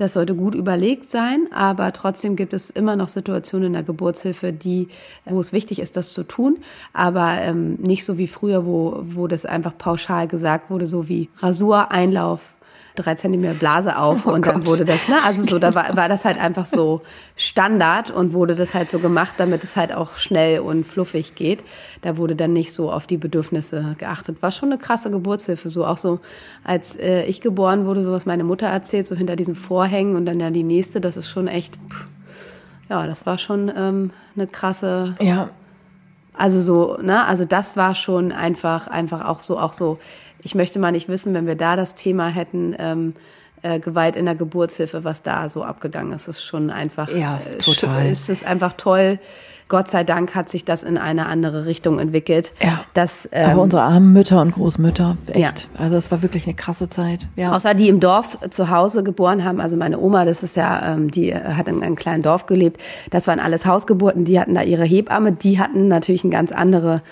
das 0.00 0.14
sollte 0.14 0.34
gut 0.34 0.54
überlegt 0.54 1.10
sein, 1.10 1.46
aber 1.52 1.92
trotzdem 1.92 2.34
gibt 2.34 2.54
es 2.54 2.70
immer 2.70 2.96
noch 2.96 3.08
Situationen 3.08 3.66
in 3.66 3.72
der 3.74 3.82
Geburtshilfe, 3.82 4.50
die, 4.52 4.88
wo 5.26 5.38
es 5.40 5.52
wichtig 5.52 5.78
ist, 5.78 5.94
das 5.96 6.14
zu 6.14 6.22
tun, 6.24 6.58
aber 6.94 7.38
ähm, 7.40 7.74
nicht 7.74 8.06
so 8.06 8.16
wie 8.16 8.26
früher, 8.26 8.64
wo, 8.64 9.00
wo 9.02 9.26
das 9.26 9.44
einfach 9.44 9.76
pauschal 9.76 10.26
gesagt 10.26 10.70
wurde, 10.70 10.86
so 10.86 11.08
wie 11.08 11.28
Rasur, 11.38 11.90
Einlauf, 11.90 12.54
drei 13.00 13.14
Zentimeter 13.14 13.54
Blase 13.54 13.98
auf 13.98 14.26
oh 14.26 14.30
und 14.30 14.42
Gott. 14.42 14.54
dann 14.54 14.66
wurde 14.66 14.84
das, 14.84 15.08
ne, 15.08 15.16
also 15.24 15.42
so, 15.42 15.58
da 15.58 15.74
war, 15.74 15.96
war 15.96 16.08
das 16.08 16.24
halt 16.24 16.38
einfach 16.38 16.66
so 16.66 17.02
Standard 17.36 18.10
und 18.10 18.32
wurde 18.32 18.54
das 18.54 18.74
halt 18.74 18.90
so 18.90 18.98
gemacht, 18.98 19.34
damit 19.38 19.64
es 19.64 19.76
halt 19.76 19.94
auch 19.94 20.16
schnell 20.16 20.60
und 20.60 20.86
fluffig 20.86 21.34
geht. 21.34 21.62
Da 22.02 22.16
wurde 22.16 22.36
dann 22.36 22.52
nicht 22.52 22.72
so 22.72 22.90
auf 22.92 23.06
die 23.06 23.16
Bedürfnisse 23.16 23.94
geachtet. 23.98 24.42
War 24.42 24.52
schon 24.52 24.70
eine 24.70 24.78
krasse 24.78 25.10
Geburtshilfe, 25.10 25.70
so 25.70 25.86
auch 25.86 25.98
so, 25.98 26.20
als 26.64 26.96
äh, 26.96 27.24
ich 27.24 27.40
geboren 27.40 27.86
wurde, 27.86 28.02
so 28.02 28.12
was 28.12 28.26
meine 28.26 28.44
Mutter 28.44 28.66
erzählt, 28.66 29.06
so 29.06 29.14
hinter 29.14 29.36
diesen 29.36 29.54
Vorhängen 29.54 30.16
und 30.16 30.26
dann 30.26 30.40
ja 30.40 30.50
die 30.50 30.64
nächste, 30.64 31.00
das 31.00 31.16
ist 31.16 31.28
schon 31.28 31.48
echt, 31.48 31.76
pff, 31.88 32.06
ja, 32.88 33.06
das 33.06 33.26
war 33.26 33.38
schon 33.38 33.70
ähm, 33.74 34.10
eine 34.36 34.46
krasse, 34.46 35.14
ja. 35.20 35.50
Also 36.40 36.60
so, 36.60 36.96
ne, 37.02 37.26
also 37.26 37.44
das 37.44 37.76
war 37.76 37.94
schon 37.94 38.32
einfach, 38.32 38.86
einfach 38.86 39.28
auch 39.28 39.42
so, 39.42 39.58
auch 39.58 39.74
so, 39.74 39.98
ich 40.42 40.54
möchte 40.54 40.78
mal 40.78 40.92
nicht 40.92 41.08
wissen, 41.08 41.34
wenn 41.34 41.46
wir 41.46 41.54
da 41.54 41.76
das 41.76 41.94
Thema 41.94 42.28
hätten, 42.28 42.74
ähm, 42.78 43.14
äh, 43.62 43.78
Gewalt 43.78 44.16
in 44.16 44.24
der 44.24 44.34
Geburtshilfe, 44.34 45.04
was 45.04 45.22
da 45.22 45.48
so 45.48 45.62
abgegangen 45.62 46.12
ist, 46.12 46.28
ist 46.28 46.42
schon 46.42 46.70
einfach, 46.70 47.10
ja, 47.14 47.40
äh, 47.46 47.58
total. 47.58 48.06
Äh, 48.06 48.12
ist 48.12 48.30
es 48.30 48.44
einfach 48.44 48.72
toll. 48.72 49.18
Gott 49.68 49.88
sei 49.88 50.02
Dank 50.02 50.34
hat 50.34 50.48
sich 50.48 50.64
das 50.64 50.82
in 50.82 50.98
eine 50.98 51.26
andere 51.26 51.64
Richtung 51.66 52.00
entwickelt. 52.00 52.52
Ja. 52.60 52.80
Das, 52.92 53.28
ähm, 53.30 53.50
Aber 53.50 53.62
unsere 53.62 53.82
armen 53.82 54.12
Mütter 54.12 54.40
und 54.40 54.52
Großmütter, 54.52 55.16
echt. 55.28 55.38
Ja. 55.38 55.80
Also 55.80 55.96
es 55.96 56.10
war 56.10 56.22
wirklich 56.22 56.46
eine 56.46 56.54
krasse 56.54 56.90
Zeit. 56.90 57.28
Ja. 57.36 57.54
Außer 57.54 57.74
die 57.74 57.88
im 57.88 58.00
Dorf 58.00 58.36
zu 58.50 58.70
Hause 58.70 59.04
geboren 59.04 59.44
haben. 59.44 59.60
Also 59.60 59.76
meine 59.76 60.00
Oma, 60.00 60.24
das 60.24 60.42
ist 60.42 60.56
ja, 60.56 60.94
ähm, 60.94 61.12
die 61.12 61.32
hat 61.32 61.68
in 61.68 61.84
einem 61.84 61.94
kleinen 61.94 62.24
Dorf 62.24 62.46
gelebt. 62.46 62.80
Das 63.10 63.28
waren 63.28 63.38
alles 63.38 63.64
Hausgeburten. 63.64 64.24
Die 64.24 64.40
hatten 64.40 64.56
da 64.56 64.62
ihre 64.62 64.84
Hebamme. 64.84 65.32
Die 65.32 65.60
hatten 65.60 65.86
natürlich 65.86 66.24
eine 66.24 66.32
ganz 66.32 66.50
andere 66.50 67.02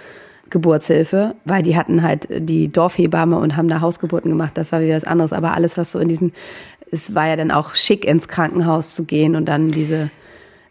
Geburtshilfe, 0.50 1.34
weil 1.44 1.62
die 1.62 1.76
hatten 1.76 2.02
halt 2.02 2.28
die 2.30 2.68
Dorfhebamme 2.68 3.38
und 3.38 3.56
haben 3.56 3.68
da 3.68 3.80
Hausgeburten 3.80 4.30
gemacht. 4.30 4.52
Das 4.54 4.72
war 4.72 4.80
wieder 4.80 4.96
was 4.96 5.04
anderes. 5.04 5.32
Aber 5.32 5.54
alles, 5.54 5.76
was 5.76 5.92
so 5.92 5.98
in 5.98 6.08
diesen, 6.08 6.32
es 6.90 7.14
war 7.14 7.26
ja 7.28 7.36
dann 7.36 7.50
auch 7.50 7.74
schick 7.74 8.04
ins 8.04 8.28
Krankenhaus 8.28 8.94
zu 8.94 9.04
gehen 9.04 9.36
und 9.36 9.46
dann 9.46 9.70
diese, 9.70 10.10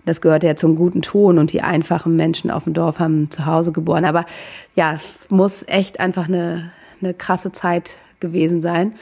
das 0.05 0.21
gehörte 0.21 0.47
ja 0.47 0.55
zum 0.55 0.75
guten 0.75 1.01
Ton 1.01 1.38
und 1.38 1.53
die 1.53 1.61
einfachen 1.61 2.15
Menschen 2.15 2.49
auf 2.49 2.63
dem 2.63 2.73
Dorf 2.73 2.99
haben 2.99 3.30
zu 3.30 3.45
Hause 3.45 3.71
geboren. 3.71 4.05
Aber 4.05 4.25
ja, 4.75 4.99
muss 5.30 5.63
echt 5.67 5.99
einfach 5.99 6.28
eine, 6.28 6.71
eine 7.01 7.13
krasse 7.13 7.51
Zeit 7.51 7.97
gewesen 8.19 8.61
sein. 8.61 8.93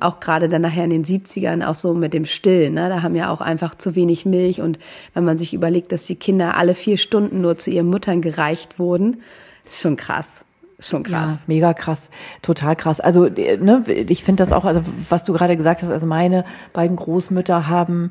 Auch 0.00 0.18
gerade 0.20 0.48
dann 0.48 0.62
nachher 0.62 0.84
in 0.84 0.90
den 0.90 1.04
70ern, 1.04 1.64
auch 1.64 1.76
so 1.76 1.94
mit 1.94 2.12
dem 2.12 2.24
Stillen. 2.24 2.74
Ne? 2.74 2.88
Da 2.88 3.02
haben 3.02 3.14
ja 3.14 3.30
auch 3.30 3.40
einfach 3.40 3.76
zu 3.76 3.94
wenig 3.94 4.26
Milch. 4.26 4.60
Und 4.60 4.78
wenn 5.14 5.24
man 5.24 5.38
sich 5.38 5.54
überlegt, 5.54 5.92
dass 5.92 6.04
die 6.04 6.16
Kinder 6.16 6.56
alle 6.56 6.74
vier 6.74 6.98
Stunden 6.98 7.40
nur 7.40 7.56
zu 7.56 7.70
ihren 7.70 7.86
Muttern 7.86 8.20
gereicht 8.20 8.78
wurden, 8.78 9.22
ist 9.64 9.80
schon 9.80 9.96
krass. 9.96 10.44
Schon 10.80 11.02
krass. 11.02 11.30
Ja, 11.30 11.38
mega 11.46 11.72
krass. 11.72 12.10
Total 12.42 12.76
krass. 12.76 13.00
Also, 13.00 13.24
ne, 13.24 13.84
ich 13.86 14.24
finde 14.24 14.42
das 14.42 14.52
auch, 14.52 14.64
also 14.64 14.82
was 15.08 15.24
du 15.24 15.32
gerade 15.32 15.56
gesagt 15.56 15.82
hast, 15.82 15.90
also 15.90 16.06
meine 16.06 16.44
beiden 16.72 16.96
Großmütter 16.96 17.68
haben 17.68 18.10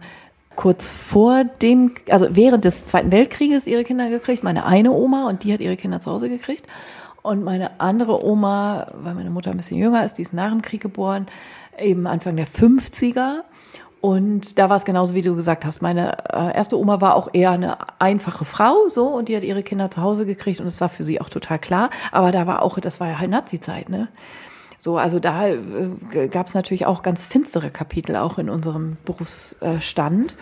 kurz 0.55 0.89
vor 0.89 1.43
dem, 1.43 1.93
also 2.09 2.27
während 2.31 2.65
des 2.65 2.85
Zweiten 2.85 3.11
Weltkrieges 3.11 3.67
ihre 3.67 3.83
Kinder 3.83 4.09
gekriegt. 4.09 4.43
Meine 4.43 4.65
eine 4.65 4.91
Oma 4.91 5.27
und 5.27 5.43
die 5.43 5.53
hat 5.53 5.59
ihre 5.59 5.77
Kinder 5.77 5.99
zu 5.99 6.11
Hause 6.11 6.29
gekriegt. 6.29 6.65
Und 7.21 7.43
meine 7.43 7.79
andere 7.79 8.23
Oma, 8.23 8.87
weil 8.95 9.15
meine 9.15 9.29
Mutter 9.29 9.51
ein 9.51 9.57
bisschen 9.57 9.77
jünger 9.77 10.03
ist, 10.03 10.15
die 10.15 10.21
ist 10.21 10.33
nach 10.33 10.51
dem 10.51 10.61
Krieg 10.61 10.81
geboren, 10.81 11.27
eben 11.79 12.05
Anfang 12.05 12.35
der 12.35 12.47
50er. 12.47 13.41
Und 14.03 14.59
da 14.59 14.69
war 14.69 14.75
es 14.75 14.83
genauso, 14.83 15.15
wie 15.15 15.21
du 15.21 15.33
gesagt 15.33 15.63
hast. 15.63 15.81
Meine 15.81 16.17
äh, 16.33 16.53
erste 16.53 16.77
Oma 16.77 16.99
war 16.99 17.15
auch 17.15 17.29
eher 17.31 17.51
eine 17.51 17.77
einfache 18.01 18.43
Frau, 18.43 18.89
so, 18.89 19.07
und 19.07 19.29
die 19.29 19.37
hat 19.37 19.43
ihre 19.43 19.63
Kinder 19.63 19.89
zu 19.89 20.01
Hause 20.01 20.25
gekriegt 20.25 20.59
und 20.59 20.67
es 20.67 20.81
war 20.81 20.89
für 20.89 21.05
sie 21.05 21.21
auch 21.21 21.29
total 21.29 21.57
klar. 21.57 21.89
Aber 22.11 22.33
da 22.33 22.45
war 22.45 22.63
auch, 22.63 22.77
das 22.79 22.99
war 22.99 23.07
ja 23.07 23.19
halt 23.19 23.29
Nazi-Zeit, 23.29 23.87
ne? 23.87 24.09
So, 24.77 24.97
also 24.97 25.21
da 25.21 25.47
äh, 25.47 26.27
gab 26.29 26.47
es 26.47 26.53
natürlich 26.53 26.85
auch 26.85 27.01
ganz 27.01 27.25
finstere 27.25 27.69
Kapitel 27.69 28.17
auch 28.17 28.39
in 28.39 28.49
unserem 28.49 28.97
Berufsstand. 29.05 30.35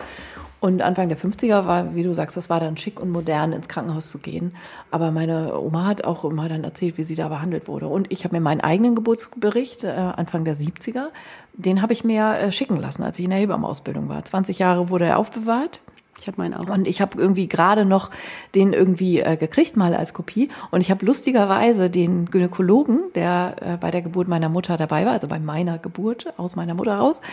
Und 0.61 0.83
Anfang 0.83 1.09
der 1.09 1.17
50er 1.17 1.65
war, 1.65 1.95
wie 1.95 2.03
du 2.03 2.13
sagst, 2.13 2.37
das 2.37 2.51
war 2.51 2.59
dann 2.59 2.77
schick 2.77 2.99
und 2.99 3.09
modern, 3.09 3.51
ins 3.51 3.67
Krankenhaus 3.67 4.11
zu 4.11 4.19
gehen. 4.19 4.55
Aber 4.91 5.09
meine 5.09 5.59
Oma 5.59 5.87
hat 5.87 6.03
auch 6.03 6.23
immer 6.23 6.49
dann 6.49 6.63
erzählt, 6.63 6.99
wie 6.99 7.03
sie 7.03 7.15
da 7.15 7.29
behandelt 7.29 7.67
wurde. 7.67 7.87
Und 7.87 8.13
ich 8.13 8.25
habe 8.25 8.35
mir 8.35 8.41
meinen 8.41 8.61
eigenen 8.61 8.93
Geburtsbericht, 8.93 9.83
äh, 9.83 9.87
Anfang 9.87 10.45
der 10.45 10.55
70er, 10.55 11.07
den 11.53 11.81
habe 11.81 11.93
ich 11.93 12.03
mir 12.03 12.35
äh, 12.35 12.51
schicken 12.51 12.77
lassen, 12.77 13.01
als 13.01 13.17
ich 13.17 13.25
in 13.25 13.31
der 13.31 13.39
Hebammenausbildung 13.39 14.07
war. 14.07 14.23
20 14.23 14.59
Jahre 14.59 14.89
wurde 14.89 15.05
er 15.05 15.17
aufbewahrt. 15.17 15.81
Ich 16.19 16.27
habe 16.27 16.37
meinen 16.37 16.53
auch. 16.53 16.69
Und 16.69 16.87
ich 16.87 17.01
habe 17.01 17.19
irgendwie 17.19 17.47
gerade 17.47 17.83
noch 17.83 18.11
den 18.53 18.73
irgendwie 18.73 19.19
äh, 19.19 19.37
gekriegt, 19.37 19.75
mal 19.75 19.95
als 19.95 20.13
Kopie. 20.13 20.49
Und 20.69 20.81
ich 20.81 20.91
habe 20.91 21.03
lustigerweise 21.05 21.89
den 21.89 22.25
Gynäkologen, 22.25 22.99
der 23.15 23.55
äh, 23.59 23.77
bei 23.77 23.89
der 23.89 24.03
Geburt 24.03 24.27
meiner 24.27 24.49
Mutter 24.49 24.77
dabei 24.77 25.05
war, 25.05 25.13
also 25.13 25.27
bei 25.27 25.39
meiner 25.39 25.79
Geburt 25.79 26.31
aus 26.37 26.55
meiner 26.55 26.75
Mutter 26.75 26.95
raus, 26.95 27.23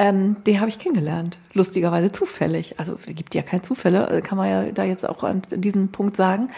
ähm, 0.00 0.36
den 0.46 0.60
habe 0.60 0.70
ich 0.70 0.78
kennengelernt. 0.78 1.38
Lustigerweise 1.52 2.10
zufällig. 2.10 2.80
Also 2.80 2.96
gibt 3.06 3.34
ja 3.34 3.42
keine 3.42 3.60
Zufälle, 3.60 4.08
äh, 4.08 4.20
kann 4.22 4.38
man 4.38 4.48
ja 4.48 4.72
da 4.72 4.82
jetzt 4.82 5.06
auch 5.06 5.22
an 5.22 5.42
diesem 5.50 5.88
Punkt 5.88 6.16
sagen. 6.16 6.48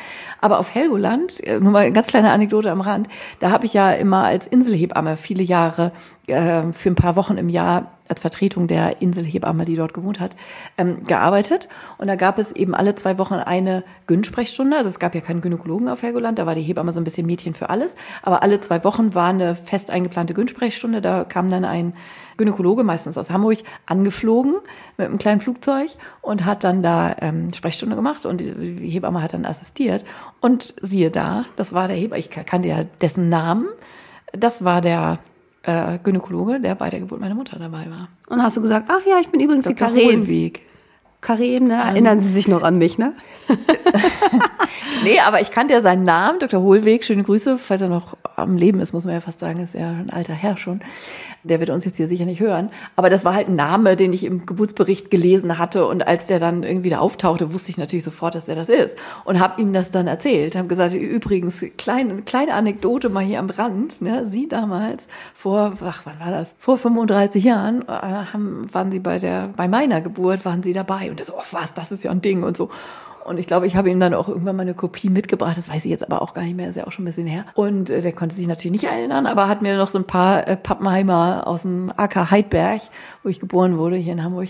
Aber 0.40 0.60
auf 0.60 0.72
Helgoland, 0.72 1.42
äh, 1.44 1.58
nur 1.58 1.72
mal 1.72 1.80
eine 1.80 1.92
ganz 1.92 2.06
kleine 2.06 2.30
Anekdote 2.30 2.70
am 2.70 2.80
Rand, 2.80 3.08
da 3.40 3.50
habe 3.50 3.66
ich 3.66 3.74
ja 3.74 3.90
immer 3.90 4.22
als 4.22 4.46
Inselhebamme 4.46 5.16
viele 5.16 5.42
Jahre 5.42 5.90
äh, 6.28 6.62
für 6.72 6.90
ein 6.90 6.94
paar 6.94 7.16
Wochen 7.16 7.36
im 7.36 7.48
Jahr 7.48 7.90
als 8.06 8.20
Vertretung 8.20 8.68
der 8.68 9.02
Inselhebamme, 9.02 9.64
die 9.64 9.74
dort 9.74 9.92
gewohnt 9.92 10.20
hat, 10.20 10.36
ähm, 10.78 11.02
gearbeitet. 11.04 11.68
Und 11.98 12.06
da 12.06 12.14
gab 12.14 12.38
es 12.38 12.52
eben 12.52 12.76
alle 12.76 12.94
zwei 12.94 13.18
Wochen 13.18 13.34
eine 13.34 13.82
Gyn-Sprechstunde. 14.06 14.76
Also 14.76 14.88
es 14.88 15.00
gab 15.00 15.16
ja 15.16 15.20
keinen 15.20 15.40
Gynäkologen 15.40 15.88
auf 15.88 16.02
Helgoland, 16.02 16.38
da 16.38 16.46
war 16.46 16.54
die 16.54 16.62
Hebamme 16.62 16.92
so 16.92 17.00
ein 17.00 17.04
bisschen 17.04 17.26
Mädchen 17.26 17.54
für 17.54 17.70
alles. 17.70 17.96
Aber 18.22 18.44
alle 18.44 18.60
zwei 18.60 18.84
Wochen 18.84 19.16
war 19.16 19.30
eine 19.30 19.56
fest 19.56 19.90
eingeplante 19.90 20.32
Gyn-Sprechstunde. 20.32 21.00
Da 21.00 21.24
kam 21.24 21.50
dann 21.50 21.64
ein 21.64 21.94
Gynäkologe, 22.36 22.82
meistens 22.84 23.18
aus 23.18 23.30
Hamburg, 23.30 23.58
angeflogen 23.86 24.54
mit 24.96 25.06
einem 25.06 25.18
kleinen 25.18 25.40
Flugzeug 25.40 25.90
und 26.20 26.44
hat 26.44 26.64
dann 26.64 26.82
da 26.82 27.16
ähm, 27.20 27.52
Sprechstunde 27.52 27.96
gemacht 27.96 28.26
und 28.26 28.40
die, 28.40 28.88
Hebamme 28.88 29.22
hat 29.22 29.34
dann 29.34 29.44
assistiert. 29.44 30.04
Und 30.40 30.74
siehe 30.80 31.10
da, 31.10 31.44
das 31.56 31.72
war 31.72 31.88
der 31.88 31.96
Hebamme, 31.96 32.18
ich 32.20 32.30
kannte 32.30 32.68
ja 32.68 32.84
dessen 33.00 33.28
Namen, 33.28 33.66
das 34.32 34.64
war 34.64 34.80
der 34.80 35.18
äh, 35.62 35.98
Gynäkologe, 36.02 36.60
der 36.60 36.74
bei 36.74 36.90
der 36.90 37.00
Geburt 37.00 37.20
meiner 37.20 37.34
Mutter 37.34 37.58
dabei 37.58 37.86
war. 37.90 38.08
Und 38.28 38.42
hast 38.42 38.56
du 38.56 38.62
gesagt, 38.62 38.86
ach 38.88 39.06
ja, 39.06 39.18
ich 39.20 39.28
bin 39.28 39.40
übrigens 39.40 39.64
Dr. 39.64 39.88
die 39.88 40.00
Karen. 40.00 40.20
Hohlweg. 40.20 40.62
Karen, 41.20 41.68
ne? 41.68 41.74
erinnern 41.74 42.18
Sie 42.18 42.28
sich 42.28 42.48
noch 42.48 42.62
an 42.62 42.78
mich, 42.78 42.98
ne? 42.98 43.12
nee, 45.04 45.18
aber 45.20 45.40
ich 45.40 45.50
kannte 45.50 45.74
ja 45.74 45.80
seinen 45.80 46.04
Namen, 46.04 46.38
Dr. 46.38 46.60
Hohlweg, 46.60 47.04
schöne 47.04 47.22
Grüße, 47.22 47.58
falls 47.58 47.82
er 47.82 47.88
noch 47.88 48.16
am 48.36 48.56
Leben 48.56 48.80
ist, 48.80 48.92
muss 48.92 49.04
man 49.04 49.14
ja 49.14 49.20
fast 49.20 49.40
sagen, 49.40 49.60
ist 49.60 49.74
ja 49.74 49.90
ein 49.90 50.10
alter 50.10 50.32
Herr 50.32 50.56
schon. 50.56 50.80
Der 51.44 51.58
wird 51.58 51.70
uns 51.70 51.84
jetzt 51.84 51.96
hier 51.96 52.06
sicher 52.06 52.24
nicht 52.24 52.40
hören. 52.40 52.70
Aber 52.94 53.10
das 53.10 53.24
war 53.24 53.34
halt 53.34 53.48
ein 53.48 53.56
Name, 53.56 53.96
den 53.96 54.12
ich 54.12 54.24
im 54.24 54.46
Geburtsbericht 54.46 55.10
gelesen 55.10 55.58
hatte. 55.58 55.86
Und 55.86 56.06
als 56.06 56.26
der 56.26 56.38
dann 56.38 56.62
irgendwie 56.62 56.90
da 56.90 56.98
auftauchte, 56.98 57.52
wusste 57.52 57.70
ich 57.70 57.78
natürlich 57.78 58.04
sofort, 58.04 58.34
dass 58.36 58.46
der 58.46 58.54
das 58.54 58.68
ist. 58.68 58.96
Und 59.24 59.40
habe 59.40 59.60
ihm 59.60 59.72
das 59.72 59.90
dann 59.90 60.06
erzählt. 60.06 60.54
Habe 60.54 60.68
gesagt, 60.68 60.94
übrigens, 60.94 61.64
kleine, 61.76 62.22
kleine 62.22 62.54
Anekdote 62.54 63.08
mal 63.08 63.24
hier 63.24 63.40
am 63.40 63.50
Rand. 63.50 64.00
Ne? 64.00 64.24
Sie 64.24 64.46
damals, 64.46 65.08
vor, 65.34 65.72
ach, 65.84 66.02
wann 66.04 66.20
war 66.20 66.30
das? 66.30 66.54
Vor 66.58 66.78
35 66.78 67.42
Jahren 67.42 67.82
äh, 67.82 67.90
haben, 67.90 68.68
waren 68.72 68.92
sie 68.92 69.00
bei 69.00 69.18
der, 69.18 69.50
bei 69.56 69.66
meiner 69.66 70.00
Geburt, 70.00 70.44
waren 70.44 70.62
sie 70.62 70.72
dabei. 70.72 71.10
Und 71.10 71.18
er 71.18 71.26
so, 71.26 71.34
oh, 71.36 71.42
was, 71.50 71.74
das 71.74 71.90
ist 71.90 72.04
ja 72.04 72.12
ein 72.12 72.22
Ding 72.22 72.44
und 72.44 72.56
so. 72.56 72.70
Und 73.24 73.38
ich 73.38 73.46
glaube, 73.46 73.66
ich 73.66 73.76
habe 73.76 73.90
ihm 73.90 74.00
dann 74.00 74.14
auch 74.14 74.28
irgendwann 74.28 74.56
mal 74.56 74.62
eine 74.62 74.74
Kopie 74.74 75.08
mitgebracht. 75.08 75.56
Das 75.56 75.68
weiß 75.68 75.84
ich 75.84 75.90
jetzt 75.90 76.04
aber 76.04 76.22
auch 76.22 76.34
gar 76.34 76.42
nicht 76.42 76.56
mehr. 76.56 76.68
ist 76.68 76.76
ja 76.76 76.86
auch 76.86 76.92
schon 76.92 77.04
ein 77.04 77.06
bisschen 77.06 77.26
her. 77.26 77.44
Und 77.54 77.90
äh, 77.90 78.00
der 78.00 78.12
konnte 78.12 78.34
sich 78.34 78.46
natürlich 78.46 78.72
nicht 78.72 78.90
erinnern, 78.90 79.26
aber 79.26 79.48
hat 79.48 79.62
mir 79.62 79.76
noch 79.76 79.88
so 79.88 79.98
ein 79.98 80.06
paar 80.06 80.46
äh, 80.46 80.56
Pappenheimer 80.56 81.46
aus 81.46 81.62
dem 81.62 81.92
AK 81.96 82.30
Heidberg, 82.30 82.82
wo 83.22 83.28
ich 83.28 83.40
geboren 83.40 83.78
wurde, 83.78 83.96
hier 83.96 84.12
in 84.12 84.22
Hamburg, 84.22 84.48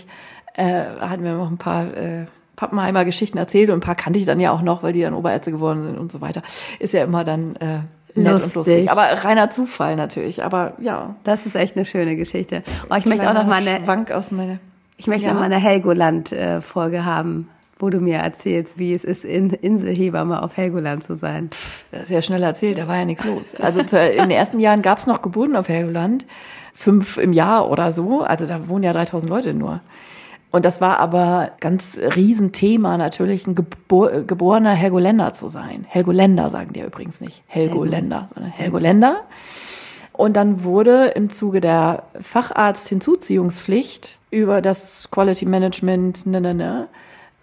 äh, 0.55 0.83
hat 0.99 1.19
mir 1.19 1.33
noch 1.33 1.49
ein 1.49 1.57
paar 1.57 1.85
äh, 1.95 2.25
Pappenheimer 2.55 3.05
Geschichten 3.05 3.37
erzählt 3.37 3.69
und 3.69 3.77
ein 3.77 3.81
paar 3.81 3.95
kannte 3.95 4.19
ich 4.19 4.25
dann 4.25 4.39
ja 4.39 4.51
auch 4.51 4.61
noch, 4.61 4.83
weil 4.83 4.93
die 4.93 5.01
dann 5.01 5.13
Oberärzte 5.13 5.51
geworden 5.51 5.83
sind 5.83 5.97
und 5.97 6.11
so 6.11 6.21
weiter. 6.21 6.41
Ist 6.79 6.93
ja 6.93 7.03
immer 7.03 7.23
dann 7.23 7.55
äh, 7.55 7.79
nett 8.15 8.31
lustig. 8.33 8.45
und 8.45 8.55
lustig. 8.55 8.91
Aber 8.91 9.03
reiner 9.23 9.49
Zufall 9.49 9.95
natürlich. 9.95 10.43
Aber 10.43 10.73
ja. 10.79 11.15
Das 11.23 11.45
ist 11.45 11.55
echt 11.55 11.75
eine 11.75 11.85
schöne 11.85 12.15
Geschichte. 12.15 12.63
Oh, 12.89 12.95
ich 12.95 13.05
möchte 13.05 13.27
auch 13.29 13.33
noch 13.33 13.47
mal 13.47 13.65
eine 13.67 13.83
Schwank 13.83 14.11
aus 14.11 14.31
meine, 14.31 14.59
ich 14.97 15.07
möchte 15.07 15.25
ja. 15.27 15.33
noch 15.33 15.39
mal 15.39 15.45
eine 15.45 15.57
Helgoland-Folge 15.57 16.97
äh, 16.97 17.01
haben 17.01 17.49
wo 17.79 17.89
du 17.89 17.99
mir 17.99 18.17
erzählst, 18.17 18.77
wie 18.77 18.93
es 18.93 19.03
ist, 19.03 19.25
in 19.25 19.49
Inselhebamme 19.49 20.41
auf 20.41 20.57
Helgoland 20.57 21.03
zu 21.03 21.15
sein. 21.15 21.49
Das 21.91 22.03
ist 22.03 22.11
ja 22.11 22.21
schnell 22.21 22.43
erzählt, 22.43 22.77
da 22.77 22.87
war 22.87 22.97
ja 22.97 23.05
nichts 23.05 23.25
los. 23.25 23.55
Also 23.55 23.81
in 23.81 24.17
den 24.17 24.31
ersten 24.31 24.59
Jahren 24.59 24.81
gab 24.81 24.99
es 24.99 25.07
noch 25.07 25.21
Geburten 25.21 25.55
auf 25.55 25.69
Helgoland, 25.69 26.25
fünf 26.73 27.17
im 27.17 27.33
Jahr 27.33 27.69
oder 27.69 27.91
so. 27.91 28.21
Also 28.21 28.45
da 28.45 28.67
wohnen 28.67 28.83
ja 28.83 28.93
3000 28.93 29.29
Leute 29.29 29.53
nur. 29.53 29.81
Und 30.51 30.65
das 30.65 30.81
war 30.81 30.99
aber 30.99 31.51
ganz 31.61 31.99
Riesenthema 32.15 32.97
natürlich, 32.97 33.47
ein 33.47 33.55
Gebor 33.55 34.21
geborener 34.21 34.73
Helgoländer 34.73 35.33
zu 35.33 35.49
sein. 35.49 35.85
Helgoländer 35.89 36.51
sagen 36.51 36.73
die 36.73 36.81
ja 36.81 36.85
übrigens 36.85 37.21
nicht 37.21 37.41
Helgoländer, 37.47 38.27
sondern 38.31 38.51
Helgoländer. 38.51 39.21
Und 40.11 40.37
dann 40.37 40.63
wurde 40.63 41.05
im 41.15 41.31
Zuge 41.31 41.59
der 41.59 42.03
Facharzt-Hinzuziehungspflicht 42.19 44.19
über 44.29 44.61
das 44.61 45.09
Quality 45.09 45.47
Management, 45.47 46.27
ne, 46.27 46.39
ne, 46.39 46.53
ne, 46.53 46.87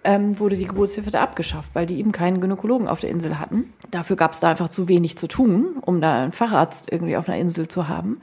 ähm, 0.05 0.39
wurde 0.39 0.57
die 0.57 0.67
Geburtshilfe 0.67 1.11
da 1.11 1.23
abgeschafft, 1.23 1.71
weil 1.75 1.87
die 1.87 1.99
eben 1.99 2.13
keinen 2.13 2.41
Gynäkologen 2.41 2.89
auf 2.89 3.01
der 3.01 3.11
Insel 3.11 3.39
hatten. 3.39 3.73
Dafür 3.91 4.17
gab 4.17 4.33
es 4.33 4.41
da 4.41 4.51
einfach 4.51 4.69
zu 4.69 4.89
wenig 4.89 5.19
zu 5.19 5.29
tun, 5.29 5.77
um 5.83 6.01
da 6.01 6.23
einen 6.23 6.33
Facharzt 6.33 6.91
irgendwie 6.91 7.17
auf 7.17 7.29
einer 7.29 7.39
Insel 7.39 7.69
zu 7.69 7.89
haben. 7.89 8.21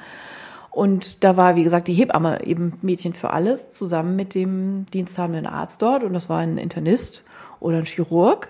Und 0.72 1.24
da 1.24 1.38
war, 1.38 1.56
wie 1.56 1.64
gesagt, 1.64 1.88
die 1.88 1.94
Hebamme 1.94 2.46
eben 2.46 2.78
Mädchen 2.82 3.14
für 3.14 3.32
alles, 3.32 3.72
zusammen 3.72 4.16
mit 4.16 4.36
dem 4.36 4.86
diensthabenden 4.94 5.48
Arzt 5.48 5.82
dort. 5.82 6.04
Und 6.04 6.14
das 6.14 6.30
war 6.30 6.40
ein 6.40 6.58
Internist 6.58 7.24
oder 7.60 7.78
ein 7.78 7.86
Chirurg. 7.86 8.50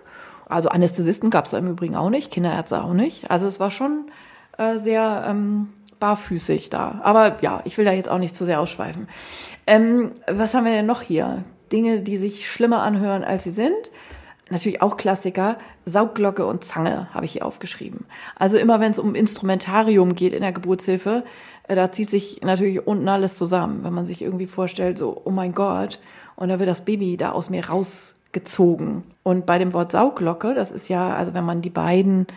Also 0.50 0.70
Anästhesisten 0.70 1.30
gab 1.30 1.46
es 1.46 1.54
im 1.54 1.68
Übrigen 1.68 1.96
auch 1.96 2.10
nicht, 2.10 2.32
Kinderärzte 2.32 2.84
auch 2.84 2.94
nicht. 2.94 3.32
Also 3.32 3.48
es 3.48 3.60
war 3.60 3.72
schon 3.72 4.12
äh, 4.58 4.78
sehr 4.78 5.26
ähm, 5.28 5.70
barfüßig 6.00 6.70
da. 6.70 7.00
Aber 7.04 7.38
ja, 7.42 7.62
ich 7.66 7.78
will 7.78 7.86
da 7.86 7.92
jetzt 7.92 8.10
auch 8.10 8.20
nicht 8.20 8.36
zu 8.36 8.46
sehr 8.46 8.60
ausschweifen. 8.60 9.08
Ähm, 9.66 10.12
was 10.28 10.54
haben 10.54 10.66
wir 10.66 10.72
denn 10.72 10.86
noch 10.86 11.02
hier? 11.02 11.44
Dinge, 11.72 12.02
die 12.02 12.18
sich 12.18 12.50
schlimmer 12.50 12.82
anhören, 12.82 13.24
als 13.24 13.44
sie 13.44 13.52
sind. 13.52 13.92
Natürlich 14.50 14.82
auch 14.82 14.96
Klassiker, 14.96 15.58
Saugglocke 15.86 16.46
und 16.46 16.64
Zange 16.64 17.14
habe 17.14 17.26
ich 17.26 17.34
hier 17.34 17.46
aufgeschrieben. 17.46 18.06
Also 18.36 18.58
immer 18.58 18.80
wenn 18.80 18.92
es 18.92 19.00
um 19.00 19.14
Instrumentarium 19.14 20.16
geht 20.16 20.32
in 20.32 20.42
der 20.42 20.54
Geburtshilfe, 20.54 21.24
äh, 21.68 21.76
da 21.76 21.92
zieht 21.92 22.10
sich 22.10 22.42
natürlich 22.42 22.88
unten 22.88 23.10
alles 23.10 23.38
zusammen. 23.38 23.84
Wenn 23.84 23.94
man 23.94 24.06
sich 24.06 24.22
irgendwie 24.22 24.48
vorstellt, 24.48 24.98
so, 24.98 25.22
oh 25.26 25.32
mein 25.32 25.54
Gott, 25.54 26.00
und 26.36 26.50
da 26.50 26.60
wird 26.60 26.70
das 26.70 26.86
Baby 26.86 27.18
da 27.18 27.32
aus 27.32 27.50
mir 27.50 27.68
rausgezogen. 27.68 29.04
Und 29.24 29.46
bei 29.46 29.58
dem 29.58 29.74
Wort 29.74 29.92
Saugglocke, 29.92 30.54
das 30.54 30.72
ist 30.72 30.88
ja, 30.88 31.16
also 31.16 31.34
wenn 31.34 31.46
man 31.46 31.62
die 31.62 31.70
beiden 31.70 32.28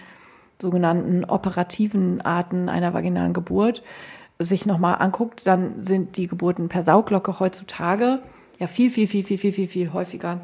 sogenannten 0.60 1.24
operativen 1.24 2.20
Arten 2.22 2.68
einer 2.68 2.92
vaginalen 2.92 3.32
Geburt 3.32 3.82
sich 4.38 4.66
nochmal 4.66 4.96
anguckt, 4.98 5.46
dann 5.46 5.84
sind 5.84 6.16
die 6.16 6.26
Geburten 6.26 6.68
per 6.68 6.82
Saugglocke 6.82 7.40
heutzutage 7.40 8.20
ja 8.60 8.68
viel, 8.68 8.90
viel, 8.90 9.08
viel, 9.08 9.24
viel, 9.24 9.38
viel, 9.38 9.52
viel, 9.52 9.66
viel 9.66 9.92
häufiger 9.92 10.40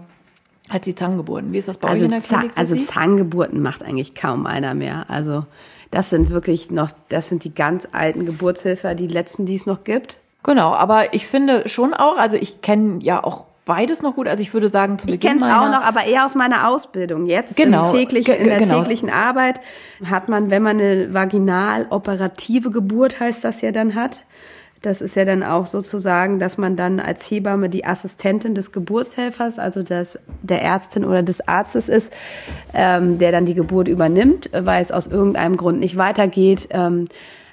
als 0.69 0.85
die 0.85 0.97
Zangengeburten. 0.97 1.53
Wie 1.53 1.59
ist 1.59 1.69
das 1.69 1.79
bei 1.79 1.89
also 1.89 2.01
euch 2.01 2.05
in 2.07 2.11
der 2.11 2.21
Klinik? 2.21 2.53
Also 2.57 2.77
Zangengeburten 2.77 3.63
macht 3.63 3.85
eigentlich 3.85 4.17
kaum 4.17 4.47
einer 4.47 4.75
mehr. 4.75 5.05
Also 5.09 5.47
das 5.93 6.11
sind 6.11 6.31
wirklich 6.31 6.73
noch, 6.73 6.91
das 7.09 7.29
sind 7.29 7.45
die 7.45 7.55
ganz 7.55 7.87
alten 7.93 8.27
Geburtshilfer, 8.27 8.97
die 8.97 9.07
letzten, 9.07 9.47
die 9.47 9.55
es 9.55 9.67
noch 9.67 9.85
gibt. 9.85 10.19
Genau, 10.43 10.73
aber 10.73 11.15
ich 11.15 11.27
finde 11.27 11.69
schon 11.69 11.95
auch, 11.95 12.17
also 12.17 12.37
ich 12.37 12.63
kenne 12.63 12.99
ja 13.01 13.23
auch 13.23 13.45
beides 13.65 14.03
noch 14.03 14.15
gut. 14.15 14.29
Also 14.29 14.43
ich 14.43 14.53
würde 14.55 14.69
sagen, 14.69 14.99
zu 14.99 15.07
ich 15.07 15.15
Beginn 15.15 15.37
Ich 15.37 15.43
kenne 15.43 15.53
es 15.53 15.59
auch 15.59 15.71
noch, 15.71 15.85
aber 15.85 16.05
eher 16.05 16.25
aus 16.25 16.35
meiner 16.35 16.69
Ausbildung. 16.69 17.27
Jetzt 17.27 17.57
genau, 17.57 17.85
in, 17.91 17.97
täglichen, 17.97 18.35
in 18.35 18.45
der 18.45 18.59
genau. 18.59 18.81
täglichen 18.81 19.11
Arbeit 19.11 19.61
hat 20.05 20.29
man, 20.29 20.51
wenn 20.51 20.63
man 20.63 20.81
eine 20.81 21.13
vaginal 21.13 21.87
operative 21.91 22.71
Geburt 22.71 23.21
heißt 23.21 23.45
das 23.45 23.61
ja 23.61 23.73
dann 23.73 23.95
hat, 23.95 24.25
das 24.87 25.01
ist 25.01 25.17
ja 25.17 25.25
dann 25.25 25.43
auch 25.43 25.67
sozusagen, 25.67 26.39
dass 26.39 26.59
man 26.59 26.77
dann 26.77 27.01
als 27.01 27.29
Hebamme 27.29 27.69
die 27.69 27.85
Assistentin 27.85 28.55
des 28.55 28.71
Geburtshelfers, 28.71 29.59
also 29.59 29.83
des, 29.83 30.17
der 30.43 30.63
Ärztin 30.63 31.05
oder 31.05 31.25
des 31.25 31.47
Arztes 31.49 31.89
ist, 31.89 32.13
ähm, 32.73 33.19
der 33.19 33.33
dann 33.33 33.47
die 33.47 33.55
Geburt 33.55 33.89
übernimmt, 33.89 34.49
weil 34.53 34.81
es 34.81 34.93
aus 34.93 35.09
irgendeinem 35.09 35.57
Grund 35.57 35.81
nicht 35.81 35.97
weitergeht. 35.97 36.69
Ähm, 36.71 37.07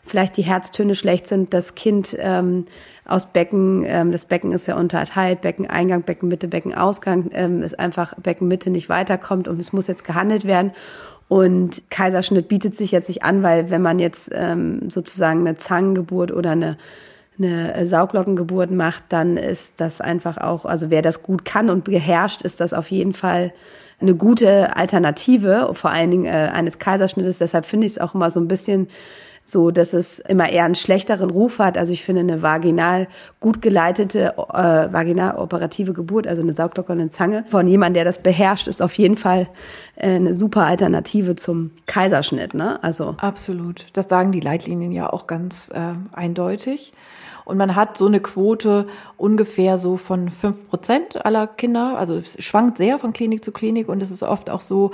vielleicht 0.05 0.37
die 0.37 0.43
Herztöne 0.43 0.93
schlecht 0.93 1.25
sind, 1.25 1.55
das 1.55 1.73
Kind 1.73 2.15
ähm, 2.19 2.65
aus 3.03 3.25
Becken, 3.25 3.83
ähm, 3.87 4.11
das 4.11 4.25
Becken 4.25 4.51
ist 4.51 4.67
ja 4.67 4.75
unterteilt, 4.75 5.41
Beckeneingang, 5.41 6.03
Beckenmitte, 6.03 6.47
Beckenausgang, 6.47 7.31
ähm, 7.33 7.63
ist 7.63 7.79
einfach 7.79 8.13
Beckenmitte 8.21 8.69
nicht 8.69 8.89
weiterkommt 8.89 9.47
und 9.47 9.59
es 9.59 9.73
muss 9.73 9.87
jetzt 9.87 10.03
gehandelt 10.03 10.45
werden. 10.45 10.71
Und 11.29 11.89
Kaiserschnitt 11.89 12.47
bietet 12.47 12.75
sich 12.75 12.91
jetzt 12.91 13.07
nicht 13.07 13.23
an, 13.23 13.41
weil 13.41 13.71
wenn 13.71 13.81
man 13.81 13.97
jetzt 13.97 14.29
ähm, 14.33 14.87
sozusagen 14.91 15.39
eine 15.39 15.57
Zangengeburt 15.57 16.31
oder 16.31 16.51
eine 16.51 16.77
eine 17.37 17.85
Sauglockengeburt 17.85 18.71
macht, 18.71 19.05
dann 19.09 19.37
ist 19.37 19.75
das 19.77 20.01
einfach 20.01 20.37
auch, 20.37 20.65
also 20.65 20.89
wer 20.89 21.01
das 21.01 21.23
gut 21.23 21.45
kann 21.45 21.69
und 21.69 21.83
beherrscht, 21.83 22.41
ist 22.41 22.59
das 22.59 22.73
auf 22.73 22.91
jeden 22.91 23.13
Fall 23.13 23.53
eine 23.99 24.15
gute 24.15 24.75
Alternative, 24.75 25.69
vor 25.73 25.91
allen 25.91 26.11
Dingen 26.11 26.25
äh, 26.25 26.49
eines 26.53 26.77
Kaiserschnittes. 26.77 27.37
Deshalb 27.37 27.65
finde 27.65 27.87
ich 27.87 27.93
es 27.93 27.99
auch 27.99 28.13
immer 28.15 28.29
so 28.29 28.39
ein 28.39 28.47
bisschen 28.47 28.87
so, 29.45 29.71
dass 29.71 29.93
es 29.93 30.19
immer 30.19 30.49
eher 30.49 30.63
einen 30.63 30.75
schlechteren 30.75 31.29
Ruf 31.29 31.59
hat. 31.59 31.77
Also 31.77 31.91
ich 31.91 32.03
finde 32.03 32.21
eine 32.21 32.41
vaginal 32.41 33.07
gut 33.39 33.61
geleitete 33.61 34.35
äh, 34.37 34.93
vaginal 34.93 35.35
operative 35.35 35.93
Geburt, 35.93 36.27
also 36.27 36.41
eine 36.41 36.55
Sauglocke 36.55 36.91
und 36.91 37.01
eine 37.01 37.09
Zange 37.09 37.45
von 37.49 37.67
jemandem, 37.67 37.95
der 37.95 38.05
das 38.05 38.23
beherrscht, 38.23 38.67
ist 38.67 38.81
auf 38.81 38.93
jeden 38.93 39.17
Fall 39.17 39.47
äh, 39.95 40.15
eine 40.15 40.35
super 40.35 40.65
Alternative 40.65 41.35
zum 41.35 41.71
Kaiserschnitt. 41.87 42.53
Ne? 42.53 42.81
Also 42.83 43.15
absolut. 43.17 43.87
Das 43.93 44.07
sagen 44.07 44.31
die 44.31 44.39
Leitlinien 44.39 44.91
ja 44.91 45.11
auch 45.11 45.27
ganz 45.27 45.69
äh, 45.73 45.93
eindeutig. 46.13 46.93
Und 47.45 47.57
man 47.57 47.75
hat 47.75 47.97
so 47.97 48.07
eine 48.07 48.19
Quote 48.19 48.87
ungefähr 49.17 49.77
so 49.77 49.97
von 49.97 50.29
fünf 50.29 50.67
Prozent 50.69 51.25
aller 51.25 51.47
Kinder. 51.47 51.97
Also 51.97 52.15
es 52.15 52.43
schwankt 52.43 52.77
sehr 52.77 52.99
von 52.99 53.13
Klinik 53.13 53.43
zu 53.43 53.51
Klinik 53.51 53.89
und 53.89 54.01
es 54.01 54.11
ist 54.11 54.23
oft 54.23 54.49
auch 54.49 54.61
so, 54.61 54.91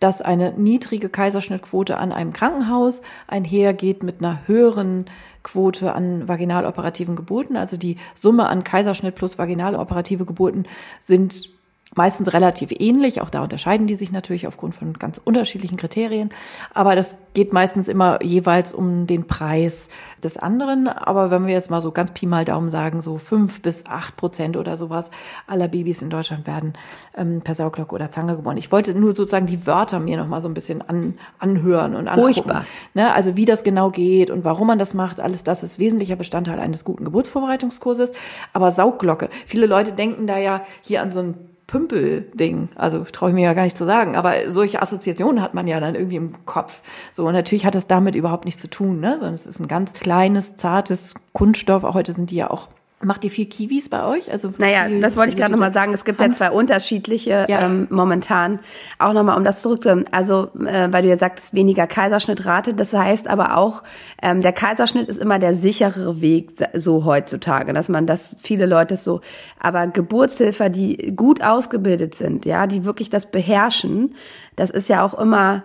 dass 0.00 0.22
eine 0.22 0.54
niedrige 0.54 1.10
Kaiserschnittquote 1.10 1.98
an 1.98 2.12
einem 2.12 2.32
Krankenhaus 2.32 3.02
einhergeht 3.26 4.02
mit 4.02 4.20
einer 4.20 4.40
höheren 4.46 5.04
Quote 5.42 5.94
an 5.94 6.26
vaginaloperativen 6.26 7.16
Geburten. 7.16 7.56
Also 7.56 7.76
die 7.76 7.98
Summe 8.14 8.48
an 8.48 8.64
Kaiserschnitt 8.64 9.14
plus 9.14 9.38
vaginaloperative 9.38 10.24
Geburten 10.24 10.66
sind 11.00 11.50
meistens 11.94 12.32
relativ 12.32 12.70
ähnlich. 12.78 13.20
Auch 13.20 13.30
da 13.30 13.42
unterscheiden 13.42 13.86
die 13.86 13.96
sich 13.96 14.12
natürlich 14.12 14.46
aufgrund 14.46 14.74
von 14.74 14.92
ganz 14.94 15.20
unterschiedlichen 15.22 15.76
Kriterien. 15.76 16.30
Aber 16.72 16.94
das 16.94 17.18
geht 17.34 17.52
meistens 17.52 17.88
immer 17.88 18.22
jeweils 18.22 18.72
um 18.72 19.06
den 19.06 19.26
Preis 19.26 19.88
des 20.22 20.36
anderen. 20.36 20.86
Aber 20.86 21.30
wenn 21.30 21.46
wir 21.46 21.54
jetzt 21.54 21.70
mal 21.70 21.80
so 21.80 21.90
ganz 21.90 22.12
Pi 22.12 22.26
mal 22.26 22.44
Daumen 22.44 22.68
sagen, 22.68 23.00
so 23.00 23.18
fünf 23.18 23.62
bis 23.62 23.86
acht 23.86 24.16
Prozent 24.16 24.56
oder 24.56 24.76
sowas 24.76 25.10
aller 25.48 25.66
Babys 25.66 26.02
in 26.02 26.10
Deutschland 26.10 26.46
werden 26.46 26.74
ähm, 27.16 27.40
per 27.42 27.56
Sauglocke 27.56 27.94
oder 27.94 28.10
Zange 28.10 28.36
geboren. 28.36 28.56
Ich 28.56 28.70
wollte 28.70 28.94
nur 28.94 29.14
sozusagen 29.14 29.46
die 29.46 29.66
Wörter 29.66 29.98
mir 29.98 30.16
noch 30.16 30.28
mal 30.28 30.40
so 30.40 30.48
ein 30.48 30.54
bisschen 30.54 30.82
an, 30.82 31.14
anhören 31.38 31.96
und 31.96 32.06
angucken. 32.06 32.34
Furchtbar. 32.34 32.64
Ne? 32.94 33.12
Also 33.12 33.36
wie 33.36 33.44
das 33.44 33.64
genau 33.64 33.90
geht 33.90 34.30
und 34.30 34.44
warum 34.44 34.68
man 34.68 34.78
das 34.78 34.94
macht, 34.94 35.20
alles 35.20 35.42
das 35.42 35.64
ist 35.64 35.78
wesentlicher 35.80 36.16
Bestandteil 36.16 36.60
eines 36.60 36.84
guten 36.84 37.04
Geburtsvorbereitungskurses. 37.04 38.12
Aber 38.52 38.70
Saugglocke, 38.70 39.28
viele 39.46 39.66
Leute 39.66 39.92
denken 39.92 40.28
da 40.28 40.38
ja 40.38 40.62
hier 40.82 41.02
an 41.02 41.10
so 41.10 41.20
ein 41.20 41.34
Pümpel-Ding. 41.70 42.70
Also 42.74 43.04
traue 43.04 43.30
ich 43.30 43.34
mir 43.34 43.44
ja 43.44 43.54
gar 43.54 43.62
nicht 43.62 43.76
zu 43.76 43.84
sagen, 43.84 44.16
aber 44.16 44.50
solche 44.50 44.82
Assoziationen 44.82 45.40
hat 45.40 45.54
man 45.54 45.68
ja 45.68 45.78
dann 45.78 45.94
irgendwie 45.94 46.16
im 46.16 46.44
Kopf. 46.44 46.82
So, 47.12 47.26
und 47.26 47.32
natürlich 47.32 47.64
hat 47.64 47.76
das 47.76 47.86
damit 47.86 48.16
überhaupt 48.16 48.44
nichts 48.44 48.60
zu 48.60 48.68
tun, 48.68 48.98
ne? 48.98 49.12
Sondern 49.12 49.34
es 49.34 49.46
ist 49.46 49.60
ein 49.60 49.68
ganz 49.68 49.92
kleines, 49.92 50.56
zartes 50.56 51.14
Kunststoff. 51.32 51.84
Auch 51.84 51.94
heute 51.94 52.12
sind 52.12 52.32
die 52.32 52.36
ja 52.36 52.50
auch 52.50 52.68
Macht 53.02 53.24
ihr 53.24 53.30
viel 53.30 53.46
Kiwis 53.46 53.88
bei 53.88 54.04
euch? 54.04 54.30
Also 54.30 54.52
naja, 54.58 54.86
das 55.00 55.16
wollte 55.16 55.30
ich 55.30 55.36
gerade 55.38 55.52
nochmal 55.52 55.72
sagen. 55.72 55.94
Es 55.94 56.04
gibt 56.04 56.20
Hand? 56.20 56.34
ja 56.34 56.36
zwei 56.36 56.50
unterschiedliche 56.50 57.46
ja. 57.48 57.64
Ähm, 57.64 57.86
momentan. 57.88 58.60
Auch 58.98 59.14
nochmal, 59.14 59.38
um 59.38 59.44
das 59.44 59.62
zurückzuholen. 59.62 60.04
Also, 60.12 60.50
äh, 60.66 60.88
weil 60.90 61.02
du 61.02 61.08
ja 61.08 61.16
sagtest, 61.16 61.54
weniger 61.54 61.86
Kaiserschnittrate. 61.86 62.74
Das 62.74 62.92
heißt 62.92 63.26
aber 63.26 63.56
auch, 63.56 63.84
ähm, 64.20 64.42
der 64.42 64.52
Kaiserschnitt 64.52 65.08
ist 65.08 65.16
immer 65.16 65.38
der 65.38 65.56
sicherere 65.56 66.20
Weg 66.20 66.50
so 66.74 67.06
heutzutage, 67.06 67.72
dass 67.72 67.88
man 67.88 68.06
das, 68.06 68.36
viele 68.38 68.66
Leute 68.66 68.98
so, 68.98 69.22
aber 69.58 69.86
Geburtshilfer, 69.86 70.68
die 70.68 71.14
gut 71.16 71.42
ausgebildet 71.42 72.14
sind, 72.14 72.44
ja, 72.44 72.66
die 72.66 72.84
wirklich 72.84 73.08
das 73.08 73.30
beherrschen, 73.30 74.14
das 74.56 74.68
ist 74.68 74.90
ja 74.90 75.02
auch 75.02 75.14
immer 75.14 75.64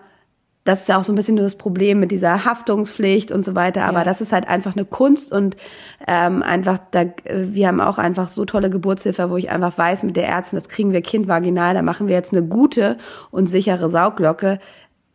das 0.66 0.82
ist 0.82 0.90
ja 0.90 0.98
auch 0.98 1.04
so 1.04 1.14
ein 1.14 1.16
bisschen 1.16 1.36
nur 1.36 1.44
das 1.44 1.56
Problem 1.56 2.00
mit 2.00 2.12
dieser 2.12 2.44
Haftungspflicht 2.44 3.32
und 3.32 3.46
so 3.46 3.54
weiter. 3.54 3.86
Aber 3.86 4.00
ja. 4.00 4.04
das 4.04 4.20
ist 4.20 4.34
halt 4.34 4.50
einfach 4.50 4.76
eine 4.76 4.84
Kunst 4.84 5.32
und 5.32 5.56
ähm, 6.08 6.42
einfach, 6.42 6.80
da, 6.92 7.06
wir 7.24 7.68
haben 7.68 7.80
auch 7.80 8.00
einfach 8.00 8.28
so 8.30 8.46
tolle 8.46 8.72
Geburtshilfe, 8.72 9.30
wo 9.30 9.38
ich 9.38 9.52
einfach 9.52 9.78
weiß, 9.78 10.04
mit 10.04 10.16
der 10.16 10.28
Ärztin, 10.28 10.58
das 10.58 10.68
kriegen 10.68 10.92
wir 10.92 11.02
Kind 11.02 11.28
vaginal, 11.28 11.76
da 11.76 11.84
machen 11.84 12.08
wir 12.08 12.16
jetzt 12.16 12.34
eine 12.34 12.44
gute 12.44 12.98
und 13.30 13.48
sichere 13.48 13.90
Sauglocke 13.90 14.60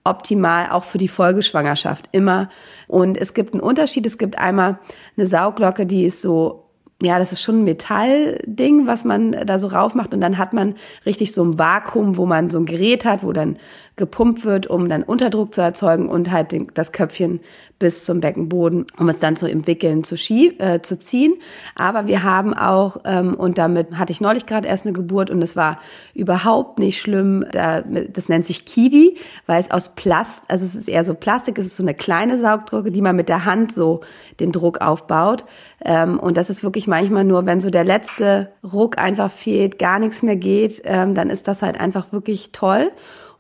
optimal 0.05 0.71
auch 0.71 0.85
für 0.85 0.99
die 0.99 1.09
Folgeschwangerschaft 1.09 2.09
immer. 2.13 2.49
Und 2.87 3.19
es 3.19 3.35
gibt 3.35 3.53
einen 3.53 3.61
Unterschied. 3.61 4.07
Es 4.07 4.17
gibt 4.17 4.39
einmal 4.39 4.79
eine 5.17 5.27
Sauglocke, 5.27 5.85
die 5.85 6.05
ist 6.05 6.23
so 6.23 6.71
ja, 7.03 7.19
das 7.19 7.33
ist 7.33 7.41
schon 7.41 7.61
ein 7.61 7.65
Metallding, 7.65 8.87
was 8.87 9.05
man 9.05 9.33
da 9.33 9.59
so 9.59 9.69
rauf 9.69 9.95
macht 9.95 10.13
und 10.13 10.21
dann 10.21 10.37
hat 10.37 10.53
man 10.53 10.75
richtig 11.07 11.33
so 11.33 11.43
ein 11.43 11.59
Vakuum, 11.59 12.19
wo 12.19 12.27
man 12.27 12.51
so 12.51 12.59
ein 12.59 12.67
Gerät 12.67 13.07
hat, 13.07 13.25
wo 13.25 13.33
dann 13.33 13.59
gepumpt 14.01 14.45
wird, 14.45 14.67
um 14.67 14.89
dann 14.89 15.05
Unterdruck 15.05 15.55
zu 15.55 15.61
erzeugen 15.61 16.09
und 16.09 16.33
halt 16.33 16.51
den, 16.51 16.67
das 16.75 16.91
Köpfchen 16.91 17.39
bis 17.81 18.05
zum 18.05 18.21
Beckenboden, 18.21 18.85
um 18.99 19.09
es 19.09 19.21
dann 19.21 19.37
zu 19.37 19.47
entwickeln, 19.47 20.05
zu, 20.05 20.17
schieb, 20.17 20.61
äh, 20.61 20.83
zu 20.83 20.99
ziehen. 20.99 21.35
Aber 21.75 22.07
wir 22.07 22.23
haben 22.23 22.53
auch, 22.53 22.99
ähm, 23.05 23.35
und 23.35 23.57
damit 23.57 23.99
hatte 23.99 24.13
ich 24.13 24.21
neulich 24.21 24.45
gerade 24.45 24.69
erst 24.69 24.85
eine 24.85 24.93
Geburt 24.93 25.31
und 25.31 25.41
es 25.41 25.57
war 25.57 25.79
überhaupt 26.13 26.79
nicht 26.79 27.01
schlimm, 27.01 27.45
da, 27.53 27.81
das 27.81 28.29
nennt 28.29 28.45
sich 28.45 28.67
Kiwi, 28.67 29.17
weil 29.47 29.61
es 29.61 29.71
aus 29.71 29.95
Plast, 29.95 30.43
also 30.49 30.67
es 30.67 30.75
ist 30.75 30.89
eher 30.89 31.05
so 31.05 31.15
Plastik, 31.15 31.57
es 31.59 31.67
ist 31.67 31.77
so 31.77 31.83
eine 31.83 31.95
kleine 31.95 32.37
Saugdrucke, 32.37 32.91
die 32.91 33.01
man 33.01 33.17
mit 33.17 33.31
der 33.31 33.47
Hand 33.47 33.73
so 33.73 34.03
den 34.41 34.53
Druck 34.53 34.83
aufbaut. 34.83 35.45
Ähm, 35.83 36.19
und 36.19 36.37
das 36.37 36.51
ist 36.51 36.63
wirklich 36.63 36.87
manchmal 36.87 37.25
nur, 37.25 37.47
wenn 37.47 37.63
so 37.63 37.71
der 37.71 37.85
letzte 37.85 38.53
Ruck 38.63 38.99
einfach 38.99 39.31
fehlt, 39.31 39.79
gar 39.79 39.99
nichts 39.99 40.23
mehr 40.23 40.37
geht, 40.37 40.83
ähm, 40.85 41.15
dann 41.15 41.31
ist 41.31 41.49
das 41.49 41.63
halt 41.63 41.81
einfach 41.81 42.13
wirklich 42.13 42.53
toll. 42.53 42.91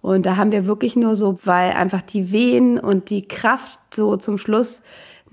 Und 0.03 0.27
da 0.27 0.37
haben 0.37 0.53
wir 0.53 0.67
wirklich 0.67 0.97
nur 0.97 1.17
so, 1.17 1.39
weil 1.45 1.73
einfach 1.73 2.03
die 2.03 2.33
Wehen 2.33 2.79
und 2.79 3.11
die 3.11 3.29
Kraft 3.29 3.79
so 3.93 4.17
zum 4.17 4.39
Schluss 4.39 4.83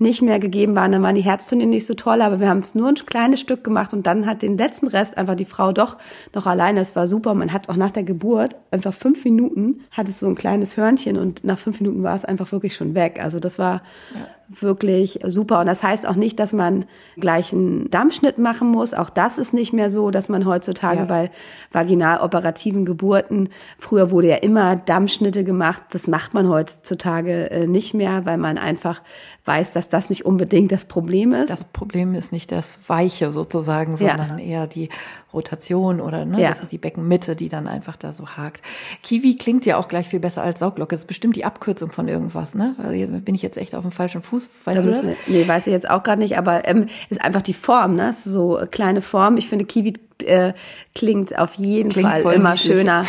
nicht 0.00 0.22
mehr 0.22 0.38
gegeben 0.38 0.76
waren. 0.76 0.92
Dann 0.92 1.02
waren 1.02 1.14
die 1.14 1.22
Herztöne 1.22 1.66
nicht 1.66 1.86
so 1.86 1.94
toll, 1.94 2.22
aber 2.22 2.38
wir 2.38 2.48
haben 2.48 2.58
es 2.58 2.74
nur 2.74 2.88
ein 2.88 2.94
kleines 2.94 3.40
Stück 3.40 3.64
gemacht 3.64 3.92
und 3.92 4.06
dann 4.06 4.26
hat 4.26 4.42
den 4.42 4.56
letzten 4.56 4.86
Rest 4.86 5.18
einfach 5.18 5.34
die 5.34 5.44
Frau 5.44 5.72
doch 5.72 5.96
noch 6.34 6.46
alleine. 6.46 6.80
Es 6.80 6.94
war 6.94 7.08
super. 7.08 7.34
Man 7.34 7.52
hat 7.52 7.68
auch 7.68 7.76
nach 7.76 7.90
der 7.90 8.04
Geburt 8.04 8.54
einfach 8.70 8.94
fünf 8.94 9.24
Minuten 9.24 9.80
hat 9.90 10.08
es 10.08 10.20
so 10.20 10.28
ein 10.28 10.36
kleines 10.36 10.76
Hörnchen 10.76 11.16
und 11.16 11.42
nach 11.44 11.58
fünf 11.58 11.80
Minuten 11.80 12.02
war 12.02 12.14
es 12.14 12.24
einfach 12.24 12.52
wirklich 12.52 12.76
schon 12.76 12.94
weg. 12.94 13.20
Also 13.22 13.40
das 13.40 13.58
war 13.58 13.82
ja 14.14 14.20
wirklich 14.48 15.20
super. 15.24 15.60
Und 15.60 15.66
das 15.66 15.82
heißt 15.82 16.06
auch 16.08 16.14
nicht, 16.14 16.40
dass 16.40 16.52
man 16.52 16.86
gleich 17.16 17.52
einen 17.52 17.90
Dammschnitt 17.90 18.38
machen 18.38 18.68
muss. 18.68 18.94
Auch 18.94 19.10
das 19.10 19.36
ist 19.38 19.52
nicht 19.52 19.72
mehr 19.72 19.90
so, 19.90 20.10
dass 20.10 20.28
man 20.28 20.46
heutzutage 20.46 21.00
ja. 21.00 21.04
bei 21.04 21.30
vaginaloperativen 21.72 22.84
Geburten, 22.84 23.50
früher 23.78 24.10
wurde 24.10 24.28
ja 24.28 24.36
immer 24.36 24.76
Dammschnitte 24.76 25.44
gemacht. 25.44 25.82
Das 25.90 26.06
macht 26.08 26.34
man 26.34 26.48
heutzutage 26.48 27.50
äh, 27.50 27.66
nicht 27.66 27.94
mehr, 27.94 28.24
weil 28.24 28.38
man 28.38 28.56
einfach 28.56 29.02
weiß, 29.44 29.72
dass 29.72 29.88
das 29.88 30.10
nicht 30.10 30.24
unbedingt 30.24 30.72
das 30.72 30.86
Problem 30.86 31.32
ist. 31.32 31.50
Das 31.50 31.64
Problem 31.64 32.14
ist 32.14 32.32
nicht 32.32 32.50
das 32.52 32.80
Weiche 32.86 33.32
sozusagen, 33.32 33.96
sondern 33.96 34.38
ja. 34.38 34.44
eher 34.44 34.66
die 34.66 34.88
Rotation 35.32 36.00
oder 36.00 36.24
ne, 36.24 36.40
ja. 36.40 36.48
das 36.48 36.60
ist 36.60 36.72
die 36.72 36.78
Beckenmitte, 36.78 37.36
die 37.36 37.48
dann 37.48 37.68
einfach 37.68 37.96
da 37.96 38.12
so 38.12 38.28
hakt. 38.28 38.62
Kiwi 39.02 39.36
klingt 39.36 39.66
ja 39.66 39.76
auch 39.76 39.88
gleich 39.88 40.08
viel 40.08 40.20
besser 40.20 40.42
als 40.42 40.58
Sauglocke. 40.60 40.94
Das 40.94 41.02
ist 41.02 41.06
bestimmt 41.06 41.36
die 41.36 41.44
Abkürzung 41.44 41.90
von 41.90 42.08
irgendwas, 42.08 42.54
ne? 42.54 42.74
Also 42.78 43.06
bin 43.20 43.34
ich 43.34 43.42
jetzt 43.42 43.58
echt 43.58 43.74
auf 43.74 43.82
dem 43.82 43.92
falschen 43.92 44.22
Fuß? 44.22 44.48
Weißt 44.64 44.78
da 44.78 44.82
du 44.82 44.88
das? 44.88 45.02
Nee, 45.26 45.46
weiß 45.46 45.66
ich 45.66 45.72
jetzt 45.72 45.90
auch 45.90 46.02
gerade 46.02 46.20
nicht, 46.20 46.38
aber 46.38 46.66
ähm, 46.66 46.86
ist 47.10 47.22
einfach 47.22 47.42
die 47.42 47.54
Form, 47.54 47.94
ne? 47.94 48.14
So 48.14 48.60
kleine 48.70 49.02
Form. 49.02 49.36
Ich 49.36 49.48
finde 49.48 49.66
Kiwi 49.66 49.94
äh, 50.24 50.54
klingt 50.94 51.38
auf 51.38 51.54
jeden 51.54 51.90
klingt 51.90 52.08
Fall 52.08 52.34
immer 52.34 52.56
schöner. 52.56 53.04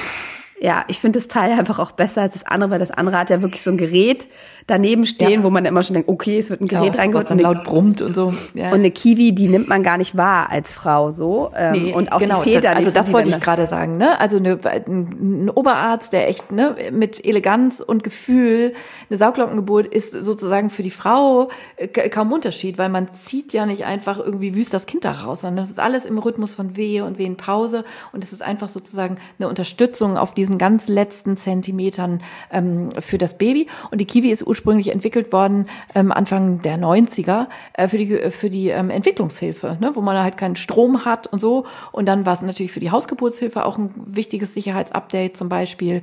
Ja, 0.62 0.84
ich 0.90 1.00
finde 1.00 1.20
das 1.20 1.30
Teil 1.30 1.58
einfach 1.58 1.80
auch 1.80 1.92
besser 1.92 2.22
als 2.22 2.34
das 2.34 2.46
andere, 2.46 2.72
weil 2.72 2.80
das 2.80 2.92
andere 2.92 3.18
hat 3.18 3.30
ja 3.30 3.42
wirklich 3.42 3.64
so 3.64 3.72
ein 3.72 3.78
Gerät, 3.78 4.28
daneben 4.70 5.06
stehen, 5.06 5.40
ja. 5.40 5.44
wo 5.44 5.50
man 5.50 5.66
immer 5.66 5.84
schon 5.84 5.96
denkt, 5.96 6.10
okay, 6.10 6.38
es 6.38 6.50
wird 6.50 6.62
ein 6.62 6.68
Gerät 6.68 6.96
ja, 6.96 7.02
reingeholt. 7.02 7.30
Was 7.30 7.30
dann 7.30 7.40
laut 7.40 7.64
brummt 7.64 8.02
und 8.02 8.16
so. 8.16 8.34
Ja. 8.54 8.68
Und 8.68 8.80
eine 8.80 8.92
Kiwi, 8.92 9.34
die 9.34 9.48
nimmt 9.48 9.68
man 9.68 9.84
gar 9.84 9.98
nicht 9.98 10.16
wahr 10.18 10.50
als 10.50 10.74
Frau 10.74 11.10
so. 11.10 11.52
Ähm, 11.56 11.72
nee, 11.72 11.94
und 11.94 12.12
auch 12.12 12.20
genau, 12.20 12.44
die 12.44 12.54
Feder. 12.54 12.76
Also 12.76 12.92
das 12.92 13.12
wollte 13.12 13.30
ich 13.30 13.40
gerade 13.40 13.68
sagen. 13.68 13.98
Ne? 13.98 14.20
Also 14.20 14.38
eine, 14.38 14.60
ein 14.66 15.50
Oberarzt, 15.50 16.14
der 16.14 16.28
echt 16.28 16.52
ne, 16.52 16.76
mit 16.92 17.26
Eleganz 17.26 17.80
und 17.80 18.04
Gefühl, 18.04 18.74
eine 19.10 19.18
Sauglockengeburt 19.18 19.88
ist 19.88 20.14
sozusagen 20.14 20.70
für 20.70 20.84
die 20.84 20.92
Frau 20.92 21.50
äh, 21.78 21.88
kaum 21.88 22.32
Unterschied, 22.32 22.78
weil 22.78 22.90
man 22.90 23.14
zieht 23.14 23.54
ja 23.54 23.66
nicht 23.66 23.86
einfach 23.86 24.20
irgendwie 24.20 24.56
wüst 24.56 24.74
das 24.74 24.86
Kind 24.86 25.06
da 25.06 25.12
raus, 25.12 25.42
sondern 25.42 25.58
das 25.58 25.70
ist 25.70 25.80
alles 25.80 26.06
im 26.06 26.18
Rhythmus 26.18 26.56
von 26.56 26.76
Wehe 26.78 27.06
und 27.06 27.18
Wehenpause 27.18 27.84
und 28.12 28.24
es 28.24 28.34
ist 28.34 28.42
einfach 28.42 28.70
sozusagen 28.70 29.16
eine 29.38 29.48
Unterstützung 29.48 30.18
auf 30.18 30.34
diesen 30.34 30.58
ganz 30.58 30.88
letzten 30.88 31.38
Zentimetern 31.38 32.22
ähm, 32.52 32.90
für 33.00 33.18
das 33.18 33.38
Baby. 33.38 33.68
Und 33.92 34.00
die 34.00 34.06
Kiwi 34.06 34.30
ist 34.30 34.46
ursprünglich 34.46 34.59
ursprünglich 34.60 34.90
entwickelt 34.90 35.32
worden 35.32 35.68
ähm, 35.96 36.12
Anfang 36.12 36.62
der 36.62 36.78
90er 36.78 37.48
äh, 37.74 37.88
für 37.88 37.98
die, 37.98 38.32
für 38.32 38.50
die 38.50 38.70
ähm, 38.70 38.90
Entwicklungshilfe, 38.90 39.78
ne, 39.80 39.92
wo 39.94 40.02
man 40.02 40.22
halt 40.22 40.36
keinen 40.36 40.58
Strom 40.58 41.06
hat 41.06 41.28
und 41.28 41.40
so. 41.40 41.66
Und 41.94 42.08
dann 42.08 42.26
war 42.26 42.34
es 42.34 42.42
natürlich 42.42 42.74
für 42.74 42.82
die 42.82 42.92
Hausgeburtshilfe 42.92 43.66
auch 43.66 43.78
ein 43.78 43.92
wichtiges 43.96 44.54
Sicherheitsupdate 44.54 45.38
zum 45.38 45.48
Beispiel. 45.48 46.02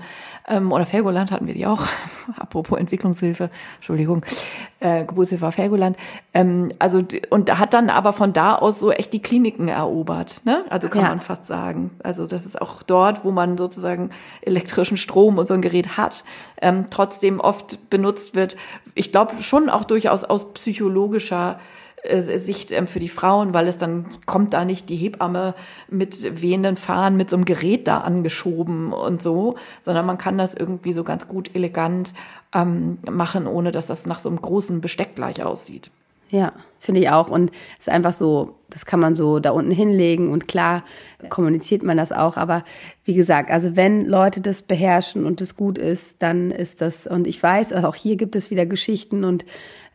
Ähm, 0.48 0.72
oder 0.72 0.86
Fergoland 0.86 1.30
hatten 1.32 1.46
wir 1.46 1.54
die 1.54 1.66
auch. 1.66 1.82
Apropos 2.38 2.78
Entwicklungshilfe, 2.78 3.50
Entschuldigung, 3.76 4.24
äh, 4.80 5.04
Geburtshilfe 5.04 5.46
auf 5.46 5.54
Fergoland. 5.54 5.96
Ähm, 6.34 6.72
also 6.78 7.02
und 7.30 7.58
hat 7.58 7.74
dann 7.74 7.90
aber 7.90 8.12
von 8.12 8.32
da 8.32 8.54
aus 8.56 8.78
so 8.78 8.90
echt 8.90 9.12
die 9.12 9.22
Kliniken 9.22 9.68
erobert. 9.68 10.42
Ne? 10.44 10.64
Also 10.68 10.88
kann 10.88 11.02
ja. 11.02 11.08
man 11.08 11.20
fast 11.20 11.46
sagen. 11.46 11.90
Also 12.02 12.26
das 12.26 12.46
ist 12.46 12.60
auch 12.60 12.82
dort, 12.82 13.24
wo 13.24 13.30
man 13.30 13.56
sozusagen 13.56 14.10
elektrischen 14.42 14.96
Strom 14.96 15.38
und 15.38 15.48
so 15.48 15.54
ein 15.54 15.62
Gerät 15.62 15.96
hat, 15.96 16.24
ähm, 16.60 16.86
trotzdem 16.90 17.40
oft 17.40 17.90
benutzt 17.90 18.34
wird. 18.34 18.56
Ich 18.94 19.12
glaube 19.12 19.36
schon 19.36 19.68
auch 19.68 19.84
durchaus 19.84 20.24
aus 20.24 20.52
psychologischer 20.54 21.58
Sicht 22.20 22.72
ähm, 22.72 22.86
für 22.86 23.00
die 23.00 23.08
Frauen, 23.08 23.54
weil 23.54 23.68
es 23.68 23.78
dann 23.78 24.06
kommt 24.26 24.54
da 24.54 24.64
nicht 24.64 24.88
die 24.88 24.96
Hebamme 24.96 25.54
mit 25.88 26.42
wehenden 26.42 26.76
Fahnen 26.76 27.16
mit 27.16 27.30
so 27.30 27.36
einem 27.36 27.44
Gerät 27.44 27.88
da 27.88 28.00
angeschoben 28.00 28.92
und 28.92 29.22
so, 29.22 29.56
sondern 29.82 30.06
man 30.06 30.18
kann 30.18 30.38
das 30.38 30.54
irgendwie 30.54 30.92
so 30.92 31.04
ganz 31.04 31.28
gut 31.28 31.54
elegant 31.54 32.14
ähm, 32.54 32.98
machen, 33.10 33.46
ohne 33.46 33.72
dass 33.72 33.86
das 33.86 34.06
nach 34.06 34.18
so 34.18 34.28
einem 34.28 34.40
großen 34.40 34.80
Besteck 34.80 35.14
gleich 35.14 35.42
aussieht. 35.42 35.90
Ja, 36.28 36.52
finde 36.80 37.00
ich 37.00 37.10
auch. 37.10 37.30
Und 37.30 37.52
es 37.78 37.86
ist 37.86 37.88
einfach 37.88 38.12
so, 38.12 38.56
das 38.68 38.84
kann 38.84 38.98
man 38.98 39.14
so 39.14 39.38
da 39.38 39.50
unten 39.50 39.70
hinlegen 39.70 40.32
und 40.32 40.48
klar 40.48 40.82
kommuniziert 41.28 41.84
man 41.84 41.96
das 41.96 42.10
auch. 42.10 42.36
Aber 42.36 42.64
wie 43.04 43.14
gesagt, 43.14 43.50
also 43.50 43.76
wenn 43.76 44.04
Leute 44.04 44.40
das 44.40 44.62
beherrschen 44.62 45.24
und 45.24 45.40
das 45.40 45.56
gut 45.56 45.78
ist, 45.78 46.16
dann 46.18 46.50
ist 46.50 46.80
das, 46.80 47.06
und 47.06 47.28
ich 47.28 47.40
weiß, 47.40 47.72
auch 47.74 47.94
hier 47.94 48.16
gibt 48.16 48.34
es 48.34 48.50
wieder 48.50 48.66
Geschichten 48.66 49.22
und 49.22 49.44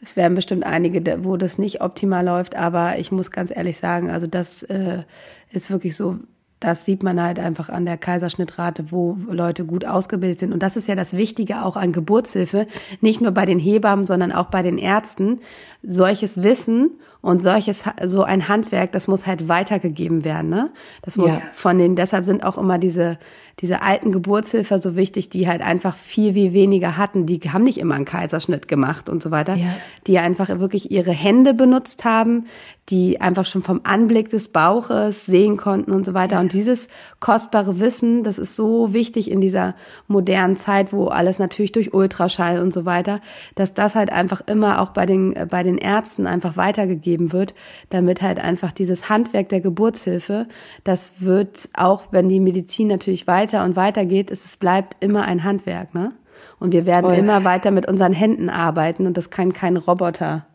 es 0.01 0.15
werden 0.15 0.33
bestimmt 0.33 0.65
einige, 0.65 1.23
wo 1.23 1.37
das 1.37 1.57
nicht 1.57 1.81
optimal 1.81 2.25
läuft, 2.25 2.55
aber 2.55 2.97
ich 2.97 3.11
muss 3.11 3.31
ganz 3.31 3.51
ehrlich 3.55 3.77
sagen, 3.77 4.09
also 4.09 4.27
das 4.27 4.63
äh, 4.63 5.03
ist 5.51 5.69
wirklich 5.69 5.95
so, 5.95 6.17
das 6.59 6.85
sieht 6.85 7.01
man 7.01 7.21
halt 7.21 7.39
einfach 7.39 7.69
an 7.69 7.85
der 7.85 7.97
Kaiserschnittrate, 7.97 8.91
wo 8.91 9.17
Leute 9.29 9.65
gut 9.65 9.83
ausgebildet 9.83 10.39
sind. 10.39 10.53
Und 10.53 10.61
das 10.61 10.75
ist 10.75 10.87
ja 10.87 10.93
das 10.93 11.17
Wichtige 11.17 11.65
auch 11.65 11.75
an 11.75 11.91
Geburtshilfe, 11.91 12.67
nicht 12.99 13.19
nur 13.19 13.31
bei 13.31 13.45
den 13.45 13.57
Hebammen, 13.57 14.05
sondern 14.05 14.31
auch 14.31 14.45
bei 14.45 14.61
den 14.61 14.77
Ärzten. 14.77 15.39
Solches 15.81 16.43
Wissen 16.43 16.91
und 17.21 17.41
solches, 17.41 17.83
so 18.05 18.23
ein 18.23 18.47
Handwerk, 18.47 18.91
das 18.91 19.07
muss 19.07 19.25
halt 19.25 19.47
weitergegeben 19.47 20.23
werden, 20.23 20.49
ne? 20.49 20.69
Das 21.01 21.17
muss 21.17 21.37
ja. 21.37 21.41
von 21.53 21.79
den, 21.79 21.95
deshalb 21.95 22.25
sind 22.25 22.43
auch 22.43 22.59
immer 22.59 22.77
diese, 22.77 23.17
diese 23.59 23.81
alten 23.81 24.11
Geburtshilfe 24.11 24.79
so 24.79 24.95
wichtig, 24.95 25.29
die 25.29 25.47
halt 25.47 25.61
einfach 25.61 25.95
viel, 25.95 26.33
viel 26.33 26.53
weniger 26.53 26.97
hatten. 26.97 27.25
Die 27.25 27.39
haben 27.39 27.63
nicht 27.63 27.77
immer 27.77 27.95
einen 27.95 28.05
Kaiserschnitt 28.05 28.67
gemacht 28.67 29.09
und 29.09 29.21
so 29.21 29.29
weiter. 29.29 29.55
Ja. 29.55 29.75
Die 30.07 30.17
einfach 30.17 30.49
wirklich 30.59 30.91
ihre 30.91 31.11
Hände 31.11 31.53
benutzt 31.53 32.03
haben, 32.03 32.45
die 32.89 33.21
einfach 33.21 33.45
schon 33.45 33.61
vom 33.61 33.81
Anblick 33.83 34.29
des 34.29 34.47
Bauches 34.47 35.25
sehen 35.25 35.57
konnten 35.57 35.91
und 35.91 36.05
so 36.05 36.13
weiter. 36.13 36.35
Ja. 36.35 36.41
Und 36.41 36.53
dieses 36.53 36.87
kostbare 37.19 37.79
Wissen, 37.79 38.23
das 38.23 38.39
ist 38.39 38.55
so 38.55 38.93
wichtig 38.93 39.29
in 39.29 39.41
dieser 39.41 39.75
modernen 40.07 40.57
Zeit, 40.57 40.91
wo 40.91 41.07
alles 41.07 41.37
natürlich 41.37 41.71
durch 41.71 41.93
Ultraschall 41.93 42.61
und 42.61 42.73
so 42.73 42.85
weiter, 42.85 43.21
dass 43.55 43.73
das 43.73 43.95
halt 43.95 44.11
einfach 44.11 44.41
immer 44.47 44.81
auch 44.81 44.89
bei 44.89 45.05
den, 45.05 45.35
bei 45.49 45.61
den 45.63 45.77
Ärzten 45.77 46.25
einfach 46.25 46.57
weitergegeben 46.57 47.31
wird, 47.31 47.53
damit 47.89 48.21
halt 48.21 48.39
einfach 48.39 48.71
dieses 48.71 49.09
Handwerk 49.09 49.49
der 49.49 49.61
Geburtshilfe, 49.61 50.47
das 50.83 51.21
wird 51.21 51.69
auch, 51.73 52.05
wenn 52.11 52.27
die 52.27 52.39
Medizin 52.39 52.87
natürlich 52.87 53.27
weiter 53.27 53.40
weiter 53.41 53.63
und 53.63 53.75
weiter 53.75 54.05
geht, 54.05 54.29
ist, 54.29 54.45
es 54.45 54.57
bleibt 54.57 55.03
immer 55.03 55.23
ein 55.23 55.43
Handwerk, 55.43 55.95
ne? 55.95 56.13
Und 56.59 56.73
wir 56.73 56.85
werden 56.85 57.07
Voll. 57.07 57.15
immer 57.15 57.43
weiter 57.43 57.71
mit 57.71 57.87
unseren 57.87 58.13
Händen 58.13 58.49
arbeiten 58.49 59.07
und 59.07 59.17
das 59.17 59.29
kann 59.29 59.53
kein 59.53 59.77
Roboter 59.77 60.45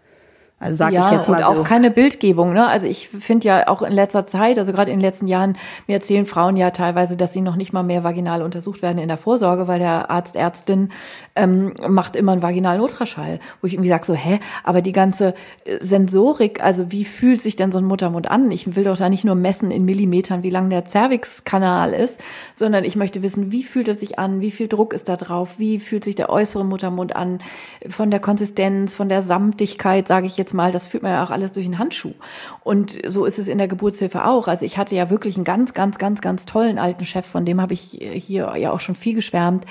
also 0.59 0.77
sage 0.77 0.95
ja, 0.95 1.09
ich 1.09 1.13
jetzt 1.13 1.29
mal 1.29 1.45
und 1.45 1.57
so. 1.57 1.61
auch 1.61 1.65
keine 1.65 1.91
Bildgebung. 1.91 2.55
Ne? 2.55 2.67
Also 2.67 2.87
ich 2.87 3.09
finde 3.09 3.47
ja 3.47 3.69
auch 3.69 3.83
in 3.83 3.93
letzter 3.93 4.25
Zeit, 4.25 4.59
also 4.59 4.73
gerade 4.73 4.91
in 4.91 4.97
den 4.97 5.03
letzten 5.03 5.29
Jahren, 5.29 5.59
mir 5.87 5.95
erzählen 5.95 6.25
Frauen 6.25 6.57
ja 6.57 6.71
teilweise, 6.71 7.19
dass 7.19 7.35
sie 7.35 7.43
noch 7.43 7.57
nicht 7.57 7.75
mal 7.75 7.83
mehr 7.83 8.05
vaginal 8.05 8.41
untersucht 8.41 8.81
werden 8.81 8.97
in 8.97 9.09
der 9.09 9.19
Vorsorge, 9.19 9.69
weil 9.69 9.81
der 9.81 10.11
Arzt, 10.11 10.35
Ärztin 10.35 10.89
ähm, 11.35 11.75
macht 11.87 12.17
immer 12.17 12.33
einen 12.33 12.41
vaginalen 12.41 12.81
Ultraschall, 12.81 13.39
wo 13.61 13.67
ich 13.67 13.75
irgendwie 13.75 13.91
sage 13.91 14.07
so, 14.07 14.15
hä, 14.15 14.41
aber 14.65 14.81
die 14.81 14.93
ganze 14.93 15.35
äh, 15.67 15.77
Sensorik, 15.81 16.65
also 16.65 16.91
wie 16.91 17.05
fühlt 17.05 17.43
sich 17.43 17.57
denn 17.57 17.71
so 17.71 17.77
ein 17.77 17.85
Muttermund 17.85 18.31
an? 18.31 18.51
Ich 18.51 18.75
will 18.75 18.85
doch 18.85 18.97
da 18.97 19.11
nicht 19.11 19.25
nur 19.25 19.35
messen 19.35 19.71
in 19.71 19.85
Millimetern, 19.85 20.43
wie 20.43 20.49
lang 20.49 20.71
der 20.71 20.87
Cervixkanal 20.87 21.93
ist, 21.93 22.23
sondern 22.55 22.85
ich 22.85 22.97
möchte 22.97 23.21
wissen, 23.21 23.53
wie 23.53 23.63
fühlt 23.63 23.89
es 23.89 24.01
sich 24.01 24.19
an, 24.19 24.41
wie 24.41 24.51
viel 24.51 24.69
Druck 24.69 24.95
ist 24.95 25.11
da 25.11 25.17
drauf, 25.17 25.59
wie 25.59 25.79
fühlt 25.79 26.05
sich 26.05 26.15
der 26.15 26.31
äußere 26.31 26.65
Muttermund 26.65 27.15
an, 27.15 27.41
von 27.87 28.11
der 28.11 28.21
Konsistenz, 28.21 28.95
von 28.95 29.11
der 29.11 29.21
Samtigkeit, 29.21 30.09
sage 30.09 30.27
ich 30.27 30.39
jetzt 30.39 30.46
mal, 30.55 30.73
das 30.73 30.87
führt 30.87 31.03
man 31.03 31.13
ja 31.13 31.25
auch 31.25 31.31
alles 31.31 31.53
durch 31.53 31.67
den 31.67 31.79
Handschuh. 31.79 32.15
Und 32.63 32.99
so 33.07 33.25
ist 33.25 33.39
es 33.39 33.49
in 33.49 33.59
der 33.59 33.69
Geburtshilfe 33.69 34.25
auch. 34.25 34.49
Also 34.49 34.65
ich 34.65 34.79
hatte 34.79 34.95
ja 34.95 35.11
wirklich 35.11 35.37
einen 35.37 35.45
ganz, 35.45 35.75
ganz, 35.75 35.99
ganz, 35.99 36.21
ganz 36.21 36.47
tollen 36.47 36.79
alten 36.79 37.05
Chef, 37.05 37.27
von 37.27 37.45
dem 37.45 37.61
habe 37.61 37.75
ich 37.75 37.99
hier 38.01 38.55
ja 38.57 38.73
auch 38.73 38.81
schon 38.81 38.95
viel 38.95 39.15
geschwärmt, 39.15 39.65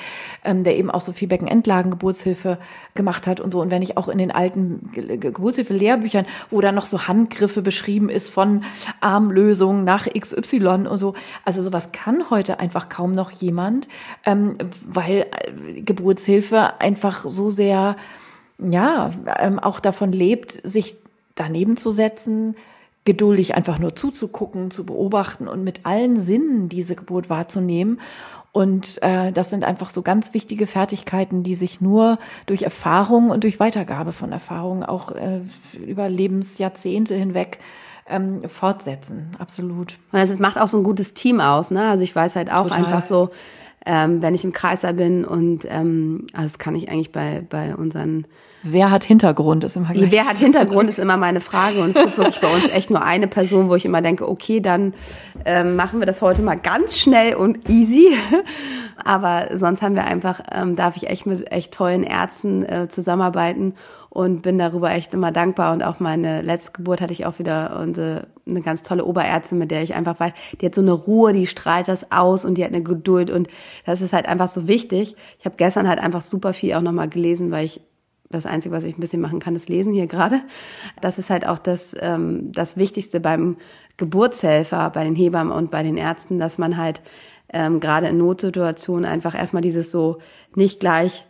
ähm, 0.43 0.63
der 0.63 0.77
eben 0.77 0.91
auch 0.91 1.01
so 1.01 1.11
viel 1.11 1.27
Beckenendlagen-Geburtshilfe 1.27 2.57
gemacht 2.93 3.27
hat 3.27 3.39
und 3.39 3.53
so. 3.53 3.61
Und 3.61 3.71
wenn 3.71 3.81
ich 3.81 3.97
auch 3.97 4.07
in 4.07 4.17
den 4.17 4.31
alten 4.31 4.91
Geburtshilfe-Lehrbüchern, 4.93 6.25
wo 6.49 6.61
da 6.61 6.71
noch 6.71 6.85
so 6.85 7.07
Handgriffe 7.07 7.61
beschrieben 7.61 8.09
ist 8.09 8.29
von 8.29 8.63
Armlösungen 9.01 9.83
nach 9.83 10.07
XY 10.07 10.87
und 10.87 10.97
so, 10.97 11.13
also 11.43 11.61
sowas 11.61 11.91
kann 11.91 12.29
heute 12.29 12.59
einfach 12.59 12.89
kaum 12.89 13.13
noch 13.13 13.31
jemand, 13.31 13.87
ähm, 14.25 14.57
weil 14.85 15.25
äh, 15.31 15.81
Geburtshilfe 15.81 16.79
einfach 16.79 17.23
so 17.23 17.49
sehr 17.49 17.95
ja, 18.57 19.11
ähm, 19.39 19.59
auch 19.59 19.79
davon 19.79 20.11
lebt, 20.11 20.51
sich 20.63 20.97
daneben 21.35 21.77
zu 21.77 21.91
setzen, 21.91 22.55
geduldig 23.03 23.55
einfach 23.55 23.77
nur 23.77 23.95
zuzugucken, 23.95 24.71
zu 24.71 24.85
beobachten 24.85 25.47
und 25.47 25.63
mit 25.63 25.85
allen 25.85 26.19
Sinnen 26.19 26.69
diese 26.69 26.95
Geburt 26.95 27.29
wahrzunehmen. 27.29 27.99
Und 28.51 28.99
äh, 29.03 29.31
das 29.33 29.49
sind 29.49 29.65
einfach 29.65 29.89
so 29.89 30.01
ganz 30.01 30.33
wichtige 30.33 30.65
Fertigkeiten, 30.65 31.43
die 31.43 31.55
sich 31.55 31.81
nur 31.81 32.17
durch 32.45 32.63
Erfahrung 32.63 33.29
und 33.29 33.43
durch 33.43 33.59
Weitergabe 33.59 34.13
von 34.13 34.31
Erfahrungen 34.31 34.83
auch 34.83 35.11
äh, 35.11 35.41
über 35.85 36.07
Lebensjahrzehnte 36.07 37.13
hinweg 37.15 37.59
ähm, 38.07 38.47
fortsetzen. 38.47 39.31
Absolut. 39.39 39.97
Und 40.11 40.19
es 40.19 40.39
macht 40.39 40.57
auch 40.57 40.69
so 40.69 40.77
ein 40.77 40.83
gutes 40.83 41.13
Team 41.13 41.41
aus. 41.41 41.69
Ne? 41.69 41.85
Also 41.85 42.03
ich 42.03 42.15
weiß 42.15 42.37
halt 42.37 42.51
auch 42.51 42.63
Total. 42.63 42.77
einfach 42.77 43.01
so, 43.01 43.29
ähm, 43.85 44.21
wenn 44.21 44.33
ich 44.33 44.43
im 44.43 44.51
Kreiser 44.51 44.93
bin 44.93 45.25
und 45.25 45.65
ähm, 45.69 46.27
also 46.33 46.45
das 46.45 46.59
kann 46.59 46.75
ich 46.75 46.89
eigentlich 46.89 47.11
bei, 47.11 47.43
bei 47.47 47.75
unseren 47.75 48.25
Wer 48.67 48.89
hat 48.89 49.03
Hintergrund 49.03 49.63
ist 49.63 49.75
immer 49.75 49.93
gleich. 49.93 50.09
Wer 50.09 50.25
hat 50.25 50.37
Hintergrund 50.37 50.89
ist 50.89 50.97
immer 50.97 51.17
meine 51.17 51.39
Frage 51.39 51.83
und 51.83 51.89
es 51.89 51.95
gibt 51.95 52.17
wirklich 52.17 52.41
bei 52.41 52.51
uns 52.51 52.67
echt 52.69 52.89
nur 52.89 53.03
eine 53.03 53.27
Person, 53.27 53.69
wo 53.69 53.75
ich 53.75 53.85
immer 53.85 54.01
denke, 54.01 54.27
okay, 54.27 54.59
dann 54.59 54.95
ähm, 55.45 55.75
machen 55.75 55.99
wir 55.99 56.07
das 56.07 56.23
heute 56.23 56.41
mal 56.41 56.55
ganz 56.55 56.97
schnell 56.97 57.35
und 57.35 57.69
easy. 57.69 58.07
Aber 59.03 59.49
sonst 59.53 59.83
haben 59.83 59.93
wir 59.93 60.05
einfach, 60.05 60.39
ähm, 60.51 60.75
darf 60.75 60.95
ich 60.97 61.07
echt 61.09 61.27
mit 61.27 61.51
echt 61.51 61.75
tollen 61.75 62.03
Ärzten 62.03 62.63
äh, 62.63 62.89
zusammenarbeiten 62.89 63.75
und 64.15 64.43
bin 64.43 64.57
darüber 64.57 64.91
echt 64.91 65.13
immer 65.13 65.33
dankbar. 65.33 65.73
Und 65.73 65.83
auch 65.83 65.99
meine 65.99 66.41
letzte 66.41 66.71
Geburt 66.71 67.01
hatte 67.01 67.11
ich 67.11 67.25
auch 67.25 67.37
wieder 67.37 67.77
unsere, 67.81 68.27
eine 68.47 68.61
ganz 68.61 68.81
tolle 68.81 69.03
Oberärztin, 69.03 69.57
mit 69.57 69.71
der 69.71 69.83
ich 69.83 69.93
einfach 69.93 70.17
weiß, 70.21 70.31
die 70.61 70.67
hat 70.67 70.73
so 70.73 70.79
eine 70.79 70.93
Ruhe, 70.93 71.33
die 71.33 71.47
strahlt 71.47 71.89
das 71.89 72.13
aus 72.13 72.45
und 72.45 72.57
die 72.57 72.63
hat 72.63 72.71
eine 72.71 72.81
Geduld 72.81 73.29
und 73.29 73.49
das 73.85 73.99
ist 73.99 74.13
halt 74.13 74.29
einfach 74.29 74.47
so 74.47 74.69
wichtig. 74.69 75.17
Ich 75.37 75.45
habe 75.45 75.57
gestern 75.57 75.89
halt 75.89 75.99
einfach 75.99 76.21
super 76.21 76.53
viel 76.53 76.75
auch 76.75 76.81
nochmal 76.81 77.09
gelesen, 77.09 77.51
weil 77.51 77.65
ich 77.65 77.81
das 78.29 78.45
Einzige, 78.45 78.73
was 78.73 78.85
ich 78.85 78.97
ein 78.97 79.01
bisschen 79.01 79.19
machen 79.19 79.41
kann, 79.41 79.53
ist 79.53 79.67
lesen 79.67 79.91
hier 79.91 80.07
gerade. 80.07 80.39
Das 81.01 81.17
ist 81.17 81.29
halt 81.29 81.45
auch 81.45 81.59
das, 81.59 81.93
ähm, 81.99 82.53
das 82.53 82.77
Wichtigste 82.77 83.19
beim 83.19 83.57
Geburtshelfer, 83.97 84.91
bei 84.91 85.03
den 85.03 85.15
Hebammen 85.15 85.51
und 85.51 85.71
bei 85.71 85.83
den 85.83 85.97
Ärzten, 85.97 86.39
dass 86.39 86.57
man 86.57 86.77
halt 86.77 87.01
ähm, 87.51 87.81
gerade 87.81 88.07
in 88.07 88.17
Notsituationen 88.17 89.03
einfach 89.03 89.35
erstmal 89.35 89.61
dieses 89.61 89.91
so 89.91 90.19
nicht 90.55 90.79
gleich 90.79 91.27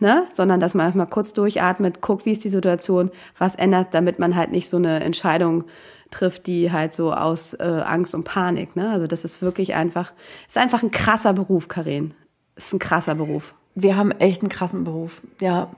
ne, 0.00 0.26
sondern 0.32 0.60
dass 0.60 0.74
man 0.74 0.96
mal 0.96 1.06
kurz 1.06 1.32
durchatmet, 1.32 2.00
guckt, 2.00 2.26
wie 2.26 2.32
ist 2.32 2.44
die 2.44 2.50
Situation, 2.50 3.10
was 3.38 3.54
ändert, 3.54 3.88
damit 3.92 4.18
man 4.18 4.36
halt 4.36 4.50
nicht 4.50 4.68
so 4.68 4.76
eine 4.76 5.00
Entscheidung 5.00 5.64
trifft, 6.10 6.46
die 6.46 6.72
halt 6.72 6.94
so 6.94 7.12
aus 7.12 7.54
äh, 7.54 7.82
Angst 7.84 8.14
und 8.14 8.24
Panik, 8.24 8.76
ne? 8.76 8.90
Also 8.90 9.06
das 9.06 9.24
ist 9.24 9.42
wirklich 9.42 9.74
einfach, 9.74 10.12
ist 10.48 10.58
einfach 10.58 10.82
ein 10.82 10.90
krasser 10.90 11.32
Beruf, 11.32 11.68
Karin. 11.68 12.14
Ist 12.56 12.72
ein 12.72 12.78
krasser 12.78 13.14
Beruf. 13.14 13.54
Wir 13.74 13.96
haben 13.96 14.10
echt 14.10 14.42
einen 14.42 14.48
krassen 14.48 14.84
Beruf. 14.84 15.22
Ja, 15.40 15.70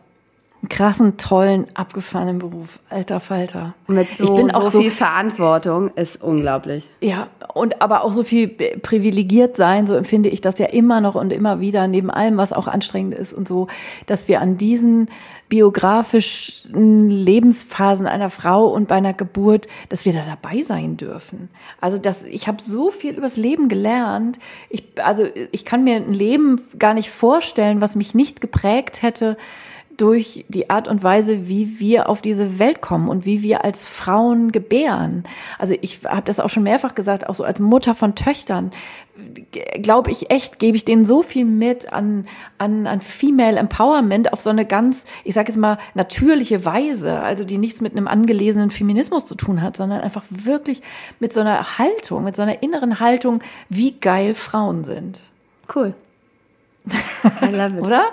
krassen, 0.68 1.16
tollen, 1.16 1.66
abgefahrenen 1.74 2.38
Beruf. 2.38 2.78
Alter 2.88 3.18
Falter. 3.18 3.74
Mit 3.88 4.16
so, 4.16 4.24
ich 4.24 4.30
bin 4.34 4.50
auch 4.52 4.70
so 4.70 4.80
viel 4.80 4.92
Verantwortung 4.92 5.90
ist 5.96 6.22
unglaublich. 6.22 6.88
Ja, 7.00 7.28
und 7.52 7.82
aber 7.82 8.04
auch 8.04 8.12
so 8.12 8.22
viel 8.22 8.48
privilegiert 8.48 9.56
sein, 9.56 9.86
so 9.86 9.94
empfinde 9.94 10.28
ich 10.28 10.40
das 10.40 10.58
ja 10.58 10.66
immer 10.66 11.00
noch 11.00 11.16
und 11.16 11.32
immer 11.32 11.58
wieder, 11.60 11.88
neben 11.88 12.10
allem, 12.10 12.36
was 12.36 12.52
auch 12.52 12.68
anstrengend 12.68 13.14
ist 13.14 13.32
und 13.32 13.48
so, 13.48 13.66
dass 14.06 14.28
wir 14.28 14.40
an 14.40 14.56
diesen 14.56 15.08
biografischen 15.48 17.10
Lebensphasen 17.10 18.06
einer 18.06 18.30
Frau 18.30 18.68
und 18.68 18.88
bei 18.88 18.94
einer 18.94 19.12
Geburt, 19.12 19.66
dass 19.90 20.06
wir 20.06 20.12
da 20.12 20.24
dabei 20.24 20.62
sein 20.62 20.96
dürfen. 20.96 21.50
Also 21.80 21.98
das, 21.98 22.24
ich 22.24 22.48
habe 22.48 22.62
so 22.62 22.90
viel 22.90 23.14
übers 23.14 23.36
Leben 23.36 23.68
gelernt. 23.68 24.38
Ich, 24.70 24.84
also 25.04 25.26
ich 25.50 25.64
kann 25.66 25.84
mir 25.84 25.96
ein 25.96 26.12
Leben 26.12 26.62
gar 26.78 26.94
nicht 26.94 27.10
vorstellen, 27.10 27.82
was 27.82 27.96
mich 27.96 28.14
nicht 28.14 28.40
geprägt 28.40 29.02
hätte 29.02 29.36
durch 29.96 30.44
die 30.48 30.70
Art 30.70 30.88
und 30.88 31.02
Weise, 31.02 31.48
wie 31.48 31.78
wir 31.78 32.08
auf 32.08 32.22
diese 32.22 32.58
Welt 32.58 32.80
kommen 32.80 33.08
und 33.08 33.24
wie 33.26 33.42
wir 33.42 33.64
als 33.64 33.86
Frauen 33.86 34.52
gebären. 34.52 35.24
Also 35.58 35.74
ich 35.80 36.00
habe 36.04 36.22
das 36.24 36.40
auch 36.40 36.50
schon 36.50 36.62
mehrfach 36.62 36.94
gesagt, 36.94 37.28
auch 37.28 37.34
so 37.34 37.44
als 37.44 37.60
Mutter 37.60 37.94
von 37.94 38.14
Töchtern, 38.14 38.72
glaube 39.80 40.10
ich 40.10 40.30
echt, 40.30 40.58
gebe 40.58 40.76
ich 40.76 40.84
denen 40.84 41.04
so 41.04 41.22
viel 41.22 41.44
mit 41.44 41.92
an, 41.92 42.26
an, 42.58 42.86
an 42.86 43.00
Female 43.00 43.58
Empowerment 43.58 44.32
auf 44.32 44.40
so 44.40 44.50
eine 44.50 44.64
ganz, 44.64 45.04
ich 45.24 45.34
sage 45.34 45.48
jetzt 45.48 45.58
mal, 45.58 45.78
natürliche 45.94 46.64
Weise, 46.64 47.20
also 47.20 47.44
die 47.44 47.58
nichts 47.58 47.80
mit 47.80 47.92
einem 47.92 48.08
angelesenen 48.08 48.70
Feminismus 48.70 49.26
zu 49.26 49.34
tun 49.34 49.60
hat, 49.60 49.76
sondern 49.76 50.00
einfach 50.00 50.24
wirklich 50.30 50.80
mit 51.20 51.32
so 51.32 51.40
einer 51.40 51.78
Haltung, 51.78 52.24
mit 52.24 52.36
so 52.36 52.42
einer 52.42 52.62
inneren 52.62 53.00
Haltung, 53.00 53.42
wie 53.68 53.92
geil 53.92 54.34
Frauen 54.34 54.84
sind. 54.84 55.20
Cool. 55.74 55.94
I 56.86 57.46
love 57.46 57.78
it. 57.78 57.82
Oder? 57.86 58.06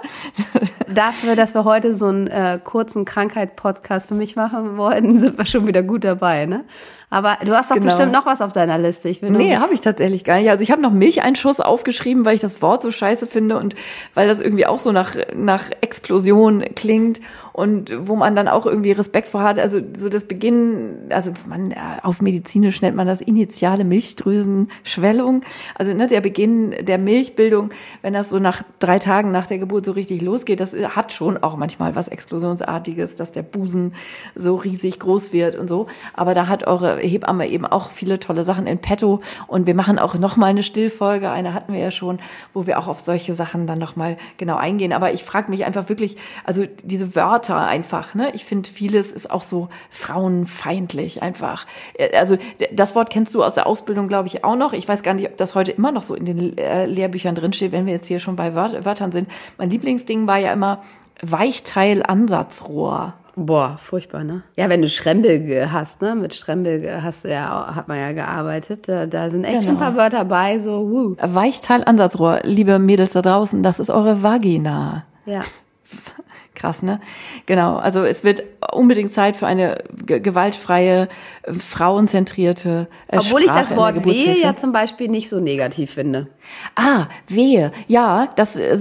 Dafür, 0.87 1.35
dass 1.35 1.53
wir 1.53 1.63
heute 1.63 1.93
so 1.93 2.07
einen 2.07 2.27
äh, 2.27 2.59
kurzen 2.63 3.05
Krankheit-Podcast 3.05 4.09
für 4.09 4.15
mich 4.15 4.35
machen 4.35 4.77
wollten, 4.77 5.19
sind 5.19 5.37
wir 5.37 5.45
schon 5.45 5.67
wieder 5.67 5.83
gut 5.83 6.03
dabei, 6.03 6.45
ne? 6.45 6.65
Aber 7.11 7.37
du 7.43 7.55
hast 7.55 7.71
doch 7.71 7.75
genau. 7.75 7.87
bestimmt 7.87 8.11
noch 8.11 8.27
was 8.27 8.39
auf 8.39 8.53
deiner 8.53 8.77
Liste. 8.77 9.09
Ich 9.09 9.23
will 9.23 9.31
nee, 9.31 9.57
habe 9.57 9.73
ich 9.73 9.81
tatsächlich 9.81 10.23
gar 10.23 10.37
nicht. 10.37 10.49
Also 10.49 10.61
ich 10.61 10.69
habe 10.69 10.81
noch 10.81 10.91
Milcheinschuss 10.91 11.59
aufgeschrieben, 11.59 12.23
weil 12.23 12.35
ich 12.35 12.41
das 12.41 12.61
Wort 12.61 12.83
so 12.83 12.91
scheiße 12.91 13.25
finde 13.25 13.57
und 13.57 13.75
weil 14.13 14.27
das 14.27 14.39
irgendwie 14.39 14.67
auch 14.67 14.77
so 14.77 14.91
nach, 14.91 15.15
nach 15.35 15.71
Explosion 15.81 16.63
klingt 16.75 17.19
und 17.53 17.91
wo 18.07 18.15
man 18.15 18.35
dann 18.35 18.47
auch 18.47 18.65
irgendwie 18.65 18.91
Respekt 18.91 19.27
vor 19.27 19.41
hat. 19.41 19.59
Also 19.59 19.79
so 19.95 20.09
das 20.09 20.25
Beginn, 20.25 21.07
also 21.09 21.31
man, 21.47 21.73
auf 22.03 22.21
medizinisch 22.21 22.81
nennt 22.81 22.95
man 22.95 23.07
das 23.07 23.21
initiale 23.21 23.83
Milchdrüsenschwellung. 23.83 25.41
Also 25.75 25.93
ne, 25.93 26.07
der 26.07 26.21
Beginn 26.21 26.75
der 26.81 26.97
Milchbildung, 26.97 27.71
wenn 28.01 28.13
das 28.13 28.29
so 28.29 28.39
nach 28.39 28.63
drei 28.79 28.99
Tagen 28.99 29.31
nach 29.31 29.47
der 29.47 29.57
Geburt 29.57 29.85
so 29.85 29.91
richtig 29.91 30.21
losgeht, 30.21 30.59
das 30.59 30.73
hat 30.73 31.11
schon 31.11 31.37
auch 31.37 31.57
manchmal 31.57 31.95
was 31.95 32.07
Explosionsartiges, 32.07 33.15
dass 33.15 33.31
der 33.31 33.43
Busen 33.43 33.93
so 34.35 34.55
riesig 34.55 34.99
groß 34.99 35.33
wird 35.33 35.55
und 35.55 35.67
so. 35.67 35.87
Aber 36.13 36.33
da 36.33 36.47
hat 36.47 36.65
eure 36.67 36.97
Hebamme 36.99 37.47
eben 37.49 37.65
auch 37.65 37.91
viele 37.91 38.19
tolle 38.19 38.43
Sachen 38.43 38.67
in 38.67 38.77
petto. 38.77 39.21
Und 39.47 39.67
wir 39.67 39.75
machen 39.75 39.99
auch 39.99 40.15
nochmal 40.15 40.51
eine 40.51 40.63
Stillfolge, 40.63 41.29
eine 41.29 41.53
hatten 41.53 41.73
wir 41.73 41.79
ja 41.79 41.91
schon, 41.91 42.19
wo 42.53 42.67
wir 42.67 42.79
auch 42.79 42.87
auf 42.87 42.99
solche 42.99 43.35
Sachen 43.35 43.67
dann 43.67 43.79
nochmal 43.79 44.17
genau 44.37 44.55
eingehen. 44.55 44.93
Aber 44.93 45.11
ich 45.11 45.23
frage 45.23 45.51
mich 45.51 45.65
einfach 45.65 45.89
wirklich, 45.89 46.17
also 46.45 46.65
diese 46.83 47.15
Wörter 47.15 47.38
einfach, 47.47 48.15
ne? 48.15 48.31
Ich 48.33 48.45
finde, 48.45 48.67
vieles 48.67 49.11
ist 49.11 49.31
auch 49.31 49.43
so 49.43 49.69
frauenfeindlich 49.89 51.21
einfach. 51.21 51.65
Also 52.13 52.37
das 52.71 52.95
Wort 52.95 53.09
kennst 53.09 53.33
du 53.35 53.43
aus 53.43 53.55
der 53.55 53.67
Ausbildung, 53.67 54.07
glaube 54.07 54.27
ich, 54.27 54.43
auch 54.43 54.55
noch. 54.55 54.73
Ich 54.73 54.87
weiß 54.87 55.03
gar 55.03 55.13
nicht, 55.13 55.27
ob 55.27 55.37
das 55.37 55.55
heute 55.55 55.71
immer 55.71 55.91
noch 55.91 56.03
so 56.03 56.15
in 56.15 56.25
den 56.25 56.57
äh, 56.57 56.85
Lehrbüchern 56.85 57.35
drinsteht, 57.35 57.71
wenn 57.71 57.85
wir 57.85 57.93
jetzt 57.93 58.07
hier 58.07 58.19
schon 58.19 58.35
bei 58.35 58.55
Wörtern 58.55 59.11
sind. 59.11 59.29
Mein 59.57 59.69
Lieblingsding 59.69 60.27
war 60.27 60.37
ja 60.37 60.51
immer 60.51 60.81
Weichteil-Ansatzrohr. 61.21 63.13
Boah, 63.35 63.77
furchtbar, 63.77 64.25
ne? 64.25 64.43
Ja, 64.57 64.67
wenn 64.67 64.81
du 64.81 64.89
Schrembel 64.89 65.71
hast, 65.71 66.01
ne? 66.01 66.13
Mit 66.13 66.35
Schrembel 66.35 67.01
hast 67.01 67.23
du 67.23 67.29
ja, 67.29 67.73
hat 67.73 67.87
man 67.87 67.97
ja 67.97 68.11
gearbeitet. 68.11 68.89
Da, 68.89 69.05
da 69.05 69.29
sind 69.29 69.45
echt 69.45 69.61
genau. 69.61 69.63
schon 69.63 69.71
ein 69.71 69.79
genau. 69.79 69.91
paar 69.91 69.95
Wörter 69.95 70.25
bei, 70.25 70.59
so, 70.59 70.89
wuh. 70.89 71.15
Weichteil-Ansatzrohr, 71.21 72.41
liebe 72.43 72.79
Mädels 72.79 73.13
da 73.13 73.21
draußen, 73.21 73.63
das 73.63 73.79
ist 73.79 73.89
eure 73.89 74.23
Vagina. 74.23 75.05
Ja. 75.25 75.41
Krass, 76.59 76.83
ne? 76.83 76.99
Genau. 77.45 77.77
Also 77.77 78.03
es 78.03 78.25
wird 78.25 78.43
unbedingt 78.73 79.13
Zeit 79.13 79.37
für 79.37 79.47
eine 79.47 79.81
gewaltfreie, 80.05 81.07
äh, 81.43 81.53
frauenzentrierte 81.53 82.89
äh, 83.07 83.17
Obwohl 83.17 83.43
Sprache 83.43 83.61
ich 83.61 83.67
das 83.69 83.77
Wort 83.77 84.05
Wehe 84.05 84.37
ja 84.41 84.55
zum 84.57 84.73
Beispiel 84.73 85.07
nicht 85.07 85.29
so 85.29 85.39
negativ 85.39 85.91
finde. 85.91 86.27
Ah, 86.75 87.07
Wehe. 87.29 87.71
Ja, 87.87 88.27
das 88.35 88.57
äh, 88.57 88.75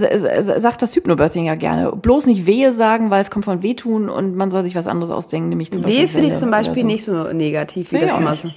sagt 0.59 0.83
das 0.83 0.97
Hypnobirthing 0.97 1.45
ja 1.45 1.55
gerne. 1.55 1.93
Bloß 1.93 2.27
nicht 2.27 2.47
Wehe 2.47 2.73
sagen, 2.73 3.11
weil 3.11 3.21
es 3.21 3.31
kommt 3.31 3.45
von 3.45 3.63
Wehtun 3.63 4.09
und 4.09 4.35
man 4.35 4.51
soll 4.51 4.65
sich 4.65 4.75
was 4.75 4.89
anderes 4.89 5.13
ausdenken, 5.13 5.49
nämlich 5.49 5.71
zum 5.71 5.87
Wehe 5.87 6.09
finde 6.09 6.29
ich 6.29 6.37
zum 6.37 6.51
Beispiel 6.51 6.83
so. 6.83 6.87
nicht 6.87 7.05
so 7.05 7.33
negativ, 7.33 7.93
wie 7.93 8.01
Wehe 8.01 8.07
das 8.07 8.17
immer 8.17 8.35
so. 8.35 8.51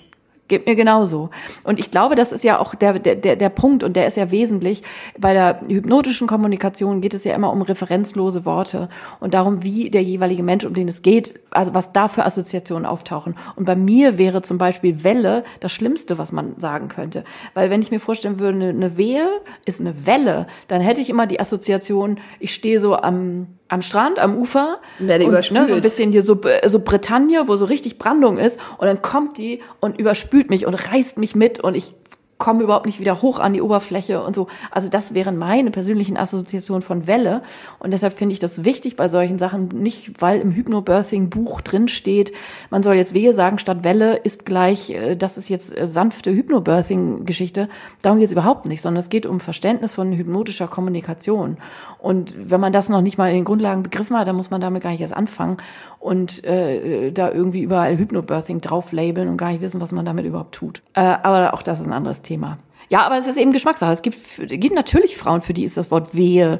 Geht 0.51 0.65
mir 0.65 0.75
genauso. 0.75 1.29
Und 1.63 1.79
ich 1.79 1.91
glaube, 1.91 2.15
das 2.15 2.33
ist 2.33 2.43
ja 2.43 2.59
auch 2.59 2.75
der, 2.75 2.99
der, 2.99 3.37
der 3.37 3.49
Punkt 3.49 3.85
und 3.85 3.95
der 3.95 4.05
ist 4.05 4.17
ja 4.17 4.31
wesentlich. 4.31 4.81
Bei 5.17 5.31
der 5.31 5.61
hypnotischen 5.65 6.27
Kommunikation 6.27 6.99
geht 6.99 7.13
es 7.13 7.23
ja 7.23 7.33
immer 7.33 7.53
um 7.53 7.61
referenzlose 7.61 8.43
Worte 8.43 8.89
und 9.21 9.33
darum, 9.33 9.63
wie 9.63 9.89
der 9.89 10.03
jeweilige 10.03 10.43
Mensch, 10.43 10.65
um 10.65 10.73
den 10.73 10.89
es 10.89 11.03
geht, 11.03 11.39
also 11.51 11.73
was 11.73 11.93
da 11.93 12.09
für 12.09 12.25
Assoziationen 12.25 12.85
auftauchen. 12.85 13.35
Und 13.55 13.63
bei 13.63 13.77
mir 13.77 14.17
wäre 14.17 14.41
zum 14.41 14.57
Beispiel 14.57 15.05
Welle 15.05 15.45
das 15.61 15.71
Schlimmste, 15.71 16.17
was 16.17 16.33
man 16.33 16.59
sagen 16.59 16.89
könnte. 16.89 17.23
Weil 17.53 17.69
wenn 17.69 17.81
ich 17.81 17.89
mir 17.89 18.01
vorstellen 18.01 18.37
würde, 18.37 18.57
eine, 18.57 18.69
eine 18.71 18.97
Wehe 18.97 19.29
ist 19.63 19.79
eine 19.79 20.05
Welle, 20.05 20.47
dann 20.67 20.81
hätte 20.81 20.99
ich 20.99 21.09
immer 21.09 21.27
die 21.27 21.39
Assoziation, 21.39 22.19
ich 22.41 22.53
stehe 22.53 22.81
so 22.81 22.97
am 22.97 23.47
am 23.71 23.81
Strand, 23.81 24.19
am 24.19 24.37
Ufer. 24.37 24.79
Werde 24.99 25.23
und, 25.23 25.31
überspült. 25.31 25.61
Ne, 25.61 25.67
so 25.69 25.75
ein 25.75 25.81
bisschen 25.81 26.11
hier 26.11 26.23
so, 26.23 26.39
so 26.65 26.79
Bretagne, 26.79 27.47
wo 27.47 27.55
so 27.55 27.65
richtig 27.65 27.97
Brandung 27.97 28.37
ist. 28.37 28.59
Und 28.77 28.87
dann 28.87 29.01
kommt 29.01 29.37
die 29.37 29.61
und 29.79 29.97
überspült 29.97 30.49
mich 30.49 30.65
und 30.65 30.73
reißt 30.73 31.17
mich 31.17 31.35
mit 31.35 31.61
und 31.61 31.75
ich 31.75 31.93
komme 32.41 32.63
überhaupt 32.63 32.87
nicht 32.87 32.99
wieder 32.99 33.21
hoch 33.21 33.39
an 33.39 33.53
die 33.53 33.61
Oberfläche 33.61 34.23
und 34.23 34.35
so. 34.35 34.47
Also 34.71 34.89
das 34.89 35.13
wären 35.13 35.37
meine 35.37 35.69
persönlichen 35.69 36.17
Assoziationen 36.17 36.81
von 36.81 37.05
Welle. 37.05 37.43
Und 37.77 37.91
deshalb 37.91 38.17
finde 38.17 38.33
ich 38.33 38.39
das 38.39 38.65
wichtig 38.65 38.95
bei 38.95 39.07
solchen 39.07 39.37
Sachen, 39.37 39.67
nicht 39.67 40.19
weil 40.19 40.41
im 40.41 40.51
Hypnobirthing-Buch 40.51 41.61
drin 41.61 41.87
steht, 41.87 42.33
man 42.71 42.81
soll 42.81 42.95
jetzt 42.95 43.13
Wehe 43.13 43.35
sagen, 43.35 43.59
statt 43.59 43.83
Welle 43.83 44.17
ist 44.17 44.43
gleich, 44.43 44.89
äh, 44.89 45.15
das 45.15 45.37
ist 45.37 45.49
jetzt 45.49 45.77
äh, 45.77 45.85
sanfte 45.85 46.31
Hypnobirthing-Geschichte. 46.31 47.69
Darum 48.01 48.17
geht 48.17 48.25
es 48.25 48.31
überhaupt 48.31 48.65
nicht, 48.65 48.81
sondern 48.81 49.01
es 49.01 49.09
geht 49.09 49.27
um 49.27 49.39
Verständnis 49.39 49.93
von 49.93 50.11
hypnotischer 50.11 50.67
Kommunikation. 50.67 51.57
Und 51.99 52.33
wenn 52.49 52.59
man 52.59 52.73
das 52.73 52.89
noch 52.89 53.01
nicht 53.01 53.19
mal 53.19 53.29
in 53.29 53.35
den 53.35 53.45
Grundlagen 53.45 53.83
begriffen 53.83 54.17
hat, 54.17 54.27
dann 54.27 54.35
muss 54.35 54.49
man 54.49 54.61
damit 54.61 54.81
gar 54.81 54.89
nicht 54.89 55.01
erst 55.01 55.15
anfangen 55.15 55.57
und 56.01 56.43
äh, 56.43 57.11
da 57.11 57.31
irgendwie 57.31 57.61
überall 57.61 57.97
Hypnobirthing 57.97 58.59
drauf 58.59 58.91
labeln 58.91 59.29
und 59.29 59.37
gar 59.37 59.51
nicht 59.51 59.61
wissen, 59.61 59.79
was 59.79 59.91
man 59.91 60.05
damit 60.05 60.25
überhaupt 60.25 60.55
tut. 60.55 60.81
Äh, 60.93 61.01
aber 61.01 61.53
auch 61.53 61.61
das 61.61 61.79
ist 61.79 61.87
ein 61.87 61.93
anderes 61.93 62.21
Thema. 62.23 62.57
Ja, 62.89 63.05
aber 63.05 63.17
es 63.17 63.27
ist 63.27 63.37
eben 63.37 63.53
Geschmackssache. 63.53 63.93
Es 63.93 64.01
gibt, 64.01 64.17
gibt 64.47 64.75
natürlich 64.75 65.15
Frauen, 65.15 65.41
für 65.41 65.53
die 65.53 65.63
ist 65.63 65.77
das 65.77 65.91
Wort 65.91 66.13
Wehe 66.13 66.59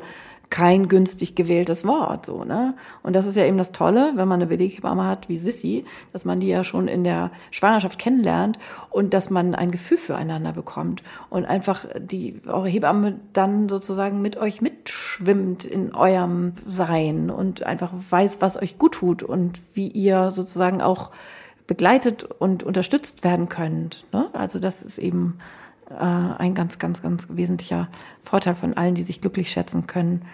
kein 0.52 0.90
günstig 0.90 1.34
gewähltes 1.34 1.86
Wort, 1.86 2.26
so, 2.26 2.44
ne? 2.44 2.76
Und 3.02 3.16
das 3.16 3.26
ist 3.26 3.38
ja 3.38 3.46
eben 3.46 3.58
das 3.58 3.72
Tolle, 3.72 4.12
wenn 4.16 4.28
man 4.28 4.42
eine 4.42 4.48
Beleghebamme 4.48 5.08
hat 5.08 5.30
wie 5.30 5.38
Sissy, 5.38 5.86
dass 6.14 6.26
man 6.26 6.42
die 6.42 6.50
ja 6.50 6.64
schon 6.64 6.88
in 6.90 7.04
der 7.04 7.32
Schwangerschaft 7.50 7.98
kennenlernt 7.98 8.60
und 8.90 9.14
dass 9.14 9.30
man 9.30 9.56
ein 9.56 9.72
Gefühl 9.72 9.98
füreinander 9.98 10.52
bekommt 10.52 11.04
und 11.30 11.46
einfach 11.46 11.86
die, 11.98 12.42
eure 12.46 12.68
Hebamme 12.68 13.20
dann 13.32 13.70
sozusagen 13.70 14.22
mit 14.22 14.36
euch 14.38 14.62
mitschwimmt 14.62 15.64
in 15.64 15.96
eurem 15.96 16.54
Sein 16.68 17.32
und 17.32 17.64
einfach 17.64 17.94
weiß, 18.10 18.42
was 18.42 18.62
euch 18.62 18.78
gut 18.78 18.96
tut 18.96 19.24
und 19.24 19.62
wie 19.74 19.88
ihr 19.88 20.32
sozusagen 20.32 20.82
auch 20.82 21.12
begleitet 21.66 22.24
und 22.24 22.64
unterstützt 22.64 23.24
werden 23.24 23.48
könnt, 23.48 24.06
ne? 24.12 24.28
Also 24.34 24.60
das 24.60 24.84
ist 24.84 24.98
eben 24.98 25.36
äh, 26.00 26.42
ein 26.42 26.54
ganz, 26.54 26.80
ganz, 26.80 27.02
ganz 27.02 27.28
wesentlicher 27.30 27.90
Vorteil 28.24 28.56
von 28.56 28.76
allen, 28.76 28.96
die 28.96 29.04
sich 29.04 29.22
glücklich 29.22 29.52
schätzen 29.52 29.88
können, 29.88 30.26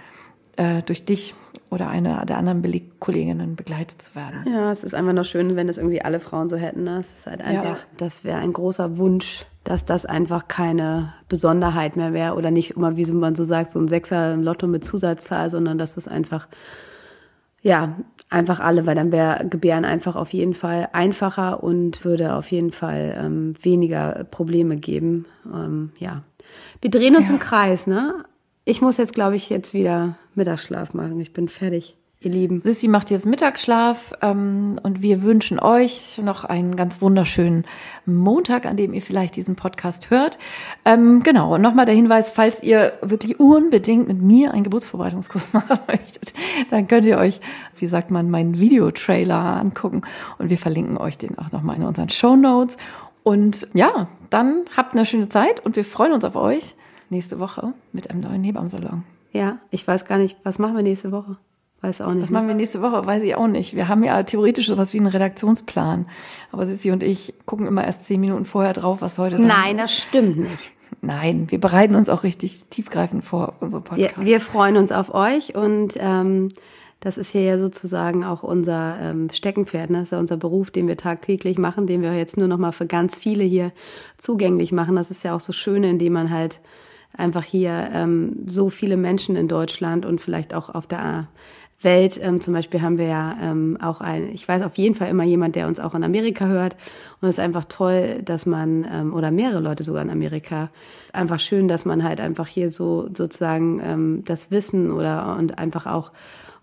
äh, 0.57 0.81
durch 0.83 1.05
dich 1.05 1.35
oder 1.69 1.89
eine 1.89 2.25
der 2.25 2.37
anderen 2.37 2.61
Belegkolleginnen 2.61 3.55
begleitet 3.55 4.01
zu 4.01 4.15
werden. 4.15 4.45
Ja, 4.51 4.71
es 4.71 4.83
ist 4.83 4.95
einfach 4.95 5.13
noch 5.13 5.25
schön, 5.25 5.55
wenn 5.55 5.67
das 5.67 5.77
irgendwie 5.77 6.01
alle 6.01 6.19
Frauen 6.19 6.49
so 6.49 6.57
hätten. 6.57 6.83
Ne? 6.83 6.99
Es 6.99 7.19
ist 7.19 7.27
halt 7.27 7.41
einfach, 7.41 7.77
ja. 7.77 7.83
das 7.97 8.23
wäre 8.23 8.39
ein 8.39 8.53
großer 8.53 8.97
Wunsch, 8.97 9.45
dass 9.63 9.85
das 9.85 10.05
einfach 10.05 10.47
keine 10.47 11.13
Besonderheit 11.29 11.95
mehr 11.95 12.13
wäre 12.13 12.35
oder 12.35 12.51
nicht 12.51 12.71
immer, 12.71 12.97
wie 12.97 13.05
man 13.11 13.35
so 13.35 13.43
sagt, 13.43 13.71
so 13.71 13.79
ein 13.79 13.87
Sechser 13.87 14.33
im 14.33 14.41
Lotto 14.41 14.65
mit 14.65 14.85
Zusatzzahl, 14.85 15.51
sondern 15.51 15.77
dass 15.77 15.95
das 15.95 16.07
einfach, 16.07 16.47
ja, 17.61 17.97
einfach 18.29 18.59
alle, 18.59 18.85
weil 18.85 18.95
dann 18.95 19.11
wäre 19.11 19.47
Gebären 19.47 19.85
einfach 19.85 20.15
auf 20.15 20.33
jeden 20.33 20.53
Fall 20.53 20.89
einfacher 20.93 21.63
und 21.63 22.03
würde 22.05 22.33
auf 22.35 22.51
jeden 22.51 22.71
Fall 22.71 23.17
ähm, 23.19 23.55
weniger 23.61 24.25
Probleme 24.25 24.77
geben. 24.77 25.25
Ähm, 25.45 25.91
ja, 25.97 26.23
wir 26.81 26.91
drehen 26.91 27.15
uns 27.15 27.27
ja. 27.27 27.33
im 27.33 27.39
Kreis, 27.39 27.87
ne? 27.87 28.25
Ich 28.65 28.81
muss 28.81 28.97
jetzt, 28.97 29.13
glaube 29.13 29.37
ich, 29.37 29.49
jetzt 29.49 29.73
wieder 29.73 30.17
Mittagsschlaf 30.35 30.93
machen. 30.93 31.19
Ich 31.21 31.31
bin 31.31 31.47
fertig 31.47 31.97
ihr 32.19 32.31
Lieben. 32.31 32.59
Sissi 32.59 32.87
macht 32.87 33.11
jetzt 33.11 33.25
Mittagsschlaf 33.27 34.13
ähm, 34.21 34.79
und 34.81 35.01
wir 35.01 35.21
wünschen 35.21 35.59
euch 35.59 36.19
noch 36.23 36.45
einen 36.45 36.75
ganz 36.75 36.99
wunderschönen 37.01 37.65
Montag, 38.05 38.65
an 38.65 38.75
dem 38.75 38.93
ihr 38.93 39.03
vielleicht 39.03 39.35
diesen 39.35 39.55
Podcast 39.55 40.09
hört. 40.09 40.39
Ähm, 40.83 41.21
genau, 41.21 41.55
und 41.55 41.61
nochmal 41.61 41.85
der 41.85 41.93
Hinweis, 41.93 42.31
falls 42.31 42.63
ihr 42.63 42.93
wirklich 43.01 43.39
unbedingt 43.39 44.07
mit 44.07 44.19
mir 44.21 44.51
einen 44.51 44.63
Geburtsvorbereitungskurs 44.63 45.53
machen 45.53 45.79
möchtet, 45.87 46.33
dann 46.71 46.87
könnt 46.87 47.05
ihr 47.05 47.19
euch, 47.19 47.39
wie 47.75 47.87
sagt 47.87 48.09
man, 48.09 48.31
meinen 48.31 48.59
Videotrailer 48.59 49.35
angucken 49.35 50.01
und 50.39 50.49
wir 50.49 50.57
verlinken 50.57 50.97
euch 50.97 51.19
den 51.19 51.37
auch 51.37 51.51
nochmal 51.51 51.75
in 51.75 51.83
unseren 51.83 52.09
Show 52.09 52.35
Notes. 52.35 52.77
Und 53.21 53.67
ja, 53.73 54.07
dann 54.31 54.63
habt 54.75 54.95
eine 54.95 55.05
schöne 55.05 55.29
Zeit 55.29 55.63
und 55.63 55.75
wir 55.75 55.85
freuen 55.85 56.13
uns 56.13 56.25
auf 56.25 56.35
euch 56.35 56.75
nächste 57.09 57.39
Woche 57.39 57.73
mit 57.91 58.09
einem 58.09 58.21
neuen 58.21 58.43
Hebammensalon. 58.43 59.03
Ja, 59.33 59.59
ich 59.69 59.87
weiß 59.87 60.05
gar 60.05 60.17
nicht, 60.17 60.37
was 60.43 60.57
machen 60.57 60.75
wir 60.75 60.83
nächste 60.83 61.11
Woche? 61.11 61.37
Weiß 61.81 62.01
auch 62.01 62.13
nicht. 62.13 62.23
Was 62.23 62.31
machen 62.31 62.47
wir 62.47 62.55
nächste 62.55 62.81
Woche? 62.81 63.05
Weiß 63.05 63.21
ich 63.21 63.35
auch 63.35 63.47
nicht. 63.47 63.75
Wir 63.75 63.87
haben 63.87 64.03
ja 64.03 64.23
theoretisch 64.23 64.67
sowas 64.67 64.93
wie 64.93 64.97
einen 64.97 65.07
Redaktionsplan. 65.07 66.07
Aber 66.51 66.65
Sissi 66.65 66.91
und 66.91 67.03
ich 67.03 67.33
gucken 67.45 67.67
immer 67.67 67.85
erst 67.85 68.05
zehn 68.05 68.19
Minuten 68.19 68.45
vorher 68.45 68.73
drauf, 68.73 69.01
was 69.01 69.19
heute 69.19 69.37
dran 69.37 69.47
Nein, 69.47 69.77
das 69.77 69.95
stimmt 69.95 70.37
nicht. 70.37 70.71
Nein, 71.01 71.47
wir 71.49 71.59
bereiten 71.59 71.95
uns 71.95 72.09
auch 72.09 72.23
richtig 72.23 72.65
tiefgreifend 72.69 73.23
vor 73.23 73.49
auf 73.49 73.55
unsere 73.59 73.83
Podcast. 73.83 74.17
Ja, 74.17 74.25
wir 74.25 74.39
freuen 74.39 74.77
uns 74.77 74.91
auf 74.91 75.13
euch 75.13 75.55
und 75.55 75.93
ähm, 75.99 76.49
das 76.99 77.17
ist 77.17 77.31
hier 77.31 77.43
ja 77.43 77.57
sozusagen 77.59 78.23
auch 78.23 78.41
unser 78.41 78.97
ähm, 78.99 79.29
Steckenpferd. 79.31 79.91
Ne? 79.91 79.99
Das 79.99 80.07
ist 80.07 80.11
ja 80.11 80.19
unser 80.19 80.37
Beruf, 80.37 80.71
den 80.71 80.87
wir 80.87 80.97
tagtäglich 80.97 81.59
machen, 81.59 81.85
den 81.85 82.01
wir 82.01 82.15
jetzt 82.15 82.37
nur 82.37 82.47
noch 82.47 82.57
mal 82.57 82.71
für 82.71 82.87
ganz 82.87 83.15
viele 83.15 83.43
hier 83.43 83.71
zugänglich 84.17 84.71
machen. 84.71 84.95
Das 84.95 85.11
ist 85.11 85.23
ja 85.23 85.35
auch 85.35 85.39
so 85.39 85.53
schön, 85.53 85.83
indem 85.83 86.13
man 86.13 86.31
halt 86.31 86.59
einfach 87.13 87.43
hier 87.43 87.89
ähm, 87.93 88.43
so 88.47 88.69
viele 88.69 88.97
Menschen 88.97 89.35
in 89.35 89.47
Deutschland 89.47 90.05
und 90.05 90.21
vielleicht 90.21 90.53
auch 90.53 90.69
auf 90.73 90.87
der 90.87 91.27
Welt. 91.81 92.19
Ähm, 92.21 92.41
zum 92.41 92.53
Beispiel 92.53 92.81
haben 92.81 92.97
wir 92.97 93.05
ja 93.05 93.37
ähm, 93.41 93.77
auch 93.81 94.01
ein, 94.01 94.33
ich 94.33 94.47
weiß 94.47 94.63
auf 94.63 94.77
jeden 94.77 94.95
Fall 94.95 95.09
immer 95.09 95.23
jemand, 95.23 95.55
der 95.55 95.67
uns 95.67 95.79
auch 95.79 95.93
in 95.93 96.03
Amerika 96.03 96.47
hört. 96.47 96.75
Und 97.21 97.29
es 97.29 97.35
ist 97.35 97.43
einfach 97.43 97.65
toll, 97.65 98.21
dass 98.23 98.45
man, 98.45 98.87
ähm, 98.91 99.13
oder 99.13 99.29
mehrere 99.31 99.59
Leute 99.59 99.83
sogar 99.83 100.01
in 100.01 100.09
Amerika, 100.09 100.69
einfach 101.13 101.39
schön, 101.39 101.67
dass 101.67 101.85
man 101.85 102.03
halt 102.03 102.19
einfach 102.19 102.47
hier 102.47 102.71
so 102.71 103.09
sozusagen 103.13 103.79
ähm, 103.83 104.23
das 104.25 104.49
Wissen 104.49 104.91
oder 104.91 105.35
und 105.37 105.59
einfach 105.59 105.85
auch 105.85 106.11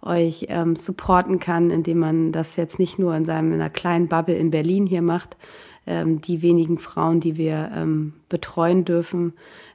euch 0.02 0.46
ähm, 0.48 0.76
supporten 0.76 1.38
kann, 1.38 1.70
indem 1.70 1.98
man 1.98 2.32
das 2.32 2.56
jetzt 2.56 2.78
nicht 2.78 2.98
nur 2.98 3.14
in 3.16 3.24
seinem 3.24 3.52
in 3.52 3.60
einer 3.60 3.70
kleinen 3.70 4.08
Bubble 4.08 4.36
in 4.36 4.50
Berlin 4.50 4.86
hier 4.86 5.00
macht, 5.00 5.36
ähm, 5.86 6.20
die 6.20 6.42
wenigen 6.42 6.78
Frauen, 6.78 7.20
die 7.20 7.36
wir 7.36 7.70
ähm, 7.74 8.14
betreuen 8.28 8.84
dürfen. 8.84 9.34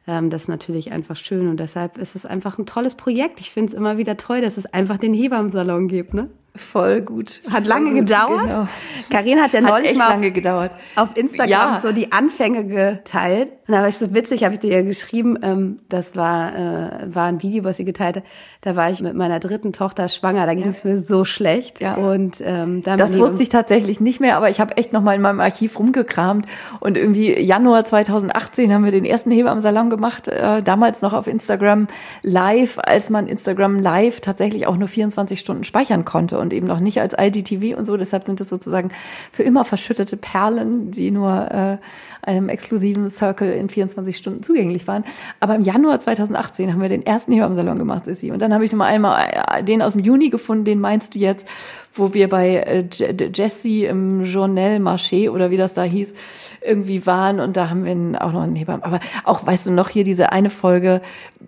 Ähm, 0.10 0.32
das 0.32 0.44
ist 0.44 0.48
natürlich 0.48 0.92
einfach 0.92 1.16
schön 1.16 1.48
und 1.48 1.60
deshalb 1.60 2.00
ist 2.00 2.16
es 2.16 2.26
einfach 2.26 2.58
ein 2.58 2.66
tolles 2.66 2.96
Projekt. 2.96 3.40
Ich 3.40 3.52
finde 3.52 3.68
es 3.68 3.74
immer 3.76 4.00
wieder 4.00 4.18
toll, 4.18 4.42
dass 4.42 4.58
es 4.58 4.66
einfach 4.66 4.98
den 4.98 5.14
Hebammensalon 5.14 5.88
gibt. 5.88 6.16
Ne? 6.16 6.32
Voll 6.60 7.02
gut. 7.02 7.42
Hat 7.52 7.66
lange 7.66 7.92
gut, 7.92 8.00
gedauert. 8.08 8.44
Genau. 8.44 8.68
Karin 9.10 9.42
hat 9.42 9.54
ja 9.54 9.62
Hat 9.62 9.70
neulich 9.70 9.92
echt 9.92 9.98
mal 10.00 10.10
lange 10.10 10.32
gedauert. 10.32 10.72
auf 10.96 11.10
Instagram 11.16 11.50
Ja. 11.50 11.80
so 11.82 11.92
die 11.92 12.12
Anfänge 12.12 12.66
geteilt. 12.66 13.52
Und 13.68 13.74
da 13.76 13.82
war 13.82 13.88
ich 13.88 13.98
so 13.98 14.14
witzig, 14.14 14.44
habe 14.44 14.56
ich 14.56 14.60
dir 14.60 14.72
ja 14.74 14.82
geschrieben, 14.82 15.38
ähm, 15.44 15.78
das 15.90 16.16
war, 16.16 16.56
äh, 16.56 17.14
war 17.16 17.26
ein 17.28 17.42
Video, 17.42 17.64
was 17.64 17.78
sie 17.78 17.86
geteilt 17.86 18.18
hat. 18.18 18.24
Da 18.62 18.76
war 18.76 18.90
ich 18.90 19.02
mit 19.02 19.14
meiner 19.16 19.40
dritten 19.40 19.74
Tochter 19.74 20.10
schwanger, 20.10 20.46
da 20.48 20.54
ging 20.56 20.68
es 20.68 20.84
mir 20.84 21.00
so 21.00 21.24
schlecht. 21.24 21.80
Ja. 21.80 21.96
Und 21.96 22.42
ähm, 22.44 22.82
da 22.84 22.96
Das 22.96 23.18
wusste 23.18 23.44
ich 23.44 23.50
tatsächlich 23.50 24.00
nicht 24.00 24.20
mehr, 24.20 24.38
aber 24.38 24.50
ich 24.50 24.60
habe 24.60 24.76
echt 24.78 24.92
noch 24.92 25.02
mal 25.02 25.14
in 25.16 25.22
meinem 25.22 25.40
Archiv 25.40 25.78
rumgekramt 25.80 26.46
und 26.80 26.98
irgendwie 26.98 27.40
Januar 27.40 27.86
2018 27.86 28.74
haben 28.74 28.84
wir 28.86 28.92
den 28.92 29.06
ersten 29.06 29.32
Hebammensalon 29.32 29.90
gemacht, 29.90 30.28
äh, 30.28 30.62
damals 30.64 31.02
noch 31.02 31.14
auf 31.14 31.28
Instagram 31.28 31.88
Live, 32.24 32.80
als 32.82 33.10
man 33.10 33.28
Instagram 33.28 33.80
Live 33.80 34.20
tatsächlich 34.22 34.66
auch 34.68 34.78
nur 34.78 34.88
24 34.88 35.40
Stunden 35.40 35.64
speichern 35.64 36.06
konnte 36.06 36.40
und 36.40 36.49
eben 36.54 36.68
noch 36.68 36.80
nicht 36.80 37.00
als 37.02 37.14
IGTV 37.18 37.78
und 37.78 37.86
so. 37.86 37.98
Deshalb 37.98 38.26
sind 38.26 38.40
es 38.42 38.50
sozusagen 38.50 38.90
für 39.32 39.44
immer 39.44 39.66
verschüttete 39.66 40.18
Perlen, 40.18 40.92
die 40.92 41.12
nur 41.12 41.52
äh, 41.52 41.78
einem 42.22 42.50
exklusiven 42.50 43.10
Circle 43.10 43.52
in 43.52 43.70
24 43.70 44.16
Stunden 44.18 44.44
zugänglich 44.44 44.88
waren. 44.88 45.04
Aber 45.40 45.56
im 45.56 45.62
Januar 45.62 46.00
2018 46.00 46.72
haben 46.74 46.82
wir 46.82 46.90
den 46.90 47.06
ersten 47.06 47.32
Hebammensalon 47.32 47.80
gemacht, 47.80 48.06
Sissi. 48.06 48.32
Und 48.32 48.40
dann 48.42 48.54
habe 48.54 48.66
ich 48.66 48.72
noch 48.72 48.78
mal 48.80 48.88
einmal 48.88 49.30
äh, 49.30 49.64
den 49.64 49.82
aus 49.82 49.94
dem 49.94 50.04
Juni 50.04 50.30
gefunden, 50.30 50.66
den 50.66 50.80
meinst 50.80 51.16
du 51.16 51.20
jetzt, 51.20 51.48
wo 51.94 52.14
wir 52.14 52.30
bei 52.30 52.56
äh, 52.58 52.86
Je- 52.92 53.32
Jessie 53.34 53.86
im 53.86 54.24
Journal 54.24 54.78
Marché 54.78 55.30
oder 55.30 55.50
wie 55.50 55.58
das 55.58 55.74
da 55.74 55.84
hieß, 55.84 56.14
irgendwie 56.62 57.06
waren 57.06 57.40
und 57.40 57.58
da 57.58 57.70
haben 57.70 57.86
wir 57.86 58.22
auch 58.24 58.32
noch 58.32 58.42
einen 58.42 58.56
Hebammen. 58.56 58.84
Aber 58.84 59.00
auch, 59.24 59.46
weißt 59.46 59.68
du 59.68 59.72
noch, 59.72 59.90
hier 59.90 60.04
diese 60.04 60.32
eine 60.32 60.50
Folge, 60.50 61.02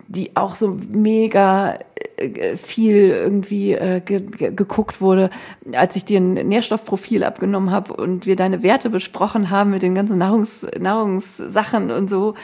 die 0.08 0.36
auch 0.36 0.56
so 0.56 0.78
mega 0.90 1.80
äh, 2.18 2.56
viel 2.56 2.96
irgendwie 2.96 3.74
äh, 3.74 4.02
ge 4.02 4.22
ge 4.22 4.52
geguckt 4.54 5.02
wurde, 5.02 5.30
als 5.74 5.96
ich 5.96 6.06
dir 6.06 6.20
ein 6.20 6.34
Nährstoffprofil 6.34 7.24
abgenommen 7.24 7.72
habe 7.72 7.94
und 7.94 8.26
wir 8.26 8.36
deine 8.36 8.64
Werte 8.64 8.90
besprochen 8.90 9.50
haben 9.50 9.72
mit 9.72 9.82
den 9.82 9.96
ganzen 9.96 10.18
Nahrungs 10.18 10.66
Nahrungssachen 10.80 11.92
und 11.92 12.10
so. 12.10 12.36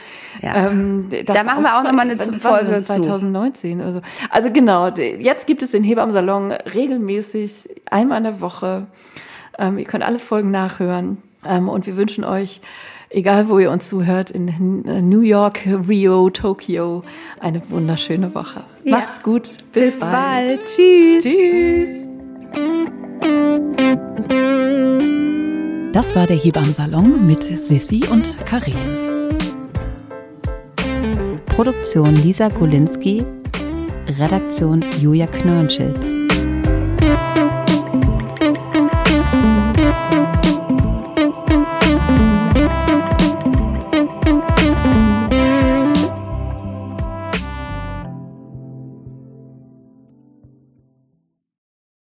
Ja. 0.42 0.68
Ähm, 0.68 1.08
Da 1.26 1.44
machen 1.44 1.62
wir 1.62 1.78
auch 1.78 1.82
noch 1.82 1.92
mal 1.92 2.08
eine 2.08 2.18
Folge 2.18 2.80
zu. 2.80 3.00
2019 3.00 3.80
oder 3.80 3.92
so. 3.92 4.00
Also 4.30 4.50
genau, 4.50 4.88
jetzt 4.88 5.46
gibt 5.46 5.62
es 5.62 5.70
den 5.70 5.84
Hebammensalon 5.84 6.52
regelmäßig, 6.52 7.68
einmal 7.90 8.18
in 8.18 8.24
der 8.24 8.40
Woche. 8.40 8.86
Ähm, 9.58 9.78
ihr 9.78 9.84
könnt 9.84 10.04
alle 10.04 10.18
Folgen 10.18 10.50
nachhören. 10.50 11.18
Ähm, 11.46 11.68
und 11.68 11.86
wir 11.86 11.96
wünschen 11.96 12.24
euch, 12.24 12.60
egal 13.10 13.48
wo 13.48 13.58
ihr 13.58 13.70
uns 13.70 13.88
zuhört, 13.88 14.30
in 14.30 14.48
N- 14.48 15.08
New 15.08 15.20
York, 15.20 15.60
Rio, 15.88 16.30
Tokio, 16.30 17.02
eine 17.40 17.62
wunderschöne 17.70 18.34
Woche. 18.34 18.64
Ja. 18.84 18.96
Macht's 18.96 19.22
gut. 19.22 19.48
Bis 19.72 19.98
bald. 19.98 20.64
Tschüss. 20.66 21.24
Tschüss. 21.24 21.90
Das 25.92 26.14
war 26.14 26.26
der 26.26 26.36
Hebammensalon 26.36 27.26
mit 27.26 27.42
Sissi 27.42 28.02
und 28.10 28.36
Karin. 28.46 28.74
Produktion 31.46 32.14
Lisa 32.14 32.48
Golinski, 32.50 33.24
Redaktion 34.18 34.84
Julia 35.00 35.26
Knörnschild. 35.26 35.98